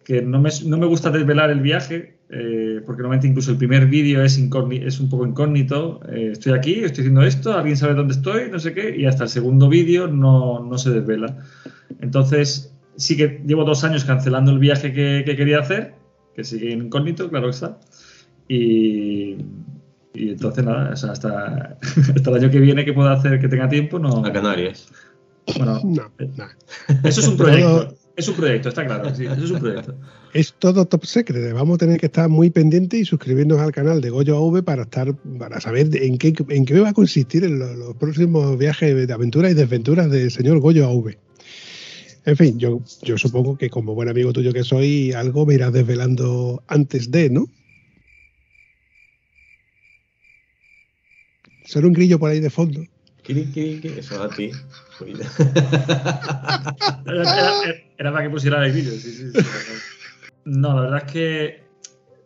que 0.05 0.21
no 0.21 0.39
me, 0.39 0.49
no 0.65 0.77
me 0.77 0.85
gusta 0.85 1.11
desvelar 1.11 1.49
el 1.49 1.61
viaje, 1.61 2.17
eh, 2.31 2.81
porque 2.85 3.01
normalmente 3.01 3.27
incluso 3.27 3.51
el 3.51 3.57
primer 3.57 3.87
vídeo 3.87 4.23
es, 4.23 4.37
es 4.37 4.99
un 4.99 5.09
poco 5.09 5.25
incógnito. 5.27 5.99
eh, 6.09 6.29
estoy 6.31 6.53
aquí, 6.53 6.75
estoy 6.75 7.01
haciendo 7.03 7.21
esto, 7.23 7.53
alguien 7.53 7.75
sabe 7.77 7.93
dónde 7.93 8.13
estoy, 8.13 8.49
no 8.49 8.57
sé 8.59 8.73
qué, 8.73 8.95
y 8.97 9.05
hasta 9.05 9.23
el 9.25 9.29
segundo 9.29 9.67
vídeo 9.69 10.07
no, 10.07 10.63
no 10.63 10.77
se 10.77 10.91
desvela. 10.91 11.37
Entonces, 11.99 12.73
sí 12.95 13.17
que 13.17 13.41
llevo 13.45 13.65
dos 13.65 13.83
años 13.83 14.05
cancelando 14.05 14.51
el 14.51 14.59
viaje 14.59 14.93
que, 14.93 15.23
que 15.25 15.35
quería 15.35 15.59
hacer, 15.59 15.95
que 16.35 16.43
sigue 16.43 16.71
incógnito, 16.71 17.29
claro 17.29 17.47
que 17.47 17.51
está. 17.51 17.79
Y, 18.47 19.35
y 20.13 20.29
entonces 20.31 20.63
nada, 20.63 20.91
o 20.93 20.95
sea, 20.95 21.11
hasta, 21.11 21.77
hasta 22.15 22.29
el 22.29 22.35
año 22.37 22.49
que 22.49 22.59
viene 22.59 22.85
que 22.85 22.93
pueda 22.93 23.13
hacer 23.13 23.39
que 23.39 23.47
tenga 23.49 23.67
tiempo, 23.69 23.99
no. 23.99 24.25
A 24.25 24.31
Canarias. 24.31 24.87
Bueno, 25.57 25.79
No, 25.83 26.11
no. 26.17 26.47
eso 27.03 27.19
es 27.21 27.27
un 27.27 27.35
proyecto. 27.37 27.95
Es 28.15 28.27
un 28.27 28.35
proyecto, 28.35 28.69
está 28.69 28.85
claro. 28.85 29.15
Sí, 29.15 29.25
es 29.25 29.51
un 29.51 29.59
proyecto. 29.59 29.95
Es 30.33 30.53
todo 30.53 30.85
top 30.85 31.05
secret. 31.05 31.51
Vamos 31.53 31.75
a 31.75 31.77
tener 31.79 31.99
que 31.99 32.05
estar 32.05 32.29
muy 32.29 32.49
pendientes 32.49 33.01
y 33.01 33.03
suscribirnos 33.03 33.59
al 33.59 33.73
canal 33.73 33.99
de 33.99 34.09
Goyo 34.09 34.37
AV 34.37 34.63
para 34.63 34.83
estar, 34.83 35.13
para 35.37 35.59
saber 35.59 35.89
en 35.93 36.17
qué, 36.17 36.33
en 36.47 36.63
qué 36.65 36.79
va 36.79 36.89
a 36.89 36.93
consistir 36.93 37.43
en 37.43 37.59
lo- 37.59 37.73
los, 37.73 37.97
próximos 37.97 38.57
viajes 38.57 39.07
de 39.07 39.13
aventuras 39.13 39.51
y 39.51 39.55
desventuras 39.55 40.09
del 40.09 40.31
señor 40.31 40.59
Goyo 40.59 40.87
AV. 40.87 41.17
En 42.25 42.37
fin, 42.37 42.57
yo, 42.59 42.81
yo 43.01 43.17
supongo 43.17 43.57
que 43.57 43.69
como 43.69 43.93
buen 43.93 44.07
amigo 44.07 44.31
tuyo 44.31 44.53
que 44.53 44.63
soy, 44.63 45.11
algo 45.11 45.45
me 45.45 45.55
irás 45.55 45.73
desvelando 45.73 46.63
antes 46.67 47.11
de, 47.11 47.29
¿no? 47.29 47.47
Solo 51.65 51.87
un 51.87 51.93
grillo 51.93 52.19
por 52.19 52.29
ahí 52.29 52.39
de 52.39 52.49
fondo. 52.49 52.85
Eso 53.97 54.15
es 54.15 54.21
a 54.21 54.29
ti. 54.35 54.51
Era, 57.97 58.11
para 58.11 58.23
que 58.23 58.29
pusiera 58.29 58.65
el 58.65 58.71
vídeo. 58.71 58.93
No, 60.45 60.75
la 60.75 60.81
verdad 60.81 61.03
es 61.05 61.11
que. 61.11 61.63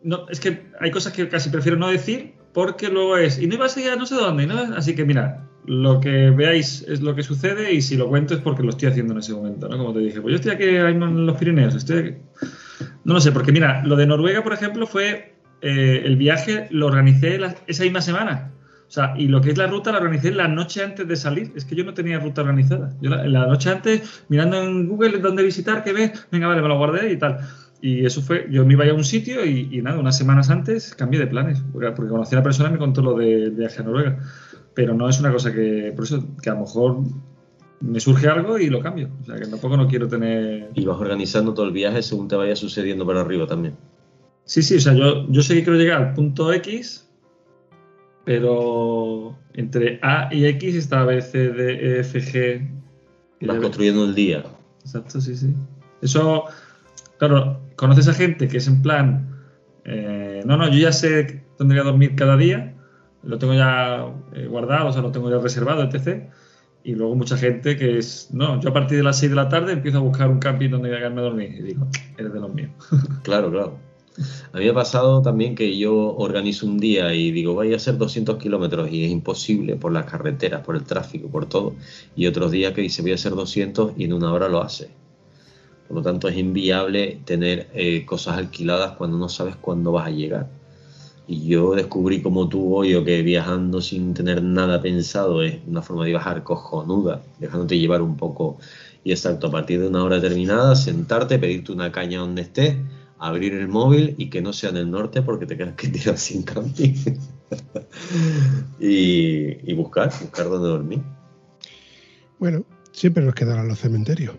No, 0.02 0.28
es 0.28 0.40
que 0.40 0.66
hay 0.80 0.90
cosas 0.90 1.12
que 1.12 1.28
casi 1.28 1.50
prefiero 1.50 1.76
no 1.76 1.88
decir 1.88 2.34
porque 2.52 2.88
luego 2.88 3.16
es. 3.16 3.38
Y 3.38 3.46
no 3.46 3.54
ibas 3.54 3.76
a 3.76 3.80
ir 3.80 3.90
a 3.90 3.96
no 3.96 4.06
sé 4.06 4.14
dónde. 4.14 4.46
no- 4.46 4.76
Así 4.76 4.94
que 4.94 5.04
mira, 5.04 5.46
lo 5.66 6.00
que 6.00 6.30
veáis 6.30 6.82
es 6.88 7.00
lo 7.00 7.14
que 7.14 7.22
sucede 7.22 7.72
y 7.72 7.82
si 7.82 7.96
lo 7.96 8.08
cuento 8.08 8.34
es 8.34 8.40
porque 8.40 8.62
lo 8.62 8.70
estoy 8.70 8.88
haciendo 8.88 9.12
en 9.12 9.18
ese 9.18 9.32
momento, 9.34 9.68
¿no? 9.68 9.76
Como 9.76 9.92
te 9.92 9.98
dije, 10.00 10.20
pues 10.20 10.32
yo 10.32 10.36
estoy 10.36 10.52
aquí 10.52 10.64
en 10.64 11.26
los 11.26 11.36
Pirineos. 11.36 11.74
Estoy 11.74 11.98
aquí. 11.98 12.10
No 13.04 13.14
lo 13.14 13.20
sé, 13.20 13.32
porque 13.32 13.52
mira, 13.52 13.82
lo 13.84 13.96
de 13.96 14.06
Noruega, 14.06 14.42
por 14.42 14.52
ejemplo, 14.52 14.86
fue. 14.86 15.34
eh, 15.62 16.02
el 16.04 16.16
viaje 16.16 16.68
lo 16.70 16.86
organicé 16.86 17.38
esa 17.66 17.82
misma 17.84 18.00
semana. 18.02 18.52
O 18.88 18.90
sea, 18.90 19.14
y 19.16 19.26
lo 19.28 19.40
que 19.40 19.50
es 19.50 19.58
la 19.58 19.66
ruta 19.66 19.90
la 19.90 19.98
organicé 19.98 20.30
la 20.32 20.48
noche 20.48 20.82
antes 20.82 21.06
de 21.08 21.16
salir. 21.16 21.52
Es 21.56 21.64
que 21.64 21.74
yo 21.74 21.84
no 21.84 21.94
tenía 21.94 22.18
ruta 22.18 22.42
organizada. 22.42 22.92
Yo 23.00 23.10
la, 23.10 23.26
la 23.26 23.46
noche 23.46 23.70
antes, 23.70 24.24
mirando 24.28 24.62
en 24.62 24.88
Google 24.88 25.18
dónde 25.18 25.42
visitar, 25.42 25.82
qué 25.82 25.92
ves, 25.92 26.26
venga, 26.30 26.46
vale, 26.46 26.62
me 26.62 26.68
lo 26.68 26.78
guardé 26.78 27.12
y 27.12 27.18
tal. 27.18 27.38
Y 27.80 28.06
eso 28.06 28.22
fue, 28.22 28.46
yo 28.50 28.64
me 28.64 28.72
iba 28.72 28.84
a 28.84 28.86
ir 28.86 28.92
a 28.92 28.96
un 28.96 29.04
sitio 29.04 29.44
y, 29.44 29.68
y 29.70 29.82
nada, 29.82 29.98
unas 29.98 30.16
semanas 30.16 30.50
antes 30.50 30.94
cambié 30.94 31.20
de 31.20 31.26
planes. 31.26 31.62
Porque, 31.72 31.90
porque 31.90 32.10
conocí 32.10 32.34
a 32.34 32.38
la 32.38 32.44
persona 32.44 32.68
y 32.68 32.72
me 32.72 32.78
contó 32.78 33.02
lo 33.02 33.14
de 33.16 33.50
viaje 33.50 33.80
a 33.80 33.84
Noruega. 33.84 34.18
Pero 34.74 34.94
no 34.94 35.08
es 35.08 35.20
una 35.20 35.32
cosa 35.32 35.52
que, 35.52 35.92
por 35.94 36.04
eso, 36.04 36.24
que 36.42 36.50
a 36.50 36.54
lo 36.54 36.60
mejor 36.60 36.98
me 37.80 38.00
surge 38.00 38.28
algo 38.28 38.58
y 38.58 38.68
lo 38.68 38.80
cambio. 38.80 39.10
O 39.22 39.24
sea, 39.24 39.36
que 39.36 39.46
tampoco 39.46 39.76
no 39.76 39.86
quiero 39.88 40.08
tener... 40.08 40.70
Y 40.74 40.84
vas 40.84 40.98
organizando 40.98 41.54
todo 41.54 41.66
el 41.66 41.72
viaje 41.72 42.02
según 42.02 42.28
te 42.28 42.36
vaya 42.36 42.56
sucediendo 42.56 43.06
para 43.06 43.20
arriba 43.20 43.46
también. 43.46 43.74
Sí, 44.44 44.62
sí, 44.62 44.76
o 44.76 44.80
sea, 44.80 44.94
yo, 44.94 45.28
yo 45.28 45.42
sé 45.42 45.54
que 45.54 45.64
quiero 45.64 45.78
llegar 45.78 46.02
al 46.02 46.14
punto 46.14 46.52
X, 46.52 47.05
pero 48.26 49.38
entre 49.54 50.00
A 50.02 50.28
y 50.32 50.46
X 50.46 50.74
está 50.74 51.04
B, 51.04 51.22
C, 51.22 51.48
D, 51.50 51.74
E, 51.74 52.00
F, 52.00 52.20
G. 52.20 52.68
Vas 53.46 53.58
construyendo 53.58 54.04
el 54.04 54.16
día. 54.16 54.42
Exacto, 54.80 55.20
sí, 55.20 55.36
sí. 55.36 55.54
Eso, 56.02 56.44
claro, 57.18 57.60
conoces 57.76 58.08
a 58.08 58.14
gente 58.14 58.48
que 58.48 58.56
es 58.56 58.66
en 58.66 58.82
plan, 58.82 59.32
eh, 59.84 60.42
no, 60.44 60.56
no, 60.56 60.68
yo 60.68 60.76
ya 60.76 60.92
sé 60.92 61.44
dónde 61.56 61.76
voy 61.76 61.82
a 61.82 61.84
dormir 61.84 62.16
cada 62.16 62.36
día, 62.36 62.74
lo 63.22 63.38
tengo 63.38 63.54
ya 63.54 64.12
eh, 64.34 64.48
guardado, 64.48 64.88
o 64.88 64.92
sea, 64.92 65.02
lo 65.02 65.12
tengo 65.12 65.30
ya 65.30 65.38
reservado, 65.38 65.84
etc. 65.84 66.24
Y 66.82 66.96
luego 66.96 67.14
mucha 67.14 67.36
gente 67.36 67.76
que 67.76 67.96
es, 67.96 68.30
no, 68.32 68.60
yo 68.60 68.70
a 68.70 68.72
partir 68.72 68.96
de 68.98 69.04
las 69.04 69.20
6 69.20 69.30
de 69.30 69.36
la 69.36 69.48
tarde 69.48 69.72
empiezo 69.72 69.98
a 69.98 70.00
buscar 70.00 70.28
un 70.28 70.40
camping 70.40 70.70
donde 70.70 70.90
quedarme 70.90 71.20
a 71.20 71.24
dormir. 71.24 71.54
Y 71.56 71.62
digo, 71.62 71.86
eres 72.18 72.32
de 72.32 72.40
los 72.40 72.52
míos. 72.52 72.72
Claro, 73.22 73.52
claro. 73.52 73.85
A 74.52 74.58
mí 74.58 74.64
me 74.64 74.70
ha 74.70 74.74
pasado 74.74 75.20
también 75.22 75.54
que 75.54 75.76
yo 75.76 76.16
organizo 76.16 76.66
un 76.66 76.78
día 76.78 77.12
y 77.12 77.30
digo, 77.30 77.54
voy 77.54 77.72
a 77.72 77.76
hacer 77.76 77.98
200 77.98 78.36
kilómetros 78.38 78.90
y 78.90 79.04
es 79.04 79.10
imposible 79.10 79.76
por 79.76 79.92
las 79.92 80.06
carreteras, 80.06 80.62
por 80.64 80.76
el 80.76 80.84
tráfico, 80.84 81.28
por 81.28 81.46
todo. 81.46 81.74
Y 82.14 82.26
otros 82.26 82.50
días 82.50 82.72
que 82.72 82.80
dice, 82.80 83.02
voy 83.02 83.12
a 83.12 83.16
hacer 83.16 83.34
200 83.34 83.92
y 83.96 84.04
en 84.04 84.12
una 84.12 84.32
hora 84.32 84.48
lo 84.48 84.62
hace. 84.62 84.88
Por 85.88 85.98
lo 85.98 86.02
tanto, 86.02 86.28
es 86.28 86.36
inviable 86.36 87.20
tener 87.24 87.68
eh, 87.74 88.04
cosas 88.04 88.38
alquiladas 88.38 88.92
cuando 88.92 89.18
no 89.18 89.28
sabes 89.28 89.56
cuándo 89.56 89.92
vas 89.92 90.06
a 90.06 90.10
llegar. 90.10 90.48
Y 91.28 91.46
yo 91.46 91.74
descubrí 91.74 92.22
como 92.22 92.48
tú, 92.48 92.84
yo 92.84 93.04
que 93.04 93.22
viajando 93.22 93.80
sin 93.80 94.14
tener 94.14 94.42
nada 94.42 94.80
pensado 94.80 95.42
es 95.42 95.58
una 95.66 95.82
forma 95.82 96.04
de 96.04 96.10
viajar 96.10 96.44
cojonuda, 96.44 97.22
dejándote 97.38 97.78
llevar 97.78 98.00
un 98.00 98.16
poco. 98.16 98.58
Y 99.04 99.12
exacto, 99.12 99.48
a 99.48 99.50
partir 99.50 99.80
de 99.80 99.88
una 99.88 100.04
hora 100.04 100.20
determinada, 100.20 100.74
sentarte, 100.74 101.38
pedirte 101.38 101.72
una 101.72 101.92
caña 101.92 102.20
donde 102.20 102.42
estés, 102.42 102.76
abrir 103.18 103.54
el 103.54 103.68
móvil 103.68 104.14
y 104.18 104.28
que 104.30 104.42
no 104.42 104.52
sea 104.52 104.70
en 104.70 104.76
el 104.76 104.90
norte 104.90 105.22
porque 105.22 105.46
te 105.46 105.56
quedas 105.56 105.74
que 105.76 105.88
tirar 105.88 106.18
sin 106.18 106.42
camping. 106.42 106.94
y, 108.80 109.70
y 109.70 109.74
buscar, 109.74 110.12
buscar 110.20 110.48
dónde 110.48 110.68
dormir. 110.68 111.00
Bueno, 112.38 112.64
siempre 112.92 113.24
nos 113.24 113.34
quedarán 113.34 113.68
los 113.68 113.78
cementerios. 113.78 114.34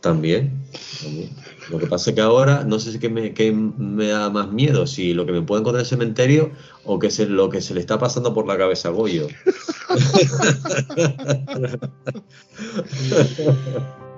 También, 0.00 0.64
también. 1.00 1.30
Lo 1.70 1.78
que 1.78 1.86
pasa 1.86 2.10
es 2.10 2.16
que 2.16 2.22
ahora 2.22 2.64
no 2.64 2.80
sé 2.80 2.90
si 2.90 2.98
qué 2.98 3.08
me, 3.08 3.34
qué 3.34 3.52
me 3.52 4.08
da 4.08 4.30
más 4.30 4.50
miedo, 4.50 4.88
si 4.88 5.14
lo 5.14 5.26
que 5.26 5.32
me 5.32 5.42
puedo 5.42 5.60
encontrar 5.60 5.80
en 5.80 5.84
el 5.84 5.88
cementerio 5.88 6.50
o 6.84 6.98
que 6.98 7.10
se, 7.10 7.26
lo 7.26 7.50
que 7.50 7.60
se 7.60 7.72
le 7.72 7.78
está 7.78 8.00
pasando 8.00 8.34
por 8.34 8.48
la 8.48 8.58
cabeza 8.58 8.88
a 8.88 8.90
Goyo. 8.90 9.28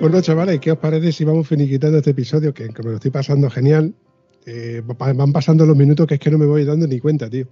Bueno, 0.00 0.20
chavales, 0.20 0.60
¿qué 0.60 0.70
os 0.72 0.78
parece 0.78 1.10
si 1.10 1.24
vamos 1.24 1.48
finiquitando 1.48 1.98
este 1.98 2.10
episodio? 2.10 2.52
Que, 2.52 2.68
que 2.68 2.82
me 2.82 2.90
lo 2.90 2.96
estoy 2.96 3.10
pasando 3.10 3.48
genial. 3.50 3.94
Eh, 4.44 4.82
va- 4.88 5.12
van 5.12 5.32
pasando 5.32 5.66
los 5.66 5.76
minutos 5.76 6.06
que 6.06 6.14
es 6.14 6.20
que 6.20 6.30
no 6.30 6.38
me 6.38 6.46
voy 6.46 6.64
dando 6.64 6.86
ni 6.86 7.00
cuenta, 7.00 7.28
tío. 7.30 7.48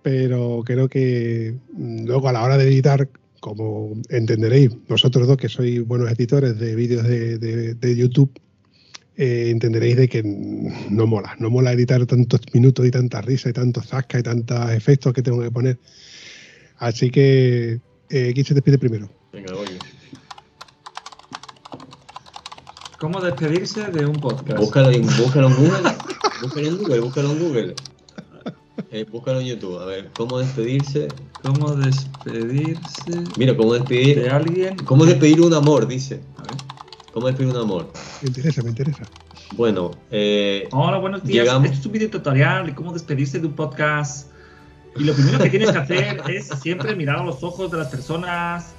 Pero 0.00 0.62
creo 0.64 0.88
que 0.88 1.54
mm, 1.72 2.06
luego 2.06 2.28
a 2.28 2.32
la 2.32 2.42
hora 2.42 2.56
de 2.56 2.68
editar, 2.68 3.08
como 3.40 4.00
entenderéis, 4.08 4.70
vosotros 4.88 5.26
dos 5.26 5.36
que 5.36 5.48
sois 5.48 5.86
buenos 5.86 6.10
editores 6.10 6.58
de 6.58 6.74
vídeos 6.76 7.06
de, 7.06 7.96
YouTube, 7.96 8.30
eh, 9.16 9.48
entenderéis 9.50 9.96
de 9.96 10.08
que 10.08 10.22
mm, 10.22 10.94
no 10.96 11.06
mola. 11.06 11.34
No 11.40 11.50
mola 11.50 11.72
editar 11.72 12.06
tantos 12.06 12.40
minutos 12.54 12.86
y 12.86 12.90
tanta 12.92 13.20
risa 13.20 13.50
y 13.50 13.52
tantos 13.52 13.88
zascas 13.88 14.20
y 14.20 14.22
tantos 14.22 14.70
efectos 14.70 15.12
que 15.12 15.22
tengo 15.22 15.42
que 15.42 15.50
poner. 15.50 15.78
Así 16.78 17.10
que, 17.10 17.80
eh, 18.08 18.30
¿quién 18.32 18.46
se 18.46 18.54
despide 18.54 18.78
primero? 18.78 19.10
Venga, 19.32 19.52
Goyo. 19.52 19.78
¿Cómo 23.02 23.20
despedirse 23.20 23.82
de 23.90 24.06
un 24.06 24.14
podcast? 24.14 24.60
Búscalo, 24.60 24.92
en- 24.92 25.02
búscalo 25.04 25.48
en 25.48 25.54
Google. 25.56 25.90
Búscalo 26.40 26.66
en 26.68 26.78
Google, 26.78 27.00
búscalo 27.00 27.32
en 27.32 27.38
Google. 27.40 27.74
Eh, 28.92 29.04
búscalo 29.10 29.40
en 29.40 29.46
YouTube. 29.48 29.80
A 29.80 29.86
ver, 29.86 30.08
¿cómo 30.16 30.38
despedirse? 30.38 31.08
¿Cómo 31.42 31.74
despedirse 31.74 33.24
Mira, 33.36 33.56
¿cómo 33.56 33.72
de 33.72 33.80
despedir? 33.80 34.30
alguien? 34.30 34.76
¿Cómo 34.84 35.04
despedir 35.04 35.40
un 35.40 35.52
amor? 35.52 35.88
Dice. 35.88 36.20
A 36.36 36.42
ver. 36.42 36.52
¿Cómo 37.12 37.26
despedir 37.26 37.50
un 37.50 37.56
amor? 37.60 37.90
Me 38.22 38.28
interesa, 38.28 38.62
me 38.62 38.70
interesa. 38.70 39.02
Bueno, 39.56 39.90
eh, 40.12 40.68
Hola, 40.70 40.98
buenos 40.98 41.24
días. 41.24 41.44
Llegamos- 41.44 41.66
Este 41.66 41.80
es 41.80 41.86
un 41.86 41.90
video 41.92 42.08
tutorial 42.08 42.66
de 42.66 42.74
cómo 42.76 42.92
despedirse 42.92 43.40
de 43.40 43.48
un 43.48 43.54
podcast. 43.54 44.30
Y 44.94 45.02
lo 45.02 45.12
primero 45.12 45.40
que 45.40 45.50
tienes 45.50 45.72
que 45.72 45.78
hacer 45.78 46.22
es 46.30 46.46
siempre 46.60 46.94
mirar 46.94 47.16
a 47.18 47.24
los 47.24 47.42
ojos 47.42 47.68
de 47.72 47.78
las 47.78 47.88
personas. 47.88 48.74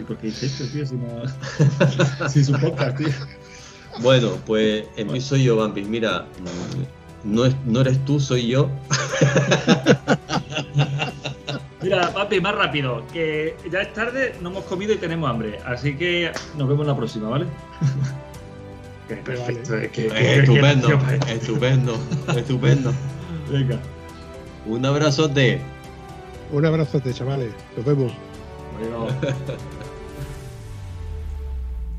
¿Y 0.00 0.04
por 0.04 0.16
qué 0.16 0.28
dice 0.28 0.46
esto, 0.46 0.64
tío? 0.72 0.86
Si 0.86 0.94
no. 0.94 2.28
si 2.30 2.40
es 2.40 2.48
un 2.48 2.58
podcast, 2.58 2.96
tío. 2.96 3.08
Bueno, 4.00 4.30
pues 4.46 4.84
empiezo 4.96 5.36
yo, 5.36 5.56
Vampis. 5.56 5.86
Mira, 5.86 6.26
no, 7.24 7.44
es- 7.44 7.56
no 7.66 7.80
eres 7.80 8.04
tú, 8.04 8.18
soy 8.20 8.46
yo. 8.48 8.68
Mira, 11.82 12.12
papi, 12.12 12.40
más 12.40 12.54
rápido. 12.54 13.02
Que 13.12 13.56
ya 13.70 13.80
es 13.82 13.92
tarde, 13.92 14.34
no 14.40 14.50
hemos 14.50 14.64
comido 14.64 14.92
y 14.92 14.96
tenemos 14.98 15.28
hambre. 15.28 15.58
Así 15.66 15.96
que 15.96 16.30
nos 16.56 16.68
vemos 16.68 16.86
la 16.86 16.96
próxima, 16.96 17.28
¿vale? 17.28 17.46
Qué 19.08 19.16
perfecto. 19.16 19.76
es 19.76 19.90
que- 19.90 20.06
que- 20.08 20.38
Estupendo, 20.40 20.88
que- 20.88 21.32
estupendo, 21.32 21.96
estupendo. 22.36 22.92
Venga. 23.50 23.78
Un 24.66 24.86
abrazote. 24.86 25.60
Un 26.52 26.64
abrazote, 26.66 27.12
chavales. 27.12 27.50
Nos 27.76 27.84
vemos. 27.84 28.12
Digo, 28.80 29.08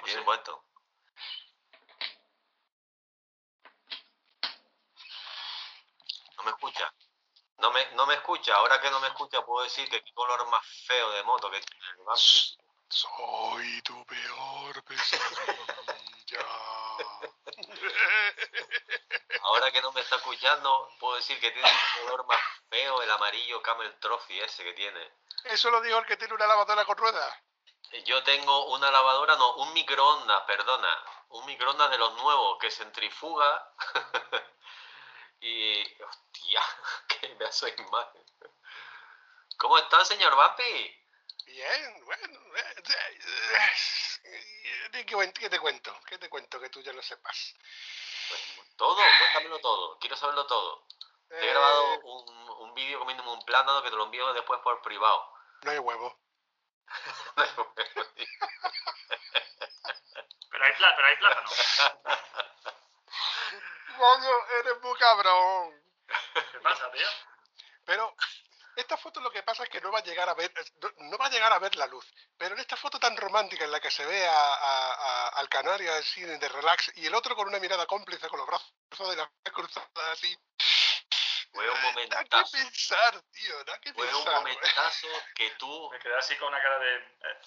Si 0.00 0.04
tiene 0.04 0.22
puesto. 0.22 0.64
No 6.36 6.44
me 6.44 6.50
escucha. 6.52 6.94
No 7.58 7.70
me, 7.70 7.84
no 7.92 8.06
me 8.06 8.14
escucha. 8.14 8.56
Ahora 8.56 8.80
que 8.80 8.90
no 8.90 8.98
me 9.00 9.08
escucha, 9.08 9.44
puedo 9.44 9.64
decir 9.64 9.90
que 9.90 10.02
qué 10.02 10.14
color 10.14 10.48
más 10.48 10.64
feo 10.86 11.10
de 11.10 11.22
moto 11.24 11.50
que 11.50 11.60
tiene 11.60 11.84
el 11.90 11.96
Bampi. 12.04 12.56
Soy 12.88 13.82
tu 13.82 14.06
peor 14.06 14.82
pesadilla. 14.84 15.58
Ahora 19.42 19.70
que 19.70 19.82
no 19.82 19.92
me 19.92 20.00
está 20.00 20.16
escuchando, 20.16 20.88
puedo 20.98 21.16
decir 21.16 21.38
que 21.40 21.50
tiene 21.50 21.68
un 21.68 22.02
color 22.02 22.26
más 22.26 22.40
feo 22.70 23.02
el 23.02 23.10
amarillo 23.10 23.60
Camel 23.62 23.94
Trophy 24.00 24.40
ese 24.40 24.64
que 24.64 24.72
tiene. 24.72 25.12
Eso 25.44 25.70
lo 25.70 25.82
dijo 25.82 25.98
el 25.98 26.06
que 26.06 26.16
tiene 26.16 26.32
una 26.34 26.46
lavadora 26.46 26.86
con 26.86 26.96
ruedas. 26.96 27.34
Yo 28.04 28.22
tengo 28.22 28.66
una 28.74 28.90
lavadora, 28.90 29.36
no, 29.36 29.54
un 29.56 29.72
microondas, 29.72 30.42
perdona. 30.42 31.04
Un 31.30 31.44
microondas 31.46 31.90
de 31.90 31.98
los 31.98 32.14
nuevos 32.14 32.58
que 32.58 32.70
centrifuga. 32.70 33.72
y. 35.40 36.02
Hostia, 36.02 36.62
qué 37.08 37.28
pedazo 37.28 37.66
de 37.66 37.74
imagen. 37.82 38.24
¿Cómo 39.58 39.76
está, 39.78 40.04
señor 40.04 40.34
Vampi? 40.36 40.96
Bien, 41.46 42.04
bueno. 42.04 42.38
eh, 42.56 42.74
eh, 44.24 44.90
eh, 44.94 45.06
¿Qué, 45.34 45.50
te 45.50 45.58
cuento? 45.58 45.94
¿Qué 46.06 46.16
te 46.18 46.28
cuento 46.30 46.60
que 46.60 46.70
tú 46.70 46.80
ya 46.80 46.92
lo 46.92 47.02
sepas? 47.02 47.54
Pues 48.28 48.76
todo, 48.76 48.96
cuéntamelo 49.18 49.58
todo. 49.58 49.98
Quiero 49.98 50.16
saberlo 50.16 50.46
todo. 50.46 50.86
Te 51.28 51.34
he 51.36 51.48
Eh, 51.48 51.50
grabado 51.50 51.98
un, 52.04 52.50
un 52.50 52.74
vídeo 52.74 53.00
comiéndome 53.00 53.32
un 53.32 53.44
plátano 53.44 53.82
que 53.82 53.90
te 53.90 53.96
lo 53.96 54.04
envío 54.04 54.32
después 54.32 54.60
por 54.60 54.80
privado. 54.80 55.32
No 55.62 55.70
hay 55.72 55.78
huevo. 55.78 56.16
pero 60.50 60.64
hay, 60.64 60.72
pla- 60.74 60.94
pero 60.96 61.08
hay 61.08 61.16
plátano. 61.16 61.48
Coño, 63.98 64.30
eres 64.60 64.80
muy 64.82 64.98
cabrón. 64.98 65.74
¿Qué 66.52 66.58
pasa, 66.60 66.90
tío? 66.92 67.06
Pero 67.84 68.14
esta 68.76 68.96
foto 68.96 69.20
lo 69.20 69.30
que 69.30 69.42
pasa 69.42 69.64
es 69.64 69.68
que 69.68 69.80
no 69.80 69.90
va 69.92 69.98
a 69.98 70.02
llegar 70.02 70.28
a 70.28 70.34
ver, 70.34 70.52
no, 70.98 71.18
va 71.18 71.26
a 71.26 71.30
llegar 71.30 71.52
a 71.52 71.58
ver 71.58 71.76
la 71.76 71.86
luz. 71.86 72.06
Pero 72.38 72.54
en 72.54 72.60
esta 72.60 72.76
foto 72.76 72.98
tan 72.98 73.16
romántica 73.16 73.64
en 73.64 73.72
la 73.72 73.80
que 73.80 73.90
se 73.90 74.04
ve 74.06 74.26
a, 74.26 74.54
a- 74.54 74.94
a- 74.94 75.28
al 75.30 75.48
canario 75.48 75.92
así 75.94 76.22
de 76.22 76.48
relax 76.48 76.92
y 76.96 77.06
el 77.06 77.14
otro 77.14 77.36
con 77.36 77.48
una 77.48 77.58
mirada 77.58 77.86
cómplice 77.86 78.28
con 78.28 78.38
los 78.38 78.46
brazos 78.46 79.10
de 79.10 79.16
la 79.16 79.30
cruzadas 79.52 79.88
así. 80.12 80.36
Fue 81.52 81.68
un 81.68 81.74
Da 81.74 81.80
que 81.80 81.86
momentazo. 81.92 82.52
pensar, 82.52 83.20
tío, 83.32 83.64
da 83.64 83.78
que 83.80 83.92
Fue 83.92 84.06
un 84.06 84.12
pensar. 84.12 84.34
momentazo 84.34 85.08
que 85.34 85.50
tú. 85.52 85.90
Me 85.90 85.98
quedé 85.98 86.16
así 86.16 86.36
con 86.36 86.48
una 86.48 86.62
cara 86.62 86.78
de. 86.78 86.96
eh, 86.96 87.40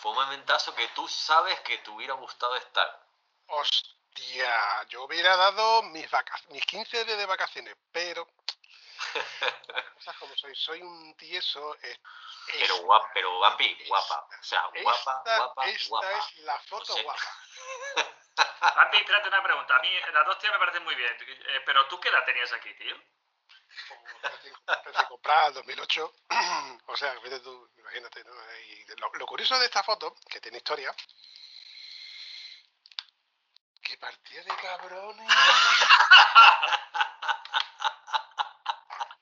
Fue 0.00 0.10
un 0.12 0.16
momentazo 0.18 0.74
que 0.74 0.88
tú 0.88 1.06
sabes 1.08 1.60
que 1.60 1.78
te 1.78 1.90
hubiera 1.90 2.14
gustado 2.14 2.56
estar. 2.56 3.02
Hostia, 3.48 4.84
yo 4.88 5.04
hubiera 5.04 5.36
dado 5.36 5.82
mis 5.84 6.10
vaca 6.10 6.38
mis 6.48 6.64
15 6.64 7.04
días 7.04 7.18
de 7.18 7.26
vacaciones, 7.26 7.76
pero 7.92 8.26
cosas 9.94 10.16
como 10.18 10.34
soy, 10.36 10.54
soy 10.56 10.82
un 10.82 11.14
tieso. 11.16 11.76
Pero 12.46 12.64
esta- 12.74 12.82
guapa, 12.82 13.10
pero 13.12 13.38
Vampi, 13.40 13.84
guapa. 13.86 14.26
O 14.40 14.42
sea, 14.44 14.62
guapa, 14.82 14.98
esta, 14.98 15.36
guapa, 15.36 15.66
esta 15.66 15.88
guapa. 15.88 16.18
es 16.18 16.36
la 16.38 16.58
foto 16.60 16.92
O 16.92 16.96
sea, 16.96 17.02
guapa. 17.04 17.38
Andy, 18.82 18.98
espérate 18.98 19.28
una 19.28 19.42
pregunta. 19.42 19.76
A 19.76 19.80
mí 19.80 19.90
las 20.12 20.26
dos 20.26 20.38
tías 20.38 20.52
me 20.52 20.58
parecen 20.58 20.84
muy 20.84 20.94
bien. 20.94 21.16
eh, 21.20 21.60
pero 21.64 21.86
tú 21.88 21.98
qué 22.00 22.08
edad 22.08 22.24
tenías 22.24 22.52
aquí, 22.52 22.72
tío? 22.74 22.96
Como 24.94 25.08
comprada 25.08 25.48
en 25.48 25.54
2008. 25.54 26.14
o 26.86 26.96
sea, 26.96 27.12
vete 27.20 27.40
tú, 27.40 27.70
imagínate, 27.78 28.24
¿no? 28.24 28.32
Y 28.68 28.84
lo, 28.96 29.10
lo 29.14 29.26
curioso 29.26 29.58
de 29.58 29.66
esta 29.66 29.82
foto, 29.82 30.14
que 30.28 30.40
tiene 30.40 30.58
historia, 30.58 30.94
que 33.82 33.96
partía 33.98 34.42
de 34.42 34.56
cabrones. 34.56 35.32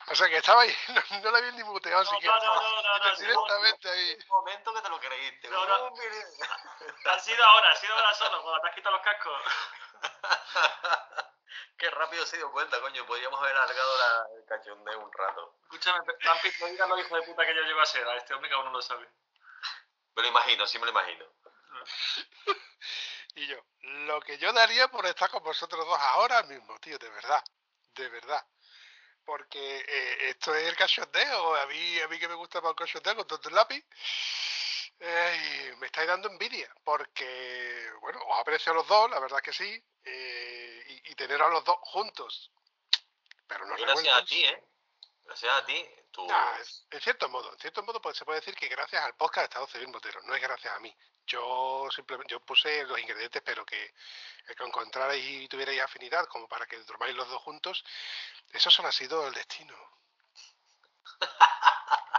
O 0.06 0.14
sea, 0.14 0.28
que 0.28 0.36
estaba 0.36 0.62
ahí, 0.62 0.76
no, 0.88 1.02
no 1.22 1.30
la 1.30 1.38
habían 1.38 1.56
ni 1.56 1.64
muteado 1.64 2.04
No, 2.04 2.10
siquiera. 2.10 2.36
no, 2.36 2.54
no, 2.54 2.54
no, 2.54 2.82
no, 2.82 2.98
no, 2.98 3.16
directamente 3.16 3.90
ahí. 3.90 4.12
Un 4.20 4.28
momento 4.28 4.74
que 4.74 4.82
te 4.82 4.88
lo 4.90 5.00
creíste. 5.00 5.48
No, 5.48 5.66
no. 5.66 5.94
Ha 7.10 7.18
sido 7.18 7.44
ahora, 7.44 7.70
ha 7.70 7.76
sido 7.76 7.94
ahora 7.94 8.14
solo, 8.14 8.42
cuando 8.42 8.60
te 8.60 8.68
has 8.68 8.74
quitado 8.74 8.96
los 8.96 9.04
cascos. 9.04 9.40
Qué 11.76 11.90
rápido 11.90 12.24
se 12.26 12.36
dio 12.36 12.50
cuenta, 12.52 12.80
coño. 12.80 13.06
Podríamos 13.06 13.40
haber 13.40 13.56
alargado 13.56 13.98
la, 13.98 14.26
el 14.38 14.44
cachondeo 14.46 15.00
un 15.00 15.12
rato. 15.12 15.56
Escúchame, 15.62 16.00
Vampi, 16.24 16.48
no 16.60 16.66
digas 16.66 16.88
lo 16.88 16.98
hijo 16.98 17.16
de 17.16 17.22
puta 17.22 17.44
que 17.44 17.54
yo 17.54 17.62
llego 17.62 17.80
a 17.80 17.86
ser. 17.86 18.06
A 18.06 18.16
este 18.16 18.34
hombre 18.34 18.48
que 18.48 18.54
aún 18.54 18.66
no 18.66 18.72
lo 18.72 18.82
sabe. 18.82 19.08
Me 20.16 20.22
lo 20.22 20.28
imagino, 20.28 20.66
sí 20.66 20.78
me 20.78 20.86
lo 20.86 20.92
imagino. 20.92 21.26
Y 23.36 23.48
yo, 23.48 23.56
lo 24.06 24.20
que 24.20 24.38
yo 24.38 24.52
daría 24.52 24.88
por 24.88 25.04
estar 25.06 25.28
con 25.28 25.42
vosotros 25.42 25.84
dos 25.84 25.98
ahora 25.98 26.42
mismo, 26.44 26.78
tío, 26.78 26.96
de 26.98 27.10
verdad, 27.10 27.42
de 27.94 28.08
verdad. 28.08 28.46
Porque 29.24 29.84
eh, 29.88 30.28
esto 30.28 30.54
es 30.54 30.68
el 30.68 30.76
cachondeo, 30.76 31.56
a 31.56 31.66
mí, 31.66 32.00
a 32.00 32.08
mí 32.08 32.18
que 32.18 32.28
me 32.28 32.34
gusta 32.34 32.60
más 32.60 32.70
el 32.70 32.76
cachondeo 32.76 33.16
con 33.16 33.26
tonto 33.26 33.50
lápiz, 33.50 33.84
eh, 35.00 35.74
me 35.78 35.86
estáis 35.86 36.06
dando 36.06 36.28
envidia, 36.28 36.72
porque, 36.84 37.90
bueno, 38.00 38.20
os 38.24 38.40
aprecio 38.40 38.70
a 38.70 38.76
los 38.76 38.86
dos, 38.86 39.10
la 39.10 39.18
verdad 39.18 39.40
que 39.40 39.52
sí, 39.52 39.84
eh, 40.04 40.73
y, 41.04 41.14
tener 41.14 41.40
a 41.40 41.48
los 41.48 41.64
dos 41.64 41.76
juntos, 41.80 42.50
pero 43.46 43.66
no 43.66 43.76
gracias 43.76 44.16
a 44.16 44.24
ti, 44.24 44.44
¿eh? 44.44 44.64
Gracias 45.24 45.52
a 45.52 45.64
ti. 45.64 45.88
Tú... 46.10 46.26
Nah, 46.26 46.58
es- 46.58 46.86
en 46.90 47.00
cierto 47.00 47.28
modo, 47.28 47.52
en 47.52 47.58
cierto 47.58 47.82
modo 47.82 48.00
pues, 48.00 48.16
se 48.16 48.24
puede 48.24 48.40
decir 48.40 48.54
que 48.54 48.68
gracias 48.68 49.02
al 49.02 49.16
podcast 49.16 49.38
de 49.38 49.44
Estado 49.44 49.66
Civil 49.66 49.88
Motero, 49.88 50.20
no 50.22 50.34
es 50.34 50.42
gracias 50.42 50.74
a 50.74 50.80
mí. 50.80 50.94
Yo 51.26 51.88
simplemente 51.90 52.32
yo 52.32 52.40
puse 52.40 52.84
los 52.84 52.98
ingredientes, 52.98 53.42
pero 53.44 53.64
que 53.64 53.94
que 54.46 54.62
encontrarais 54.62 55.24
y 55.24 55.48
tuvierais 55.48 55.80
afinidad 55.80 56.26
como 56.26 56.46
para 56.46 56.66
que 56.66 56.78
durmáis 56.80 57.14
los 57.14 57.28
dos 57.28 57.40
juntos, 57.42 57.82
eso 58.52 58.70
solo 58.70 58.88
ha 58.88 58.92
sido 58.92 59.26
el 59.26 59.34
destino. 59.34 59.74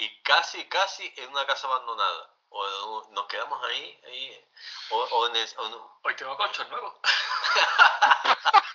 Y 0.00 0.22
casi, 0.22 0.64
casi 0.68 1.12
en 1.16 1.30
una 1.30 1.44
casa 1.44 1.66
abandonada. 1.66 2.37
O 2.60 3.06
nos 3.12 3.26
quedamos 3.26 3.62
ahí, 3.64 4.00
ahí 4.06 4.44
o, 4.90 4.96
o 4.98 5.26
en 5.28 5.36
el- 5.36 5.54
o 5.58 5.98
Hoy 6.02 6.14
tengo 6.16 6.36
colchón 6.36 6.68
nuevo. 6.70 7.00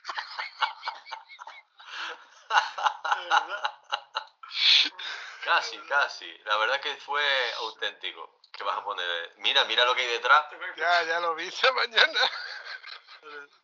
Casi, 5.43 5.77
casi. 5.79 6.37
La 6.45 6.57
verdad 6.57 6.79
que 6.79 6.95
fue 6.97 7.23
auténtico. 7.59 8.39
¿Qué 8.51 8.63
vas 8.63 8.77
a 8.77 8.83
poner? 8.83 9.33
Mira, 9.37 9.65
mira 9.65 9.83
lo 9.85 9.95
que 9.95 10.01
hay 10.01 10.07
detrás. 10.07 10.45
Ya, 10.77 11.03
ya 11.03 11.19
lo 11.19 11.35
vi 11.35 11.47
esta 11.47 11.71
mañana. 11.73 12.19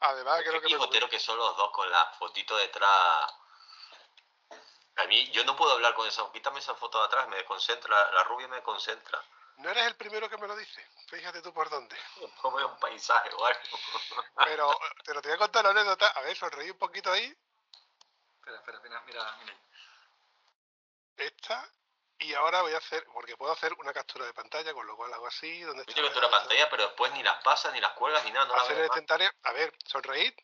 Además, 0.00 0.42
creo 0.42 0.60
que 0.60 0.68
Qué 0.68 0.78
me 0.78 1.08
que 1.08 1.18
son 1.18 1.38
los 1.38 1.56
dos 1.56 1.70
con 1.70 1.90
la 1.90 2.04
fotito 2.18 2.56
detrás. 2.56 3.32
A 4.96 5.06
mí, 5.06 5.30
yo 5.30 5.44
no 5.44 5.56
puedo 5.56 5.72
hablar 5.72 5.94
con 5.94 6.06
esa. 6.06 6.30
Quítame 6.32 6.60
esa 6.60 6.74
foto 6.74 6.98
de 7.00 7.06
atrás, 7.06 7.28
me 7.28 7.36
desconcentra. 7.36 8.12
La 8.12 8.24
rubia 8.24 8.46
me 8.48 8.56
desconcentra. 8.56 9.22
no 9.58 9.70
eres 9.70 9.86
el 9.86 9.96
primero 9.96 10.28
que 10.28 10.38
me 10.38 10.46
lo 10.46 10.56
dice. 10.56 10.86
Fíjate 11.08 11.42
tú 11.42 11.52
por 11.52 11.68
dónde. 11.68 11.96
No 12.42 12.52
veo 12.52 12.68
un 12.68 12.78
paisaje 12.78 13.30
o 13.34 13.44
algo. 13.44 13.60
Pero 14.44 14.72
eh, 14.72 15.04
te 15.04 15.12
voy 15.12 15.32
a 15.32 15.38
contar 15.38 15.64
la 15.64 15.70
anécdota. 15.70 16.08
A 16.08 16.20
ver, 16.22 16.36
sonreí 16.36 16.70
un 16.70 16.78
poquito 16.78 17.10
ahí. 17.10 17.34
Espera, 18.38 18.58
espera, 18.58 18.80
mira, 18.80 19.00
mira, 19.06 19.36
mira. 19.40 19.56
Esta. 21.16 21.68
Y 22.18 22.32
ahora 22.34 22.62
voy 22.62 22.72
a 22.72 22.78
hacer, 22.78 23.04
porque 23.12 23.36
puedo 23.36 23.52
hacer 23.52 23.72
una 23.74 23.92
captura 23.92 24.24
de 24.24 24.32
pantalla, 24.32 24.72
con 24.72 24.86
lo 24.86 24.96
cual 24.96 25.12
hago 25.12 25.26
así. 25.26 25.60
donde 25.62 25.84
Yo 25.86 25.94
tengo 25.94 26.08
una 26.18 26.30
pantalla, 26.30 26.70
pero 26.70 26.84
después 26.84 27.12
ni 27.12 27.22
las 27.22 27.42
pasas, 27.42 27.72
ni 27.72 27.80
las 27.80 27.92
cuelgas, 27.92 28.24
ni 28.24 28.30
nada. 28.30 28.46
No 28.46 28.56
la 28.56 28.62
hacer 28.62 28.78
el. 28.78 29.30
A 29.42 29.52
ver, 29.52 29.74
sonreír. 29.86 30.34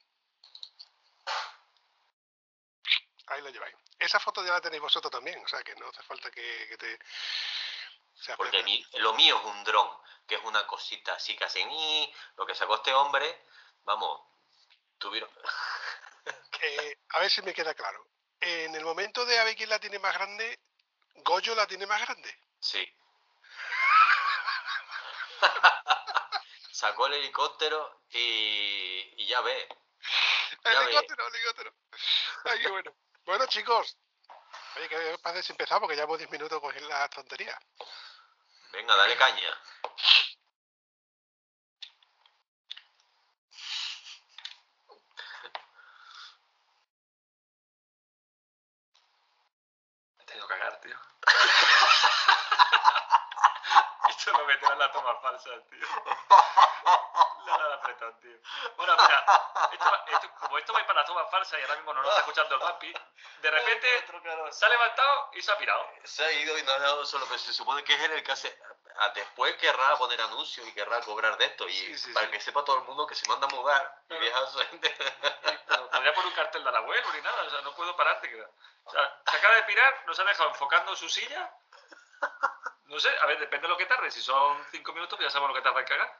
Ahí 3.26 3.42
lo 3.42 3.50
lleváis. 3.50 3.76
Esa 4.00 4.18
foto 4.18 4.42
ya 4.44 4.52
la 4.52 4.60
tenéis 4.60 4.80
vosotros 4.82 5.10
también, 5.12 5.38
o 5.44 5.48
sea 5.48 5.62
que 5.62 5.74
no 5.76 5.86
hace 5.88 6.02
falta 6.02 6.30
que, 6.30 6.66
que 6.68 6.76
te. 6.78 6.98
Porque 8.36 8.62
mi- 8.62 8.84
lo 8.94 9.12
mío 9.14 9.38
es 9.38 9.44
un 9.44 9.62
dron, 9.64 9.88
que 10.26 10.36
es 10.36 10.44
una 10.44 10.66
cosita 10.66 11.14
así 11.14 11.36
que 11.36 11.44
hace 11.44 11.64
ni 11.66 12.12
lo 12.36 12.46
que 12.46 12.54
sacó 12.54 12.76
este 12.76 12.92
hombre, 12.94 13.44
vamos, 13.84 14.20
tuvieron. 14.98 15.30
Eh, 16.62 16.94
a 17.08 17.20
ver 17.20 17.30
si 17.30 17.40
me 17.40 17.54
queda 17.54 17.72
claro. 17.72 18.06
En 18.38 18.74
el 18.74 18.84
momento 18.84 19.24
de 19.24 19.38
a 19.38 19.44
ver 19.44 19.56
quién 19.56 19.70
la 19.70 19.78
tiene 19.78 19.98
más 19.98 20.12
grande, 20.12 20.60
Goyo 21.14 21.54
la 21.54 21.66
tiene 21.66 21.86
más 21.86 21.98
grande. 22.02 22.38
Sí. 22.60 22.86
Sacó 26.70 27.06
el 27.06 27.14
helicóptero 27.14 28.02
y, 28.10 29.14
y 29.16 29.26
ya 29.26 29.40
ve. 29.40 29.68
Ya 30.64 30.80
ve. 30.80 30.84
Helicóptero, 30.84 31.28
helicóptero. 31.28 31.74
Ay, 32.44 32.60
qué 32.60 32.68
bueno. 32.68 32.94
Bueno, 33.30 33.46
chicos. 33.46 33.96
Oye, 34.74 34.88
¿qué 34.88 34.96
os 35.12 35.20
parece 35.20 35.44
si 35.44 35.52
empezamos? 35.52 35.82
Porque 35.82 35.94
llevamos 35.94 36.18
10 36.18 36.28
minutos 36.32 36.60
con 36.60 36.74
las 36.88 37.10
tonterías. 37.10 37.56
Venga, 38.72 38.96
dale 38.96 39.16
caña. 39.16 39.56
He 50.18 50.24
tenido 50.24 50.48
que 50.48 50.58
cagar, 50.58 50.80
tío. 50.80 50.96
Esto 54.08 54.32
lo 54.32 54.44
meterá 54.44 54.72
en 54.72 54.78
la 54.80 54.90
toma 54.90 55.14
falsa, 55.20 55.50
tío. 55.70 55.86
El 57.58 57.72
apretón, 57.72 58.20
tío. 58.20 58.36
Bueno, 58.76 58.94
mira, 58.96 59.24
esto, 59.72 60.04
esto- 60.06 60.30
como 60.40 60.58
esto 60.58 60.72
va 60.72 60.86
para 60.86 61.00
la 61.00 61.06
toma 61.06 61.24
falsa 61.26 61.58
y 61.58 61.62
ahora 61.62 61.76
mismo 61.76 61.94
no 61.94 62.02
lo 62.02 62.08
está 62.08 62.20
escuchando 62.20 62.54
el 62.54 62.60
papi, 62.60 62.92
de 63.42 63.50
repente 63.50 64.04
se 64.50 64.64
ha 64.64 64.68
levantado 64.68 65.30
y 65.34 65.42
se 65.42 65.52
ha 65.52 65.58
pirado. 65.58 65.86
Se 66.04 66.24
ha 66.24 66.32
ido 66.32 66.56
y 66.58 66.62
no 66.62 66.72
ha 66.72 66.78
dado 66.78 67.04
solo, 67.06 67.24
pero 67.26 67.38
se 67.38 67.52
supone 67.52 67.82
que 67.84 67.94
es 67.94 68.00
él 68.00 68.12
el 68.12 68.22
que 68.22 68.32
hace. 68.32 68.58
a- 68.96 69.08
Después 69.10 69.54
querrá 69.56 69.96
poner 69.96 70.20
anuncios 70.20 70.66
y 70.66 70.74
querrá 70.74 71.00
cobrar 71.00 71.36
de 71.38 71.44
esto. 71.46 71.66
Y 71.68 71.72
Sí, 71.72 71.98
sí, 71.98 72.12
para 72.12 72.26
sí. 72.26 72.32
que 72.32 72.40
sepa 72.40 72.64
todo 72.64 72.76
el 72.78 72.84
mundo 72.84 73.06
que 73.06 73.14
se 73.14 73.26
manda 73.28 73.46
a 73.46 73.50
mudar 73.50 74.02
y 74.10 74.14
deja 74.18 74.38
a 74.38 74.46
su 74.46 74.58
gente. 74.58 74.94
Podría 75.90 76.14
poner 76.14 76.26
un 76.28 76.34
cartel 76.34 76.64
de 76.64 76.72
la 76.72 76.78
abuelo 76.78 77.12
ni 77.12 77.20
nada, 77.22 77.42
o 77.42 77.50
sea, 77.50 77.60
no 77.62 77.74
puedo 77.74 77.96
pararte. 77.96 78.44
O 78.84 78.90
sea, 78.90 79.22
se 79.30 79.36
acaba 79.36 79.54
de 79.54 79.62
pirar, 79.64 80.04
nos 80.06 80.18
ha 80.18 80.24
dejado 80.24 80.48
enfocando 80.50 80.94
su 80.96 81.08
silla. 81.08 81.50
No 82.84 82.98
sé, 82.98 83.08
a 83.20 83.26
ver, 83.26 83.38
depende 83.38 83.66
de 83.66 83.72
lo 83.72 83.76
que 83.78 83.86
tarde. 83.86 84.10
Si 84.10 84.20
son 84.20 84.66
cinco 84.72 84.92
minutos, 84.92 85.16
pues 85.16 85.28
ya 85.28 85.30
sabemos 85.30 85.50
lo 85.50 85.54
que 85.54 85.62
tarda 85.62 85.80
en 85.80 85.86
cagar. 85.86 86.19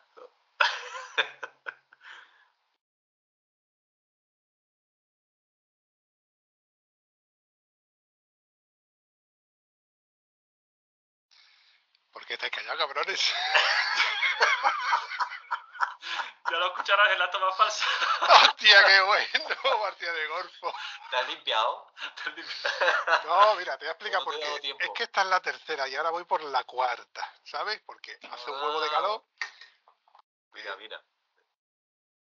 ¿Por 12.13 12.27
qué 12.27 12.35
estáis 12.35 12.53
callados, 12.53 12.79
cabrones? 12.79 13.21
Ya 16.51 16.57
lo 16.57 16.67
escucharás 16.67 17.13
en 17.13 17.19
la 17.21 17.31
toma 17.31 17.53
falsa. 17.53 17.85
¡Hostia, 18.23 18.85
qué 18.85 19.01
bueno! 19.03 19.81
Partida 19.83 20.13
de 20.13 20.27
golfo. 20.27 20.75
¿Te 21.11 21.17
has 21.17 21.29
limpiado? 21.29 21.87
No, 23.25 23.55
mira, 23.55 23.79
te 23.79 23.85
voy 23.85 23.89
a 23.89 23.93
explicar 23.93 24.21
No 24.21 24.25
por 24.25 24.35
te 24.35 24.61
qué. 24.61 24.75
Es 24.81 24.91
que 24.97 25.03
esta 25.05 25.23
es 25.23 25.29
la 25.29 25.41
tercera 25.41 25.87
y 25.87 25.95
ahora 25.95 26.11
voy 26.11 26.25
por 26.25 26.43
la 26.43 26.65
cuarta, 26.65 27.33
¿sabes? 27.45 27.81
Porque 27.87 28.19
hace 28.31 28.51
un 28.51 28.61
huevo 28.61 28.81
de 28.81 28.91
calor. 28.91 29.25
Mira, 30.53 30.77
mira. 30.77 31.03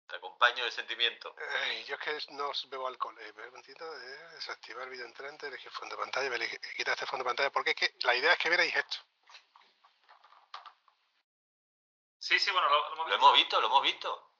Te 0.06 0.16
acompaño 0.16 0.64
el 0.64 0.72
sentimiento. 0.72 1.34
Ay, 1.62 1.84
yo 1.84 1.94
es 1.94 2.00
que 2.00 2.32
no 2.32 2.52
bebo 2.68 2.86
alcohol. 2.86 3.18
Eh, 3.20 3.32
un 3.34 3.46
momentito, 3.46 3.84
eh, 3.84 4.28
desactivar 4.34 4.88
vídeo 4.88 5.06
entrante, 5.06 5.46
elegir 5.46 5.70
fondo 5.70 5.96
de 5.96 6.02
pantalla, 6.02 6.48
quitar 6.76 6.94
este 6.94 7.06
fondo 7.06 7.24
de 7.24 7.30
pantalla, 7.30 7.50
porque 7.50 7.70
es 7.70 7.76
que 7.76 7.94
la 8.02 8.14
idea 8.14 8.32
es 8.32 8.38
que 8.38 8.48
vierais 8.48 8.76
esto. 8.76 8.98
Sí, 12.18 12.38
sí, 12.38 12.50
bueno, 12.50 12.68
lo, 12.68 13.08
Lo 13.08 13.14
hemos 13.14 13.34
visto, 13.34 13.60
lo 13.60 13.68
hemos 13.68 13.82
visto. 13.82 14.32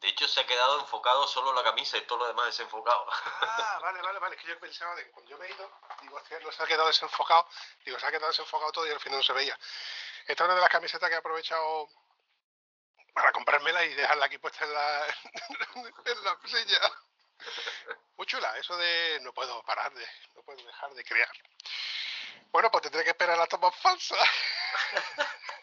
De 0.00 0.08
hecho, 0.08 0.28
se 0.28 0.40
ha 0.40 0.46
quedado 0.46 0.78
enfocado 0.78 1.26
solo 1.26 1.52
la 1.52 1.64
camisa 1.64 1.96
y 1.96 2.02
todo 2.02 2.18
lo 2.20 2.28
demás 2.28 2.46
desenfocado. 2.46 3.04
Ah, 3.10 3.78
vale, 3.82 4.00
vale, 4.00 4.18
vale. 4.20 4.36
Es 4.36 4.42
que 4.42 4.48
yo 4.48 4.58
pensaba 4.60 4.94
de 4.94 5.04
que 5.04 5.10
cuando 5.10 5.30
yo 5.30 5.38
me 5.38 5.46
he 5.46 5.50
ido, 5.50 5.72
digo, 6.02 6.20
no 6.44 6.52
se 6.52 6.62
ha 6.62 6.66
quedado 6.66 6.86
desenfocado. 6.86 7.48
Digo, 7.84 7.98
se 7.98 8.06
ha 8.06 8.10
quedado 8.10 8.28
desenfocado 8.28 8.70
todo 8.70 8.86
y 8.86 8.90
al 8.90 9.00
final 9.00 9.18
no 9.18 9.24
se 9.24 9.32
veía. 9.32 9.58
Esta 10.26 10.44
es 10.44 10.46
una 10.46 10.54
de 10.54 10.60
las 10.60 10.70
camisetas 10.70 11.08
que 11.08 11.14
he 11.16 11.18
aprovechado 11.18 11.88
para 13.20 13.32
comprármela 13.32 13.84
y 13.84 13.94
dejarla 13.94 14.26
aquí 14.26 14.38
puesta 14.38 14.64
en 14.64 14.72
la, 14.72 15.06
en 16.04 16.24
la 16.24 16.38
silla. 16.44 16.80
Muy 18.16 18.26
chula, 18.26 18.56
eso 18.58 18.76
de 18.76 19.20
no 19.22 19.32
puedo 19.32 19.62
parar 19.62 19.92
de, 19.92 20.06
no 20.34 20.42
puedo 20.42 20.64
dejar 20.64 20.92
de 20.94 21.04
crear. 21.04 21.30
Bueno, 22.50 22.70
pues 22.70 22.82
tendré 22.82 23.04
que 23.04 23.10
esperar 23.10 23.36
la 23.36 23.46
toma 23.46 23.70
falsa. 23.70 24.16